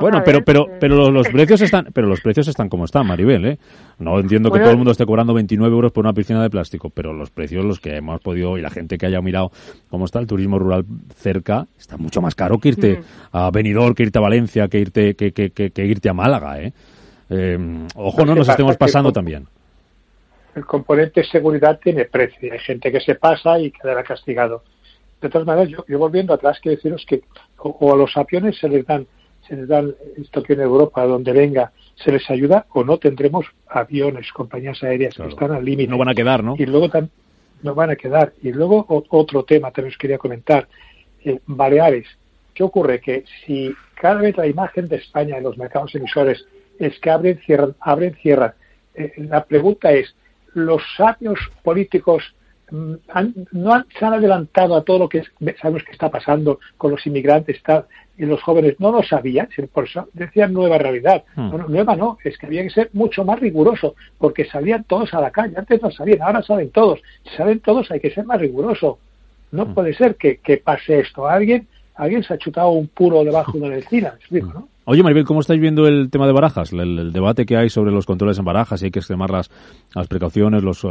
bueno, 0.00 0.22
pero 0.24 0.42
pero 0.44 0.66
pero 0.80 1.10
los, 1.10 1.28
precios 1.28 1.60
están 1.60 1.88
pero 1.92 2.06
los 2.06 2.20
precios 2.20 2.48
están 2.48 2.68
como 2.68 2.84
están, 2.84 3.06
Maribel, 3.06 3.44
¿eh? 3.44 3.58
No 3.98 4.18
entiendo 4.18 4.50
que 4.50 4.58
todo 4.58 4.70
el 4.70 4.76
mundo 4.76 4.92
esté 4.92 5.04
cobrando 5.04 5.34
29 5.34 5.72
euros 5.72 5.92
por 5.92 6.04
una 6.04 6.12
piscina 6.12 6.42
de 6.42 6.50
plástico, 6.50 6.90
pero 6.90 7.12
los 7.12 7.30
precios 7.30 7.64
los 7.64 7.80
que 7.80 7.96
hemos 7.96 8.20
podido 8.20 8.56
y 8.56 8.62
la 8.62 8.70
gente 8.70 8.96
que 8.96 9.06
haya 9.06 9.20
mirado 9.20 9.50
cómo 9.90 10.06
está 10.06 10.20
el 10.20 10.26
turismo 10.26 10.58
rural 10.58 10.84
cerca 11.14 11.66
está 11.78 11.96
mucho 11.96 12.20
más 12.20 12.34
caro 12.34 12.58
que 12.58 12.70
irte 12.70 12.98
mm. 12.98 13.02
a 13.36 13.50
Benidorm, 13.50 13.94
que 13.94 14.04
irte 14.04 14.18
a 14.18 14.22
Valencia, 14.22 14.68
que 14.68 14.78
irte 14.78 15.14
que, 15.14 15.32
que, 15.32 15.50
que, 15.50 15.86
irte 15.86 16.08
a 16.08 16.14
Málaga, 16.14 16.60
¿eh? 16.60 16.72
eh 17.30 17.86
ojo, 17.94 18.24
no 18.24 18.34
nos 18.34 18.48
estemos 18.48 18.76
pasando 18.76 19.12
también. 19.12 19.46
El 20.54 20.64
componente 20.64 21.24
seguridad 21.24 21.78
tiene 21.82 22.04
precio. 22.04 22.52
Hay 22.52 22.60
gente 22.60 22.92
que 22.92 23.00
se 23.00 23.16
pasa 23.16 23.58
y 23.58 23.72
quedará 23.72 24.04
castigado. 24.04 24.62
De 25.20 25.28
todas 25.28 25.46
maneras, 25.46 25.68
yo, 25.68 25.84
yo 25.88 25.98
volviendo 25.98 26.32
atrás, 26.32 26.58
quiero 26.62 26.76
deciros 26.76 27.04
que 27.08 27.22
o 27.58 27.92
a 27.92 27.96
los 27.96 28.16
aviones 28.16 28.58
se 28.58 28.68
les 28.68 28.86
dan 28.86 29.06
se 29.46 29.56
les 29.56 29.68
da 29.68 29.84
esto 30.16 30.42
que 30.42 30.54
en 30.54 30.60
Europa, 30.60 31.04
donde 31.04 31.32
venga, 31.32 31.72
se 31.96 32.12
les 32.12 32.28
ayuda 32.30 32.66
o 32.72 32.84
no 32.84 32.98
tendremos 32.98 33.46
aviones, 33.68 34.32
compañías 34.32 34.82
aéreas 34.82 35.14
que 35.14 35.28
están 35.28 35.52
al 35.52 35.64
límite. 35.64 35.90
No 35.90 35.98
van 35.98 36.08
a 36.08 36.14
quedar, 36.14 36.42
¿no? 36.42 36.54
Y 36.58 36.66
luego 36.66 36.90
no 37.62 37.74
van 37.74 37.90
a 37.90 37.96
quedar. 37.96 38.32
Y 38.42 38.52
luego 38.52 38.84
otro 38.88 39.44
tema 39.44 39.70
también 39.70 39.92
os 39.92 39.98
quería 39.98 40.18
comentar. 40.18 40.68
Eh, 41.24 41.40
Baleares. 41.46 42.06
¿Qué 42.52 42.62
ocurre? 42.62 43.00
Que 43.00 43.24
si 43.44 43.74
cada 43.94 44.20
vez 44.20 44.36
la 44.36 44.46
imagen 44.46 44.88
de 44.88 44.96
España 44.96 45.38
en 45.38 45.44
los 45.44 45.58
mercados 45.58 45.94
emisores 45.94 46.46
es 46.78 46.98
que 47.00 47.10
abren, 47.10 47.38
cierran, 47.38 47.74
abren, 47.80 48.14
cierran, 48.14 48.52
eh, 48.94 49.12
la 49.16 49.44
pregunta 49.44 49.92
es, 49.92 50.14
¿los 50.52 50.82
sabios 50.96 51.38
políticos 51.62 52.34
mm, 52.70 52.94
no 53.52 53.72
han, 53.72 53.86
se 53.98 54.04
han 54.04 54.14
adelantado 54.14 54.76
a 54.76 54.82
todo 54.82 54.98
lo 55.00 55.08
que 55.08 55.22
sabemos 55.60 55.84
que 55.84 55.92
está 55.92 56.10
pasando 56.10 56.60
con 56.76 56.90
los 56.90 57.06
inmigrantes, 57.06 57.56
está, 57.56 57.86
y 58.16 58.24
los 58.26 58.42
jóvenes 58.42 58.76
no 58.78 58.92
lo 58.92 59.02
sabían, 59.02 59.48
por 59.72 59.84
eso 59.84 60.08
decían 60.12 60.52
nueva 60.52 60.78
realidad. 60.78 61.24
Hmm. 61.34 61.50
nueva 61.68 61.96
no, 61.96 62.18
es 62.24 62.38
que 62.38 62.46
había 62.46 62.62
que 62.62 62.70
ser 62.70 62.90
mucho 62.92 63.24
más 63.24 63.40
riguroso, 63.40 63.94
porque 64.18 64.44
salían 64.44 64.84
todos 64.84 65.12
a 65.14 65.20
la 65.20 65.30
calle, 65.30 65.54
antes 65.56 65.82
no 65.82 65.90
sabían, 65.90 66.22
ahora 66.22 66.42
saben 66.42 66.70
todos, 66.70 67.00
si 67.24 67.36
saben 67.36 67.60
todos 67.60 67.90
hay 67.90 68.00
que 68.00 68.10
ser 68.10 68.24
más 68.24 68.40
riguroso. 68.40 68.98
No 69.50 69.66
hmm. 69.66 69.74
puede 69.74 69.94
ser 69.94 70.16
que, 70.16 70.38
que, 70.38 70.58
pase 70.58 71.00
esto. 71.00 71.26
Alguien, 71.28 71.66
alguien 71.94 72.22
se 72.22 72.34
ha 72.34 72.38
chutado 72.38 72.70
un 72.70 72.88
puro 72.88 73.24
debajo 73.24 73.58
de 73.58 73.68
la 73.68 73.76
encina, 73.76 74.14
¿no? 74.30 74.68
Oye, 74.86 75.02
Maribel, 75.02 75.24
¿cómo 75.24 75.40
estáis 75.40 75.60
viendo 75.60 75.86
el 75.86 76.10
tema 76.10 76.26
de 76.26 76.32
barajas? 76.32 76.70
El, 76.74 77.10
debate 77.10 77.46
que 77.46 77.56
hay 77.56 77.70
sobre 77.70 77.90
los 77.90 78.04
controles 78.04 78.38
en 78.38 78.44
barajas, 78.44 78.80
si 78.80 78.86
hay 78.86 78.92
que 78.92 78.98
extremar 78.98 79.30
las, 79.30 79.50
las 79.94 80.08
precauciones, 80.08 80.62
los, 80.62 80.82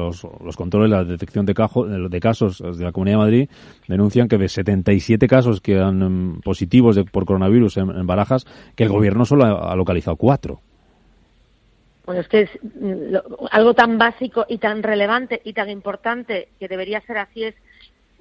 controles, 0.55 0.89
la 0.89 1.03
detección 1.03 1.45
de, 1.45 1.53
cajo, 1.53 1.85
de 1.85 2.19
casos 2.19 2.57
de 2.57 2.83
la 2.83 2.91
Comunidad 2.91 3.17
de 3.17 3.23
Madrid, 3.23 3.49
denuncian 3.87 4.27
que 4.27 4.39
de 4.39 4.49
77 4.49 5.27
casos 5.27 5.61
que 5.61 5.79
han 5.79 6.01
em, 6.01 6.41
positivos 6.41 6.95
de, 6.95 7.03
por 7.03 7.25
coronavirus 7.25 7.77
en, 7.77 8.07
barajas, 8.07 8.45
que 8.75 8.83
el 8.83 8.89
gobierno 8.89 9.25
solo 9.25 9.45
ha, 9.45 9.75
localizado 9.75 10.17
cuatro. 10.17 10.59
Bueno, 12.07 12.21
es 12.21 12.27
que 12.27 12.41
es 12.41 12.49
mm, 12.63 13.15
algo 13.51 13.75
tan 13.75 13.99
básico 13.99 14.45
y 14.49 14.57
tan 14.57 14.81
relevante 14.81 15.39
y 15.43 15.53
tan 15.53 15.69
importante 15.69 16.49
que 16.59 16.67
debería 16.67 16.99
ser 17.01 17.19
así 17.19 17.43
es 17.43 17.55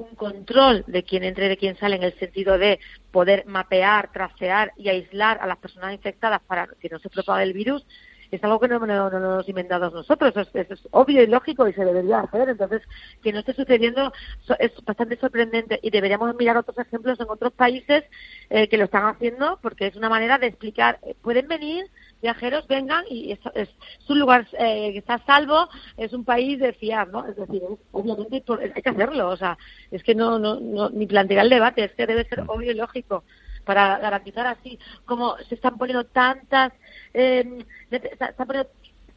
un 0.02 0.14
control 0.14 0.84
de 0.86 1.02
quién 1.02 1.24
entra 1.24 1.46
y 1.46 1.48
de 1.48 1.56
quién 1.56 1.76
sale 1.76 1.96
en 1.96 2.02
el 2.02 2.18
sentido 2.18 2.58
de 2.58 2.80
poder 3.10 3.44
mapear, 3.46 4.10
tracear 4.12 4.72
y 4.76 4.88
aislar 4.88 5.38
a 5.40 5.46
las 5.46 5.58
personas 5.58 5.92
infectadas 5.92 6.40
para 6.46 6.68
que 6.80 6.88
no 6.88 6.98
se 6.98 7.10
propague 7.10 7.44
el 7.44 7.52
virus, 7.52 7.84
es 8.32 8.42
algo 8.42 8.58
que 8.58 8.66
no, 8.66 8.78
nos 8.78 9.12
hemos 9.12 9.48
inventado 9.48 9.90
nosotros, 9.90 10.34
es, 10.54 10.70
es, 10.70 10.88
obvio 10.90 11.22
y 11.22 11.26
lógico 11.26 11.68
y 11.68 11.74
se 11.74 11.84
debería 11.84 12.20
hacer. 12.20 12.48
Entonces, 12.48 12.80
que 13.22 13.30
no 13.30 13.40
esté 13.40 13.52
sucediendo 13.52 14.10
es 14.58 14.72
bastante 14.84 15.18
sorprendente 15.18 15.78
y 15.82 15.90
deberíamos 15.90 16.34
mirar 16.36 16.56
otros 16.56 16.78
ejemplos 16.78 17.20
en 17.20 17.26
otros 17.28 17.52
países 17.52 18.04
eh, 18.48 18.68
que 18.68 18.78
lo 18.78 18.84
están 18.84 19.04
haciendo 19.04 19.58
porque 19.60 19.86
es 19.86 19.96
una 19.96 20.08
manera 20.08 20.38
de 20.38 20.46
explicar, 20.46 20.98
eh, 21.02 21.14
pueden 21.20 21.46
venir 21.46 21.84
viajeros 22.22 22.66
vengan 22.68 23.04
y 23.10 23.32
es, 23.32 23.40
es, 23.54 23.68
un 24.08 24.20
lugar 24.20 24.46
eh, 24.58 24.92
que 24.92 24.98
está 24.98 25.14
a 25.14 25.26
salvo, 25.26 25.68
es 25.96 26.12
un 26.12 26.24
país 26.24 26.58
de 26.60 26.72
fiar, 26.72 27.08
¿no? 27.08 27.26
Es 27.26 27.36
decir, 27.36 27.62
obviamente 27.90 28.42
hay 28.74 28.82
que 28.82 28.88
hacerlo, 28.88 29.28
o 29.28 29.36
sea, 29.36 29.58
es 29.90 30.02
que 30.02 30.14
no, 30.14 30.38
no, 30.38 30.60
no 30.60 30.88
ni 30.90 31.06
plantear 31.06 31.44
el 31.44 31.50
debate, 31.50 31.84
es 31.84 31.92
que 31.92 32.06
debe 32.06 32.24
ser 32.28 32.44
obvio 32.46 32.70
y 32.70 32.74
lógico 32.74 33.24
para 33.64 33.98
garantizar 33.98 34.46
así 34.46 34.78
como 35.04 35.36
se 35.48 35.54
están 35.54 35.78
poniendo 35.78 36.04
tantas 36.04 36.72
eh, 37.14 37.64
se 37.90 37.96
están 37.96 38.46
poniendo 38.46 38.70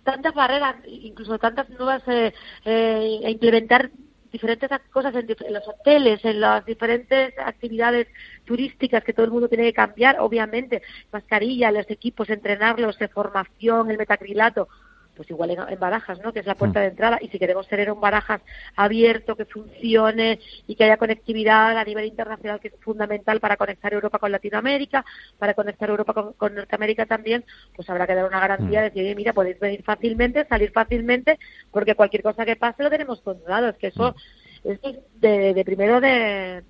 tantas 0.04 0.34
barreras 0.36 0.76
incluso 0.86 1.40
tantas 1.40 1.70
nuevas 1.70 2.04
eh, 2.08 2.34
eh, 2.64 3.22
a 3.26 3.30
implementar 3.30 3.90
diferentes 4.36 4.70
cosas 4.92 5.16
en, 5.16 5.28
los 5.54 5.66
hoteles, 5.66 6.26
en 6.26 6.42
las 6.42 6.66
diferentes 6.66 7.34
actividades 7.40 8.08
turísticas 8.44 9.02
que 9.02 9.14
todo 9.14 9.26
el 9.26 9.32
mundo 9.32 9.48
tiene 9.48 9.64
que 9.64 9.74
cambiar, 9.74 10.20
obviamente, 10.20 10.82
mascarilla, 11.14 11.72
los 11.72 11.90
equipos, 11.90 12.30
entrenarlos 12.30 13.00
de 13.00 13.08
formación, 13.08 13.90
el 13.90 13.98
metacrilato, 13.98 14.68
pues 15.16 15.30
igual 15.30 15.52
en, 15.52 15.80
Barajas, 15.80 16.20
¿no? 16.22 16.34
Que 16.34 16.40
es 16.40 16.46
la 16.46 16.56
puerta 16.56 16.80
mm. 16.80 16.84
de 16.84 16.88
entrada. 16.90 17.20
Y 17.22 17.30
si 17.30 17.40
queremos 17.40 17.68
tener 17.68 17.92
un 17.92 18.00
Barajas 18.00 18.42
abierto, 18.76 19.36
que 19.36 19.46
funcione 19.46 20.40
y 20.68 20.76
que 20.76 20.84
haya 20.84 20.98
conectividad 20.98 21.78
a 21.78 21.84
nivel 21.84 22.06
internacional, 22.06 22.60
que 22.60 22.70
es 22.70 22.74
fundamental 22.80 23.40
para 23.40 23.58
conectar 23.58 23.94
Europa 23.94 24.20
con 24.20 24.32
Latinoamérica, 24.32 25.06
para 25.38 25.54
conectar 25.54 25.90
Europa 25.90 26.34
con, 26.38 26.56
Norteamérica 26.56 27.06
también, 27.06 27.44
pues 27.76 27.90
habrá 27.90 28.08
que 28.08 28.16
dar 28.16 28.26
una 28.26 28.40
garantía 28.40 28.82
de 28.82 28.92
mm. 28.92 28.94
decir, 28.94 29.16
mira, 29.16 29.34
podéis 29.34 29.60
venir 29.60 29.84
fácilmente, 29.84 30.46
salir 30.46 30.72
fácilmente, 30.72 31.40
porque 31.72 31.96
cualquier 31.96 32.24
cosa 32.24 32.46
que 32.46 32.56
pase 32.56 32.84
lo 32.84 32.90
tenemos 32.90 33.22
controlado. 33.22 33.70
Es 33.70 33.78
que 33.78 33.88
eso 33.88 34.16
mm. 34.64 34.70
es 34.70 34.80
de, 35.20 35.64
primero 35.66 36.02
de, 36.02 36.64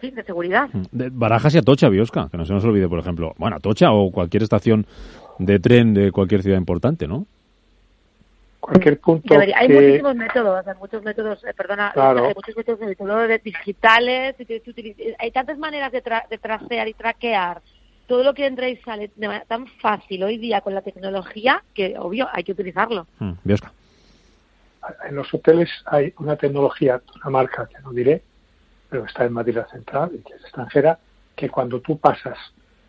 de 0.00 0.24
seguridad. 0.24 0.68
De 0.92 1.10
Barajas 1.10 1.54
y 1.54 1.58
Atocha, 1.58 1.88
Biosca, 1.88 2.28
que 2.30 2.36
no 2.36 2.44
se 2.44 2.52
nos 2.52 2.64
olvide, 2.64 2.88
por 2.88 2.98
ejemplo. 2.98 3.34
Bueno, 3.38 3.56
Atocha 3.56 3.92
o 3.92 4.10
cualquier 4.10 4.42
estación 4.42 4.86
de 5.38 5.58
tren 5.58 5.94
de 5.94 6.12
cualquier 6.12 6.42
ciudad 6.42 6.58
importante, 6.58 7.06
¿no? 7.06 7.26
Cualquier 8.60 8.98
punto. 8.98 9.34
Hay 9.38 9.68
muchísimos 9.68 10.16
métodos, 10.16 10.66
hay 10.66 10.74
muchos 10.78 11.02
métodos, 11.02 11.44
eh, 11.44 11.52
perdona, 11.54 11.92
hay 11.94 12.34
muchos 12.34 12.56
métodos 12.56 12.80
de 12.80 13.40
digitales, 13.44 14.36
hay 15.18 15.30
tantas 15.32 15.58
maneras 15.58 15.92
de, 15.92 16.02
de 16.30 16.38
tracear 16.38 16.88
y 16.88 16.94
traquear 16.94 17.60
todo 18.06 18.22
lo 18.22 18.34
que 18.34 18.46
entra 18.46 18.68
y 18.68 18.76
sale 18.78 19.10
de 19.16 19.26
manera 19.26 19.44
tan 19.46 19.66
fácil 19.66 20.22
hoy 20.22 20.38
día 20.38 20.60
con 20.60 20.74
la 20.74 20.82
tecnología 20.82 21.62
que, 21.74 21.96
obvio, 21.98 22.28
hay 22.32 22.44
que 22.44 22.52
utilizarlo. 22.52 23.06
Mm, 23.18 23.32
en 25.08 25.14
los 25.14 25.32
hoteles 25.32 25.70
hay 25.86 26.12
una 26.18 26.36
tecnología, 26.36 27.00
una 27.16 27.30
marca 27.30 27.66
que 27.66 27.80
no 27.82 27.92
diré, 27.92 28.22
pero 28.90 29.04
está 29.06 29.24
en 29.24 29.32
Madrid 29.32 29.58
Central 29.70 30.10
y 30.14 30.18
que 30.18 30.34
es 30.34 30.42
extranjera, 30.42 30.98
que 31.34 31.48
cuando 31.48 31.80
tú 31.80 31.98
pasas, 31.98 32.38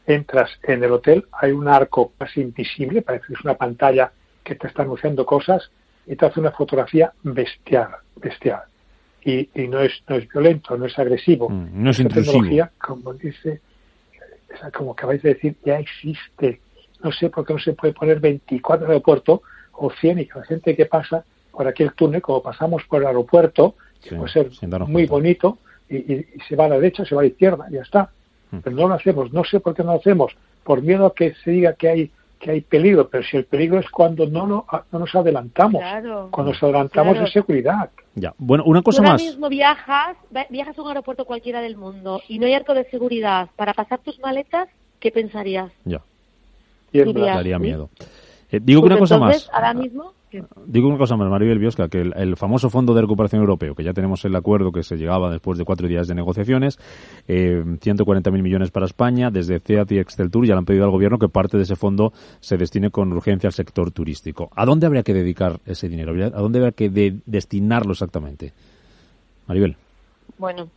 entras 0.07 0.51
en 0.63 0.83
el 0.83 0.91
hotel, 0.91 1.25
hay 1.31 1.51
un 1.51 1.67
arco 1.67 2.13
casi 2.17 2.41
invisible, 2.41 3.01
parece 3.01 3.27
que 3.27 3.33
es 3.33 3.41
una 3.41 3.55
pantalla 3.55 4.11
que 4.43 4.55
te 4.55 4.67
está 4.67 4.83
anunciando 4.83 5.25
cosas 5.25 5.71
y 6.05 6.15
te 6.15 6.25
hace 6.25 6.39
una 6.39 6.51
fotografía 6.51 7.13
bestial, 7.23 7.89
bestial. 8.15 8.61
Y, 9.23 9.49
no, 9.67 9.79
es, 9.79 10.03
no 10.07 10.17
es 10.17 10.29
violento, 10.29 10.77
no 10.77 10.85
es 10.85 10.99
agresivo. 10.99 11.49
Mm, 11.49 11.83
no 11.83 11.89
es 11.89 11.97
tecnología, 11.97 12.71
como 12.77 13.11
dice, 13.15 13.59
como 14.71 14.91
acabáis 14.91 15.23
de 15.23 15.33
decir, 15.33 15.55
ya 15.65 15.79
existe. 15.79 16.61
No 17.03 17.11
sé 17.11 17.31
por 17.31 17.43
qué 17.45 17.53
no 17.53 17.59
se 17.59 17.73
puede 17.73 17.93
poner 17.93 18.19
24 18.19 18.85
en 18.85 18.91
el 18.91 18.93
aeropuerto 18.93 19.41
o 19.73 19.89
100 19.89 20.19
y 20.19 20.25
que 20.27 20.39
la 20.39 20.45
gente 20.45 20.75
que 20.75 20.85
pasa 20.85 21.25
por 21.51 21.67
aquel 21.67 21.93
túnel, 21.93 22.21
como 22.21 22.43
pasamos 22.43 22.83
por 22.83 23.01
el 23.01 23.07
aeropuerto, 23.07 23.75
que 24.01 24.15
puede 24.15 24.31
ser 24.31 24.51
muy 24.87 25.07
bonito, 25.07 25.57
y, 25.89 26.25
se 26.47 26.55
va 26.55 26.65
a 26.65 26.69
la 26.69 26.75
derecha, 26.75 27.05
se 27.05 27.15
va 27.15 27.21
a 27.21 27.23
la 27.23 27.29
izquierda, 27.29 27.65
y 27.69 27.73
ya 27.73 27.81
está. 27.81 28.11
Mm. 28.55 28.59
Pero 28.63 28.75
no 28.75 28.87
lo 28.87 28.93
hacemos, 28.95 29.31
no 29.33 29.43
sé 29.43 29.59
por 29.59 29.75
qué 29.75 29.83
no 29.83 29.93
lo 29.93 29.99
hacemos, 29.99 30.35
por 30.63 30.81
miedo 30.81 31.05
a 31.05 31.13
que 31.13 31.33
se 31.43 31.51
diga 31.51 31.73
que 31.73 31.89
hay 31.89 32.11
que 32.39 32.51
hay 32.51 32.61
peligro, 32.61 33.07
pero 33.09 33.23
si 33.23 33.37
el 33.37 33.45
peligro 33.45 33.79
es 33.79 33.89
cuando 33.89 34.27
no, 34.27 34.45
no, 34.45 34.65
no 34.91 34.99
nos 34.99 35.15
adelantamos. 35.15 35.81
cuando 36.31 36.51
nos 36.51 36.61
adelantamos 36.61 37.17
es 37.17 37.31
seguridad. 37.31 37.89
Ya. 38.13 38.33
Bueno, 38.37 38.63
una 38.65 38.81
cosa 38.81 39.01
más. 39.01 39.21
Ahora 39.21 39.23
mismo 39.23 39.49
viajas, 39.49 40.17
viajas 40.49 40.77
a 40.77 40.81
un 40.81 40.89
aeropuerto 40.89 41.25
cualquiera 41.25 41.61
del 41.61 41.77
mundo 41.77 42.21
y 42.27 42.37
no 42.37 42.45
hay 42.45 42.53
arco 42.53 42.73
de 42.73 42.83
seguridad 42.89 43.49
para 43.55 43.73
pasar 43.73 43.99
tus 43.99 44.19
maletas, 44.19 44.67
¿qué 44.99 45.11
pensarías? 45.11 45.71
Ya. 45.85 46.01
Daría 46.93 47.57
miedo. 47.57 47.89
Eh, 48.51 48.59
digo 48.61 48.81
pues 48.81 48.91
una 48.91 48.99
cosa 48.99 49.17
más. 49.17 49.49
Ahora 49.51 49.73
mismo 49.73 50.13
Digo 50.65 50.87
una 50.87 50.97
cosa 50.97 51.15
más, 51.15 51.29
Maribel 51.29 51.59
Biosca, 51.59 51.87
que 51.87 52.01
el, 52.01 52.35
famoso 52.35 52.69
Fondo 52.69 52.93
de 52.93 53.01
Recuperación 53.01 53.41
Europeo, 53.41 53.75
que 53.75 53.83
ya 53.83 53.93
tenemos 53.93 54.23
el 54.25 54.35
acuerdo 54.35 54.71
que 54.71 54.83
se 54.83 54.97
llegaba 54.97 55.31
después 55.31 55.57
de 55.57 55.65
cuatro 55.65 55.87
días 55.87 56.07
de 56.07 56.15
negociaciones, 56.15 56.79
eh, 57.27 57.63
140.000 57.65 58.41
millones 58.41 58.71
para 58.71 58.85
España, 58.85 59.31
desde 59.31 59.59
CEAT 59.59 59.91
y 59.91 59.99
Exceltur 59.99 60.45
ya 60.45 60.53
le 60.53 60.59
han 60.59 60.65
pedido 60.65 60.85
al 60.85 60.91
Gobierno 60.91 61.19
que 61.19 61.29
parte 61.29 61.57
de 61.57 61.63
ese 61.63 61.75
fondo 61.75 62.13
se 62.39 62.57
destine 62.57 62.89
con 62.89 63.11
urgencia 63.13 63.47
al 63.47 63.53
sector 63.53 63.91
turístico. 63.91 64.49
¿A 64.55 64.65
dónde 64.65 64.87
habría 64.87 65.03
que 65.03 65.13
dedicar 65.13 65.59
ese 65.65 65.87
dinero? 65.87 66.13
¿A 66.25 66.41
dónde 66.41 66.59
habría 66.59 66.71
que 66.71 66.89
destinarlo 67.25 67.91
exactamente? 67.91 68.53
Maribel. 69.47 69.77
Bueno, 70.37 70.69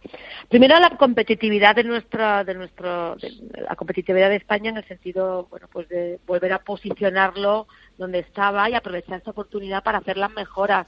primero 0.48 0.78
la 0.78 0.96
competitividad 0.96 1.74
de 1.74 1.82
nuestra, 1.82 2.44
de 2.44 2.54
nuestro, 2.54 3.16
la 3.16 3.74
competitividad 3.76 4.28
de 4.28 4.36
España 4.36 4.70
en 4.70 4.76
el 4.76 4.86
sentido, 4.86 5.48
bueno, 5.50 5.68
pues 5.72 5.88
de 5.88 6.20
volver 6.26 6.52
a 6.52 6.60
posicionarlo 6.60 7.66
donde 7.96 8.20
estaba 8.20 8.70
y 8.70 8.74
aprovechar 8.74 9.20
esa 9.20 9.32
oportunidad 9.32 9.82
para 9.82 9.98
hacer 9.98 10.16
las 10.16 10.30
mejoras, 10.30 10.86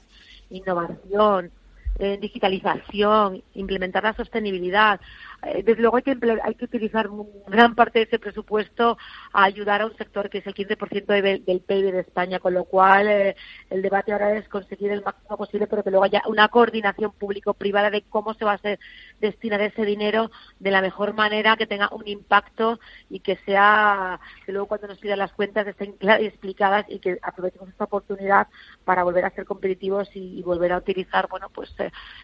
innovación, 0.49 1.51
eh, 1.99 2.17
digitalización, 2.19 3.43
implementar 3.53 4.03
la 4.03 4.13
sostenibilidad. 4.13 5.01
Eh, 5.43 5.63
desde 5.63 5.81
luego 5.81 5.97
hay 5.97 6.03
que, 6.03 6.17
hay 6.43 6.55
que 6.55 6.65
utilizar 6.65 7.09
gran 7.47 7.73
parte 7.73 7.99
de 7.99 8.05
ese 8.05 8.19
presupuesto 8.19 8.97
a 9.33 9.43
ayudar 9.43 9.81
a 9.81 9.87
un 9.87 9.97
sector 9.97 10.29
que 10.29 10.37
es 10.37 10.47
el 10.47 10.53
15% 10.53 11.43
del 11.43 11.61
PIB 11.61 11.91
de 11.91 11.99
España, 12.01 12.39
con 12.39 12.53
lo 12.53 12.65
cual 12.65 13.07
eh, 13.07 13.35
el 13.69 13.81
debate 13.81 14.11
ahora 14.11 14.37
es 14.37 14.47
conseguir 14.49 14.91
el 14.91 15.03
máximo 15.03 15.37
posible, 15.37 15.65
pero 15.65 15.83
que 15.83 15.89
luego 15.89 16.05
haya 16.05 16.21
una 16.27 16.47
coordinación 16.49 17.11
público-privada 17.13 17.89
de 17.89 18.03
cómo 18.03 18.35
se 18.35 18.45
va 18.45 18.51
a 18.51 18.55
hacer, 18.55 18.79
destinar 19.19 19.61
ese 19.61 19.83
dinero 19.83 20.29
de 20.59 20.71
la 20.71 20.81
mejor 20.81 21.13
manera, 21.13 21.57
que 21.57 21.65
tenga 21.65 21.89
un 21.91 22.07
impacto 22.07 22.79
y 23.09 23.21
que 23.21 23.37
sea, 23.37 24.19
que 24.45 24.51
luego 24.51 24.67
cuando 24.67 24.87
nos 24.87 24.99
pidan 24.99 25.19
las 25.19 25.33
cuentas 25.33 25.65
estén 25.65 25.93
claras 25.93 26.21
y 26.21 26.27
explicadas 26.27 26.85
y 26.87 26.99
que 26.99 27.17
aprovechemos 27.21 27.69
esta 27.69 27.85
oportunidad 27.85 28.47
para 28.85 29.03
volver 29.03 29.25
a 29.25 29.31
ser 29.31 29.45
competitivos 29.45 30.07
y, 30.13 30.41
volver 30.43 30.73
a 30.73 30.77
utilizar, 30.77 31.27
bueno, 31.29 31.49
pues 31.53 31.73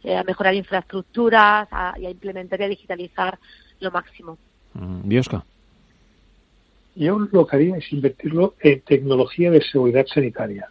eh, 0.04 0.18
a 0.18 0.24
mejorar 0.24 0.54
infraestructuras 0.54 1.68
y 1.98 2.06
a 2.06 2.10
implementar 2.10 2.60
y 2.60 2.64
a 2.64 2.68
digitalizar 2.68 3.07
lo 3.80 3.92
máximo. 3.92 4.38
Mm, 4.74 5.08
Biosca. 5.08 5.44
Yo 6.96 7.20
lo 7.20 7.46
que 7.46 7.56
haría 7.56 7.78
es 7.78 7.92
invertirlo 7.94 8.56
en 8.60 8.82
tecnología 8.82 9.52
de 9.52 9.62
seguridad 9.62 10.08
sanitaria 10.08 10.70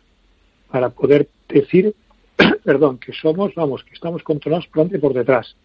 para 0.70 0.90
poder 0.90 1.28
decir, 1.48 1.94
perdón, 2.64 2.98
que 2.98 3.12
somos, 3.12 3.54
vamos, 3.54 3.84
que 3.84 3.94
estamos 3.94 4.22
controlados 4.22 4.66
por 4.66 4.76
delante 4.76 4.96
y 4.96 5.00
por 5.00 5.14
detrás. 5.14 5.56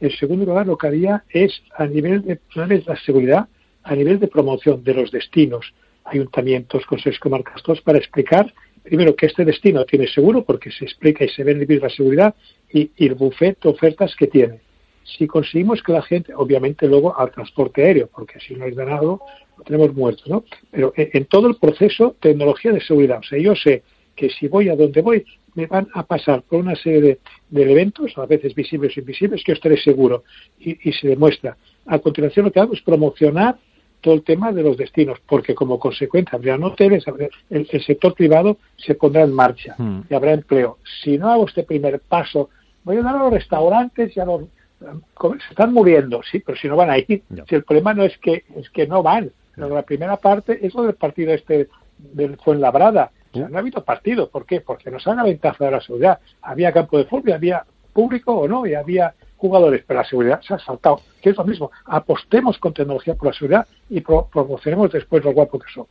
En 0.00 0.10
segundo 0.10 0.44
lugar, 0.44 0.66
lo 0.66 0.76
que 0.76 0.88
haría 0.88 1.24
es 1.30 1.62
a 1.76 1.86
nivel 1.86 2.22
de 2.22 2.36
planes 2.36 2.84
de 2.84 2.92
la 2.92 3.00
seguridad, 3.00 3.48
a 3.82 3.94
nivel 3.94 4.20
de 4.20 4.28
promoción 4.28 4.84
de 4.84 4.92
los 4.92 5.10
destinos, 5.10 5.72
ayuntamientos, 6.04 6.84
consejos 6.84 7.18
comarcas, 7.18 7.62
todos 7.62 7.80
para 7.80 7.98
explicar 7.98 8.52
primero 8.82 9.16
que 9.16 9.26
este 9.26 9.46
destino 9.46 9.84
tiene 9.86 10.06
seguro 10.06 10.44
porque 10.44 10.70
se 10.70 10.84
explica 10.84 11.24
y 11.24 11.28
se 11.30 11.42
ve 11.42 11.52
en 11.52 11.80
la 11.80 11.88
seguridad 11.88 12.34
y, 12.70 12.90
y 12.96 13.06
el 13.06 13.14
buffet 13.14 13.58
de 13.60 13.70
ofertas 13.70 14.14
que 14.14 14.26
tiene 14.26 14.60
si 15.04 15.26
conseguimos 15.26 15.82
que 15.82 15.92
la 15.92 16.02
gente, 16.02 16.34
obviamente 16.34 16.88
luego 16.88 17.18
al 17.18 17.30
transporte 17.30 17.84
aéreo, 17.84 18.08
porque 18.08 18.40
si 18.40 18.54
no 18.54 18.64
hay 18.64 18.72
ganado, 18.72 19.20
lo 19.56 19.64
tenemos 19.64 19.94
muerto, 19.94 20.22
¿no? 20.26 20.44
Pero 20.70 20.92
en, 20.96 21.26
todo 21.26 21.46
el 21.48 21.56
proceso, 21.56 22.16
tecnología 22.20 22.72
de 22.72 22.80
seguridad. 22.80 23.18
O 23.18 23.22
sea, 23.22 23.38
yo 23.38 23.54
sé 23.54 23.82
que 24.16 24.30
si 24.30 24.48
voy 24.48 24.68
a 24.68 24.76
donde 24.76 25.02
voy, 25.02 25.24
me 25.54 25.66
van 25.66 25.88
a 25.94 26.04
pasar 26.04 26.42
por 26.42 26.60
una 26.60 26.74
serie 26.74 27.18
de, 27.50 27.62
elementos, 27.62 28.16
a 28.16 28.26
veces 28.26 28.54
visibles 28.54 28.96
o 28.96 29.00
invisibles, 29.00 29.44
que 29.44 29.52
yo 29.52 29.54
estaré 29.54 29.76
seguro. 29.76 30.24
Y, 30.58 30.92
se 30.92 31.08
demuestra. 31.08 31.56
A 31.86 31.98
continuación, 31.98 32.46
lo 32.46 32.52
que 32.52 32.60
hago 32.60 32.72
es 32.72 32.80
promocionar 32.80 33.56
todo 34.00 34.14
el 34.14 34.22
tema 34.22 34.52
de 34.52 34.62
los 34.62 34.76
destinos, 34.76 35.18
porque 35.26 35.54
como 35.54 35.78
consecuencia 35.78 36.36
habría 36.36 36.56
hoteles, 36.56 37.04
el, 37.48 37.66
el, 37.70 37.82
sector 37.82 38.14
privado 38.14 38.58
se 38.76 38.94
pondrá 38.94 39.22
en 39.22 39.32
marcha 39.32 39.74
hmm. 39.78 40.02
y 40.10 40.14
habrá 40.14 40.32
empleo. 40.32 40.78
Si 41.02 41.16
no 41.16 41.30
hago 41.30 41.46
este 41.46 41.62
primer 41.62 42.00
paso, 42.00 42.50
voy 42.82 42.98
a 42.98 43.02
dar 43.02 43.16
a 43.16 43.24
los 43.24 43.32
restaurantes 43.32 44.14
y 44.14 44.20
a 44.20 44.26
los 44.26 44.42
se 44.84 45.50
están 45.50 45.72
muriendo, 45.72 46.22
sí, 46.22 46.40
pero 46.40 46.58
si 46.58 46.68
no 46.68 46.76
van 46.76 46.90
a 46.90 46.98
ir. 46.98 47.22
Si 47.48 47.54
el 47.54 47.64
problema 47.64 47.94
no 47.94 48.04
es 48.04 48.16
que 48.18 48.44
es 48.56 48.70
que 48.70 48.86
no 48.86 49.02
van. 49.02 49.32
la 49.56 49.82
primera 49.82 50.16
parte 50.16 50.64
es 50.66 50.74
lo 50.74 50.84
del 50.84 50.94
partido 50.94 51.32
este 51.32 51.68
del 51.98 52.36
Fuenlabrada. 52.36 53.10
O 53.32 53.38
sea, 53.38 53.48
no 53.48 53.56
ha 53.56 53.60
habido 53.60 53.84
partido. 53.84 54.28
¿Por 54.28 54.46
qué? 54.46 54.60
Porque 54.60 54.90
nos 54.90 55.06
han 55.06 55.18
aventado 55.18 55.64
de 55.64 55.70
la 55.70 55.80
seguridad. 55.80 56.20
Había 56.42 56.72
campo 56.72 56.98
de 56.98 57.04
fútbol, 57.04 57.32
había 57.32 57.64
público 57.92 58.32
o 58.32 58.48
no, 58.48 58.66
y 58.66 58.74
había 58.74 59.14
jugadores, 59.36 59.84
pero 59.86 60.00
la 60.00 60.06
seguridad 60.06 60.40
se 60.42 60.54
ha 60.54 60.58
saltado. 60.58 61.00
Que 61.20 61.30
es 61.30 61.36
lo 61.36 61.44
mismo. 61.44 61.70
Apostemos 61.86 62.58
con 62.58 62.72
tecnología 62.72 63.14
por 63.14 63.28
la 63.28 63.34
seguridad 63.34 63.66
y 63.88 64.00
promocionemos 64.00 64.92
después 64.92 65.24
lo 65.24 65.32
guapo 65.32 65.58
que 65.58 65.70
somos. 65.72 65.90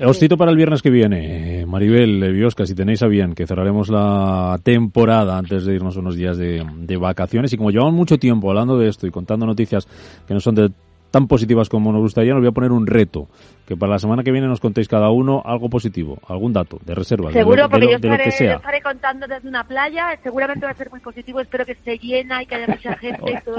Os 0.00 0.18
cito 0.18 0.36
para 0.36 0.50
el 0.50 0.56
viernes 0.56 0.82
que 0.82 0.90
viene, 0.90 1.64
Maribel, 1.66 2.32
Biosca, 2.32 2.66
si 2.66 2.74
tenéis 2.74 3.02
a 3.02 3.06
bien, 3.06 3.34
que 3.34 3.46
cerraremos 3.46 3.88
la 3.88 4.58
temporada 4.62 5.38
antes 5.38 5.64
de 5.64 5.74
irnos 5.74 5.96
unos 5.96 6.16
días 6.16 6.36
de, 6.36 6.66
de 6.78 6.96
vacaciones. 6.96 7.52
Y 7.52 7.56
como 7.56 7.70
llevamos 7.70 7.94
mucho 7.94 8.18
tiempo 8.18 8.50
hablando 8.50 8.76
de 8.76 8.88
esto 8.88 9.06
y 9.06 9.12
contando 9.12 9.46
noticias 9.46 9.86
que 10.26 10.34
no 10.34 10.40
son 10.40 10.56
de 10.56 10.70
tan 11.12 11.28
positivas 11.28 11.68
como 11.68 11.92
nos 11.92 12.00
gustaría, 12.00 12.32
nos 12.32 12.40
voy 12.40 12.48
a 12.48 12.52
poner 12.52 12.72
un 12.72 12.88
reto. 12.88 13.28
Que 13.66 13.76
para 13.76 13.92
la 13.92 13.98
semana 13.98 14.22
que 14.22 14.30
viene 14.30 14.46
nos 14.46 14.60
contéis 14.60 14.88
cada 14.88 15.10
uno 15.10 15.42
algo 15.44 15.70
positivo, 15.70 16.18
algún 16.28 16.52
dato 16.52 16.78
de 16.84 16.94
reservas. 16.94 17.32
Seguro, 17.32 17.68
porque 17.68 17.86
yo, 17.86 17.96
estaré, 17.96 18.28
estaré, 18.28 18.82
contando 18.82 19.26
desde 19.26 19.48
una 19.48 19.64
playa. 19.64 20.18
Seguramente 20.22 20.66
va 20.66 20.72
a 20.72 20.74
ser 20.74 20.90
muy 20.90 21.00
positivo. 21.00 21.40
Espero 21.40 21.64
que 21.64 21.72
esté 21.72 21.96
llena 21.96 22.42
y 22.42 22.46
que 22.46 22.56
haya 22.56 22.66
mucha 22.66 22.94
gente 22.96 23.32
y 23.32 23.44
todo 23.44 23.56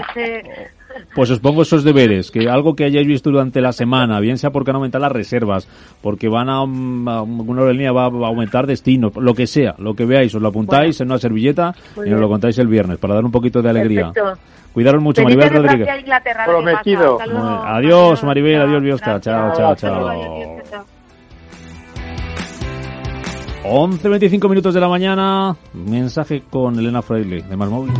Pues 1.15 1.31
os 1.31 1.39
pongo 1.39 1.63
esos 1.63 1.83
deberes. 1.83 2.29
Que 2.29 2.47
algo 2.47 2.75
que 2.75 2.85
hayáis 2.85 3.07
visto 3.07 3.31
durante 3.31 3.61
la 3.61 3.71
semana, 3.71 4.19
bien 4.19 4.37
sea 4.37 4.51
porque 4.51 4.69
van 4.69 4.75
a 4.75 4.77
aumentar 4.77 5.01
las 5.01 5.11
reservas, 5.11 5.67
porque 6.01 6.29
van 6.29 6.49
a, 6.49 6.61
una 6.61 7.61
aerolínea 7.61 7.91
va 7.91 8.03
a 8.03 8.27
aumentar 8.27 8.67
destinos, 8.67 9.15
lo 9.15 9.33
que 9.33 9.47
sea, 9.47 9.73
lo 9.79 9.95
que 9.95 10.05
veáis, 10.05 10.35
os 10.35 10.41
lo 10.41 10.49
apuntáis 10.49 11.01
en 11.01 11.07
una 11.07 11.17
servilleta 11.17 11.73
y 12.05 12.09
nos 12.09 12.19
lo 12.19 12.29
contáis 12.29 12.57
el 12.59 12.67
viernes 12.67 12.99
para 12.99 13.15
dar 13.15 13.25
un 13.25 13.31
poquito 13.31 13.61
de 13.61 13.69
alegría. 13.69 14.11
Cuidaros 14.75 15.01
mucho, 15.01 15.23
Maribel 15.23 15.49
Rodríguez. 15.51 15.87
Prometido. 16.45 17.17
Adiós, 17.63 18.21
Maribel, 18.25 18.61
adiós, 18.61 18.83
Biosca. 18.83 19.21
Chao, 19.21 19.53
chao, 19.55 19.75
chao. 19.75 19.94
11.25 23.63 24.49
minutos 24.49 24.73
de 24.73 24.79
la 24.79 24.87
mañana. 24.87 25.55
Mensaje 25.73 26.43
con 26.49 26.77
Elena 26.77 27.01
Freile 27.01 27.41
de 27.41 27.57
Más 27.57 27.69
Móvil. 27.69 27.93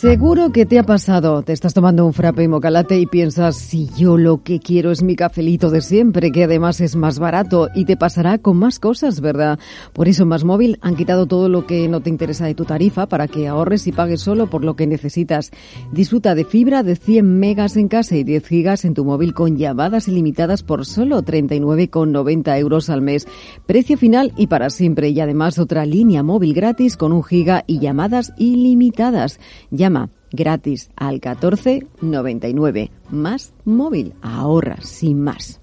Seguro 0.00 0.50
que 0.50 0.64
te 0.64 0.78
ha 0.78 0.82
pasado. 0.82 1.42
Te 1.42 1.52
estás 1.52 1.74
tomando 1.74 2.06
un 2.06 2.14
frappe 2.14 2.42
y 2.42 2.48
mocalate 2.48 2.98
y 2.98 3.04
piensas, 3.04 3.54
si 3.56 3.86
yo 3.98 4.16
lo 4.16 4.42
que 4.42 4.58
quiero 4.58 4.92
es 4.92 5.02
mi 5.02 5.14
cafelito 5.14 5.68
de 5.68 5.82
siempre, 5.82 6.32
que 6.32 6.44
además 6.44 6.80
es 6.80 6.96
más 6.96 7.18
barato 7.18 7.68
y 7.74 7.84
te 7.84 7.98
pasará 7.98 8.38
con 8.38 8.56
más 8.56 8.78
cosas, 8.78 9.20
¿verdad? 9.20 9.58
Por 9.92 10.08
eso 10.08 10.22
en 10.22 10.30
Más 10.30 10.42
Móvil 10.42 10.78
han 10.80 10.96
quitado 10.96 11.26
todo 11.26 11.50
lo 11.50 11.66
que 11.66 11.86
no 11.86 12.00
te 12.00 12.08
interesa 12.08 12.46
de 12.46 12.54
tu 12.54 12.64
tarifa 12.64 13.08
para 13.08 13.28
que 13.28 13.46
ahorres 13.46 13.86
y 13.88 13.92
pagues 13.92 14.22
solo 14.22 14.48
por 14.48 14.64
lo 14.64 14.74
que 14.74 14.86
necesitas. 14.86 15.50
Disfruta 15.92 16.34
de 16.34 16.46
fibra 16.46 16.82
de 16.82 16.96
100 16.96 17.38
megas 17.38 17.76
en 17.76 17.88
casa 17.88 18.16
y 18.16 18.24
10 18.24 18.46
gigas 18.46 18.86
en 18.86 18.94
tu 18.94 19.04
móvil 19.04 19.34
con 19.34 19.58
llamadas 19.58 20.08
ilimitadas 20.08 20.62
por 20.62 20.86
solo 20.86 21.22
39,90 21.22 22.58
euros 22.58 22.88
al 22.88 23.02
mes. 23.02 23.28
Precio 23.66 23.98
final 23.98 24.32
y 24.38 24.46
para 24.46 24.70
siempre 24.70 25.10
y 25.10 25.20
además 25.20 25.58
otra 25.58 25.84
línea 25.84 26.22
móvil 26.22 26.54
gratis 26.54 26.96
con 26.96 27.12
un 27.12 27.22
giga 27.22 27.64
y 27.66 27.80
llamadas 27.80 28.32
ilimitadas. 28.38 29.38
Llama 29.90 30.08
gratis 30.30 30.88
al 30.94 31.14
1499. 31.14 32.92
Más 33.10 33.52
móvil. 33.64 34.14
Ahorra 34.22 34.76
sin 34.82 35.20
más. 35.20 35.60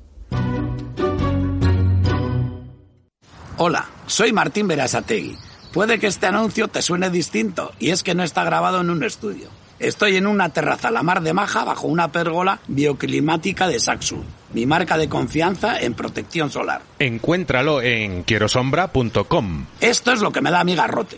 Hola, 3.55 3.85
soy 4.05 4.33
Martín 4.33 4.67
Berasategui 4.67 5.35
Puede 5.71 5.99
que 5.99 6.07
este 6.07 6.27
anuncio 6.27 6.67
te 6.67 6.81
suene 6.81 7.09
distinto, 7.09 7.71
y 7.79 7.91
es 7.91 8.03
que 8.03 8.15
no 8.15 8.23
está 8.23 8.43
grabado 8.43 8.81
en 8.81 8.89
un 8.89 9.03
estudio. 9.03 9.47
Estoy 9.79 10.17
en 10.17 10.27
una 10.27 10.49
terraza 10.49 10.87
a 10.89 10.91
la 10.91 11.03
mar 11.03 11.21
de 11.21 11.33
Maja 11.33 11.63
bajo 11.63 11.87
una 11.87 12.11
pérgola 12.11 12.59
bioclimática 12.67 13.67
de 13.67 13.79
Saxo, 13.79 14.23
mi 14.53 14.65
marca 14.65 14.97
de 14.97 15.07
confianza 15.07 15.79
en 15.79 15.93
protección 15.93 16.49
solar. 16.49 16.81
Encuéntralo 16.99 17.81
en 17.81 18.23
quierosombra.com. 18.23 19.65
Esto 19.79 20.11
es 20.11 20.21
lo 20.21 20.31
que 20.31 20.41
me 20.41 20.51
da 20.51 20.63
mi 20.63 20.75
garrote. 20.75 21.17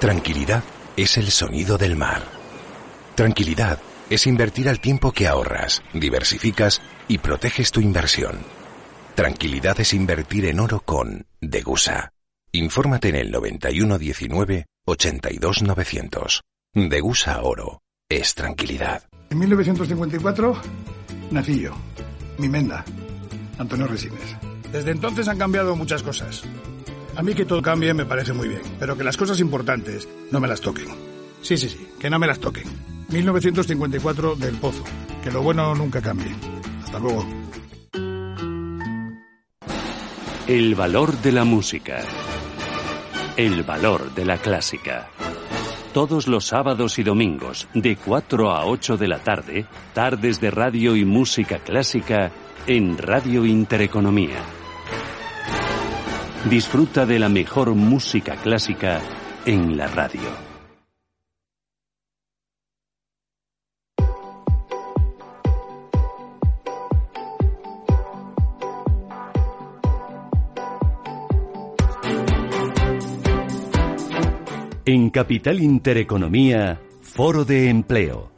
Tranquilidad 0.00 0.62
es 0.96 1.16
el 1.16 1.30
sonido 1.30 1.78
del 1.78 1.96
mar. 1.96 2.22
Tranquilidad 3.14 3.78
es 4.10 4.26
invertir 4.26 4.68
al 4.68 4.80
tiempo 4.80 5.12
que 5.12 5.26
ahorras, 5.26 5.82
diversificas 5.92 6.80
y 7.08 7.18
proteges 7.18 7.70
tu 7.70 7.80
inversión. 7.80 8.38
Tranquilidad 9.14 9.80
es 9.80 9.94
invertir 9.94 10.46
en 10.46 10.60
oro 10.60 10.80
con 10.80 11.26
Degusa. 11.40 12.12
Infórmate 12.52 13.08
en 13.08 13.16
el 13.16 13.30
9119 13.30 14.66
82900. 14.86 16.42
Degusa 16.74 17.42
Oro 17.42 17.80
es 18.08 18.34
tranquilidad. 18.34 19.02
En 19.30 19.38
1954 19.38 20.60
nací 21.30 21.60
yo, 21.60 21.72
mi 22.38 22.48
menda, 22.48 22.84
Antonio 23.58 23.86
Resines. 23.86 24.36
Desde 24.70 24.90
entonces 24.90 25.28
han 25.28 25.38
cambiado 25.38 25.76
muchas 25.76 26.02
cosas. 26.02 26.42
A 27.16 27.22
mí 27.22 27.34
que 27.34 27.44
todo 27.44 27.62
cambie 27.62 27.94
me 27.94 28.04
parece 28.04 28.32
muy 28.32 28.48
bien, 28.48 28.62
pero 28.78 28.96
que 28.96 29.04
las 29.04 29.16
cosas 29.16 29.38
importantes 29.38 30.08
no 30.32 30.40
me 30.40 30.48
las 30.48 30.60
toquen. 30.60 30.86
Sí, 31.42 31.56
sí, 31.56 31.68
sí, 31.68 31.88
que 32.00 32.10
no 32.10 32.18
me 32.18 32.26
las 32.26 32.40
toquen. 32.40 32.64
1954 33.08 34.34
del 34.34 34.56
Pozo. 34.56 34.82
Que 35.22 35.30
lo 35.30 35.42
bueno 35.42 35.74
nunca 35.74 36.02
cambie. 36.02 36.34
Hasta 36.82 36.98
luego. 36.98 37.24
El 40.48 40.74
valor 40.74 41.12
de 41.22 41.32
la 41.32 41.44
música. 41.44 42.00
El 43.36 43.62
valor 43.62 44.14
de 44.14 44.24
la 44.24 44.38
clásica. 44.38 45.08
Todos 45.92 46.26
los 46.26 46.46
sábados 46.46 46.98
y 46.98 47.04
domingos, 47.04 47.68
de 47.74 47.96
4 47.96 48.50
a 48.50 48.66
8 48.66 48.96
de 48.96 49.08
la 49.08 49.20
tarde, 49.20 49.66
tardes 49.92 50.40
de 50.40 50.50
radio 50.50 50.96
y 50.96 51.04
música 51.04 51.60
clásica 51.60 52.32
en 52.66 52.98
Radio 52.98 53.46
Intereconomía. 53.46 54.63
Disfruta 56.48 57.06
de 57.06 57.18
la 57.18 57.30
mejor 57.30 57.74
música 57.74 58.36
clásica 58.36 59.00
en 59.46 59.78
la 59.78 59.86
radio. 59.86 60.20
En 74.84 75.08
Capital 75.08 75.62
Intereconomía, 75.62 76.78
Foro 77.00 77.46
de 77.46 77.70
Empleo. 77.70 78.33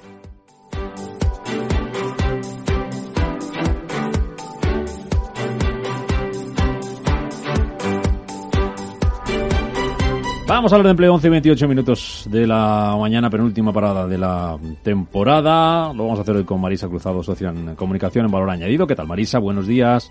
Vamos 10.56 10.72
a 10.72 10.76
hablar 10.76 10.86
de 10.86 10.90
empleo 10.92 11.12
11 11.12 11.26
y 11.26 11.30
28 11.30 11.68
minutos 11.68 12.28
de 12.30 12.46
la 12.46 12.96
mañana, 12.98 13.28
penúltima 13.28 13.74
parada 13.74 14.06
de 14.06 14.16
la 14.16 14.56
temporada. 14.82 15.92
Lo 15.92 16.04
vamos 16.04 16.18
a 16.18 16.22
hacer 16.22 16.34
hoy 16.34 16.44
con 16.44 16.62
Marisa 16.62 16.88
Cruzado, 16.88 17.22
socia 17.22 17.50
en 17.50 17.74
comunicación 17.74 18.24
en 18.24 18.30
Valor 18.30 18.48
Añadido. 18.48 18.86
¿Qué 18.86 18.94
tal, 18.94 19.06
Marisa? 19.06 19.38
Buenos 19.38 19.66
días. 19.66 20.10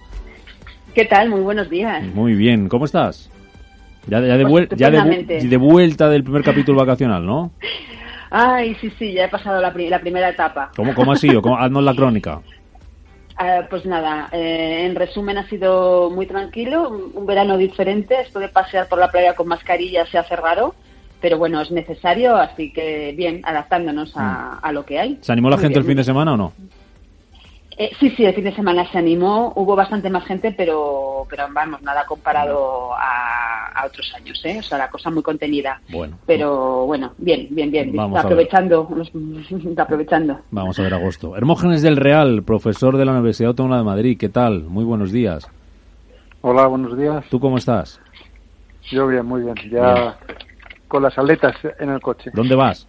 ¿Qué 0.94 1.06
tal? 1.06 1.30
Muy 1.30 1.42
buenos 1.42 1.68
días. 1.68 2.04
Muy 2.14 2.36
bien, 2.36 2.70
¿cómo 2.70 2.86
estás? 2.86 3.32
Ya, 4.06 4.20
ya, 4.20 4.38
de, 4.38 4.46
pues 4.46 4.70
ya 4.78 4.92
de, 4.92 5.58
vuelta 5.58 6.10
del 6.10 6.24
primer 6.24 6.44
capítulo 6.44 6.78
vacacional, 6.78 7.26
¿no? 7.26 7.50
Ay, 8.30 8.76
sí, 8.80 8.92
sí, 9.00 9.14
ya 9.14 9.26
he 9.26 9.30
pasado 9.30 9.60
la, 9.60 9.74
la 9.76 10.00
primera 10.00 10.30
etapa. 10.30 10.70
¿Cómo, 10.76 10.94
cómo 10.94 11.14
ha 11.14 11.16
sido? 11.16 11.42
¿Cómo, 11.42 11.58
haznos 11.58 11.84
la 11.84 11.96
crónica. 11.96 12.42
Uh, 13.38 13.68
pues 13.70 13.86
nada, 13.86 14.30
eh, 14.32 14.86
en 14.86 14.96
resumen 14.96 15.38
ha 15.38 15.50
sido 15.50 16.10
muy 16.10 16.26
tranquilo, 16.26 16.88
un, 16.88 17.12
un, 17.14 17.26
verano 17.26 17.58
diferente, 17.58 18.22
esto 18.22 18.40
de 18.40 18.48
pasear 18.48 18.88
por 18.88 18.98
la 18.98 19.12
playa 19.12 19.36
con 19.36 19.50
mascarilla 19.50 20.06
se 20.06 20.18
hace 20.18 20.38
raro, 20.38 20.74
pero 21.20 21.38
bueno, 21.38 21.60
es 21.60 21.70
necesario, 21.70 22.38
así 22.38 22.72
que 22.72 23.14
bien, 23.18 23.42
adaptándonos 23.44 24.16
a, 24.16 24.60
a 24.60 24.72
lo 24.72 24.86
que 24.86 25.00
hay. 25.00 25.18
¿Se 25.20 25.34
animó 25.34 25.50
la 25.50 25.58
muy 25.58 25.64
gente 25.64 25.80
bien, 25.80 25.84
el 25.84 25.88
fin 25.88 25.98
de 25.98 26.04
semana 26.06 26.34
o 26.34 26.38
no? 26.38 26.54
Eh, 27.78 27.92
sí, 28.00 28.10
sí, 28.12 28.24
el 28.24 28.34
fin 28.34 28.46
de 28.46 28.56
semana 28.56 28.90
se 28.90 28.98
animó, 28.98 29.52
hubo 29.56 29.76
bastante 29.76 30.10
más 30.10 30.24
gente, 30.26 30.54
pero, 30.56 31.26
pero 31.30 31.46
vamos, 31.52 31.82
nada 31.82 32.06
comparado 32.06 32.94
a, 32.94 33.68
a 33.68 33.86
otros 33.86 34.14
años, 34.16 34.40
¿eh? 34.46 34.60
O 34.60 34.64
sea, 34.64 34.78
la 34.78 34.90
cosa 34.90 35.10
muy 35.10 35.22
contenida. 35.22 35.82
Bueno. 35.90 36.18
Pero 36.26 36.86
bueno, 36.86 37.12
bien, 37.18 37.48
bien, 37.52 37.72
bien, 37.72 37.94
Vamos 37.94 38.24
aprovechando, 38.24 38.88
aprovechando. 39.78 40.40
Vamos 40.52 40.80
a 40.80 40.84
ver 40.84 40.94
agosto. 40.94 41.36
Hermógenes 41.36 41.82
del 41.82 41.98
Real, 41.98 42.44
profesor 42.44 42.96
de 42.96 43.04
la 43.04 43.12
Universidad 43.12 43.50
Autónoma 43.50 43.78
de 43.78 43.84
Madrid, 43.84 44.18
¿qué 44.18 44.30
tal? 44.30 44.64
Muy 44.64 44.86
buenos 44.86 45.12
días. 45.12 45.46
Hola, 46.42 46.68
buenos 46.68 46.98
días. 46.98 47.26
¿Tú 47.30 47.42
cómo 47.42 47.58
estás? 47.58 48.00
Yo 48.90 49.08
bien, 49.08 49.26
muy 49.26 49.42
bien. 49.42 49.56
Ya 49.70 49.94
bien. 49.94 50.14
con 50.88 51.04
las 51.04 51.18
aletas 51.18 51.58
en 51.80 51.90
el 51.90 52.00
coche. 52.00 52.32
¿Dónde 52.34 52.56
vas? 52.56 52.88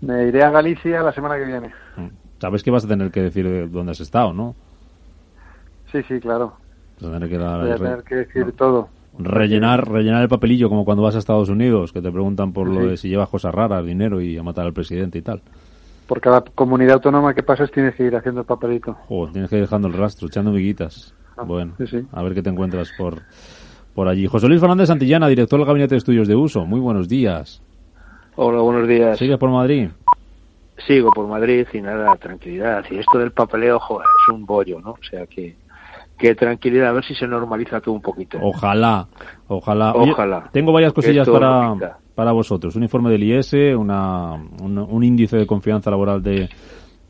Me 0.00 0.28
iré 0.28 0.42
a 0.42 0.50
Galicia 0.50 1.02
la 1.02 1.12
semana 1.12 1.36
que 1.36 1.44
viene. 1.44 1.85
Sabes 2.40 2.62
que 2.62 2.70
vas 2.70 2.84
a 2.84 2.88
tener 2.88 3.10
que 3.10 3.22
decir 3.22 3.70
dónde 3.70 3.92
has 3.92 4.00
estado, 4.00 4.32
¿no? 4.32 4.54
Sí, 5.90 6.02
sí, 6.08 6.20
claro. 6.20 6.54
Vas 7.00 7.10
a 7.10 7.14
tener 7.14 7.28
que, 7.28 7.38
dar, 7.38 7.60
Voy 7.60 7.70
a 7.70 7.76
tener 7.76 8.02
que 8.02 8.14
decir 8.16 8.46
no. 8.46 8.52
todo. 8.52 8.88
Rellenar, 9.18 9.88
rellenar 9.88 10.22
el 10.22 10.28
papelillo 10.28 10.68
como 10.68 10.84
cuando 10.84 11.02
vas 11.02 11.14
a 11.14 11.18
Estados 11.18 11.48
Unidos, 11.48 11.92
que 11.92 12.02
te 12.02 12.10
preguntan 12.10 12.52
por 12.52 12.68
sí. 12.68 12.74
lo 12.74 12.86
de 12.86 12.96
si 12.98 13.08
llevas 13.08 13.30
cosas 13.30 13.54
raras, 13.54 13.84
dinero 13.84 14.20
y 14.20 14.36
a 14.36 14.42
matar 14.42 14.66
al 14.66 14.74
presidente 14.74 15.18
y 15.18 15.22
tal. 15.22 15.40
Por 16.06 16.20
cada 16.20 16.42
comunidad 16.42 16.94
autónoma 16.94 17.34
que 17.34 17.42
pases 17.42 17.70
tienes 17.72 17.94
que 17.94 18.04
ir 18.04 18.14
haciendo 18.14 18.42
el 18.42 18.46
papelito. 18.46 18.96
Oh, 19.08 19.26
tienes 19.28 19.48
que 19.48 19.56
ir 19.56 19.62
dejando 19.62 19.88
el 19.88 19.94
rastro, 19.94 20.28
echando 20.28 20.52
miguitas. 20.52 21.14
Ah, 21.36 21.42
bueno, 21.42 21.72
sí, 21.78 21.86
sí. 21.86 22.06
a 22.12 22.22
ver 22.22 22.34
qué 22.34 22.42
te 22.42 22.50
encuentras 22.50 22.90
por, 22.96 23.22
por 23.94 24.08
allí. 24.08 24.26
José 24.26 24.48
Luis 24.48 24.60
Fernández 24.60 24.88
Santillana, 24.88 25.28
director 25.28 25.58
del 25.58 25.66
Gabinete 25.66 25.94
de 25.94 25.98
Estudios 25.98 26.28
de 26.28 26.34
Uso. 26.36 26.64
Muy 26.66 26.80
buenos 26.80 27.08
días. 27.08 27.62
Hola, 28.36 28.60
buenos 28.60 28.86
días. 28.86 29.18
¿Sigues 29.18 29.38
por 29.38 29.50
Madrid? 29.50 29.88
Sigo 30.86 31.10
por 31.10 31.26
Madrid 31.26 31.66
y 31.72 31.80
nada, 31.80 32.14
tranquilidad. 32.16 32.84
Y 32.90 32.98
esto 32.98 33.18
del 33.18 33.32
papeleo, 33.32 33.78
joder, 33.78 34.06
es 34.06 34.34
un 34.34 34.44
bollo, 34.44 34.80
¿no? 34.80 34.92
O 34.92 35.04
sea 35.08 35.26
que, 35.26 35.56
que 36.18 36.34
tranquilidad, 36.34 36.88
a 36.88 36.92
ver 36.92 37.04
si 37.04 37.14
se 37.14 37.26
normaliza 37.26 37.80
todo 37.80 37.94
un 37.94 38.02
poquito. 38.02 38.38
Ojalá, 38.42 39.06
ojalá. 39.48 39.92
Ojalá. 39.94 40.40
Oye, 40.40 40.48
tengo 40.52 40.72
varias 40.72 40.92
cosillas 40.92 41.28
para, 41.28 41.98
para 42.14 42.32
vosotros. 42.32 42.76
Un 42.76 42.82
informe 42.82 43.10
del 43.10 43.22
IES, 43.22 43.54
una, 43.76 44.34
un, 44.34 44.78
un 44.78 45.04
índice 45.04 45.36
de 45.36 45.46
confianza 45.46 45.90
laboral 45.90 46.22
de, 46.22 46.48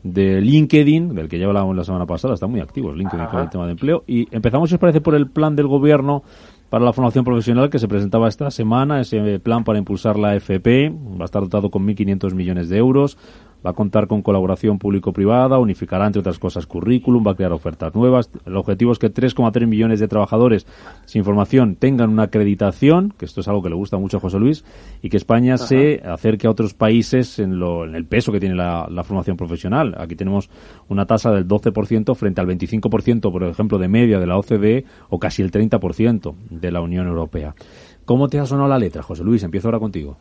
de 0.03 0.41
LinkedIn, 0.41 1.13
del 1.13 1.27
que 1.27 1.39
ya 1.39 1.47
hablábamos 1.47 1.75
la 1.75 1.83
semana 1.83 2.05
pasada, 2.05 2.33
está 2.33 2.47
muy 2.47 2.59
activo 2.59 2.93
LinkedIn 2.93 3.21
Ajá. 3.21 3.31
con 3.31 3.41
el 3.41 3.49
tema 3.49 3.65
de 3.65 3.71
empleo. 3.71 4.03
Y 4.07 4.33
empezamos, 4.35 4.69
si 4.69 4.75
os 4.75 4.79
parece, 4.79 5.01
por 5.01 5.15
el 5.15 5.29
plan 5.29 5.55
del 5.55 5.67
gobierno 5.67 6.23
para 6.69 6.83
la 6.83 6.93
formación 6.93 7.23
profesional 7.23 7.69
que 7.69 7.79
se 7.79 7.87
presentaba 7.87 8.27
esta 8.27 8.51
semana, 8.51 8.99
ese 8.99 9.39
plan 9.39 9.63
para 9.63 9.79
impulsar 9.79 10.19
la 10.19 10.35
FP, 10.35 10.89
va 10.89 11.21
a 11.21 11.25
estar 11.25 11.41
dotado 11.43 11.69
con 11.71 11.87
1.500 11.87 12.33
millones 12.33 12.69
de 12.69 12.77
euros, 12.77 13.17
va 13.65 13.71
a 13.71 13.73
contar 13.73 14.07
con 14.07 14.21
colaboración 14.21 14.79
público-privada, 14.79 15.57
unificará, 15.57 16.05
entre 16.05 16.19
otras 16.19 16.39
cosas, 16.39 16.65
currículum, 16.65 17.25
va 17.25 17.31
a 17.31 17.35
crear 17.35 17.51
ofertas 17.51 17.93
nuevas. 17.95 18.29
El 18.45 18.55
objetivo 18.55 18.91
es 18.91 18.99
que 18.99 19.13
3,3 19.13 19.67
millones 19.67 19.99
de 19.99 20.07
trabajadores 20.07 20.67
sin 21.05 21.23
formación 21.23 21.75
tengan 21.75 22.09
una 22.09 22.23
acreditación, 22.23 23.13
que 23.17 23.25
esto 23.25 23.41
es 23.41 23.47
algo 23.47 23.61
que 23.61 23.69
le 23.69 23.75
gusta 23.75 23.97
mucho 23.97 24.17
a 24.17 24.19
José 24.19 24.39
Luis, 24.39 24.63
y 25.01 25.09
que 25.09 25.17
España 25.17 25.55
Ajá. 25.55 25.67
se 25.67 26.01
acerque 26.05 26.47
a 26.47 26.51
otros 26.51 26.73
países 26.73 27.39
en, 27.39 27.59
lo, 27.59 27.85
en 27.85 27.95
el 27.95 28.05
peso 28.05 28.31
que 28.31 28.39
tiene 28.39 28.55
la, 28.55 28.87
la, 28.89 29.03
formación 29.03 29.37
profesional. 29.37 29.95
Aquí 29.97 30.15
tenemos 30.15 30.49
una 30.89 31.05
tasa 31.05 31.31
del 31.31 31.47
12% 31.47 32.15
frente 32.15 32.41
al 32.41 32.47
25%, 32.47 33.31
por 33.31 33.43
ejemplo, 33.43 33.77
de 33.77 33.87
media 33.87 34.19
de 34.19 34.27
la 34.27 34.37
OCDE 34.37 34.85
o 35.09 35.19
casi 35.19 35.41
el 35.41 35.51
30% 35.51 36.35
de 36.49 36.71
la 36.71 36.81
Unión 36.81 37.07
Europea. 37.07 37.55
¿Cómo 38.05 38.29
te 38.29 38.39
ha 38.39 38.45
sonado 38.45 38.69
la 38.69 38.79
letra, 38.79 39.03
José 39.03 39.23
Luis? 39.23 39.43
Empiezo 39.43 39.67
ahora 39.67 39.79
contigo. 39.79 40.17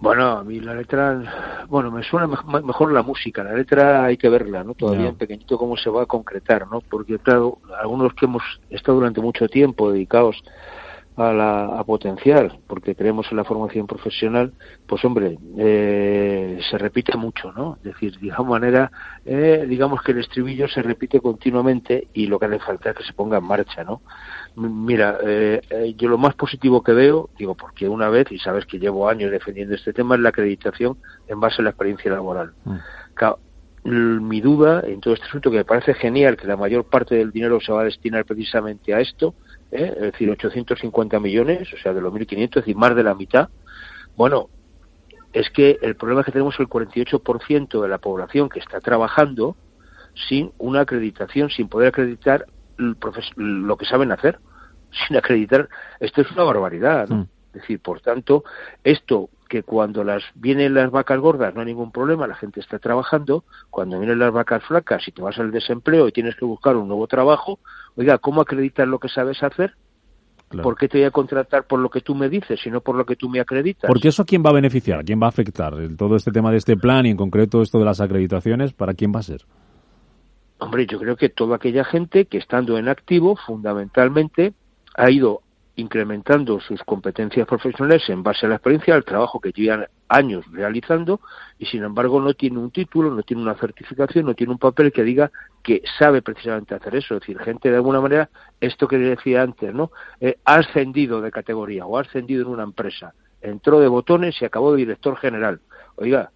Bueno, 0.00 0.38
a 0.38 0.44
mí 0.44 0.60
la 0.60 0.74
letra, 0.74 1.66
bueno, 1.68 1.90
me 1.90 2.04
suena 2.04 2.28
mejor 2.28 2.92
la 2.92 3.02
música, 3.02 3.42
la 3.42 3.52
letra 3.52 4.04
hay 4.04 4.16
que 4.16 4.28
verla, 4.28 4.62
¿no? 4.62 4.74
Todavía 4.74 5.08
en 5.08 5.16
pequeñito 5.16 5.58
cómo 5.58 5.76
se 5.76 5.90
va 5.90 6.02
a 6.02 6.06
concretar, 6.06 6.68
¿no? 6.68 6.80
Porque, 6.80 7.18
claro, 7.18 7.58
algunos 7.80 8.14
que 8.14 8.26
hemos 8.26 8.44
estado 8.70 8.98
durante 8.98 9.20
mucho 9.20 9.48
tiempo 9.48 9.90
dedicados 9.90 10.40
a, 11.16 11.32
la, 11.32 11.64
a 11.80 11.84
potenciar, 11.84 12.60
porque 12.68 12.94
creemos 12.94 13.26
en 13.32 13.38
la 13.38 13.44
formación 13.44 13.88
profesional, 13.88 14.52
pues 14.86 15.04
hombre, 15.04 15.36
eh, 15.58 16.60
se 16.70 16.78
repite 16.78 17.16
mucho, 17.16 17.50
¿no? 17.52 17.76
Es 17.78 17.82
decir, 17.94 18.16
de 18.20 18.30
alguna 18.30 18.50
manera, 18.50 18.92
eh, 19.24 19.66
digamos 19.68 20.00
que 20.02 20.12
el 20.12 20.18
estribillo 20.18 20.68
se 20.68 20.80
repite 20.80 21.20
continuamente 21.20 22.06
y 22.14 22.28
lo 22.28 22.38
que 22.38 22.46
hace 22.46 22.60
falta 22.60 22.90
es 22.90 22.96
que 22.98 23.02
se 23.02 23.14
ponga 23.14 23.38
en 23.38 23.44
marcha, 23.44 23.82
¿no? 23.82 24.00
Mira, 24.58 25.18
eh, 25.24 25.60
eh, 25.70 25.94
yo 25.96 26.08
lo 26.08 26.18
más 26.18 26.34
positivo 26.34 26.82
que 26.82 26.92
veo, 26.92 27.30
digo, 27.38 27.54
porque 27.54 27.88
una 27.88 28.08
vez, 28.08 28.32
y 28.32 28.40
sabes 28.40 28.66
que 28.66 28.80
llevo 28.80 29.08
años 29.08 29.30
defendiendo 29.30 29.76
este 29.76 29.92
tema, 29.92 30.16
es 30.16 30.20
la 30.20 30.30
acreditación 30.30 30.98
en 31.28 31.38
base 31.38 31.62
a 31.62 31.64
la 31.64 31.70
experiencia 31.70 32.10
laboral. 32.10 32.54
Mm. 32.64 32.76
Claro, 33.14 33.38
mi 33.84 34.40
duda 34.40 34.82
en 34.84 35.00
todo 35.00 35.14
este 35.14 35.26
asunto, 35.26 35.52
que 35.52 35.58
me 35.58 35.64
parece 35.64 35.94
genial 35.94 36.36
que 36.36 36.48
la 36.48 36.56
mayor 36.56 36.84
parte 36.84 37.14
del 37.14 37.30
dinero 37.30 37.60
se 37.60 37.70
va 37.70 37.82
a 37.82 37.84
destinar 37.84 38.24
precisamente 38.24 38.92
a 38.92 39.00
esto, 39.00 39.34
¿eh? 39.70 39.92
es 39.94 40.02
decir, 40.12 40.28
850 40.28 41.20
millones, 41.20 41.72
o 41.72 41.76
sea, 41.78 41.92
de 41.92 42.00
los 42.00 42.12
1.500, 42.12 42.42
es 42.42 42.50
decir, 42.50 42.76
más 42.76 42.96
de 42.96 43.04
la 43.04 43.14
mitad. 43.14 43.48
Bueno, 44.16 44.48
es 45.32 45.50
que 45.50 45.78
el 45.82 45.94
problema 45.94 46.22
es 46.22 46.26
que 46.26 46.32
tenemos 46.32 46.58
el 46.58 46.68
48% 46.68 47.80
de 47.80 47.88
la 47.88 47.98
población 47.98 48.48
que 48.48 48.58
está 48.58 48.80
trabajando 48.80 49.56
sin 50.28 50.50
una 50.58 50.80
acreditación, 50.80 51.48
sin 51.48 51.68
poder 51.68 51.88
acreditar 51.88 52.46
lo 52.76 53.76
que 53.76 53.86
saben 53.86 54.12
hacer, 54.12 54.38
sin 55.06 55.16
acreditar. 55.16 55.68
Esto 56.00 56.22
es 56.22 56.30
una 56.32 56.44
barbaridad, 56.44 57.08
¿no? 57.08 57.16
Mm. 57.16 57.28
Es 57.48 57.62
decir, 57.62 57.80
por 57.80 58.00
tanto, 58.00 58.44
esto 58.84 59.30
que 59.48 59.62
cuando 59.62 60.04
las 60.04 60.22
vienen 60.34 60.74
las 60.74 60.90
vacas 60.90 61.18
gordas 61.18 61.54
no 61.54 61.60
hay 61.60 61.66
ningún 61.66 61.90
problema, 61.90 62.26
la 62.26 62.34
gente 62.34 62.60
está 62.60 62.78
trabajando, 62.78 63.44
cuando 63.70 63.98
vienen 63.98 64.18
las 64.18 64.32
vacas 64.32 64.62
flacas 64.64 65.08
y 65.08 65.12
te 65.12 65.22
vas 65.22 65.38
al 65.38 65.50
desempleo 65.50 66.06
y 66.06 66.12
tienes 66.12 66.36
que 66.36 66.44
buscar 66.44 66.76
un 66.76 66.86
nuevo 66.86 67.06
trabajo, 67.06 67.58
oiga, 67.96 68.18
¿cómo 68.18 68.42
acreditar 68.42 68.86
lo 68.86 68.98
que 68.98 69.08
sabes 69.08 69.42
hacer? 69.42 69.74
¿Por 70.62 70.76
qué 70.76 70.88
te 70.88 70.98
voy 70.98 71.06
a 71.06 71.10
contratar 71.10 71.66
por 71.66 71.78
lo 71.78 71.90
que 71.90 72.00
tú 72.00 72.14
me 72.14 72.28
dices 72.28 72.60
y 72.64 72.70
no 72.70 72.80
por 72.80 72.96
lo 72.96 73.04
que 73.04 73.16
tú 73.16 73.28
me 73.28 73.40
acreditas? 73.40 73.88
Porque 73.88 74.08
eso 74.08 74.22
a 74.22 74.24
quién 74.24 74.42
va 74.44 74.50
a 74.50 74.54
beneficiar, 74.54 75.00
a 75.00 75.04
quién 75.04 75.20
va 75.20 75.26
a 75.26 75.30
afectar. 75.30 75.74
Todo 75.96 76.16
este 76.16 76.30
tema 76.32 76.50
de 76.50 76.56
este 76.56 76.76
plan 76.76 77.04
y 77.04 77.10
en 77.10 77.16
concreto 77.16 77.60
esto 77.60 77.78
de 77.78 77.84
las 77.84 78.00
acreditaciones, 78.00 78.72
¿para 78.72 78.94
quién 78.94 79.12
va 79.14 79.20
a 79.20 79.24
ser? 79.24 79.42
Hombre, 80.58 80.86
yo 80.86 80.98
creo 80.98 81.16
que 81.16 81.28
toda 81.28 81.56
aquella 81.56 81.84
gente 81.84 82.24
que 82.24 82.38
estando 82.38 82.78
en 82.78 82.88
activo, 82.88 83.36
fundamentalmente, 83.36 84.54
ha 84.98 85.10
ido 85.10 85.42
incrementando 85.76 86.58
sus 86.58 86.82
competencias 86.82 87.46
profesionales 87.46 88.02
en 88.08 88.24
base 88.24 88.46
a 88.46 88.48
la 88.48 88.56
experiencia, 88.56 88.96
al 88.96 89.04
trabajo 89.04 89.40
que 89.40 89.52
llevan 89.52 89.86
años 90.08 90.44
realizando 90.50 91.20
y 91.56 91.66
sin 91.66 91.84
embargo 91.84 92.20
no 92.20 92.34
tiene 92.34 92.58
un 92.58 92.72
título, 92.72 93.14
no 93.14 93.22
tiene 93.22 93.42
una 93.42 93.54
certificación, 93.54 94.26
no 94.26 94.34
tiene 94.34 94.52
un 94.52 94.58
papel 94.58 94.90
que 94.90 95.04
diga 95.04 95.30
que 95.62 95.82
sabe 96.00 96.20
precisamente 96.20 96.74
hacer 96.74 96.96
eso. 96.96 97.14
Es 97.14 97.20
decir, 97.20 97.38
gente 97.38 97.70
de 97.70 97.76
alguna 97.76 98.00
manera, 98.00 98.28
esto 98.60 98.88
que 98.88 98.98
decía 98.98 99.42
antes, 99.42 99.72
¿no? 99.72 99.92
Eh, 100.20 100.38
ha 100.44 100.56
ascendido 100.56 101.20
de 101.20 101.30
categoría 101.30 101.86
o 101.86 101.96
ha 101.96 102.00
ascendido 102.00 102.42
en 102.42 102.48
una 102.48 102.64
empresa, 102.64 103.14
entró 103.40 103.78
de 103.78 103.86
botones 103.86 104.34
y 104.42 104.46
acabó 104.46 104.72
de 104.72 104.78
director 104.78 105.16
general. 105.16 105.60
Oiga, 105.94 106.32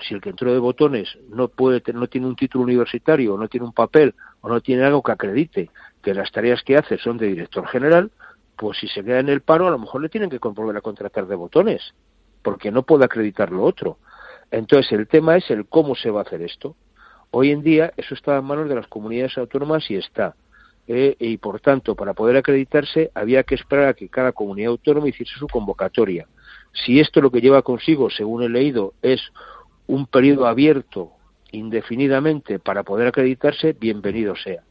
si 0.00 0.14
el 0.14 0.22
que 0.22 0.30
entró 0.30 0.50
de 0.50 0.60
botones 0.60 1.18
no 1.28 1.48
puede 1.48 1.82
no 1.92 2.06
tiene 2.06 2.26
un 2.26 2.36
título 2.36 2.64
universitario, 2.64 3.34
o 3.34 3.38
no 3.38 3.48
tiene 3.48 3.66
un 3.66 3.74
papel, 3.74 4.14
o 4.40 4.48
no 4.48 4.62
tiene 4.62 4.84
algo 4.84 5.02
que 5.02 5.12
acredite 5.12 5.70
que 6.02 6.14
las 6.14 6.30
tareas 6.32 6.62
que 6.62 6.76
hace 6.76 6.98
son 6.98 7.18
de 7.18 7.26
director 7.26 7.66
general, 7.66 8.10
pues 8.56 8.78
si 8.78 8.88
se 8.88 9.04
queda 9.04 9.20
en 9.20 9.28
el 9.28 9.40
paro, 9.40 9.68
a 9.68 9.70
lo 9.70 9.78
mejor 9.78 10.02
le 10.02 10.08
tienen 10.08 10.30
que 10.30 10.38
volver 10.38 10.76
a 10.76 10.80
contratar 10.80 11.26
de 11.26 11.36
botones, 11.36 11.94
porque 12.42 12.70
no 12.70 12.82
puede 12.82 13.04
acreditar 13.04 13.52
lo 13.52 13.64
otro. 13.64 13.98
Entonces, 14.50 14.90
el 14.92 15.06
tema 15.06 15.36
es 15.36 15.50
el 15.50 15.66
cómo 15.66 15.94
se 15.94 16.10
va 16.10 16.20
a 16.20 16.22
hacer 16.24 16.42
esto. 16.42 16.74
Hoy 17.30 17.50
en 17.50 17.62
día, 17.62 17.92
eso 17.96 18.14
está 18.14 18.36
en 18.38 18.44
manos 18.44 18.68
de 18.68 18.74
las 18.74 18.86
comunidades 18.86 19.36
autónomas 19.38 19.88
y 19.90 19.96
está. 19.96 20.34
Eh, 20.86 21.16
y 21.18 21.36
por 21.36 21.60
tanto, 21.60 21.94
para 21.94 22.14
poder 22.14 22.36
acreditarse, 22.36 23.10
había 23.14 23.42
que 23.42 23.54
esperar 23.54 23.88
a 23.88 23.94
que 23.94 24.08
cada 24.08 24.32
comunidad 24.32 24.70
autónoma 24.70 25.08
hiciese 25.08 25.34
su 25.38 25.46
convocatoria. 25.46 26.26
Si 26.72 26.98
esto 26.98 27.20
lo 27.20 27.30
que 27.30 27.42
lleva 27.42 27.62
consigo, 27.62 28.08
según 28.08 28.42
he 28.42 28.48
leído, 28.48 28.94
es 29.02 29.20
un 29.86 30.06
periodo 30.06 30.46
abierto 30.46 31.12
indefinidamente 31.52 32.58
para 32.58 32.82
poder 32.82 33.08
acreditarse, 33.08 33.74
bienvenido 33.74 34.34
sea 34.36 34.62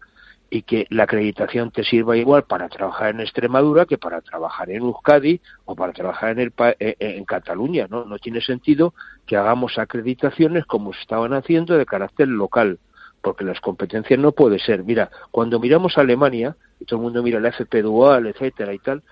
y 0.49 0.61
que 0.61 0.87
la 0.89 1.03
acreditación 1.03 1.71
te 1.71 1.83
sirva 1.83 2.15
igual 2.15 2.43
para 2.43 2.69
trabajar 2.69 3.09
en 3.09 3.21
Extremadura 3.21 3.85
que 3.85 3.97
para 3.97 4.21
trabajar 4.21 4.69
en 4.69 4.81
Euskadi 4.81 5.41
o 5.65 5.75
para 5.75 5.93
trabajar 5.93 6.31
en, 6.31 6.39
el, 6.39 6.53
eh, 6.57 6.75
eh, 6.79 6.95
en 6.99 7.25
Cataluña. 7.25 7.87
¿no? 7.89 8.05
no 8.05 8.17
tiene 8.19 8.41
sentido 8.41 8.93
que 9.25 9.35
hagamos 9.35 9.77
acreditaciones 9.77 10.65
como 10.65 10.93
se 10.93 11.01
estaban 11.01 11.33
haciendo 11.33 11.77
de 11.77 11.85
carácter 11.85 12.27
local, 12.29 12.79
porque 13.21 13.43
las 13.43 13.59
competencias 13.59 14.19
no 14.19 14.31
puede 14.31 14.59
ser. 14.59 14.83
Mira, 14.83 15.09
cuando 15.31 15.59
miramos 15.59 15.97
a 15.97 16.01
Alemania, 16.01 16.55
y 16.79 16.85
todo 16.85 16.99
el 16.99 17.03
mundo 17.03 17.23
mira 17.23 17.39
la 17.39 17.49
FP 17.49 17.81
dual, 17.81 18.27
etcétera 18.27 18.73
y 18.73 18.79
tal, 18.79 19.03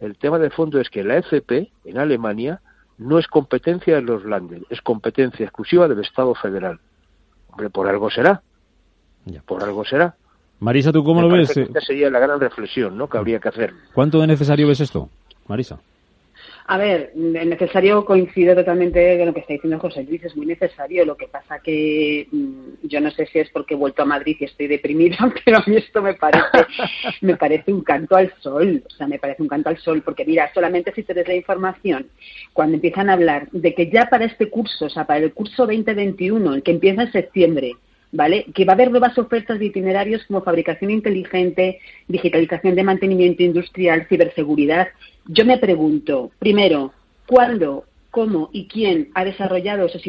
el 0.00 0.16
tema 0.16 0.38
de 0.38 0.50
fondo 0.50 0.80
es 0.80 0.88
que 0.88 1.04
la 1.04 1.16
FP 1.18 1.70
en 1.84 1.98
Alemania 1.98 2.60
no 2.98 3.18
es 3.18 3.26
competencia 3.26 3.96
de 3.96 4.02
los 4.02 4.24
Länder, 4.24 4.62
es 4.70 4.80
competencia 4.80 5.44
exclusiva 5.44 5.86
del 5.86 6.00
Estado 6.00 6.34
federal. 6.34 6.80
Hombre, 7.50 7.70
por 7.70 7.88
algo 7.88 8.10
será. 8.10 8.42
Por 9.44 9.62
algo 9.62 9.84
será. 9.84 10.16
Marisa, 10.60 10.92
¿tú 10.92 11.04
cómo 11.04 11.22
lo 11.22 11.28
ves? 11.28 11.56
esta 11.56 11.80
sería 11.80 12.10
la 12.10 12.18
gran 12.18 12.40
reflexión 12.40 12.96
¿no? 12.96 13.08
que 13.08 13.18
habría 13.18 13.38
que 13.38 13.48
hacer. 13.48 13.72
¿Cuánto 13.94 14.20
de 14.20 14.26
necesario 14.26 14.66
ves 14.66 14.80
esto, 14.80 15.08
Marisa? 15.46 15.78
A 16.70 16.76
ver, 16.76 17.12
el 17.14 17.48
necesario 17.48 18.04
coincide 18.04 18.54
totalmente 18.54 19.16
con 19.16 19.28
lo 19.28 19.32
que 19.32 19.40
está 19.40 19.54
diciendo 19.54 19.78
José 19.78 20.04
Luis, 20.04 20.22
es 20.22 20.36
muy 20.36 20.44
necesario. 20.44 21.06
Lo 21.06 21.16
que 21.16 21.26
pasa 21.26 21.60
que 21.60 22.28
mm, 22.30 22.86
yo 22.86 23.00
no 23.00 23.10
sé 23.10 23.24
si 23.24 23.38
es 23.38 23.48
porque 23.48 23.72
he 23.72 23.76
vuelto 23.76 24.02
a 24.02 24.04
Madrid 24.04 24.36
y 24.38 24.44
estoy 24.44 24.66
deprimida, 24.66 25.16
pero 25.44 25.58
a 25.58 25.64
mí 25.66 25.76
esto 25.76 26.02
me 26.02 26.12
parece, 26.12 26.66
me 27.22 27.36
parece 27.36 27.72
un 27.72 27.80
canto 27.80 28.16
al 28.16 28.30
sol. 28.40 28.82
O 28.86 28.90
sea, 28.90 29.06
me 29.06 29.18
parece 29.18 29.42
un 29.42 29.48
canto 29.48 29.70
al 29.70 29.78
sol, 29.78 30.02
porque 30.02 30.26
mira, 30.26 30.52
solamente 30.52 30.92
si 30.92 31.04
te 31.04 31.14
des 31.14 31.26
la 31.26 31.36
información, 31.36 32.08
cuando 32.52 32.74
empiezan 32.74 33.08
a 33.08 33.14
hablar 33.14 33.48
de 33.50 33.72
que 33.74 33.88
ya 33.88 34.10
para 34.10 34.26
este 34.26 34.50
curso, 34.50 34.86
o 34.86 34.90
sea, 34.90 35.06
para 35.06 35.20
el 35.20 35.32
curso 35.32 35.64
2021, 35.64 36.52
el 36.52 36.62
que 36.62 36.72
empieza 36.72 37.00
en 37.00 37.12
septiembre, 37.12 37.76
¿vale? 38.12 38.46
Que 38.54 38.64
va 38.64 38.72
a 38.72 38.74
haber 38.74 38.90
nuevas 38.90 39.16
ofertas 39.18 39.58
de 39.58 39.66
itinerarios 39.66 40.24
como 40.26 40.42
fabricación 40.42 40.90
inteligente, 40.90 41.80
digitalización 42.06 42.74
de 42.74 42.84
mantenimiento 42.84 43.42
industrial, 43.42 44.06
ciberseguridad. 44.08 44.88
Yo 45.26 45.44
me 45.44 45.58
pregunto, 45.58 46.30
primero, 46.38 46.92
¿cuándo, 47.26 47.84
cómo 48.10 48.50
y 48.52 48.66
quién 48.66 49.10
ha 49.14 49.24
desarrollado 49.24 49.86
esos, 49.86 50.06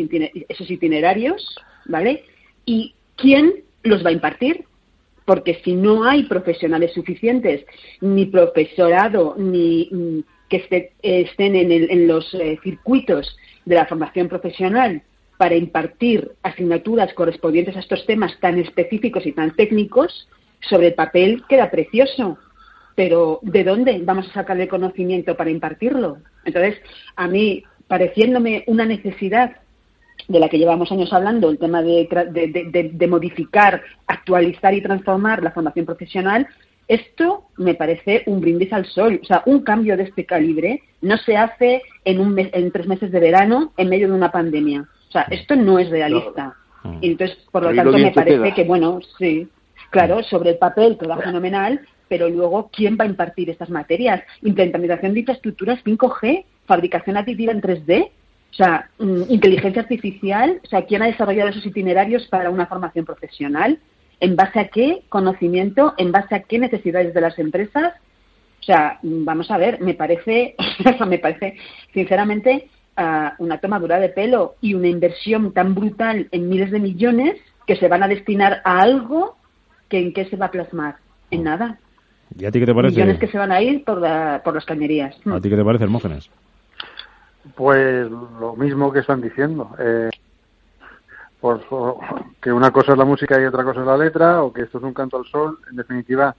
itinerarios, 0.72 1.56
¿vale? 1.86 2.24
Y 2.66 2.94
quién 3.16 3.64
los 3.84 4.06
va 4.06 4.10
a 4.10 4.14
impartir, 4.14 4.66
porque 5.26 5.62
si 5.64 5.74
no 5.74 6.06
hay 6.06 6.24
profesionales 6.24 6.94
suficientes, 6.94 7.66
ni 8.02 8.26
profesorado, 8.26 9.36
ni 9.38 9.90
mm, 9.92 10.20
que 10.50 10.90
estén 11.02 11.56
en, 11.56 12.08
los 12.08 12.34
eh, 12.34 12.58
circuitos 12.64 13.38
de 13.66 13.76
la 13.76 13.86
formación 13.86 14.28
profesional 14.28 15.04
para 15.40 15.56
impartir 15.56 16.34
asignaturas 16.44 17.14
correspondientes 17.14 17.78
a 17.78 17.80
estos 17.80 18.06
temas 18.06 18.38
tan 18.42 18.60
específicos 18.60 19.26
y 19.26 19.32
tan 19.32 19.56
técnicos, 19.56 20.28
sobre 20.60 20.88
el 20.88 20.96
papel 20.96 21.44
queda 21.48 21.72
precioso. 21.72 22.38
Pero 22.94 23.40
¿de 23.42 23.64
dónde 23.64 24.02
vamos 24.04 24.28
a 24.28 24.34
sacar 24.34 24.60
el 24.60 24.68
conocimiento 24.68 25.38
para 25.38 25.50
impartirlo? 25.50 26.18
Entonces, 26.44 26.76
a 27.16 27.30
mí, 27.30 27.64
pareciéndome 27.88 28.66
una 28.68 28.84
necesidad 28.84 29.56
de 30.28 30.40
la 30.42 30.50
que 30.50 30.58
llevamos 30.58 30.92
años 30.92 31.14
hablando, 31.14 31.50
el 31.50 31.58
tema 31.58 31.82
de, 31.82 32.92
de, 32.94 33.08
modificar, 33.08 33.82
actualizar 34.08 34.74
y 34.74 34.82
transformar 34.82 35.42
la 35.42 35.52
formación 35.52 35.86
profesional, 35.86 36.50
esto 36.90 37.46
me 37.56 37.76
parece 37.76 38.24
un 38.26 38.42
brindis 38.42 38.74
al 38.74 38.86
sol. 38.88 39.22
O 39.24 39.26
sea, 39.26 39.42
un 39.46 39.62
cambio 39.62 39.96
de 39.96 40.04
este 40.04 40.26
calibre 40.26 40.84
no 41.02 41.16
se 41.16 41.38
hace 41.38 41.82
en, 42.04 42.20
un 42.20 42.38
en 42.38 42.72
tres 42.72 42.88
meses 42.88 43.10
de 43.10 43.22
verano 43.22 43.72
en 43.78 43.88
medio 43.88 44.10
de 44.10 44.16
una 44.16 44.34
pandemia. 44.34 44.86
O 45.10 45.12
sea, 45.12 45.24
esto 45.32 45.56
no 45.56 45.80
es 45.80 45.90
realista. 45.90 46.56
Y 47.02 47.12
entonces, 47.12 47.38
por 47.52 47.64
lo 47.64 47.76
tanto, 47.76 47.98
me 47.98 48.12
parece 48.12 48.54
que, 48.54 48.64
bueno, 48.64 49.00
sí, 49.18 49.48
claro, 49.90 50.24
sobre 50.24 50.52
el 50.52 50.58
papel 50.58 50.98
todo 50.98 51.18
fenomenal, 51.18 51.82
pero 52.08 52.30
luego, 52.30 52.70
¿quién 52.72 52.98
va 53.00 53.04
a 53.04 53.08
impartir 53.08 53.50
estas 53.50 53.70
materias? 53.70 54.24
Implementación 54.42 55.14
de 55.14 55.20
infraestructuras 55.20 55.84
5G, 55.84 56.46
fabricación 56.66 57.18
aditiva 57.18 57.52
en 57.52 57.62
3D, 57.62 58.10
o 58.52 58.54
sea, 58.54 58.90
mm, 58.98 59.24
inteligencia 59.30 59.82
artificial, 59.82 60.60
o 60.64 60.68
sea, 60.68 60.84
¿quién 60.84 61.02
ha 61.02 61.08
desarrollado 61.08 61.50
esos 61.50 61.66
itinerarios 61.66 62.28
para 62.28 62.50
una 62.50 62.66
formación 62.66 63.06
profesional? 63.06 63.80
¿En 64.20 64.36
base 64.36 64.60
a 64.60 64.68
qué 64.68 65.04
conocimiento? 65.10 65.94
¿En 65.98 66.12
base 66.12 66.36
a 66.36 66.42
qué 66.42 66.60
necesidades 66.60 67.14
de 67.14 67.22
las 67.22 67.38
empresas? 67.40 67.94
O 68.60 68.64
sea, 68.64 69.00
mm, 69.02 69.24
vamos 69.24 69.50
a 69.52 69.58
ver, 69.58 69.80
me 69.82 69.94
parece, 69.94 70.56
me 71.08 71.20
parece, 71.20 71.58
sinceramente, 71.94 72.70
una 73.38 73.60
tomadura 73.60 74.00
de 74.00 74.10
pelo 74.10 74.56
y 74.62 74.74
una 74.74 74.88
inversión 74.88 75.54
tan 75.54 75.76
brutal 75.76 76.28
en 76.32 76.50
miles 76.50 76.72
de 76.72 76.80
millones 76.80 77.36
que 77.66 77.76
se 77.76 77.88
van 77.88 78.04
a 78.04 78.08
destinar 78.08 78.62
a 78.64 78.80
algo 78.80 79.38
que 79.88 80.00
en 80.00 80.14
qué 80.14 80.26
se 80.26 80.38
va 80.38 80.48
a 80.48 80.52
plasmar. 80.52 80.98
En 81.32 81.44
nada. 81.44 81.78
¿Y 82.38 82.46
a 82.46 82.52
ti 82.52 82.60
qué 82.60 82.66
te 82.66 82.74
parece? 82.74 82.96
Millones 82.96 83.20
que 83.20 83.28
se 83.28 83.38
van 83.38 83.52
a 83.52 83.62
ir 83.62 83.84
por, 83.84 84.02
por 84.44 84.56
las 84.56 84.66
cañerías. 84.66 85.16
¿A 85.26 85.40
ti 85.40 85.50
qué 85.50 85.56
te 85.56 85.64
parece, 85.64 85.84
Hermógenes? 85.84 86.30
Pues 87.56 88.10
lo 88.10 88.56
mismo 88.56 88.92
que 88.92 89.00
están 89.00 89.22
diciendo. 89.22 89.76
Eh, 89.80 90.10
por, 91.40 91.62
que 92.42 92.52
una 92.52 92.72
cosa 92.72 92.92
es 92.94 92.98
la 92.98 93.06
música 93.06 93.40
y 93.40 93.46
otra 93.46 93.64
cosa 93.64 93.80
es 93.82 93.86
la 93.86 93.98
letra, 93.98 94.44
o 94.44 94.52
que 94.52 94.64
esto 94.64 94.78
es 94.78 94.84
un 94.84 94.94
canto 94.94 95.18
al 95.18 95.26
sol. 95.26 95.60
En 95.70 95.78
definitiva, 95.78 96.36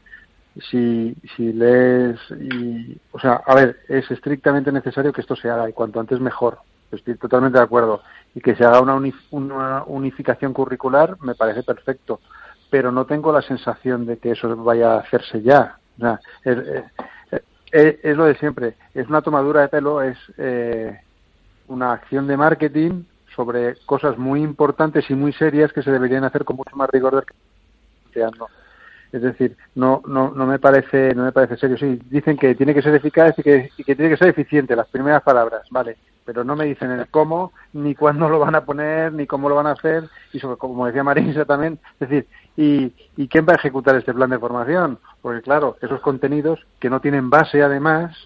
si, 0.58 1.14
si 1.36 1.52
lees 1.52 2.18
y, 2.30 2.98
o 3.12 3.18
sea, 3.18 3.42
a 3.46 3.54
ver, 3.54 3.80
es 3.88 4.10
estrictamente 4.10 4.72
necesario 4.72 5.12
que 5.12 5.20
esto 5.20 5.36
se 5.36 5.48
haga 5.48 5.68
y 5.68 5.72
cuanto 5.72 6.00
antes 6.00 6.20
mejor. 6.20 6.58
Estoy 6.90 7.14
totalmente 7.16 7.58
de 7.58 7.64
acuerdo. 7.64 8.02
Y 8.34 8.40
que 8.40 8.56
se 8.56 8.64
haga 8.64 8.80
una, 8.80 9.84
unificación 9.86 10.52
curricular 10.52 11.16
me 11.20 11.34
parece 11.34 11.62
perfecto, 11.62 12.20
pero 12.68 12.90
no 12.90 13.04
tengo 13.06 13.32
la 13.32 13.42
sensación 13.42 14.06
de 14.06 14.18
que 14.18 14.32
eso 14.32 14.54
vaya 14.56 14.94
a 14.94 15.00
hacerse 15.00 15.42
ya. 15.42 15.78
es, 16.44 16.58
es, 17.72 18.16
lo 18.16 18.24
de 18.24 18.34
siempre. 18.36 18.74
Es 18.94 19.08
una 19.08 19.22
tomadura 19.22 19.62
de 19.62 19.68
pelo, 19.68 20.02
es 20.02 20.18
eh, 20.38 21.00
una 21.68 21.92
acción 21.92 22.26
de 22.26 22.36
marketing 22.36 23.04
sobre 23.34 23.76
cosas 23.86 24.18
muy 24.18 24.42
importantes 24.42 25.08
y 25.10 25.14
muy 25.14 25.32
serias 25.32 25.72
que 25.72 25.82
se 25.82 25.92
deberían 25.92 26.24
hacer 26.24 26.44
con 26.44 26.56
mucho 26.56 26.74
más 26.74 26.90
rigor 26.90 27.14
del 27.14 27.24
que 28.12 28.24
Es 29.12 29.22
decir, 29.22 29.56
no, 29.74 30.02
no, 30.06 30.30
no 30.30 30.46
me 30.46 30.58
parece, 30.58 31.14
no 31.14 31.24
me 31.24 31.32
parece 31.32 31.56
serio. 31.56 31.76
Sí, 31.76 32.00
dicen 32.10 32.36
que 32.36 32.54
tiene 32.54 32.74
que 32.74 32.82
ser 32.82 32.94
eficaz 32.94 33.38
y 33.38 33.42
que, 33.42 33.70
y 33.76 33.84
que 33.84 33.96
tiene 33.96 34.10
que 34.10 34.16
ser 34.16 34.28
eficiente, 34.28 34.76
las 34.76 34.88
primeras 34.88 35.22
palabras, 35.22 35.66
vale, 35.70 35.96
pero 36.24 36.44
no 36.44 36.54
me 36.54 36.64
dicen 36.64 36.92
el 36.92 37.08
cómo, 37.08 37.52
ni 37.72 37.94
cuándo 37.94 38.28
lo 38.28 38.38
van 38.38 38.54
a 38.54 38.64
poner, 38.64 39.12
ni 39.12 39.26
cómo 39.26 39.48
lo 39.48 39.56
van 39.56 39.66
a 39.66 39.72
hacer, 39.72 40.04
y 40.32 40.38
sobre, 40.38 40.58
como 40.58 40.86
decía 40.86 41.02
Marisa 41.02 41.44
también, 41.44 41.80
es 41.98 42.08
decir, 42.08 42.28
¿y, 42.56 42.92
¿y 43.16 43.26
quién 43.26 43.46
va 43.48 43.54
a 43.54 43.56
ejecutar 43.56 43.96
este 43.96 44.14
plan 44.14 44.30
de 44.30 44.38
formación? 44.38 44.98
Porque 45.22 45.42
claro, 45.42 45.76
esos 45.80 46.00
contenidos 46.00 46.60
que 46.78 46.90
no 46.90 47.00
tienen 47.00 47.30
base 47.30 47.62
además, 47.62 48.16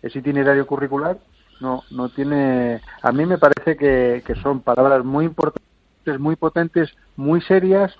ese 0.00 0.20
itinerario 0.20 0.66
curricular, 0.66 1.18
no, 1.60 1.82
no 1.90 2.08
tiene, 2.08 2.80
a 3.02 3.12
mí 3.12 3.26
me 3.26 3.38
parece 3.38 3.76
que, 3.76 4.22
que 4.26 4.34
son 4.36 4.60
palabras 4.60 5.04
muy 5.04 5.26
importantes, 5.26 6.18
muy 6.18 6.36
potentes, 6.36 6.94
muy 7.16 7.40
serias, 7.42 7.94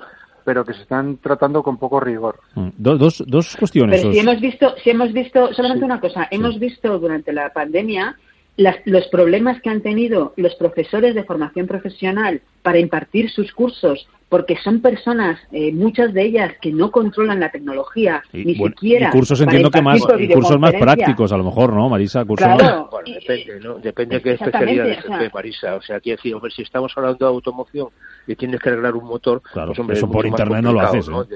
pero 0.47 0.65
que 0.65 0.75
se 0.75 0.83
están 0.83 1.17
tratando 1.17 1.61
con 1.61 1.77
poco 1.77 1.99
rigor. 1.99 2.39
Mm, 2.55 2.69
dos, 2.77 3.25
dos 3.27 3.57
cuestiones. 3.57 4.01
Pero 4.01 4.13
si 4.13 4.21
hemos 4.21 4.41
visto, 4.41 4.75
si 4.83 4.91
hemos 4.91 5.13
visto, 5.13 5.53
solamente 5.53 5.85
una 5.85 6.01
cosa, 6.01 6.29
hemos 6.31 6.57
visto 6.61 7.01
durante 7.01 7.33
la 7.33 7.53
pandemia 7.53 8.17
los 8.57 9.07
problemas 9.09 9.61
que 9.61 9.69
han 9.69 9.83
tenido 9.83 10.33
los 10.37 10.55
profesores 10.55 11.15
de 11.15 11.25
formación 11.25 11.67
profesional 11.67 12.41
para 12.63 12.79
impartir 12.79 13.31
sus 13.31 13.53
cursos, 13.53 14.09
porque 14.29 14.57
son 14.57 14.81
personas, 14.81 15.39
eh, 15.53 15.73
muchas 15.73 16.13
de 16.13 16.25
ellas, 16.25 16.55
que 16.61 16.73
no 16.73 16.91
controlan 16.91 17.39
la 17.39 17.51
tecnología, 17.51 18.23
ni 18.33 18.57
siquiera. 18.57 19.09
Y 19.09 19.13
cursos 19.13 19.41
entiendo 19.41 19.71
que 19.71 19.83
más, 19.83 20.01
cursos 20.33 20.59
más 20.59 20.75
prácticos, 20.75 21.31
a 21.33 21.37
lo 21.37 21.45
mejor, 21.45 21.73
¿no, 21.73 21.89
Marisa? 21.89 22.25
Cursos 22.25 22.47
claro. 22.47 22.89
Bueno, 22.91 23.09
depende, 23.15 23.61
¿no? 23.61 23.75
Depende 23.75 24.17
de 24.17 24.23
qué 24.23 24.33
especialidad 24.33 25.19
de 25.19 25.31
Marisa. 25.33 25.77
O 25.77 25.83
sea, 25.83 26.01
quiero 26.01 26.17
decir, 26.17 26.35
hombre, 26.35 26.51
si 26.51 26.63
estamos 26.63 26.93
hablando 26.97 27.25
de 27.25 27.31
automoción 27.31 27.89
y 28.27 28.35
tienes 28.35 28.61
que 28.61 28.71
arreglar 28.71 28.97
un 28.97 29.05
motor, 29.05 29.43
claro, 29.43 29.69
pues, 29.69 29.79
hombre, 29.79 29.97
eso 29.97 30.11
por 30.11 30.27
internet 30.27 30.63
no 30.63 30.73
lo 30.73 30.81
haces. 30.81 31.09
¿no? 31.09 31.23
¿eh? 31.23 31.29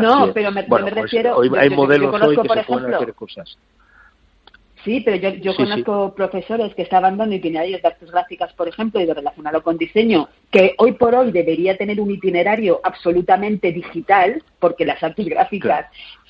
no 0.00 0.32
pero 0.32 0.50
me, 0.50 0.66
me 0.66 0.90
refiero. 0.90 1.36
Hoy 1.36 1.50
hay 1.56 1.70
modelos 1.70 2.12
hoy 2.20 2.36
que 2.36 2.48
se 2.48 2.64
pueden 2.64 2.94
hacer 2.94 3.14
cosas. 3.14 3.58
Sí, 4.84 5.00
pero 5.00 5.16
yo, 5.16 5.30
yo 5.30 5.56
conozco 5.56 6.14
profesores 6.14 6.74
que 6.74 6.82
estaban 6.82 7.16
dando 7.16 7.34
itinerarios 7.34 7.82
de 7.82 7.88
artes 7.88 8.10
gráficas, 8.10 8.52
por 8.52 8.68
ejemplo, 8.68 9.00
y 9.00 9.06
de 9.06 9.14
relacionado 9.14 9.62
con 9.62 9.76
diseño, 9.76 10.28
que 10.50 10.74
hoy 10.78 10.92
por 10.92 11.14
hoy 11.14 11.32
debería 11.32 11.76
tener 11.76 12.00
un 12.00 12.10
itinerario 12.10 12.80
absolutamente 12.84 13.72
digital, 13.72 14.42
porque 14.58 14.84
las 14.84 15.02
artes 15.02 15.26
gráficas 15.26 15.86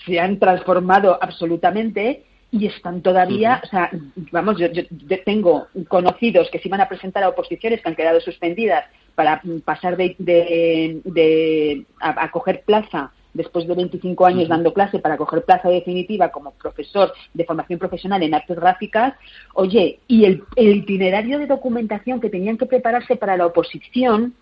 se 0.07 0.19
han 0.19 0.39
transformado 0.39 1.19
absolutamente 1.21 2.25
y 2.51 2.67
están 2.67 3.03
todavía, 3.03 3.61
o 3.63 3.67
sea, 3.67 3.91
vamos, 4.33 4.59
yo, 4.59 4.69
yo, 4.73 4.85
tengo 5.25 5.67
conocidos 5.89 6.49
que 6.51 6.59
se 6.59 6.69
iban 6.69 6.81
a 6.81 6.89
presentar 6.89 7.23
a 7.23 7.29
oposiciones 7.29 7.83
que 7.83 7.89
han 7.89 7.97
quedado 7.97 8.21
suspendidas 8.21 8.87
para 9.15 9.43
pasar 9.65 9.99
de, 9.99 10.17
de, 10.19 11.01
de 11.05 11.85
a 12.01 12.31
coger 12.31 12.63
plaza 12.63 13.13
después 13.35 13.67
de 13.67 13.75
25 13.75 14.27
años 14.27 14.49
dando 14.49 14.73
clase 14.73 14.99
para 14.99 15.17
coger 15.17 15.45
plaza 15.45 15.69
definitiva 15.69 16.31
como 16.31 16.53
profesor 16.53 17.13
de 17.35 17.45
formación 17.45 17.79
profesional 17.79 18.23
en 18.23 18.35
artes 18.35 18.57
gráficas, 18.59 19.15
oye, 19.55 20.01
y 20.09 20.25
el, 20.25 20.45
itinerario 20.57 21.39
de 21.39 21.47
documentación 21.47 22.21
que 22.21 22.31
tenían 22.31 22.59
que 22.59 22.67
prepararse 22.67 23.17
para 23.17 23.37
la 23.37 23.47
oposición 23.47 24.35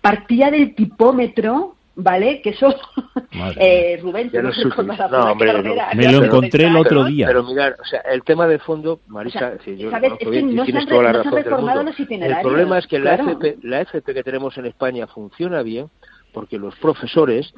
partía 0.00 0.50
del 0.50 0.74
tipómetro 0.74 1.74
¿vale? 1.96 2.40
Que 2.42 2.50
eso, 2.50 2.74
eh, 3.56 3.98
Rubén, 4.02 4.30
no, 4.32 4.42
no, 4.42 5.32
hombre, 5.32 5.52
me 5.94 6.12
lo 6.12 6.24
encontré 6.24 6.66
el 6.66 6.76
otro 6.76 7.04
día. 7.04 7.26
Pero 7.26 7.44
mirar, 7.44 7.76
o 7.80 7.84
sea, 7.84 8.00
el 8.00 8.22
tema 8.22 8.46
de 8.46 8.58
fondo, 8.58 9.00
Marisa, 9.06 9.52
yo, 9.64 9.90
¿sabes? 9.90 10.12
es 10.18 10.28
que 10.28 10.42
no 10.42 10.64
tienes 10.64 10.86
toda 10.86 11.02
la 11.04 11.12
razón 11.12 11.34
del 11.34 11.50
mundo. 11.50 11.92
El 12.08 12.36
problema 12.42 12.78
es 12.78 12.86
que 12.86 12.98
la, 12.98 13.14
FP, 13.14 13.58
la 13.62 13.80
FP 13.82 14.14
que 14.14 14.22
tenemos 14.22 14.56
en 14.58 14.66
España 14.66 15.06
funciona 15.06 15.62
bien 15.62 15.88
porque 16.32 16.58
los 16.58 16.74
profesores 16.76 17.54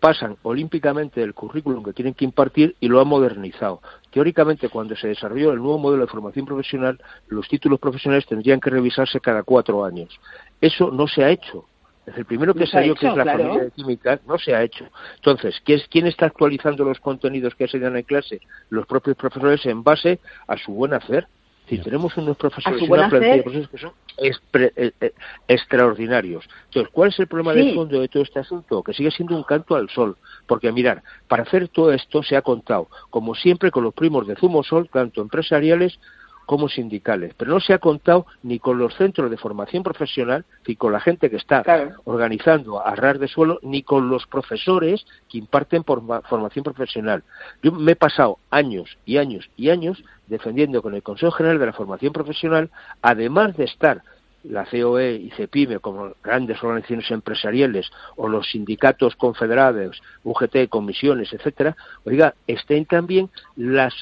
pasan 0.00 0.36
olímpicamente 0.42 1.22
el 1.22 1.34
currículum 1.34 1.84
que 1.84 1.92
tienen 1.92 2.14
que 2.14 2.24
impartir 2.24 2.74
y 2.80 2.88
lo 2.88 3.00
han 3.00 3.08
modernizado. 3.08 3.82
Teóricamente, 4.10 4.68
cuando 4.68 4.96
se 4.96 5.08
desarrolló 5.08 5.52
el 5.52 5.58
nuevo 5.58 5.78
modelo 5.78 6.04
de 6.04 6.10
formación 6.10 6.46
profesional, 6.46 7.00
los 7.28 7.46
títulos 7.48 7.78
profesionales 7.78 8.26
tendrían 8.26 8.60
que 8.60 8.70
revisarse 8.70 9.20
cada 9.20 9.42
cuatro 9.42 9.84
años. 9.84 10.18
Eso 10.60 10.90
no 10.90 11.06
se 11.06 11.22
ha 11.22 11.30
hecho. 11.30 11.66
Es 12.06 12.16
el 12.16 12.24
primero 12.24 12.54
que 12.54 12.66
salió, 12.66 12.94
que 12.94 13.06
es 13.06 13.14
la 13.14 13.24
familia 13.24 13.64
de 13.64 13.70
química, 13.70 14.18
no 14.26 14.38
se 14.38 14.54
ha 14.54 14.62
hecho. 14.62 14.86
Entonces, 15.16 15.62
¿quién 15.64 16.06
está 16.06 16.26
actualizando 16.26 16.84
los 16.84 16.98
contenidos 16.98 17.54
que 17.54 17.68
se 17.68 17.78
dan 17.78 17.96
en 17.96 18.02
clase? 18.02 18.40
Los 18.70 18.86
propios 18.86 19.16
profesores 19.16 19.64
en 19.66 19.84
base 19.84 20.18
a 20.48 20.56
su 20.56 20.72
buen 20.72 20.94
hacer. 20.94 21.28
Si 21.68 21.78
tenemos 21.78 22.16
unos 22.16 22.36
profesores 22.36 22.82
y 22.82 22.90
una 22.90 23.08
plantilla 23.08 23.36
de 23.36 23.42
profesores 23.42 23.68
que 23.68 23.78
son 23.78 23.92
eh, 24.18 24.92
eh, 25.00 25.12
extraordinarios. 25.46 26.44
Entonces, 26.66 26.92
¿cuál 26.92 27.10
es 27.10 27.18
el 27.20 27.28
problema 27.28 27.54
de 27.54 27.74
fondo 27.74 28.00
de 28.00 28.08
todo 28.08 28.22
este 28.22 28.40
asunto? 28.40 28.82
Que 28.82 28.92
sigue 28.92 29.10
siendo 29.10 29.36
un 29.36 29.44
canto 29.44 29.76
al 29.76 29.88
sol. 29.88 30.16
Porque, 30.46 30.72
mirar, 30.72 31.02
para 31.28 31.44
hacer 31.44 31.68
todo 31.68 31.92
esto 31.92 32.22
se 32.22 32.36
ha 32.36 32.42
contado, 32.42 32.88
como 33.08 33.34
siempre, 33.34 33.70
con 33.70 33.84
los 33.84 33.94
primos 33.94 34.26
de 34.26 34.36
Zumo 34.36 34.64
Sol, 34.64 34.88
tanto 34.92 35.22
empresariales 35.22 35.98
como 36.50 36.68
sindicales, 36.68 37.32
pero 37.36 37.52
no 37.52 37.60
se 37.60 37.72
ha 37.72 37.78
contado 37.78 38.26
ni 38.42 38.58
con 38.58 38.76
los 38.76 38.96
centros 38.96 39.30
de 39.30 39.36
formación 39.36 39.84
profesional, 39.84 40.44
ni 40.66 40.74
con 40.74 40.90
la 40.92 40.98
gente 40.98 41.30
que 41.30 41.36
está 41.36 41.62
organizando 42.02 42.84
a 42.84 42.96
ras 42.96 43.20
de 43.20 43.28
suelo, 43.28 43.60
ni 43.62 43.84
con 43.84 44.08
los 44.08 44.26
profesores 44.26 45.06
que 45.28 45.38
imparten 45.38 45.84
formación 45.84 46.64
profesional. 46.64 47.22
Yo 47.62 47.70
me 47.70 47.92
he 47.92 47.94
pasado 47.94 48.40
años 48.50 48.98
y 49.06 49.18
años 49.18 49.48
y 49.56 49.70
años 49.70 50.02
defendiendo 50.26 50.82
con 50.82 50.96
el 50.96 51.04
Consejo 51.04 51.30
General 51.30 51.60
de 51.60 51.66
la 51.66 51.72
Formación 51.72 52.12
Profesional, 52.12 52.68
además 53.00 53.56
de 53.56 53.66
estar 53.66 54.02
la 54.42 54.64
COE 54.64 55.12
y 55.22 55.30
CEPIME 55.30 55.78
como 55.78 56.14
grandes 56.20 56.60
organizaciones 56.64 57.12
empresariales 57.12 57.88
o 58.16 58.26
los 58.26 58.50
sindicatos 58.50 59.14
confederados, 59.14 60.02
UGT, 60.24 60.68
comisiones, 60.68 61.32
etcétera, 61.32 61.76
oiga, 62.04 62.34
estén 62.48 62.86
también 62.86 63.30
las 63.54 63.94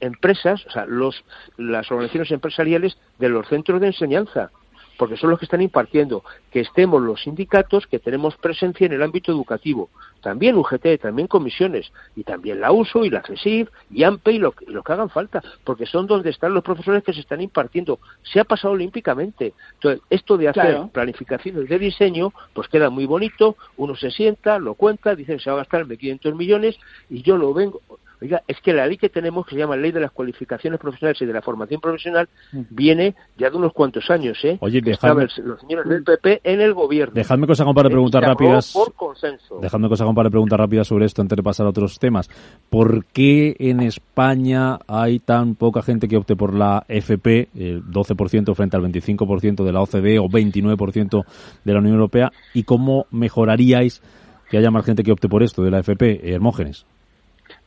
empresas, 0.00 0.64
o 0.66 0.70
sea, 0.70 0.86
los, 0.86 1.24
las 1.56 1.90
organizaciones 1.90 2.30
empresariales 2.30 2.98
de 3.18 3.28
los 3.28 3.46
centros 3.48 3.80
de 3.80 3.88
enseñanza, 3.88 4.50
porque 4.96 5.16
son 5.16 5.30
los 5.30 5.38
que 5.38 5.44
están 5.44 5.62
impartiendo, 5.62 6.24
que 6.50 6.60
estemos 6.60 7.02
los 7.02 7.22
sindicatos 7.22 7.86
que 7.86 7.98
tenemos 7.98 8.36
presencia 8.36 8.86
en 8.86 8.92
el 8.92 9.02
ámbito 9.02 9.32
educativo, 9.32 9.90
también 10.20 10.56
UGT, 10.56 11.00
también 11.00 11.28
comisiones, 11.28 11.92
y 12.14 12.24
también 12.24 12.60
la 12.60 12.72
USO 12.72 13.04
y 13.04 13.10
la 13.10 13.22
CESIF 13.22 13.68
y 13.90 14.02
AMPE 14.04 14.32
y 14.32 14.38
lo, 14.38 14.54
lo 14.66 14.82
que 14.82 14.92
hagan 14.92 15.10
falta, 15.10 15.42
porque 15.64 15.86
son 15.86 16.06
donde 16.06 16.30
están 16.30 16.54
los 16.54 16.64
profesores 16.64 17.04
que 17.04 17.12
se 17.12 17.20
están 17.20 17.40
impartiendo. 17.40 18.00
Se 18.22 18.40
ha 18.40 18.44
pasado 18.44 18.74
olímpicamente. 18.74 19.54
Entonces, 19.74 20.02
esto 20.10 20.36
de 20.36 20.48
hacer 20.48 20.80
planificaciones 20.92 21.68
de 21.68 21.78
diseño, 21.78 22.32
pues 22.54 22.68
queda 22.68 22.90
muy 22.90 23.06
bonito, 23.06 23.56
uno 23.76 23.94
se 23.96 24.10
sienta, 24.10 24.58
lo 24.58 24.74
cuenta, 24.74 25.14
dice 25.14 25.38
se 25.38 25.50
va 25.50 25.56
a 25.56 25.58
gastar 25.60 25.86
500 25.86 26.34
millones, 26.34 26.78
y 27.10 27.22
yo 27.22 27.36
lo 27.36 27.52
vengo, 27.52 27.80
Oiga, 28.20 28.42
es 28.48 28.60
que 28.62 28.72
la 28.72 28.86
ley 28.86 28.96
que 28.96 29.08
tenemos, 29.10 29.44
que 29.46 29.54
se 29.54 29.60
llama 29.60 29.76
Ley 29.76 29.92
de 29.92 30.00
las 30.00 30.10
Cualificaciones 30.10 30.80
Profesionales 30.80 31.20
y 31.20 31.26
de 31.26 31.32
la 31.32 31.42
Formación 31.42 31.80
Profesional, 31.80 32.28
viene 32.70 33.14
ya 33.36 33.50
de 33.50 33.56
unos 33.56 33.72
cuantos 33.72 34.10
años, 34.10 34.38
¿eh? 34.42 34.56
Oye, 34.60 34.80
dejadme... 34.80 35.26
los 35.44 35.60
señores 35.60 35.88
del 35.88 36.02
PP 36.02 36.40
en 36.44 36.60
el 36.60 36.72
gobierno. 36.72 37.14
Dejadme 37.14 37.46
cosa 37.46 37.64
para 37.74 37.90
preguntas 37.90 38.22
rápidas. 38.22 38.72
Por 38.72 38.94
consenso. 38.94 39.58
Dejadme 39.60 39.88
cosa 39.88 40.06
para 40.14 40.30
preguntas 40.30 40.58
rápidas 40.58 40.86
sobre 40.86 41.04
esto 41.04 41.20
antes 41.20 41.36
de 41.36 41.42
pasar 41.42 41.66
a 41.66 41.70
otros 41.70 41.98
temas. 41.98 42.30
¿Por 42.70 43.04
qué 43.06 43.54
en 43.58 43.80
España 43.80 44.78
hay 44.86 45.18
tan 45.18 45.54
poca 45.54 45.82
gente 45.82 46.08
que 46.08 46.16
opte 46.16 46.36
por 46.36 46.54
la 46.54 46.84
FP, 46.88 47.50
el 47.54 47.84
12% 47.84 48.54
frente 48.54 48.76
al 48.76 48.82
25% 48.84 49.64
de 49.64 49.72
la 49.72 49.82
OCDE 49.82 50.18
o 50.18 50.28
29% 50.28 51.24
de 51.64 51.72
la 51.72 51.80
Unión 51.80 51.94
Europea? 51.94 52.32
¿Y 52.54 52.62
cómo 52.62 53.06
mejoraríais 53.10 54.02
que 54.50 54.56
haya 54.56 54.70
más 54.70 54.86
gente 54.86 55.02
que 55.02 55.12
opte 55.12 55.28
por 55.28 55.42
esto 55.42 55.62
de 55.62 55.70
la 55.70 55.80
FP, 55.80 56.32
Hermógenes? 56.32 56.86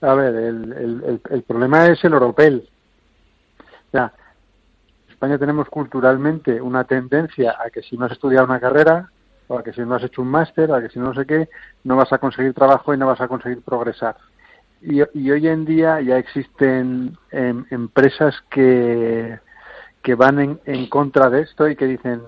A 0.02 0.14
ver, 0.14 0.36
el, 0.36 0.74
el, 0.74 1.22
el, 1.30 1.44
problema 1.44 1.88
es 1.88 2.04
el 2.04 2.14
oropel. 2.14 2.70
Ya, 3.92 4.14
en 5.08 5.12
España 5.12 5.38
tenemos 5.38 5.68
culturalmente 5.68 6.62
una 6.62 6.86
tendencia 6.86 7.58
a 7.60 7.70
que 7.70 7.82
si 7.82 7.98
no 7.98 8.06
has 8.06 8.14
estudiado 8.14 8.46
una 8.46 8.60
carrera, 8.60 9.10
o 9.48 9.58
a 9.58 9.64
que 9.64 9.74
si 9.74 9.82
no 9.82 9.96
has 9.96 10.04
hecho 10.04 10.22
un 10.22 10.30
máster, 10.30 10.72
o 10.72 10.76
a 10.76 10.82
que 10.82 10.90
si 10.90 11.00
no 11.00 11.14
sé 11.14 11.26
qué, 11.26 11.50
no 11.84 11.98
vas 11.98 12.14
a 12.14 12.18
conseguir 12.18 12.54
trabajo 12.54 12.94
y 12.94 12.98
no 12.98 13.08
vas 13.08 13.20
a 13.20 13.28
conseguir 13.28 13.62
progresar. 13.62 14.16
Y, 14.82 15.02
y 15.14 15.32
hoy 15.32 15.48
en 15.48 15.66
día 15.66 16.00
ya 16.00 16.18
existen 16.18 17.18
em, 17.32 17.66
empresas 17.70 18.36
que, 18.50 19.40
que 20.02 20.16
van 20.16 20.40
en, 20.40 20.60
en 20.66 20.88
contra 20.88 21.30
de 21.30 21.42
esto 21.42 21.68
y 21.68 21.76
que 21.76 21.88
dicen, 21.88 22.22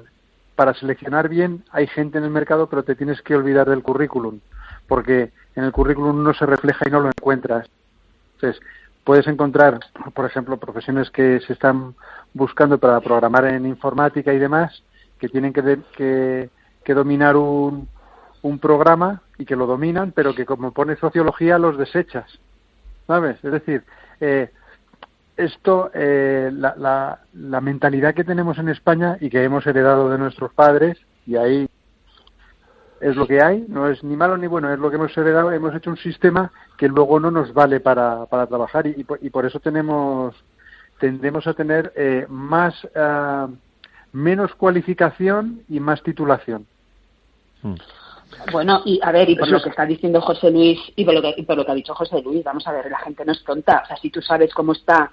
para 0.56 0.74
seleccionar 0.74 1.30
bien 1.30 1.64
hay 1.72 1.88
gente 1.88 2.18
en 2.18 2.26
el 2.26 2.32
mercado, 2.32 2.68
pero 2.68 2.84
te 2.84 2.96
tienes 2.96 3.22
que 3.22 3.36
olvidar 3.36 3.70
del 3.70 3.82
currículum, 3.82 4.42
porque 4.88 5.32
en 5.56 5.64
el 5.64 5.72
currículum 5.72 6.24
no 6.24 6.34
se 6.34 6.46
refleja 6.46 6.86
y 6.88 6.92
no 6.92 7.00
lo 7.00 7.08
encuentras. 7.08 7.68
Entonces, 8.36 8.62
puedes 9.04 9.28
encontrar, 9.28 9.80
por 10.14 10.26
ejemplo, 10.26 10.58
profesiones 10.58 11.10
que 11.10 11.40
se 11.42 11.54
están 11.54 11.96
buscando 12.34 12.78
para 12.78 13.00
programar 13.02 13.46
en 13.46 13.66
informática 13.66 14.34
y 14.34 14.40
demás, 14.40 14.84
que 15.20 15.30
tienen 15.30 15.54
que, 15.54 15.80
que, 15.96 16.50
que 16.84 16.94
dominar 16.94 17.36
un, 17.36 17.88
un 18.42 18.60
programa 18.60 19.22
y 19.38 19.46
que 19.46 19.56
lo 19.56 19.68
dominan, 19.68 20.12
pero 20.12 20.34
que 20.34 20.46
como 20.46 20.72
pone 20.72 20.96
sociología 20.96 21.58
los 21.58 21.78
desechas. 21.78 22.40
¿Sabes? 23.08 23.44
Es 23.44 23.52
decir, 23.52 23.84
eh, 24.20 24.52
esto, 25.36 25.92
eh, 25.94 26.50
la, 26.54 26.76
la, 26.78 27.20
la 27.34 27.62
mentalidad 27.62 28.14
que 28.14 28.24
tenemos 28.24 28.58
en 28.58 28.70
España 28.70 29.18
y 29.20 29.30
que 29.30 29.44
hemos 29.44 29.66
heredado 29.66 30.10
de 30.10 30.18
nuestros 30.18 30.54
padres, 30.54 30.98
y 31.26 31.36
ahí 31.36 31.68
es 33.02 33.16
lo 33.16 33.28
que 33.28 33.42
hay, 33.42 33.66
no 33.68 33.90
es 33.90 34.04
ni 34.04 34.16
malo 34.16 34.38
ni 34.38 34.48
bueno, 34.48 34.72
es 34.72 34.80
lo 34.80 34.90
que 34.90 34.96
hemos 34.96 35.16
heredado, 35.18 35.52
hemos 35.52 35.76
hecho 35.76 35.90
un 35.90 35.98
sistema 35.98 36.52
que 36.78 36.88
luego 36.88 37.20
no 37.20 37.32
nos 37.32 37.54
vale 37.54 37.80
para, 37.80 38.26
para 38.28 38.48
trabajar 38.48 38.88
y, 38.88 39.06
y, 39.22 39.30
por, 39.30 39.46
eso 39.46 39.60
tenemos 39.60 40.36
tendemos 41.00 41.48
a 41.48 41.54
tener 41.54 41.92
eh, 41.96 42.26
más 42.30 42.76
ah, 42.96 43.48
menos 44.14 44.54
cualificación 44.56 45.64
y 45.68 45.80
más 45.80 46.04
titulación. 46.04 46.68
Hmm. 47.64 47.76
Bueno, 48.52 48.82
y 48.86 49.00
a 49.04 49.12
ver, 49.12 49.30
y 49.30 49.36
por 49.36 49.50
lo 49.50 49.62
que 49.62 49.70
está 49.70 49.86
diciendo 49.86 50.22
José 50.22 50.52
Luis, 50.52 50.80
y 50.96 51.04
por, 51.04 51.14
lo 51.14 51.22
que, 51.22 51.34
y 51.38 51.44
por 51.44 51.58
lo 51.58 51.66
que 51.66 51.72
ha 51.72 51.76
dicho 51.76 51.94
José 51.94 52.22
Luis, 52.22 52.44
vamos 52.44 52.66
a 52.66 52.72
ver, 52.72 52.90
la 52.90 53.00
gente 53.00 53.26
no 53.26 53.34
es 53.34 53.44
tonta. 53.44 53.82
O 53.84 53.88
sea, 53.88 53.98
si 53.98 54.10
tú 54.10 54.22
sabes 54.22 54.54
cómo 54.54 54.72
está 54.72 55.12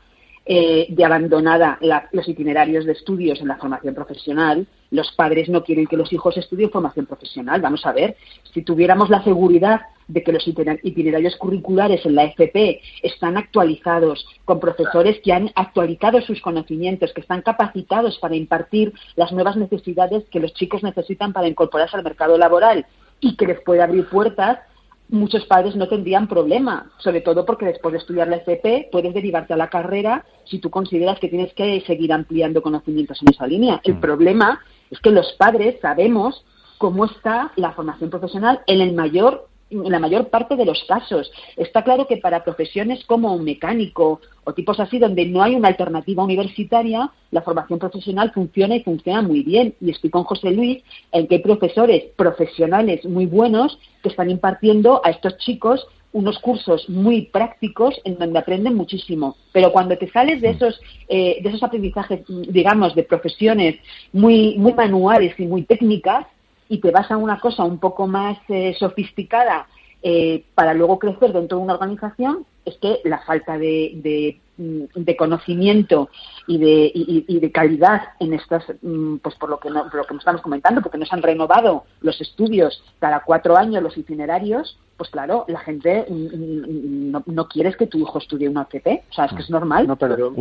eh, 0.50 0.86
de 0.88 1.04
abandonada 1.04 1.78
los 2.12 2.26
itinerarios 2.26 2.86
de 2.86 2.92
estudios 2.92 3.38
en 3.42 3.48
la 3.48 3.58
formación 3.58 3.94
profesional, 3.94 4.66
los 4.90 5.12
padres 5.12 5.50
no 5.50 5.62
quieren 5.62 5.86
que 5.86 5.98
los 5.98 6.10
hijos 6.10 6.38
estudien 6.38 6.70
formación 6.70 7.04
profesional. 7.04 7.60
Vamos 7.60 7.84
a 7.84 7.92
ver, 7.92 8.16
si 8.54 8.62
tuviéramos 8.62 9.10
la 9.10 9.22
seguridad 9.22 9.82
de 10.06 10.22
que 10.22 10.32
los 10.32 10.48
itinerarios 10.48 11.36
curriculares 11.36 12.06
en 12.06 12.14
la 12.14 12.24
FP 12.24 12.80
están 13.02 13.36
actualizados 13.36 14.26
con 14.46 14.58
profesores 14.58 15.20
que 15.22 15.34
han 15.34 15.50
actualizado 15.54 16.22
sus 16.22 16.40
conocimientos, 16.40 17.12
que 17.12 17.20
están 17.20 17.42
capacitados 17.42 18.18
para 18.18 18.34
impartir 18.34 18.94
las 19.16 19.32
nuevas 19.32 19.56
necesidades 19.56 20.24
que 20.30 20.40
los 20.40 20.54
chicos 20.54 20.82
necesitan 20.82 21.34
para 21.34 21.48
incorporarse 21.48 21.98
al 21.98 22.04
mercado 22.04 22.38
laboral 22.38 22.86
y 23.20 23.36
que 23.36 23.48
les 23.48 23.60
puede 23.60 23.82
abrir 23.82 24.08
puertas, 24.08 24.60
muchos 25.08 25.44
padres 25.46 25.74
no 25.76 25.88
tendrían 25.88 26.28
problema, 26.28 26.90
sobre 26.98 27.20
todo 27.20 27.44
porque 27.44 27.66
después 27.66 27.92
de 27.92 27.98
estudiar 27.98 28.28
la 28.28 28.36
FP 28.36 28.88
puedes 28.92 29.14
derivarte 29.14 29.54
a 29.54 29.56
la 29.56 29.70
carrera 29.70 30.24
si 30.44 30.58
tú 30.58 30.70
consideras 30.70 31.18
que 31.18 31.28
tienes 31.28 31.52
que 31.54 31.80
seguir 31.86 32.12
ampliando 32.12 32.62
conocimientos 32.62 33.20
en 33.22 33.32
esa 33.32 33.46
línea. 33.46 33.80
El 33.84 33.94
mm. 33.94 34.00
problema 34.00 34.60
es 34.90 35.00
que 35.00 35.10
los 35.10 35.32
padres 35.38 35.76
sabemos 35.80 36.44
cómo 36.78 37.06
está 37.06 37.52
la 37.56 37.72
formación 37.72 38.10
profesional 38.10 38.60
en 38.66 38.80
el 38.80 38.94
mayor 38.94 39.47
en 39.70 39.90
la 39.90 39.98
mayor 39.98 40.28
parte 40.28 40.56
de 40.56 40.64
los 40.64 40.82
casos. 40.88 41.30
Está 41.56 41.82
claro 41.82 42.06
que 42.06 42.16
para 42.16 42.44
profesiones 42.44 43.04
como 43.04 43.34
un 43.34 43.44
mecánico 43.44 44.20
o 44.44 44.54
tipos 44.54 44.80
así 44.80 44.98
donde 44.98 45.26
no 45.26 45.42
hay 45.42 45.54
una 45.54 45.68
alternativa 45.68 46.24
universitaria, 46.24 47.10
la 47.30 47.42
formación 47.42 47.78
profesional 47.78 48.32
funciona 48.32 48.76
y 48.76 48.82
funciona 48.82 49.22
muy 49.22 49.42
bien. 49.42 49.74
Y 49.80 49.90
estoy 49.90 50.10
con 50.10 50.24
José 50.24 50.50
Luis 50.50 50.82
en 51.12 51.26
que 51.26 51.36
hay 51.36 51.42
profesores 51.42 52.04
profesionales 52.16 53.04
muy 53.04 53.26
buenos 53.26 53.78
que 54.02 54.08
están 54.08 54.30
impartiendo 54.30 55.00
a 55.04 55.10
estos 55.10 55.36
chicos 55.38 55.86
unos 56.12 56.38
cursos 56.38 56.88
muy 56.88 57.26
prácticos 57.26 57.94
en 58.04 58.16
donde 58.16 58.38
aprenden 58.38 58.74
muchísimo. 58.74 59.36
Pero 59.52 59.72
cuando 59.72 59.96
te 59.98 60.10
sales 60.10 60.40
de 60.40 60.50
esos, 60.50 60.80
eh, 61.08 61.38
de 61.42 61.48
esos 61.48 61.62
aprendizajes, 61.62 62.20
digamos, 62.26 62.94
de 62.94 63.02
profesiones 63.02 63.76
muy, 64.12 64.56
muy 64.56 64.72
manuales 64.72 65.38
y 65.38 65.46
muy 65.46 65.64
técnicas, 65.64 66.26
y 66.68 66.78
te 66.78 66.90
vas 66.90 67.10
a 67.10 67.16
una 67.16 67.40
cosa 67.40 67.64
un 67.64 67.78
poco 67.78 68.06
más 68.06 68.38
eh, 68.48 68.74
sofisticada 68.78 69.66
eh, 70.02 70.44
para 70.54 70.74
luego 70.74 70.98
crecer 70.98 71.32
dentro 71.32 71.58
de 71.58 71.64
una 71.64 71.74
organización, 71.74 72.46
es 72.64 72.76
que 72.78 73.00
la 73.04 73.18
falta 73.20 73.58
de, 73.58 74.38
mm, 74.56 75.14
conocimiento 75.16 76.10
y 76.46 76.58
de, 76.58 76.92
y, 76.94 77.40
de, 77.40 77.52
calidad 77.52 78.02
en 78.20 78.34
estas, 78.34 78.64
mm, 78.82 79.16
pues 79.16 79.34
por 79.34 79.50
lo 79.50 79.58
que 79.58 79.70
no, 79.70 79.84
por 79.84 79.96
lo 79.96 80.04
que 80.04 80.14
estamos 80.14 80.42
comentando, 80.42 80.82
porque 80.82 80.98
nos 80.98 81.12
han 81.12 81.22
renovado 81.22 81.84
los 82.00 82.20
estudios 82.20 82.82
cada 83.00 83.20
cuatro 83.20 83.56
años, 83.56 83.82
los 83.82 83.96
itinerarios, 83.96 84.78
pues 84.98 85.10
claro, 85.10 85.44
la 85.46 85.60
gente 85.60 86.04
mm, 86.08 87.10
no, 87.12 87.22
no 87.24 87.48
quieres 87.48 87.76
que 87.76 87.86
tu 87.86 87.98
hijo 87.98 88.18
estudie 88.18 88.48
una 88.48 88.62
FP, 88.62 89.04
o 89.08 89.12
sea, 89.12 89.26
es 89.26 89.32
que 89.32 89.42
es 89.42 89.48
normal. 89.48 89.86
No, 89.86 89.94
pero, 89.94 90.34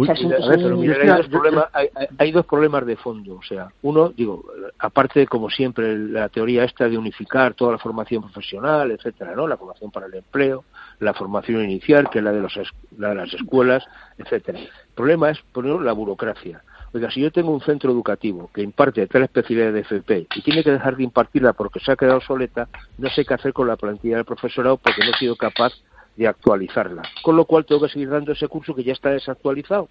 hay, 2.18 2.32
dos 2.32 2.46
problemas, 2.48 2.88
de 2.88 2.96
fondo, 2.98 3.36
o 3.36 3.44
sea, 3.44 3.70
uno, 3.84 4.10
digo, 4.10 4.44
aparte 4.80 5.20
de 5.20 5.28
como 5.28 5.52
siempre 5.52 5.96
la 5.96 6.28
teoría 6.30 6.64
esta 6.64 6.90
de 6.90 6.98
unificar 6.98 7.54
toda 7.54 7.74
la 7.74 7.78
formación 7.78 8.24
profesional, 8.24 8.90
etcétera, 8.90 9.36
¿no? 9.36 9.48
La 9.48 9.58
formación 9.58 9.92
para 9.92 10.08
el 10.08 10.16
empleo, 10.16 10.64
la 11.00 11.14
formación 11.14 11.64
inicial, 11.64 12.10
que 12.10 12.18
es 12.18 12.24
la 12.24 12.32
de, 12.32 12.42
los, 12.42 12.60
la 12.98 13.10
de 13.10 13.16
las 13.16 13.34
escuelas, 13.36 13.86
etcétera. 14.18 14.58
El 14.58 14.70
problema 14.96 15.30
es, 15.30 15.40
por 15.54 15.66
ejemplo, 15.66 15.86
la 15.86 15.94
burocracia. 15.94 16.64
Oiga, 16.94 17.12
si 17.12 17.22
yo 17.22 17.32
tengo 17.32 17.52
un 17.52 17.62
centro 17.62 17.92
educativo 17.92 18.50
que 18.54 18.62
imparte 18.62 19.06
tal 19.08 19.24
especialidad 19.24 19.74
de 19.74 19.82
FP 19.82 20.28
y 20.36 20.42
tiene 20.42 20.64
que 20.64 20.72
dejar 20.72 20.96
de 20.96 21.04
impartirla 21.04 21.54
porque 21.54 21.80
se 21.80 21.92
ha 21.92 21.96
quedado 21.96 22.22
soleta, 22.22 22.70
no 22.98 23.10
sé 23.10 23.26
qué 23.26 23.34
hacer 23.34 23.54
con 23.54 23.68
la 23.68 23.76
plantilla 23.76 24.16
del 24.16 24.26
profesorado 24.26 24.78
porque 24.78 25.04
no 25.04 25.12
he 25.12 25.18
sido 25.18 25.36
capaz 25.36 25.74
de 26.16 26.28
actualizarla. 26.28 27.04
Con 27.22 27.36
lo 27.36 27.46
cual 27.46 27.66
tengo 27.66 27.82
que 27.82 27.90
seguir 27.90 28.10
dando 28.10 28.32
ese 28.32 28.48
curso 28.48 28.74
que 28.74 28.84
ya 28.84 28.94
está 28.94 29.10
desactualizado. 29.10 29.90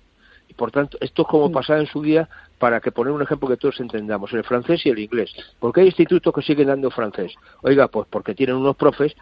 Y 0.49 0.55
por 0.55 0.71
tanto, 0.71 0.97
esto 1.01 1.23
es 1.23 1.29
como 1.29 1.51
pasaba 1.51 1.81
en 1.81 1.87
su 1.87 2.03
día, 2.03 2.29
para 2.59 2.81
que 2.81 2.93
poner 2.93 3.13
un 3.13 3.23
ejemplo 3.23 3.49
que 3.49 3.57
todos 3.57 3.81
entendamos, 3.81 4.33
el 4.33 4.45
francés 4.45 4.85
y 4.87 4.91
el 4.91 4.99
inglés. 4.99 5.33
¿Por 5.59 5.73
qué 5.73 5.81
hay 5.83 5.89
institutos 5.89 6.33
que 6.33 6.43
siguen 6.43 6.69
dando 6.69 6.91
francés? 6.91 7.35
Oiga, 7.63 7.89
pues 7.89 8.07
porque 8.09 8.35
tienen 8.35 8.57
unos 8.57 8.77
profes 8.77 9.15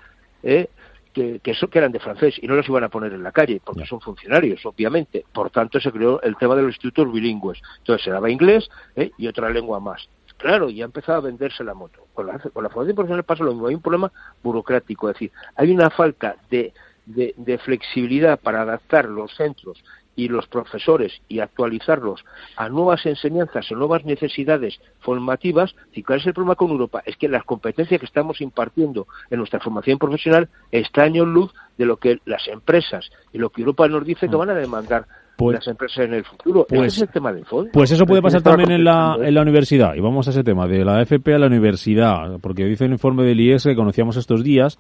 eh, 0.43 0.69
que, 1.15 1.41
que, 1.41 1.53
que, 1.55 1.79
eran 1.79 1.93
de 1.93 2.01
francés 2.01 2.35
y 2.43 2.47
no 2.47 2.57
los 2.57 2.69
iban 2.69 2.85
a 2.85 2.89
poner 2.89 3.13
en 3.13 3.23
la 3.23 3.33
calle, 3.33 3.61
porque 3.65 3.87
son 3.87 4.01
funcionarios, 4.01 4.67
obviamente. 4.67 5.25
Por 5.33 5.51
tanto, 5.51 5.81
se 5.81 5.91
creó 5.91 6.21
el 6.23 6.37
tema 6.37 6.57
de 6.57 6.63
los 6.63 6.73
institutos 6.73 7.13
bilingües. 7.13 7.63
Entonces 7.79 8.05
se 8.05 8.11
daba 8.11 8.31
inglés 8.31 8.69
¿eh? 8.97 9.13
y 9.17 9.29
otra 9.29 9.49
lengua 9.49 9.81
más. 9.81 10.09
Claro, 10.37 10.69
ya 10.69 10.85
empezaba 10.85 11.19
a 11.19 11.23
venderse 11.23 11.65
la 11.65 11.73
moto. 11.73 12.07
Con 12.13 12.27
la, 12.27 12.39
con 12.39 12.63
la 12.63 12.69
formación 12.69 12.97
profesional 12.97 13.25
pasa 13.25 13.45
lo 13.45 13.53
mismo. 13.53 13.69
Hay 13.69 13.75
un 13.75 13.81
problema 13.81 14.13
burocrático, 14.43 15.09
es 15.09 15.15
decir, 15.15 15.33
hay 15.55 15.71
una 15.71 15.91
falta 15.91 16.37
de, 16.51 16.73
de, 17.07 17.33
de 17.37 17.59
flexibilidad 17.59 18.39
para 18.39 18.63
adaptar 18.63 19.07
los 19.07 19.35
centros 19.37 19.83
y 20.17 20.29
los 20.29 20.47
profesores 20.47 21.21
y 21.29 21.41
actualizarlos 21.41 22.25
a 22.57 22.69
nuevas 22.69 23.05
enseñanzas, 23.07 23.71
a 23.71 23.75
nuevas 23.75 24.05
necesidades 24.05 24.81
formativas, 25.01 25.75
¿y 25.93 26.03
cuál 26.03 26.21
es 26.21 26.27
el 26.27 26.35
problema 26.35 26.55
con 26.55 26.71
Europa? 26.71 27.03
Es 27.05 27.17
que 27.17 27.29
las 27.29 27.45
competencias 27.45 28.01
que 28.01 28.07
estamos 28.07 28.41
impartiendo 28.41 29.07
en 29.31 29.39
nuestra 29.39 29.61
formación 29.61 29.99
profesional 29.99 30.49
está 30.71 31.03
años 31.03 31.27
luz 31.27 31.53
de 31.77 31.87
lo 31.87 31.97
que 31.97 32.21
las 32.25 32.47
empresas 32.49 33.11
y 33.33 33.39
lo 33.39 33.51
que 33.51 33.63
Europa 33.63 33.89
nos 33.89 34.05
dice 34.05 34.29
que 34.29 34.37
mm. 34.37 34.39
van 34.39 34.51
a 34.51 34.55
demandar 34.55 35.07
pues, 35.37 35.57
las 35.57 35.67
empresas 35.67 36.05
en 36.05 36.15
el 36.15 36.25
futuro. 36.25 36.67
Pues, 36.69 36.97
es 36.97 37.03
el 37.03 37.09
tema 37.09 37.33
del 37.33 37.45
fondo. 37.45 37.71
Pues 37.73 37.91
eso 37.91 38.07
puede 38.07 38.23
pasar 38.23 38.43
también 38.43 38.71
en 38.71 38.85
la, 38.85 39.17
en 39.21 39.35
la 39.35 39.43
universidad. 39.43 39.95
Y 39.95 40.01
vamos 40.01 40.29
a 40.29 40.31
ese 40.31 40.45
tema, 40.45 40.67
de 40.67 40.85
la 40.85 41.03
FP 41.03 41.35
a 41.35 41.39
la 41.39 41.47
universidad. 41.47 42.39
Porque 42.41 42.65
dice 42.65 42.85
el 42.85 42.93
informe 42.93 43.25
del 43.25 43.41
IES 43.41 43.65
que 43.65 43.75
conocíamos 43.75 44.17
estos 44.17 44.45
días 44.45 44.79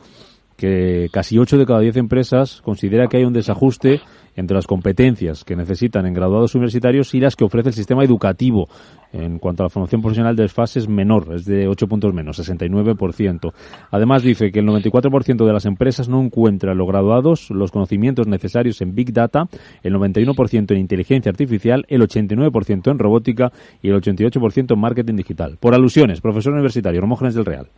que 0.56 1.08
casi 1.12 1.38
8 1.38 1.58
de 1.58 1.66
cada 1.66 1.80
10 1.80 1.96
empresas 1.96 2.60
considera 2.62 3.08
que 3.08 3.18
hay 3.18 3.24
un 3.24 3.32
desajuste 3.32 4.00
entre 4.36 4.56
las 4.56 4.66
competencias 4.66 5.44
que 5.44 5.56
necesitan 5.56 6.06
en 6.06 6.14
graduados 6.14 6.54
universitarios 6.54 7.14
y 7.14 7.20
las 7.20 7.36
que 7.36 7.44
ofrece 7.44 7.68
el 7.68 7.74
sistema 7.74 8.04
educativo. 8.04 8.68
En 9.12 9.38
cuanto 9.38 9.62
a 9.62 9.66
la 9.66 9.70
formación 9.70 10.00
profesional, 10.00 10.34
desfase 10.34 10.80
es 10.80 10.88
menor, 10.88 11.34
es 11.34 11.44
de 11.44 11.68
8 11.68 11.86
puntos 11.86 12.12
menos, 12.12 12.38
69%. 12.40 13.52
Además, 13.92 14.24
dice 14.24 14.50
que 14.50 14.58
el 14.58 14.66
94% 14.66 15.46
de 15.46 15.52
las 15.52 15.66
empresas 15.66 16.08
no 16.08 16.20
encuentran 16.20 16.76
los 16.76 16.88
graduados 16.88 17.50
los 17.50 17.70
conocimientos 17.70 18.26
necesarios 18.26 18.80
en 18.80 18.94
Big 18.94 19.12
Data, 19.12 19.46
el 19.84 19.94
91% 19.94 20.72
en 20.72 20.78
inteligencia 20.78 21.30
artificial, 21.30 21.84
el 21.88 22.02
89% 22.02 22.90
en 22.90 22.98
robótica 22.98 23.52
y 23.80 23.90
el 23.90 24.00
88% 24.00 24.74
en 24.74 24.80
marketing 24.80 25.14
digital. 25.14 25.58
Por 25.60 25.74
alusiones, 25.74 26.20
profesor 26.20 26.52
universitario, 26.54 27.00
Romógenes 27.00 27.34
del 27.34 27.44
Real. 27.44 27.68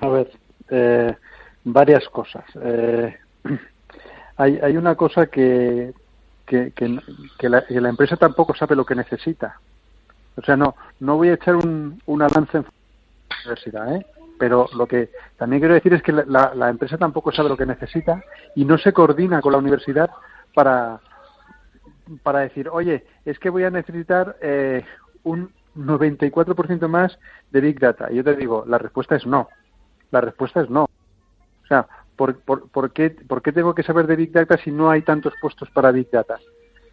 A 0.00 0.08
ver, 0.08 0.30
eh, 0.70 1.12
varias 1.64 2.08
cosas. 2.08 2.44
Eh, 2.62 3.16
hay, 4.36 4.58
hay 4.62 4.76
una 4.76 4.94
cosa 4.94 5.26
que, 5.26 5.92
que, 6.46 6.72
que, 6.72 7.48
la, 7.48 7.64
la, 7.68 7.88
empresa 7.88 8.16
tampoco 8.16 8.54
sabe 8.54 8.76
lo 8.76 8.84
que 8.84 8.94
necesita. 8.94 9.58
O 10.36 10.42
sea, 10.42 10.56
no, 10.56 10.74
no 11.00 11.16
voy 11.16 11.28
a 11.28 11.34
echar 11.34 11.56
un, 11.56 12.00
un 12.06 12.22
avance 12.22 12.58
en 12.58 12.64
la 12.64 13.36
universidad, 13.44 13.96
¿eh? 13.96 14.06
pero 14.38 14.68
lo 14.74 14.86
que 14.86 15.10
también 15.36 15.60
quiero 15.60 15.74
decir 15.74 15.92
es 15.94 16.02
que 16.02 16.12
la, 16.12 16.52
la, 16.54 16.68
empresa 16.68 16.98
tampoco 16.98 17.30
sabe 17.32 17.48
lo 17.48 17.56
que 17.56 17.66
necesita 17.66 18.24
y 18.56 18.64
no 18.64 18.76
se 18.78 18.92
coordina 18.92 19.40
con 19.40 19.52
la 19.52 19.58
universidad 19.58 20.10
para, 20.54 21.00
para 22.22 22.40
decir, 22.40 22.68
oye, 22.68 23.04
es 23.24 23.38
que 23.38 23.50
voy 23.50 23.64
a 23.64 23.70
necesitar 23.70 24.36
eh, 24.40 24.84
un 25.22 25.52
94% 25.76 26.88
más 26.88 27.18
de 27.50 27.60
Big 27.60 27.78
Data. 27.78 28.10
Y 28.10 28.16
yo 28.16 28.24
te 28.24 28.34
digo, 28.34 28.64
la 28.66 28.78
respuesta 28.78 29.16
es 29.16 29.26
no. 29.26 29.48
La 30.10 30.20
respuesta 30.20 30.60
es 30.60 30.70
no. 30.70 30.88
¿Por, 32.16 32.40
por, 32.40 32.68
¿por 32.68 32.92
qué 32.92 33.10
tengo 33.52 33.74
que 33.74 33.82
saber 33.82 34.06
de 34.06 34.16
Big 34.16 34.32
Data 34.32 34.56
si 34.58 34.70
no 34.70 34.90
hay 34.90 35.02
tantos 35.02 35.34
puestos 35.40 35.70
para 35.70 35.92
Big 35.92 36.10
Data? 36.10 36.38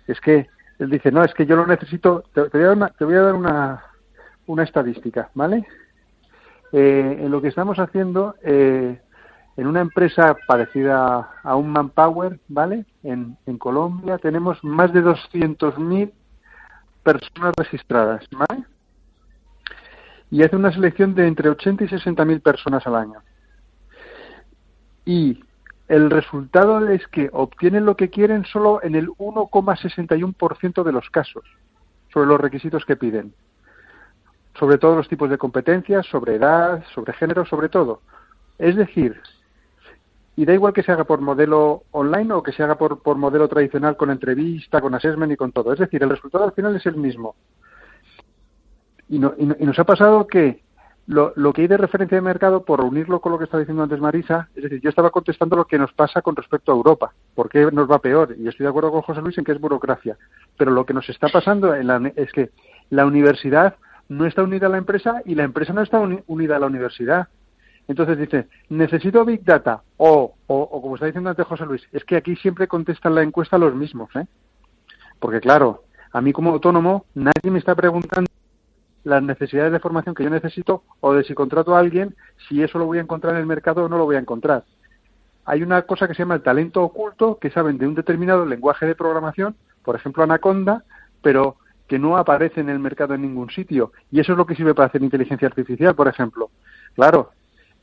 Es 0.08 0.20
que 0.22 0.48
él 0.80 0.90
dice, 0.90 1.12
no, 1.12 1.24
es 1.24 1.34
que 1.34 1.46
yo 1.46 1.56
lo 1.56 1.68
necesito, 1.68 2.24
te, 2.34 2.42
voy, 2.42 2.64
a 2.64 2.68
dar 2.68 2.78
una, 2.78 2.88
te 2.90 3.06
voy 3.06 3.16
a 3.16 3.22
dar 3.22 3.36
una, 3.36 3.84
una 4.48 4.64
estadística, 4.64 5.30
¿vale? 5.36 5.68
Eh, 6.72 7.18
en 7.20 7.32
lo 7.32 7.42
que 7.42 7.50
estamos 7.50 7.78
haciendo, 7.80 8.36
eh, 8.42 9.00
en 9.58 9.68
una 9.68 9.82
empresa 9.82 10.36
parecida 10.48 11.32
a 11.44 11.56
un 11.56 11.70
Manpower, 11.70 12.40
¿vale? 12.48 12.86
En, 13.04 13.38
en 13.46 13.58
Colombia 13.58 14.18
tenemos 14.18 14.64
más 14.64 14.94
de 14.94 15.04
200.000 15.04 16.12
personas 17.04 17.54
registradas, 17.58 18.26
¿vale? 18.32 18.64
Y 20.32 20.44
hace 20.44 20.56
una 20.56 20.72
selección 20.72 21.14
de 21.14 21.28
entre 21.28 21.50
80 21.50 21.84
y 21.84 21.88
60.000 21.88 22.42
personas 22.42 22.86
al 22.88 22.96
año 22.96 23.22
y 25.10 25.44
el 25.88 26.12
resultado 26.12 26.88
es 26.88 27.08
que 27.08 27.32
obtienen 27.34 27.84
lo 27.84 27.98
que 27.98 28.12
quieren 28.12 28.46
solo 28.46 28.80
en 28.84 28.94
el 28.94 29.08
1,61% 29.08 30.84
de 30.84 30.92
los 30.92 31.10
casos 31.10 31.44
sobre 32.14 32.28
los 32.28 32.40
requisitos 32.40 32.86
que 32.86 32.96
piden. 32.96 33.34
sobre 34.60 34.78
todos 34.78 34.98
los 34.98 35.08
tipos 35.08 35.30
de 35.30 35.38
competencias, 35.38 36.06
sobre 36.08 36.36
edad, 36.36 36.84
sobre 36.94 37.14
género, 37.14 37.46
sobre 37.46 37.70
todo. 37.70 38.02
Es 38.58 38.76
decir, 38.76 39.20
y 40.36 40.44
da 40.44 40.54
igual 40.54 40.74
que 40.74 40.84
se 40.84 40.92
haga 40.92 41.06
por 41.06 41.22
modelo 41.22 41.84
online 41.92 42.34
o 42.34 42.44
que 42.44 42.52
se 42.52 42.62
haga 42.62 42.76
por, 42.76 43.02
por 43.02 43.16
modelo 43.16 43.48
tradicional 43.48 43.96
con 43.96 44.12
entrevista, 44.12 44.82
con 44.82 44.94
assessment 44.94 45.32
y 45.32 45.38
con 45.38 45.54
todo. 45.54 45.72
Es 45.72 45.80
decir, 45.80 46.04
el 46.04 46.10
resultado 46.10 46.44
al 46.44 46.52
final 46.52 46.76
es 46.76 46.86
el 46.86 46.98
mismo. 46.98 47.36
Y, 49.08 49.18
no, 49.18 49.34
y, 49.38 49.44
y 49.44 49.66
nos 49.66 49.80
ha 49.80 49.86
pasado 49.86 50.28
que 50.28 50.62
lo, 51.10 51.34
lo, 51.36 51.54
que 51.54 51.64
hay 51.64 51.68
de 51.68 51.78
referencia 51.78 52.18
de 52.18 52.22
mercado, 52.22 52.64
por 52.64 52.82
unirlo 52.82 53.20
con 53.20 53.32
lo 53.32 53.40
que 53.40 53.46
estaba 53.46 53.62
diciendo 53.62 53.82
antes 53.82 54.00
Marisa, 54.00 54.48
es 54.56 54.62
decir, 54.62 54.80
yo 54.80 54.90
estaba 54.90 55.10
contestando 55.10 55.56
lo 55.56 55.66
que 55.66 55.80
nos 55.80 55.92
pasa 55.92 56.22
con 56.22 56.36
respecto 56.36 56.72
a 56.72 56.76
Europa, 56.76 57.12
por 57.34 57.50
qué 57.50 57.72
nos 57.72 57.90
va 57.90 57.98
peor, 57.98 58.36
y 58.38 58.48
estoy 58.48 58.66
de 58.66 58.70
acuerdo 58.70 58.92
con 58.92 59.02
José 59.02 59.20
Luis 59.20 59.36
en 59.40 59.44
que 59.44 59.54
es 59.54 59.60
burocracia, 59.60 60.20
pero 60.56 60.70
lo 60.70 60.86
que 60.86 60.94
nos 60.94 61.10
está 61.10 61.28
pasando 61.30 61.74
en 61.74 61.88
la, 61.88 62.12
es 62.16 62.32
que 62.32 62.52
la 62.92 63.08
universidad 63.08 63.76
no 64.08 64.28
está 64.28 64.44
unida 64.44 64.68
a 64.68 64.70
la 64.70 64.78
empresa 64.78 65.24
y 65.26 65.34
la 65.34 65.46
empresa 65.46 65.74
no 65.74 65.82
está 65.82 66.00
uni, 66.00 66.20
unida 66.28 66.58
a 66.58 66.60
la 66.60 66.68
universidad. 66.68 67.28
Entonces 67.88 68.16
dice, 68.20 68.48
necesito 68.70 69.26
Big 69.26 69.44
Data, 69.44 69.82
o, 69.98 70.36
o, 70.46 70.82
como 70.82 70.94
está 70.94 71.08
diciendo 71.08 71.32
antes 71.32 71.48
José 71.48 71.66
Luis, 71.66 71.82
es 71.92 72.06
que 72.06 72.18
aquí 72.18 72.36
siempre 72.36 72.68
contestan 72.68 73.16
la 73.16 73.24
encuesta 73.24 73.58
los 73.58 73.74
mismos, 73.74 74.16
¿eh? 74.16 74.28
Porque 75.20 75.42
claro, 75.42 75.86
a 76.12 76.22
mí 76.22 76.34
como 76.34 76.52
autónomo 76.52 77.06
nadie 77.16 77.50
me 77.50 77.58
está 77.58 77.74
preguntando 77.74 78.30
las 79.04 79.24
necesidades 79.24 79.72
de 79.72 79.80
formación 79.80 80.16
que 80.16 80.24
yo 80.24 80.30
necesito 80.30 80.84
o 81.00 81.14
de 81.14 81.24
si 81.24 81.34
contrato 81.34 81.76
a 81.76 81.80
alguien, 81.80 82.16
si 82.48 82.62
eso 82.62 82.78
lo 82.80 82.86
voy 82.86 82.98
a 82.98 83.02
encontrar 83.02 83.34
en 83.34 83.42
el 83.42 83.46
mercado 83.46 83.86
o 83.86 83.90
no 83.90 83.98
lo 83.98 84.06
voy 84.06 84.16
a 84.16 84.20
encontrar. 84.20 84.64
Hay 85.46 85.64
una 85.64 85.82
cosa 85.84 86.08
que 86.08 86.14
se 86.14 86.20
llama 86.20 86.36
el 86.36 86.44
talento 86.44 86.84
oculto, 86.84 87.40
que 87.40 87.50
saben 87.50 87.78
de 87.78 87.88
un 87.88 87.96
determinado 87.96 88.46
lenguaje 88.46 88.86
de 88.86 88.96
programación, 88.96 89.56
por 89.84 89.96
ejemplo 89.96 90.24
Anaconda, 90.24 90.84
pero 91.22 91.56
que 91.88 91.98
no 91.98 92.18
aparece 92.18 92.62
en 92.62 92.70
el 92.70 92.80
mercado 92.80 93.16
en 93.16 93.24
ningún 93.24 93.50
sitio. 93.50 93.92
Y 94.12 94.20
eso 94.20 94.34
es 94.34 94.38
lo 94.38 94.46
que 94.46 94.56
sirve 94.56 94.76
para 94.76 94.88
hacer 94.88 95.02
inteligencia 95.02 95.48
artificial, 95.48 95.96
por 95.96 96.08
ejemplo. 96.08 96.52
Claro, 96.94 97.32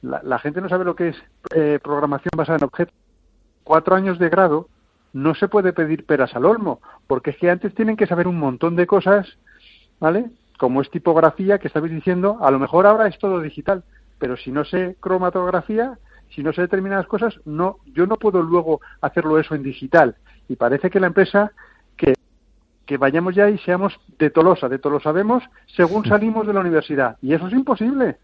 la, 0.03 0.23
la 0.23 0.39
gente 0.39 0.61
no 0.61 0.69
sabe 0.69 0.85
lo 0.85 0.95
que 0.95 1.09
es 1.09 1.17
eh, 1.55 1.81
programación 1.83 2.31
basada 2.37 2.59
en 2.59 2.65
objetos. 2.65 2.95
Cuatro 3.65 3.97
años 3.97 4.19
de 4.21 4.29
grado 4.29 4.69
no 5.13 5.35
se 5.35 5.49
puede 5.49 5.73
pedir 5.73 6.05
peras 6.07 6.37
al 6.37 6.45
olmo, 6.45 6.81
porque 7.07 7.31
es 7.31 7.37
que 7.39 7.51
antes 7.51 7.75
tienen 7.75 7.97
que 7.97 8.07
saber 8.07 8.29
un 8.29 8.39
montón 8.39 8.77
de 8.77 8.87
cosas, 8.87 9.27
¿vale? 9.99 10.31
Como 10.59 10.81
es 10.81 10.91
tipografía, 10.91 11.59
que 11.59 11.69
estabais 11.69 11.93
diciendo, 11.93 12.39
a 12.41 12.51
lo 12.51 12.59
mejor 12.59 12.87
ahora 12.87 13.07
es 13.07 13.19
todo 13.19 13.41
digital, 13.41 13.85
pero 14.19 14.37
si 14.37 14.51
no 14.51 14.65
sé 14.65 14.97
cromatografía, 15.01 15.99
si 16.35 16.43
no 16.43 16.53
sé 16.53 16.63
determinadas 16.63 17.07
cosas, 17.07 17.39
no, 17.45 17.79
yo 17.87 18.07
no 18.07 18.17
puedo 18.17 18.43
luego 18.43 18.81
hacerlo 19.01 19.39
eso 19.39 19.55
en 19.55 19.63
digital. 19.63 20.17
Y 20.49 20.57
parece 20.57 20.91
que 20.91 21.01
la 21.01 21.09
empresa 21.09 21.53
que, 21.97 22.15
que 22.85 22.97
vayamos 22.97 23.35
ya 23.35 23.49
y 23.49 23.59
seamos 23.59 23.99
de 24.19 24.31
Tolosa, 24.31 24.69
de 24.69 24.79
Tolosa 24.79 25.13
vemos 25.13 25.43
según 25.77 26.05
salimos 26.05 26.47
de 26.47 26.53
la 26.53 26.61
universidad. 26.61 27.17
Y 27.23 27.35
eso 27.35 27.47
es 27.47 27.53
imposible. 27.53 28.17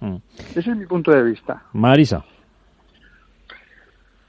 Mm. 0.00 0.16
Ese 0.54 0.70
es 0.70 0.76
mi 0.76 0.86
punto 0.86 1.10
de 1.10 1.22
vista. 1.22 1.62
Marisa. 1.72 2.24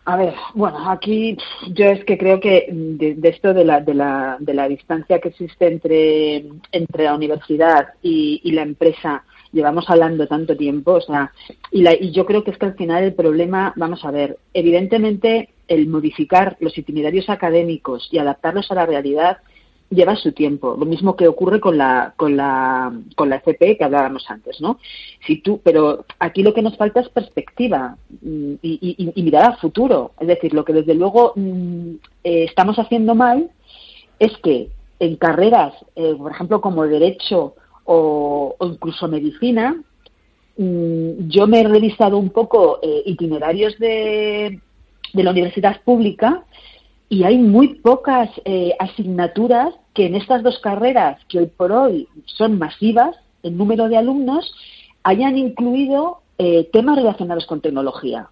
A 0.10 0.16
ver, 0.16 0.36
bueno, 0.54 0.90
aquí 0.90 1.36
yo 1.74 1.88
es 1.88 2.06
que 2.06 2.18
creo 2.18 2.40
que 2.40 2.70
de, 2.72 3.28
esto 3.28 3.54
de 3.54 3.66
la, 3.66 3.82
de, 3.82 3.94
la, 3.94 4.38
de 4.40 4.54
la 4.54 4.70
distancia 4.70 5.20
que 5.20 5.28
existe 5.28 5.68
entre, 5.68 6.46
entre 6.72 7.04
la 7.04 7.14
universidad 7.14 7.90
y, 8.02 8.40
y 8.42 8.54
la 8.54 8.62
empresa, 8.62 9.26
llevamos 9.52 9.90
hablando 9.90 10.26
tanto 10.26 10.56
tiempo, 10.56 10.94
o 10.94 11.02
sea, 11.02 11.34
y, 11.72 11.82
la, 11.82 11.94
y 11.94 12.14
yo 12.14 12.26
creo 12.26 12.46
que 12.46 12.52
es 12.52 12.58
que 12.58 12.68
al 12.68 12.76
final 12.76 13.04
el 13.04 13.16
problema, 13.16 13.74
vamos 13.76 14.06
a 14.06 14.12
ver, 14.12 14.38
evidentemente 14.54 15.50
el 15.68 15.88
modificar 15.88 16.56
los 16.62 16.78
itinerarios 16.78 17.30
académicos 17.30 18.08
y 18.10 18.18
adaptarlos 18.18 18.72
a 18.72 18.76
la 18.76 18.86
realidad 18.86 19.40
lleva 19.90 20.16
su 20.16 20.32
tiempo. 20.34 20.76
Lo 20.78 20.86
mismo 20.86 21.16
que 21.16 21.28
ocurre 21.28 21.60
con 21.60 21.78
la, 21.78 22.14
con 22.18 22.36
la, 22.36 22.92
con 23.16 23.30
la 23.30 23.38
FP 23.38 23.78
que 23.78 23.84
hablábamos 23.84 24.30
antes, 24.30 24.60
¿no? 24.60 24.80
Si 25.26 25.38
tú, 25.42 25.62
pero 25.64 26.06
aquí 26.20 26.44
lo 26.44 26.54
que 26.54 26.62
nos 26.62 26.78
falta 26.78 27.00
es 27.00 27.10
perspectiva 27.10 27.96
mm, 28.22 28.54
y, 28.62 29.14
mirar 29.24 29.46
al 29.46 29.58
futuro. 29.58 30.12
Es 30.20 30.28
decir, 30.28 30.54
lo 30.54 30.66
que 30.66 30.74
desde 30.74 30.94
luego 30.94 31.34
mm, 31.36 31.92
eh, 32.24 32.44
estamos 32.44 32.78
haciendo 32.80 33.16
mal 33.16 33.50
es 34.20 34.36
que 34.44 34.70
en 35.00 35.16
carreras, 35.16 35.74
eh, 35.96 36.16
por 36.18 36.32
ejemplo, 36.32 36.60
como 36.60 36.86
derecho 36.86 37.56
o, 37.86 38.56
incluso 38.62 39.08
medicina, 39.08 39.82
mmm, 40.58 41.30
yo 41.30 41.48
me 41.48 41.62
he 41.62 41.68
revisado 41.68 42.18
un 42.18 42.32
poco 42.32 42.80
eh, 42.82 43.04
itinerarios 43.06 43.78
de, 43.80 44.60
de 45.14 45.24
la 45.24 45.32
universidad 45.32 45.82
pública 45.84 46.44
y 47.10 47.24
hay 47.24 47.38
muy 47.38 47.76
pocas 47.76 48.30
eh, 48.44 48.74
asignaturas 48.80 49.74
que 49.94 50.08
en 50.08 50.16
estas 50.16 50.44
dos 50.44 50.60
carreras, 50.60 51.20
que 51.28 51.40
hoy 51.40 51.46
por 51.48 51.72
hoy 51.72 52.08
son 52.26 52.60
masivas 52.60 53.16
en 53.44 53.58
número 53.58 53.88
de 53.88 53.98
alumnos, 53.98 54.54
hayan 55.04 55.38
incluido 55.38 56.22
eh, 56.38 56.70
temas 56.74 56.98
relacionados 56.98 57.46
con 57.46 57.62
tecnología. 57.62 58.30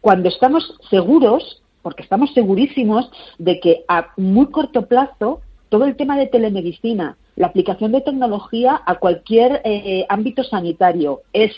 Cuando 0.00 0.28
estamos 0.28 0.78
seguros, 0.88 1.62
porque 1.82 2.02
estamos 2.02 2.32
segurísimos 2.32 3.10
de 3.38 3.58
que 3.60 3.84
a 3.88 4.08
muy 4.16 4.46
corto 4.46 4.86
plazo 4.86 5.40
todo 5.68 5.84
el 5.84 5.96
tema 5.96 6.16
de 6.16 6.26
telemedicina, 6.28 7.16
la 7.34 7.48
aplicación 7.48 7.92
de 7.92 8.02
tecnología 8.02 8.80
a 8.86 8.96
cualquier 8.96 9.62
eh, 9.64 10.06
ámbito 10.08 10.44
sanitario 10.44 11.22
es 11.32 11.52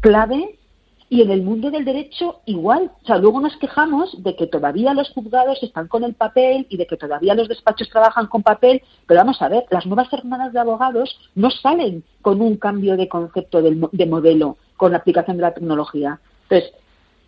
clave 0.00 0.57
y 1.10 1.22
en 1.22 1.30
el 1.30 1.42
mundo 1.42 1.70
del 1.70 1.84
derecho 1.84 2.40
igual. 2.44 2.90
O 3.02 3.06
sea, 3.06 3.18
luego 3.18 3.40
nos 3.40 3.56
quejamos 3.56 4.22
de 4.22 4.36
que 4.36 4.46
todavía 4.46 4.94
los 4.94 5.10
juzgados 5.10 5.62
están 5.62 5.88
con 5.88 6.04
el 6.04 6.14
papel 6.14 6.66
y 6.68 6.76
de 6.76 6.86
que 6.86 6.96
todavía 6.96 7.34
los 7.34 7.48
despachos 7.48 7.88
trabajan 7.88 8.26
con 8.26 8.42
papel, 8.42 8.82
pero 9.06 9.20
vamos 9.20 9.40
a 9.40 9.48
ver, 9.48 9.64
las 9.70 9.86
nuevas 9.86 10.12
hermanas 10.12 10.52
de 10.52 10.60
abogados 10.60 11.18
no 11.34 11.50
salen 11.50 12.04
con 12.22 12.40
un 12.40 12.56
cambio 12.56 12.96
de 12.96 13.08
concepto 13.08 13.62
de, 13.62 13.88
de 13.92 14.06
modelo 14.06 14.56
con 14.76 14.92
la 14.92 14.98
aplicación 14.98 15.36
de 15.36 15.42
la 15.42 15.54
tecnología. 15.54 16.20
Entonces, 16.48 16.72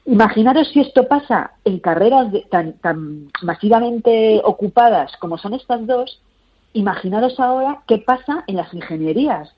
imaginaros 0.04 0.68
si 0.68 0.80
esto 0.80 1.08
pasa 1.08 1.52
en 1.64 1.78
carreras 1.78 2.32
de, 2.32 2.42
tan, 2.42 2.74
tan 2.74 3.28
masivamente 3.42 4.40
ocupadas 4.44 5.16
como 5.18 5.38
son 5.38 5.54
estas 5.54 5.86
dos, 5.86 6.20
imaginaros 6.72 7.40
ahora 7.40 7.82
qué 7.86 7.98
pasa 7.98 8.44
en 8.46 8.56
las 8.56 8.72
ingenierías 8.74 9.54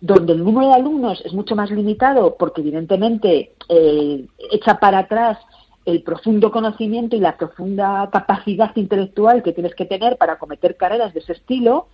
donde 0.00 0.32
el 0.32 0.44
número 0.44 0.68
de 0.68 0.74
alumnos 0.74 1.20
es 1.24 1.32
mucho 1.32 1.56
más 1.56 1.70
limitado 1.70 2.36
porque 2.38 2.60
evidentemente 2.60 3.54
eh, 3.68 4.26
echa 4.50 4.78
para 4.78 5.00
atrás 5.00 5.38
el 5.84 6.02
profundo 6.02 6.52
conocimiento 6.52 7.16
y 7.16 7.20
la 7.20 7.36
profunda 7.36 8.08
capacidad 8.12 8.76
intelectual 8.76 9.42
que 9.42 9.52
tienes 9.52 9.74
que 9.74 9.86
tener 9.86 10.18
para 10.18 10.38
cometer 10.38 10.76
carreras 10.76 11.14
de 11.14 11.20
ese 11.20 11.32
estilo, 11.32 11.88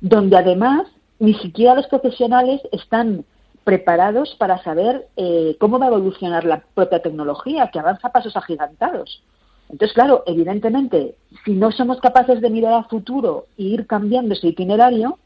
donde 0.00 0.36
además 0.36 0.86
ni 1.18 1.34
siquiera 1.34 1.74
los 1.74 1.86
profesionales 1.88 2.60
están 2.72 3.24
preparados 3.64 4.34
para 4.38 4.62
saber 4.62 5.08
eh, 5.16 5.56
cómo 5.60 5.78
va 5.78 5.86
a 5.86 5.88
evolucionar 5.88 6.44
la 6.44 6.62
propia 6.74 7.02
tecnología, 7.02 7.70
que 7.72 7.78
avanza 7.78 8.08
a 8.08 8.12
pasos 8.12 8.36
agigantados. 8.36 9.22
Entonces, 9.68 9.94
claro, 9.94 10.24
evidentemente, 10.26 11.14
si 11.44 11.52
no 11.52 11.70
somos 11.70 12.00
capaces 12.00 12.40
de 12.40 12.50
mirar 12.50 12.72
al 12.72 12.88
futuro 12.88 13.46
e 13.58 13.64
ir 13.64 13.86
cambiando 13.86 14.34
ese 14.34 14.48
itinerario, 14.48 15.18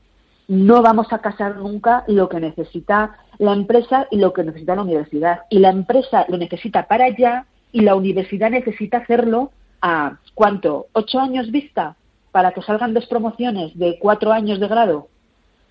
no 0.48 0.82
vamos 0.82 1.12
a 1.12 1.18
casar 1.18 1.56
nunca 1.56 2.04
lo 2.06 2.28
que 2.28 2.40
necesita 2.40 3.16
la 3.38 3.52
empresa 3.52 4.06
y 4.10 4.18
lo 4.18 4.32
que 4.32 4.44
necesita 4.44 4.76
la 4.76 4.82
universidad. 4.82 5.40
Y 5.50 5.58
la 5.58 5.70
empresa 5.70 6.26
lo 6.28 6.36
necesita 6.36 6.86
para 6.86 7.06
allá 7.06 7.46
y 7.72 7.80
la 7.80 7.94
universidad 7.94 8.50
necesita 8.50 8.98
hacerlo 8.98 9.50
a 9.80 10.18
¿cuánto? 10.34 10.86
¿Ocho 10.92 11.18
años 11.18 11.50
vista? 11.50 11.96
Para 12.30 12.52
que 12.52 12.62
salgan 12.62 12.94
dos 12.94 13.06
promociones 13.06 13.76
de 13.78 13.98
cuatro 13.98 14.32
años 14.32 14.60
de 14.60 14.68
grado. 14.68 15.08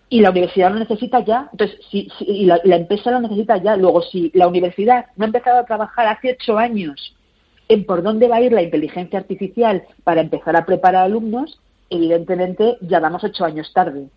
Y 0.09 0.21
la 0.21 0.31
universidad 0.31 0.71
lo 0.71 0.79
necesita 0.79 1.21
ya. 1.21 1.49
Entonces, 1.51 1.79
si, 1.89 2.09
si 2.17 2.25
y 2.25 2.45
la, 2.45 2.59
la, 2.63 2.75
empresa 2.75 3.11
lo 3.11 3.21
necesita 3.21 3.57
ya. 3.57 3.75
Luego, 3.75 4.01
si 4.01 4.31
la 4.33 4.47
universidad 4.47 5.07
no 5.15 5.25
ha 5.25 5.27
empezado 5.27 5.59
a 5.59 5.65
trabajar 5.65 6.07
hace 6.07 6.37
ocho 6.39 6.57
años 6.57 7.15
en 7.69 7.85
por 7.85 8.03
dónde 8.03 8.27
va 8.27 8.37
a 8.37 8.41
ir 8.41 8.51
la 8.51 8.61
inteligencia 8.61 9.19
artificial 9.19 9.83
para 10.03 10.21
empezar 10.21 10.55
a 10.55 10.65
preparar 10.65 11.05
alumnos, 11.05 11.59
evidentemente 11.89 12.77
ya 12.81 12.99
vamos 12.99 13.23
ocho 13.23 13.45
años 13.45 13.71
tarde. 13.73 14.07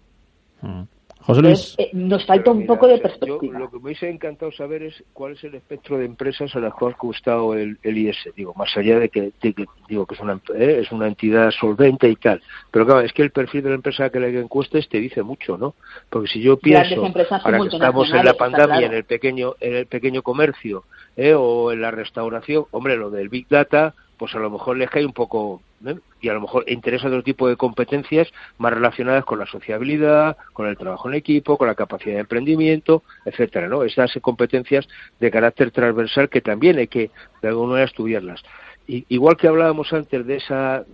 Mm. 0.66 0.82
José 1.26 1.42
Luis. 1.42 1.74
Eh, 1.78 1.90
nos 1.92 2.24
falta 2.24 2.52
un 2.52 2.64
poco 2.66 2.86
de 2.86 2.98
perspectiva. 2.98 3.38
Yo, 3.42 3.58
lo 3.58 3.68
que 3.68 3.78
me 3.78 3.86
hubiese 3.86 4.08
encantado 4.08 4.52
saber 4.52 4.84
es 4.84 5.02
cuál 5.12 5.32
es 5.32 5.42
el 5.42 5.56
espectro 5.56 5.98
de 5.98 6.04
empresas 6.04 6.54
a 6.54 6.60
las 6.60 6.72
que 6.74 6.84
ha 6.84 6.92
gustado 6.92 7.54
el, 7.54 7.78
el 7.82 7.98
IS. 7.98 8.16
Digo, 8.36 8.54
más 8.54 8.76
allá 8.76 9.00
de 9.00 9.08
que, 9.08 9.32
de 9.42 9.52
que 9.52 9.64
digo 9.88 10.06
que 10.06 10.14
es 10.14 10.20
una, 10.20 10.40
eh, 10.54 10.78
es 10.82 10.92
una 10.92 11.08
entidad 11.08 11.50
solvente 11.50 12.08
y 12.08 12.14
tal. 12.14 12.40
Pero 12.70 12.86
claro, 12.86 13.00
es 13.00 13.12
que 13.12 13.22
el 13.22 13.32
perfil 13.32 13.62
de 13.64 13.70
la 13.70 13.74
empresa 13.74 14.08
que 14.10 14.20
le 14.20 14.38
encuestes 14.38 14.88
te 14.88 15.00
dice 15.00 15.24
mucho, 15.24 15.58
¿no? 15.58 15.74
Porque 16.08 16.28
si 16.28 16.40
yo 16.40 16.58
pienso, 16.58 17.04
ahora 17.04 17.58
que 17.58 17.66
estamos 17.68 18.08
en 18.12 18.24
la 18.24 18.34
pandemia, 18.34 18.66
claro. 18.66 18.86
en 18.86 18.94
el 18.94 19.04
pequeño, 19.04 19.54
en 19.58 19.74
el 19.74 19.86
pequeño 19.86 20.22
comercio 20.22 20.84
eh, 21.16 21.34
o 21.34 21.72
en 21.72 21.80
la 21.80 21.90
restauración, 21.90 22.66
hombre, 22.70 22.96
lo 22.96 23.10
del 23.10 23.28
Big 23.28 23.48
Data 23.48 23.94
pues 24.16 24.34
a 24.34 24.38
lo 24.38 24.50
mejor 24.50 24.76
les 24.76 24.90
cae 24.90 25.04
un 25.04 25.12
poco 25.12 25.62
¿eh? 25.84 25.96
y 26.20 26.28
a 26.28 26.34
lo 26.34 26.40
mejor 26.40 26.64
interesa 26.68 27.08
otro 27.08 27.22
tipo 27.22 27.48
de 27.48 27.56
competencias 27.56 28.28
más 28.58 28.72
relacionadas 28.72 29.24
con 29.24 29.38
la 29.38 29.46
sociabilidad, 29.46 30.36
con 30.52 30.66
el 30.66 30.76
trabajo 30.76 31.08
en 31.08 31.14
equipo, 31.14 31.56
con 31.56 31.68
la 31.68 31.74
capacidad 31.74 32.14
de 32.14 32.20
emprendimiento, 32.20 33.02
etcétera, 33.24 33.68
¿no? 33.68 33.82
Esas 33.82 34.12
competencias 34.20 34.86
de 35.20 35.30
carácter 35.30 35.70
transversal 35.70 36.28
que 36.28 36.40
también 36.40 36.78
hay 36.78 36.88
que 36.88 37.10
de 37.42 37.48
alguna 37.48 37.72
manera 37.72 37.88
estudiarlas. 37.88 38.42
Y, 38.86 39.04
igual 39.08 39.36
que 39.36 39.48
hablábamos 39.48 39.92
antes 39.92 40.26
de 40.26 40.36
esa 40.36 40.84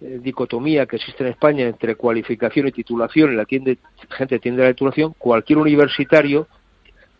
eh, 0.00 0.18
dicotomía 0.22 0.86
que 0.86 0.96
existe 0.96 1.24
en 1.24 1.30
España 1.30 1.66
entre 1.66 1.94
cualificación 1.94 2.68
y 2.68 2.72
titulación, 2.72 3.36
la 3.36 3.44
tiende, 3.44 3.78
gente 4.10 4.38
tiende 4.38 4.62
a 4.62 4.66
la 4.66 4.72
titulación, 4.72 5.14
cualquier 5.18 5.58
universitario 5.58 6.48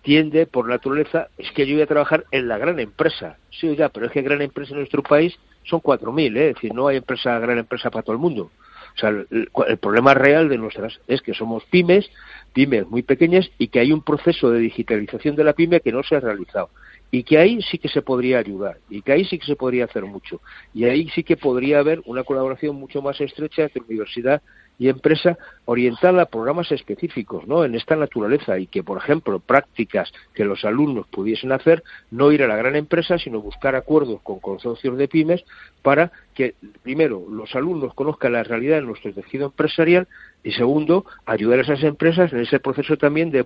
tiende, 0.02 0.46
por 0.46 0.68
naturaleza, 0.68 1.28
es 1.36 1.50
que 1.52 1.66
yo 1.66 1.74
voy 1.74 1.82
a 1.82 1.86
trabajar 1.86 2.24
en 2.30 2.48
la 2.48 2.58
gran 2.58 2.78
empresa. 2.80 3.36
Sí, 3.50 3.76
ya, 3.76 3.90
pero 3.90 4.06
es 4.06 4.12
que 4.12 4.22
gran 4.22 4.40
empresa 4.40 4.72
en 4.72 4.78
nuestro 4.78 5.02
país 5.02 5.38
son 5.64 5.80
4.000, 5.80 6.36
¿eh? 6.36 6.48
es 6.48 6.54
decir, 6.54 6.74
no 6.74 6.88
hay 6.88 6.96
empresa, 6.96 7.38
gran 7.38 7.58
empresa 7.58 7.90
para 7.90 8.02
todo 8.02 8.14
el 8.14 8.20
mundo. 8.20 8.50
O 8.94 8.98
sea, 8.98 9.10
el, 9.10 9.26
el, 9.68 9.78
problema 9.78 10.14
real 10.14 10.48
de 10.48 10.58
nuestras 10.58 11.00
es 11.06 11.22
que 11.22 11.32
somos 11.32 11.64
pymes, 11.64 12.10
pymes 12.52 12.88
muy 12.88 13.02
pequeñas 13.02 13.48
y 13.58 13.68
que 13.68 13.78
hay 13.78 13.92
un 13.92 14.02
proceso 14.02 14.50
de 14.50 14.58
digitalización 14.58 15.36
de 15.36 15.44
la 15.44 15.52
pyme 15.52 15.80
que 15.80 15.92
no 15.92 16.02
se 16.02 16.16
ha 16.16 16.20
realizado 16.20 16.70
y 17.10 17.24
que 17.24 17.38
ahí 17.38 17.60
sí 17.62 17.78
que 17.78 17.88
se 17.88 18.02
podría 18.02 18.38
ayudar 18.38 18.78
y 18.88 19.02
que 19.02 19.12
ahí 19.12 19.24
sí 19.24 19.38
que 19.38 19.46
se 19.46 19.56
podría 19.56 19.84
hacer 19.84 20.04
mucho 20.04 20.40
y 20.72 20.84
ahí 20.84 21.08
sí 21.10 21.24
que 21.24 21.36
podría 21.36 21.80
haber 21.80 22.02
una 22.06 22.22
colaboración 22.22 22.76
mucho 22.76 23.02
más 23.02 23.20
estrecha 23.20 23.62
entre 23.62 23.82
universidad 23.82 24.42
y 24.80 24.88
empresa 24.88 25.36
orientada 25.66 26.22
a 26.22 26.26
programas 26.26 26.72
específicos 26.72 27.46
¿no? 27.46 27.66
en 27.66 27.74
esta 27.74 27.96
naturaleza 27.96 28.58
y 28.58 28.66
que, 28.66 28.82
por 28.82 28.96
ejemplo, 28.96 29.38
prácticas 29.38 30.10
que 30.34 30.46
los 30.46 30.64
alumnos 30.64 31.06
pudiesen 31.08 31.52
hacer, 31.52 31.84
no 32.10 32.32
ir 32.32 32.42
a 32.42 32.48
la 32.48 32.56
gran 32.56 32.74
empresa, 32.76 33.18
sino 33.18 33.42
buscar 33.42 33.76
acuerdos 33.76 34.22
con 34.22 34.40
consorcios 34.40 34.96
de 34.96 35.06
pymes 35.06 35.44
para 35.82 36.10
que, 36.34 36.54
primero, 36.82 37.22
los 37.30 37.54
alumnos 37.54 37.92
conozcan 37.92 38.32
la 38.32 38.42
realidad 38.42 38.76
de 38.76 38.86
nuestro 38.86 39.12
tejido 39.12 39.46
empresarial 39.46 40.08
y, 40.42 40.52
segundo, 40.52 41.04
ayudar 41.26 41.58
a 41.58 41.62
esas 41.62 41.82
empresas 41.82 42.32
en 42.32 42.40
ese 42.40 42.58
proceso 42.58 42.96
también 42.96 43.30
de, 43.30 43.44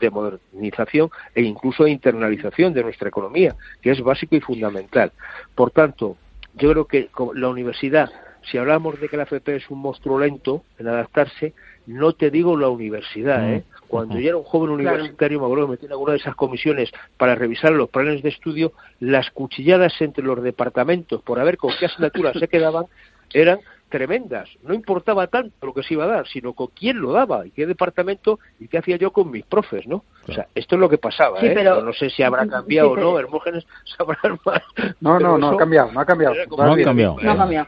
de 0.00 0.10
modernización 0.10 1.08
e 1.36 1.42
incluso 1.42 1.84
de 1.84 1.92
internalización 1.92 2.74
de 2.74 2.82
nuestra 2.82 3.08
economía, 3.08 3.54
que 3.80 3.92
es 3.92 4.00
básico 4.00 4.34
y 4.34 4.40
fundamental. 4.40 5.12
Por 5.54 5.70
tanto, 5.70 6.16
yo 6.54 6.72
creo 6.72 6.86
que 6.86 7.10
la 7.34 7.48
universidad 7.48 8.10
si 8.50 8.58
hablamos 8.58 9.00
de 9.00 9.08
que 9.08 9.16
la 9.16 9.24
FP 9.24 9.56
es 9.56 9.70
un 9.70 9.80
monstruo 9.80 10.18
lento 10.18 10.64
en 10.78 10.88
adaptarse, 10.88 11.54
no 11.86 12.12
te 12.12 12.30
digo 12.30 12.56
la 12.56 12.68
universidad, 12.68 13.42
mm. 13.42 13.52
¿eh? 13.52 13.64
Cuando 13.88 14.18
yo 14.18 14.28
era 14.28 14.36
un 14.36 14.44
joven 14.44 14.70
universitario, 14.70 15.38
me 15.38 15.46
acuerdo 15.46 15.66
que 15.66 15.70
metí 15.72 15.86
en 15.86 15.92
alguna 15.92 16.12
de 16.12 16.18
esas 16.18 16.34
comisiones 16.34 16.90
para 17.16 17.34
revisar 17.34 17.72
los 17.72 17.90
planes 17.90 18.22
de 18.22 18.30
estudio, 18.30 18.72
las 18.98 19.30
cuchilladas 19.30 20.00
entre 20.00 20.24
los 20.24 20.42
departamentos 20.42 21.22
por 21.22 21.42
ver 21.44 21.56
con 21.56 21.72
qué 21.78 21.86
asignaturas 21.86 22.36
se 22.38 22.48
quedaban 22.48 22.86
eran 23.32 23.58
tremendas. 23.88 24.48
No 24.62 24.74
importaba 24.74 25.26
tanto 25.26 25.54
lo 25.66 25.74
que 25.74 25.82
se 25.82 25.94
iba 25.94 26.04
a 26.04 26.08
dar, 26.08 26.26
sino 26.26 26.52
con 26.52 26.68
quién 26.68 27.00
lo 27.00 27.12
daba 27.12 27.46
y 27.46 27.50
qué 27.50 27.66
departamento 27.66 28.38
y 28.58 28.68
qué 28.68 28.78
hacía 28.78 28.96
yo 28.96 29.12
con 29.12 29.30
mis 29.30 29.44
profes, 29.44 29.86
¿no? 29.86 30.04
O 30.28 30.32
sea, 30.32 30.46
esto 30.54 30.76
es 30.76 30.80
lo 30.80 30.88
que 30.88 30.98
pasaba, 30.98 31.38
¿eh? 31.40 31.52
Pero... 31.54 31.82
No, 31.82 31.92
sé 31.92 32.10
si 32.10 32.22
habrá 32.22 32.46
cambiado 32.46 32.92
o 32.92 32.96
no, 32.96 33.18
Hermógenes 33.18 33.66
sabrá 33.96 34.18
más. 34.44 34.62
No, 35.00 35.18
no, 35.18 35.38
no 35.38 35.50
ha 35.50 35.56
cambiado, 35.56 35.92
no 35.92 36.00
ha 36.00 36.06
cambiado. 36.06 36.34
No 36.34 36.72
ha 36.72 36.82
cambiado. 36.82 37.16
No 37.20 37.30
ha 37.30 37.36
cambiado. 37.36 37.66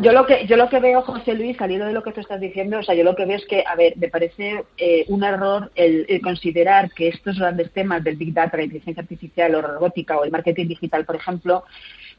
Yo 0.00 0.12
lo 0.12 0.26
que 0.26 0.46
yo 0.46 0.56
lo 0.56 0.68
que 0.68 0.80
veo, 0.80 1.02
José 1.02 1.34
Luis, 1.34 1.56
salido 1.56 1.86
de 1.86 1.92
lo 1.92 2.02
que 2.02 2.12
tú 2.12 2.20
estás 2.20 2.40
diciendo, 2.40 2.78
o 2.78 2.82
sea, 2.82 2.94
yo 2.94 3.04
lo 3.04 3.16
que 3.16 3.26
veo 3.26 3.36
es 3.36 3.46
que, 3.46 3.64
a 3.66 3.74
ver, 3.74 3.94
me 3.96 4.08
parece 4.08 4.64
eh, 4.76 5.04
un 5.08 5.24
error 5.24 5.70
el, 5.74 6.06
el, 6.08 6.20
considerar 6.20 6.90
que 6.92 7.08
estos 7.08 7.38
grandes 7.38 7.72
temas 7.72 8.02
del 8.04 8.16
Big 8.16 8.32
Data, 8.32 8.56
la 8.56 8.64
inteligencia 8.64 9.02
artificial 9.02 9.54
o 9.54 9.62
robótica 9.62 10.16
o 10.16 10.24
el 10.24 10.30
marketing 10.30 10.68
digital, 10.68 11.04
por 11.04 11.16
ejemplo, 11.16 11.64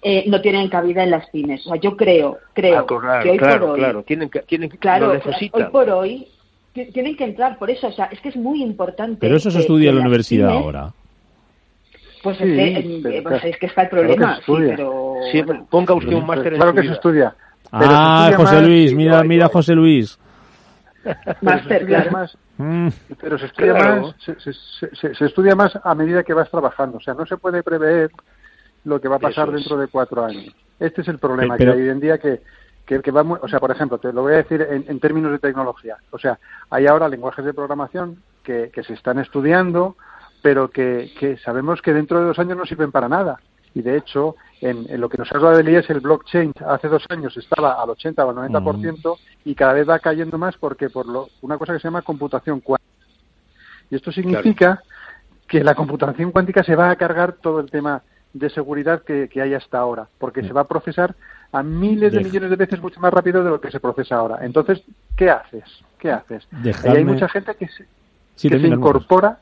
eh, 0.02 0.24
no 0.28 0.42
tienen 0.42 0.68
cabida 0.70 1.04
en 1.04 1.12
las 1.12 1.30
pymes. 1.30 1.66
O 1.68 1.70
sea, 1.72 1.80
yo 1.80 1.96
creo, 1.96 2.40
creo 2.54 2.80
ah, 2.80 2.86
claro, 2.88 3.24
que 3.24 3.30
hoy 3.32 3.38
claro, 3.38 3.60
por 3.62 3.70
hoy, 3.72 3.80
claro, 3.80 4.04
tienen 4.04 4.30
que, 4.30 4.40
tienen, 4.42 4.70
claro, 4.70 5.08
lo 5.08 5.14
necesitan. 5.14 5.64
hoy 5.66 5.70
por 5.72 5.90
hoy 5.90 6.28
tienen 6.74 7.16
que 7.18 7.26
entrar 7.26 7.58
por 7.58 7.70
eso. 7.70 7.88
O 7.88 7.92
sea, 7.92 8.06
es 8.06 8.20
que 8.22 8.30
es 8.30 8.36
muy 8.36 8.64
importante. 8.64 9.18
Pero 9.20 9.36
eso 9.38 9.52
se 9.52 9.58
que- 9.58 9.62
estudia 9.62 9.90
en 9.90 9.96
la 9.96 10.02
universidad 10.02 10.50
pymes- 10.50 10.64
ahora. 10.64 10.94
Pues, 12.24 12.38
Sí, 12.38 12.44
es, 12.44 12.84
que, 12.84 13.00
pero 13.02 13.16
eh, 13.16 13.22
pues 13.24 13.34
claro. 13.42 13.48
es 13.50 13.58
que 13.58 13.66
está 13.66 13.82
el 13.84 13.90
Claro 13.90 14.08
problema. 14.08 14.38
estudia. 14.38 14.70
Sí, 14.70 14.74
pero 14.76 15.14
Sí, 15.32 15.44
ponga 15.70 15.94
usted 15.96 16.14
un 16.14 16.26
máster 16.28 16.54
en 16.54 16.60
Claro 16.60 16.74
que 16.76 16.84
se 16.88 16.94
estudia. 16.94 17.36
Pero 17.72 17.84
se 17.86 17.90
Ah, 17.92 18.28
estudia 18.32 18.38
José 18.46 18.62
Luis, 18.68 18.94
mira, 18.94 19.24
mira 19.24 19.48
José 19.48 19.74
Luis. 19.76 20.20
Máster, 21.42 21.86
claro. 21.88 22.12
más- 22.12 22.38
pero 23.20 23.40
se 23.40 23.48
estudia 23.48 23.74
Claro. 23.74 24.02
más 24.04 24.16
se- 24.24 24.40
se- 24.40 24.96
se- 24.96 25.16
se 25.16 25.26
estudia 25.26 25.56
más 25.56 25.72
a 25.84 25.96
medida 25.96 26.22
que 26.22 26.32
vas 26.36 26.48
trabajando 26.52 26.98
o 26.98 27.02
sea 27.02 27.16
no 27.16 27.26
se 27.26 27.38
puede 27.38 27.64
prever 27.64 28.12
lo 28.86 29.00
que 29.00 29.08
va 29.08 29.18
a 29.18 29.20
pasar 29.20 29.50
es. 29.50 29.56
dentro 29.56 29.78
de 29.78 29.88
cuatro 29.88 30.24
años. 30.26 30.54
Este 30.80 31.02
es 31.02 31.08
el 31.08 31.20
problema 31.20 31.56
Pero- 31.58 31.74
que 31.74 31.78
hay 31.80 31.84
hoy 31.86 31.90
en 31.92 32.00
día 32.00 32.18
que 32.18 32.42
que, 32.86 33.00
que 33.00 33.12
va 33.12 33.24
muy- 33.24 33.40
o 33.42 33.48
sea 33.48 33.60
por 33.60 33.72
ejemplo 33.72 34.00
te 34.00 34.12
lo 34.12 34.24
voy 34.24 34.34
a 34.34 34.38
decir 34.38 34.62
en, 34.70 34.84
en 34.88 35.00
términos 35.00 35.32
de 35.32 35.40
tecnología. 35.40 35.98
O 36.10 36.18
sea 36.18 36.40
hay 36.70 36.88
ahora 36.88 37.08
lenguajes 37.08 37.46
de 37.46 37.54
programación 37.54 38.22
que, 38.44 38.70
que 38.74 38.84
se 38.84 38.94
están 38.94 39.20
estudiando 39.20 39.96
pero 40.42 40.70
que, 40.72 41.12
que 41.20 41.38
sabemos 41.38 41.82
que 41.82 41.94
dentro 41.94 42.20
de 42.20 42.26
dos 42.26 42.40
años 42.40 42.58
no 42.58 42.66
sirven 42.66 42.92
para 42.92 43.08
nada. 43.08 43.40
Y 43.76 43.84
de 43.84 43.96
hecho 43.98 44.36
en, 44.60 44.86
en 44.90 45.00
lo 45.00 45.08
que 45.10 45.18
nos 45.20 45.32
habla 45.32 45.52
del 45.52 45.70
IES 45.70 45.90
el 45.92 46.00
blockchain. 46.02 46.52
Hace 46.68 46.88
dos 46.90 47.06
años 47.10 47.38
estaba 47.38 47.82
al 47.82 47.92
80 47.92 48.26
o 48.26 48.30
al 48.32 48.36
90% 48.52 49.18
y 49.46 49.56
cada 49.56 49.74
vez 49.74 49.88
va 49.88 50.00
cayendo 50.00 50.38
más 50.40 50.58
porque 50.58 50.90
por 50.90 51.06
lo, 51.08 51.30
una 51.42 51.58
cosa 51.58 51.74
que 51.74 51.80
se 51.80 51.88
llama 51.88 52.02
computación 52.02 52.60
cuántica. 52.60 52.92
Y 53.90 53.96
esto 53.96 54.12
significa 54.12 54.82
que 55.48 55.64
la 55.64 55.76
computación 55.76 56.32
cuántica 56.32 56.64
se 56.64 56.76
va 56.76 56.90
a 56.90 56.96
cargar 56.96 57.34
todo 57.34 57.60
el 57.60 57.70
tema 57.70 58.02
de 58.34 58.50
seguridad 58.50 59.02
que, 59.04 59.28
que 59.30 59.42
hay 59.42 59.54
hasta 59.54 59.78
ahora, 59.80 60.08
porque 60.18 60.42
se 60.44 60.54
va 60.54 60.62
a 60.62 60.68
procesar 60.68 61.16
a 61.52 61.64
miles 61.64 62.12
de 62.14 62.20
Deja- 62.20 62.28
millones 62.30 62.50
de 62.50 62.56
veces 62.56 62.82
mucho 62.82 63.00
más 63.02 63.14
rápido 63.14 63.44
de 63.44 63.50
lo 63.50 63.60
que 63.60 63.72
se 63.72 63.80
procesa 63.80 64.16
ahora. 64.16 64.40
Entonces, 64.46 64.82
¿qué 65.18 65.30
haces? 65.30 65.64
¿Qué 66.00 66.12
haces? 66.12 66.48
Y 66.86 66.88
hay 66.98 67.04
mucha 67.14 67.28
gente 67.30 67.56
que 67.56 67.68
se, 67.68 67.86
Sí, 68.36 68.48
que 68.50 68.56
se 68.56 68.68
incorpora, 68.78 69.40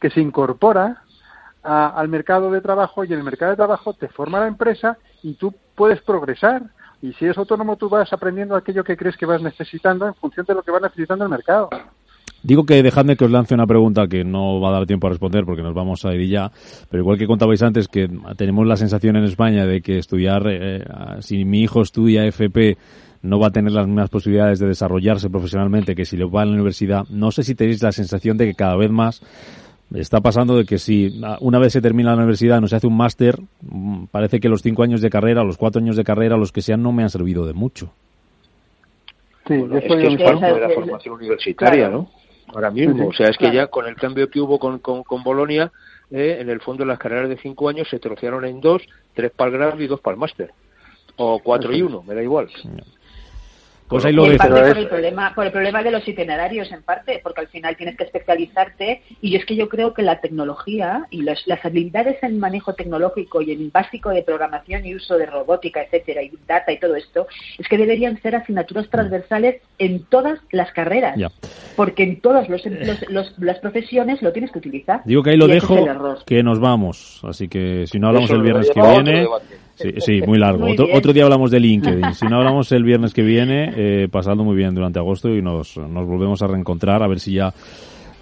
que 0.00 0.10
se 0.10 0.20
incorpora 0.20 1.02
a- 1.62 1.88
al 1.88 2.08
mercado 2.08 2.50
de 2.50 2.60
trabajo 2.60 3.04
y 3.04 3.12
en 3.12 3.18
el 3.18 3.24
mercado 3.24 3.52
de 3.52 3.56
trabajo 3.56 3.94
te 3.94 4.08
forma 4.08 4.38
la 4.40 4.46
empresa 4.48 4.98
y 5.22 5.34
tú 5.34 5.54
puedes 5.74 6.00
progresar. 6.02 6.62
Y 7.02 7.12
si 7.14 7.24
eres 7.24 7.38
autónomo, 7.38 7.76
tú 7.76 7.88
vas 7.88 8.12
aprendiendo 8.12 8.54
aquello 8.54 8.84
que 8.84 8.96
crees 8.96 9.16
que 9.16 9.26
vas 9.26 9.42
necesitando 9.42 10.06
en 10.06 10.14
función 10.14 10.46
de 10.46 10.54
lo 10.54 10.62
que 10.62 10.70
va 10.70 10.80
necesitando 10.80 11.24
el 11.24 11.30
mercado. 11.30 11.70
Digo 12.46 12.64
que 12.64 12.80
dejadme 12.80 13.16
que 13.16 13.24
os 13.24 13.30
lance 13.32 13.54
una 13.54 13.66
pregunta 13.66 14.06
que 14.06 14.22
no 14.22 14.60
va 14.60 14.68
a 14.68 14.72
dar 14.72 14.86
tiempo 14.86 15.08
a 15.08 15.10
responder 15.10 15.44
porque 15.44 15.62
nos 15.62 15.74
vamos 15.74 16.04
a 16.04 16.14
ir 16.14 16.28
ya, 16.28 16.52
pero 16.88 17.02
igual 17.02 17.18
que 17.18 17.26
contabais 17.26 17.60
antes 17.60 17.88
que 17.88 18.08
tenemos 18.36 18.64
la 18.68 18.76
sensación 18.76 19.16
en 19.16 19.24
España 19.24 19.66
de 19.66 19.80
que 19.80 19.98
estudiar, 19.98 20.46
eh, 20.48 20.84
si 21.18 21.44
mi 21.44 21.62
hijo 21.62 21.82
estudia 21.82 22.24
FP 22.24 22.76
no 23.22 23.40
va 23.40 23.48
a 23.48 23.50
tener 23.50 23.72
las 23.72 23.88
mismas 23.88 24.10
posibilidades 24.10 24.60
de 24.60 24.68
desarrollarse 24.68 25.28
profesionalmente 25.28 25.96
que 25.96 26.04
si 26.04 26.16
lo 26.16 26.30
va 26.30 26.42
a 26.42 26.44
la 26.44 26.52
universidad, 26.52 27.02
no 27.10 27.32
sé 27.32 27.42
si 27.42 27.56
tenéis 27.56 27.82
la 27.82 27.90
sensación 27.90 28.36
de 28.36 28.46
que 28.46 28.54
cada 28.54 28.76
vez 28.76 28.92
más 28.92 29.22
está 29.92 30.20
pasando 30.20 30.56
de 30.56 30.66
que 30.66 30.78
si 30.78 31.20
ah, 31.24 31.38
una 31.40 31.58
vez 31.58 31.72
se 31.72 31.80
termina 31.80 32.10
la 32.10 32.18
universidad 32.18 32.60
no 32.60 32.68
se 32.68 32.76
hace 32.76 32.86
un 32.86 32.96
máster, 32.96 33.40
mm, 33.62 34.04
parece 34.12 34.38
que 34.38 34.48
los 34.48 34.62
cinco 34.62 34.84
años 34.84 35.00
de 35.00 35.10
carrera, 35.10 35.42
los 35.42 35.56
cuatro 35.56 35.82
años 35.82 35.96
de 35.96 36.04
carrera, 36.04 36.36
los 36.36 36.52
que 36.52 36.62
sean, 36.62 36.80
no 36.80 36.92
me 36.92 37.02
han 37.02 37.10
servido 37.10 37.44
de 37.44 37.54
mucho. 37.54 37.90
Sí, 39.48 39.56
Bueno, 39.56 39.74
yo 39.74 39.78
es 39.78 39.88
soy 39.88 40.00
que 40.00 40.06
un 40.06 40.20
es 40.20 40.22
parte 40.22 40.46
de 40.46 40.60
la 40.60 40.70
formación 40.70 41.14
universitaria, 41.16 41.88
claro. 41.88 42.08
¿no? 42.12 42.25
Ahora 42.54 42.70
mismo, 42.70 43.08
o 43.08 43.12
sea, 43.12 43.28
es 43.28 43.36
que 43.36 43.44
Claro. 43.50 43.54
ya 43.54 43.66
con 43.66 43.86
el 43.86 43.96
cambio 43.96 44.30
que 44.30 44.40
hubo 44.40 44.58
con, 44.58 44.78
con, 44.78 45.02
con 45.02 45.22
Bolonia, 45.22 45.72
eh, 46.10 46.38
en 46.40 46.48
el 46.48 46.60
fondo 46.60 46.84
las 46.84 46.98
carreras 46.98 47.28
de 47.28 47.36
cinco 47.38 47.68
años 47.68 47.88
se 47.88 47.98
trocearon 47.98 48.44
en 48.44 48.60
dos, 48.60 48.82
tres 49.14 49.32
para 49.32 49.50
el 49.50 49.56
grado 49.58 49.82
y 49.82 49.86
dos 49.86 50.00
para 50.00 50.14
el 50.14 50.20
máster. 50.20 50.50
O 51.16 51.40
cuatro 51.40 51.72
y 51.72 51.82
uno, 51.82 52.02
me 52.02 52.14
da 52.14 52.22
igual. 52.22 52.48
Pues 53.88 54.04
ahí 54.04 54.12
lo 54.12 54.24
en 54.24 54.32
dejo. 54.32 54.42
parte 54.48 54.60
por 54.68 54.78
el 54.78 54.88
problema 54.88 55.32
por 55.34 55.46
el 55.46 55.52
problema 55.52 55.82
de 55.82 55.90
los 55.92 56.06
itinerarios 56.08 56.72
en 56.72 56.82
parte 56.82 57.20
porque 57.22 57.40
al 57.42 57.48
final 57.48 57.76
tienes 57.76 57.96
que 57.96 58.04
especializarte 58.04 59.02
y 59.20 59.36
es 59.36 59.44
que 59.44 59.54
yo 59.56 59.68
creo 59.68 59.94
que 59.94 60.02
la 60.02 60.20
tecnología 60.20 61.04
y 61.10 61.22
las, 61.22 61.46
las 61.46 61.64
habilidades 61.64 62.22
en 62.22 62.38
manejo 62.38 62.74
tecnológico 62.74 63.42
y 63.42 63.52
en 63.52 63.70
básico 63.70 64.10
de 64.10 64.22
programación 64.22 64.84
y 64.86 64.94
uso 64.94 65.16
de 65.16 65.26
robótica 65.26 65.82
etcétera 65.82 66.22
y 66.22 66.32
data 66.46 66.72
y 66.72 66.80
todo 66.80 66.96
esto 66.96 67.26
es 67.58 67.68
que 67.68 67.78
deberían 67.78 68.20
ser 68.22 68.34
asignaturas 68.36 68.88
transversales 68.90 69.62
en 69.78 70.04
todas 70.04 70.40
las 70.50 70.72
carreras 70.72 71.16
Ya. 71.16 71.30
porque 71.76 72.02
en 72.02 72.20
todas 72.20 72.48
los, 72.48 72.64
los- 72.66 73.08
los- 73.10 73.38
las 73.38 73.58
profesiones 73.60 74.20
lo 74.22 74.32
tienes 74.32 74.50
que 74.50 74.58
utilizar 74.58 75.02
Digo 75.04 75.22
que 75.22 75.30
ahí 75.30 75.36
lo 75.36 75.46
Y 75.46 75.52
dejo, 75.52 75.76
que 76.26 76.42
nos 76.42 76.58
vamos. 76.60 77.20
Así 77.22 77.48
que 77.48 77.86
si 77.86 77.98
no 77.98 78.08
hablamos 78.08 78.28
Eso 78.30 78.36
el 78.36 78.42
viernes 78.42 78.70
que 78.70 78.80
viene. 78.80 79.20
debate. 79.20 79.65
Sí, 79.76 79.92
sí, 79.98 80.20
muy 80.26 80.38
largo. 80.38 80.60
Muy 80.64 80.72
otro, 80.72 80.86
otro 80.92 81.12
día 81.12 81.24
hablamos 81.24 81.50
de 81.50 81.60
LinkedIn. 81.60 82.14
Si 82.14 82.26
no 82.26 82.38
hablamos 82.38 82.70
el 82.72 82.82
viernes 82.82 83.14
que 83.14 83.22
viene, 83.22 83.72
eh, 83.76 84.08
pasando 84.10 84.42
muy 84.44 84.56
bien 84.56 84.74
durante 84.74 84.98
agosto 84.98 85.28
y 85.28 85.40
nos, 85.42 85.76
nos 85.76 86.06
volvemos 86.06 86.42
a 86.42 86.46
reencontrar 86.46 87.02
a 87.02 87.06
ver 87.06 87.20
si 87.20 87.34
ya 87.34 87.52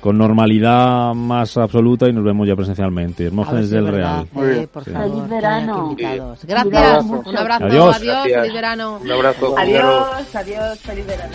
con 0.00 0.18
normalidad 0.18 1.14
más 1.14 1.56
absoluta 1.56 2.06
y 2.06 2.12
nos 2.12 2.22
vemos 2.24 2.46
ya 2.46 2.54
presencialmente. 2.54 3.24
Hermógenes 3.24 3.68
si 3.70 3.74
del 3.74 3.84
verdad, 3.84 4.00
Real. 4.00 4.28
Muy 4.32 4.46
bien. 4.48 4.60
eh, 4.64 4.68
por 4.70 4.84
favor, 4.84 5.10
Feliz 5.10 5.28
verano. 5.30 5.88
Un 5.88 5.96
Gracias, 5.96 6.44
abrazo. 6.74 7.22
un 7.24 7.36
abrazo, 7.38 7.64
Adiós. 7.64 7.96
adiós, 7.96 8.22
feliz 8.24 8.52
verano. 8.52 8.98
Un 9.02 9.10
abrazo. 9.10 9.54
adiós 9.58 10.34
adiós 10.34 10.78
feliz 10.80 11.06
verano 11.06 11.32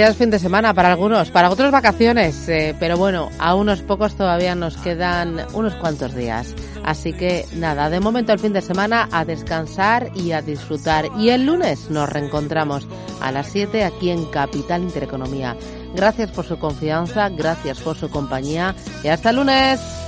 ya 0.00 0.08
es 0.08 0.16
fin 0.16 0.30
de 0.30 0.38
semana 0.38 0.72
para 0.72 0.88
algunos, 0.88 1.30
para 1.30 1.50
otros 1.50 1.70
vacaciones, 1.70 2.48
eh, 2.48 2.74
pero 2.80 2.96
bueno, 2.96 3.28
a 3.38 3.54
unos 3.54 3.82
pocos 3.82 4.14
todavía 4.14 4.54
nos 4.54 4.78
quedan 4.78 5.44
unos 5.52 5.74
cuantos 5.74 6.14
días. 6.14 6.54
Así 6.82 7.12
que 7.12 7.44
nada, 7.56 7.90
de 7.90 8.00
momento 8.00 8.32
el 8.32 8.38
fin 8.38 8.54
de 8.54 8.62
semana 8.62 9.10
a 9.12 9.26
descansar 9.26 10.10
y 10.14 10.32
a 10.32 10.40
disfrutar. 10.40 11.04
Y 11.18 11.28
el 11.28 11.44
lunes 11.44 11.90
nos 11.90 12.08
reencontramos 12.08 12.88
a 13.20 13.30
las 13.30 13.48
7 13.48 13.84
aquí 13.84 14.08
en 14.08 14.24
Capital 14.24 14.84
Intereconomía. 14.84 15.54
Gracias 15.94 16.30
por 16.30 16.46
su 16.46 16.58
confianza, 16.58 17.28
gracias 17.28 17.78
por 17.80 17.94
su 17.94 18.08
compañía 18.08 18.74
y 19.04 19.08
hasta 19.08 19.28
el 19.28 19.36
lunes. 19.36 19.99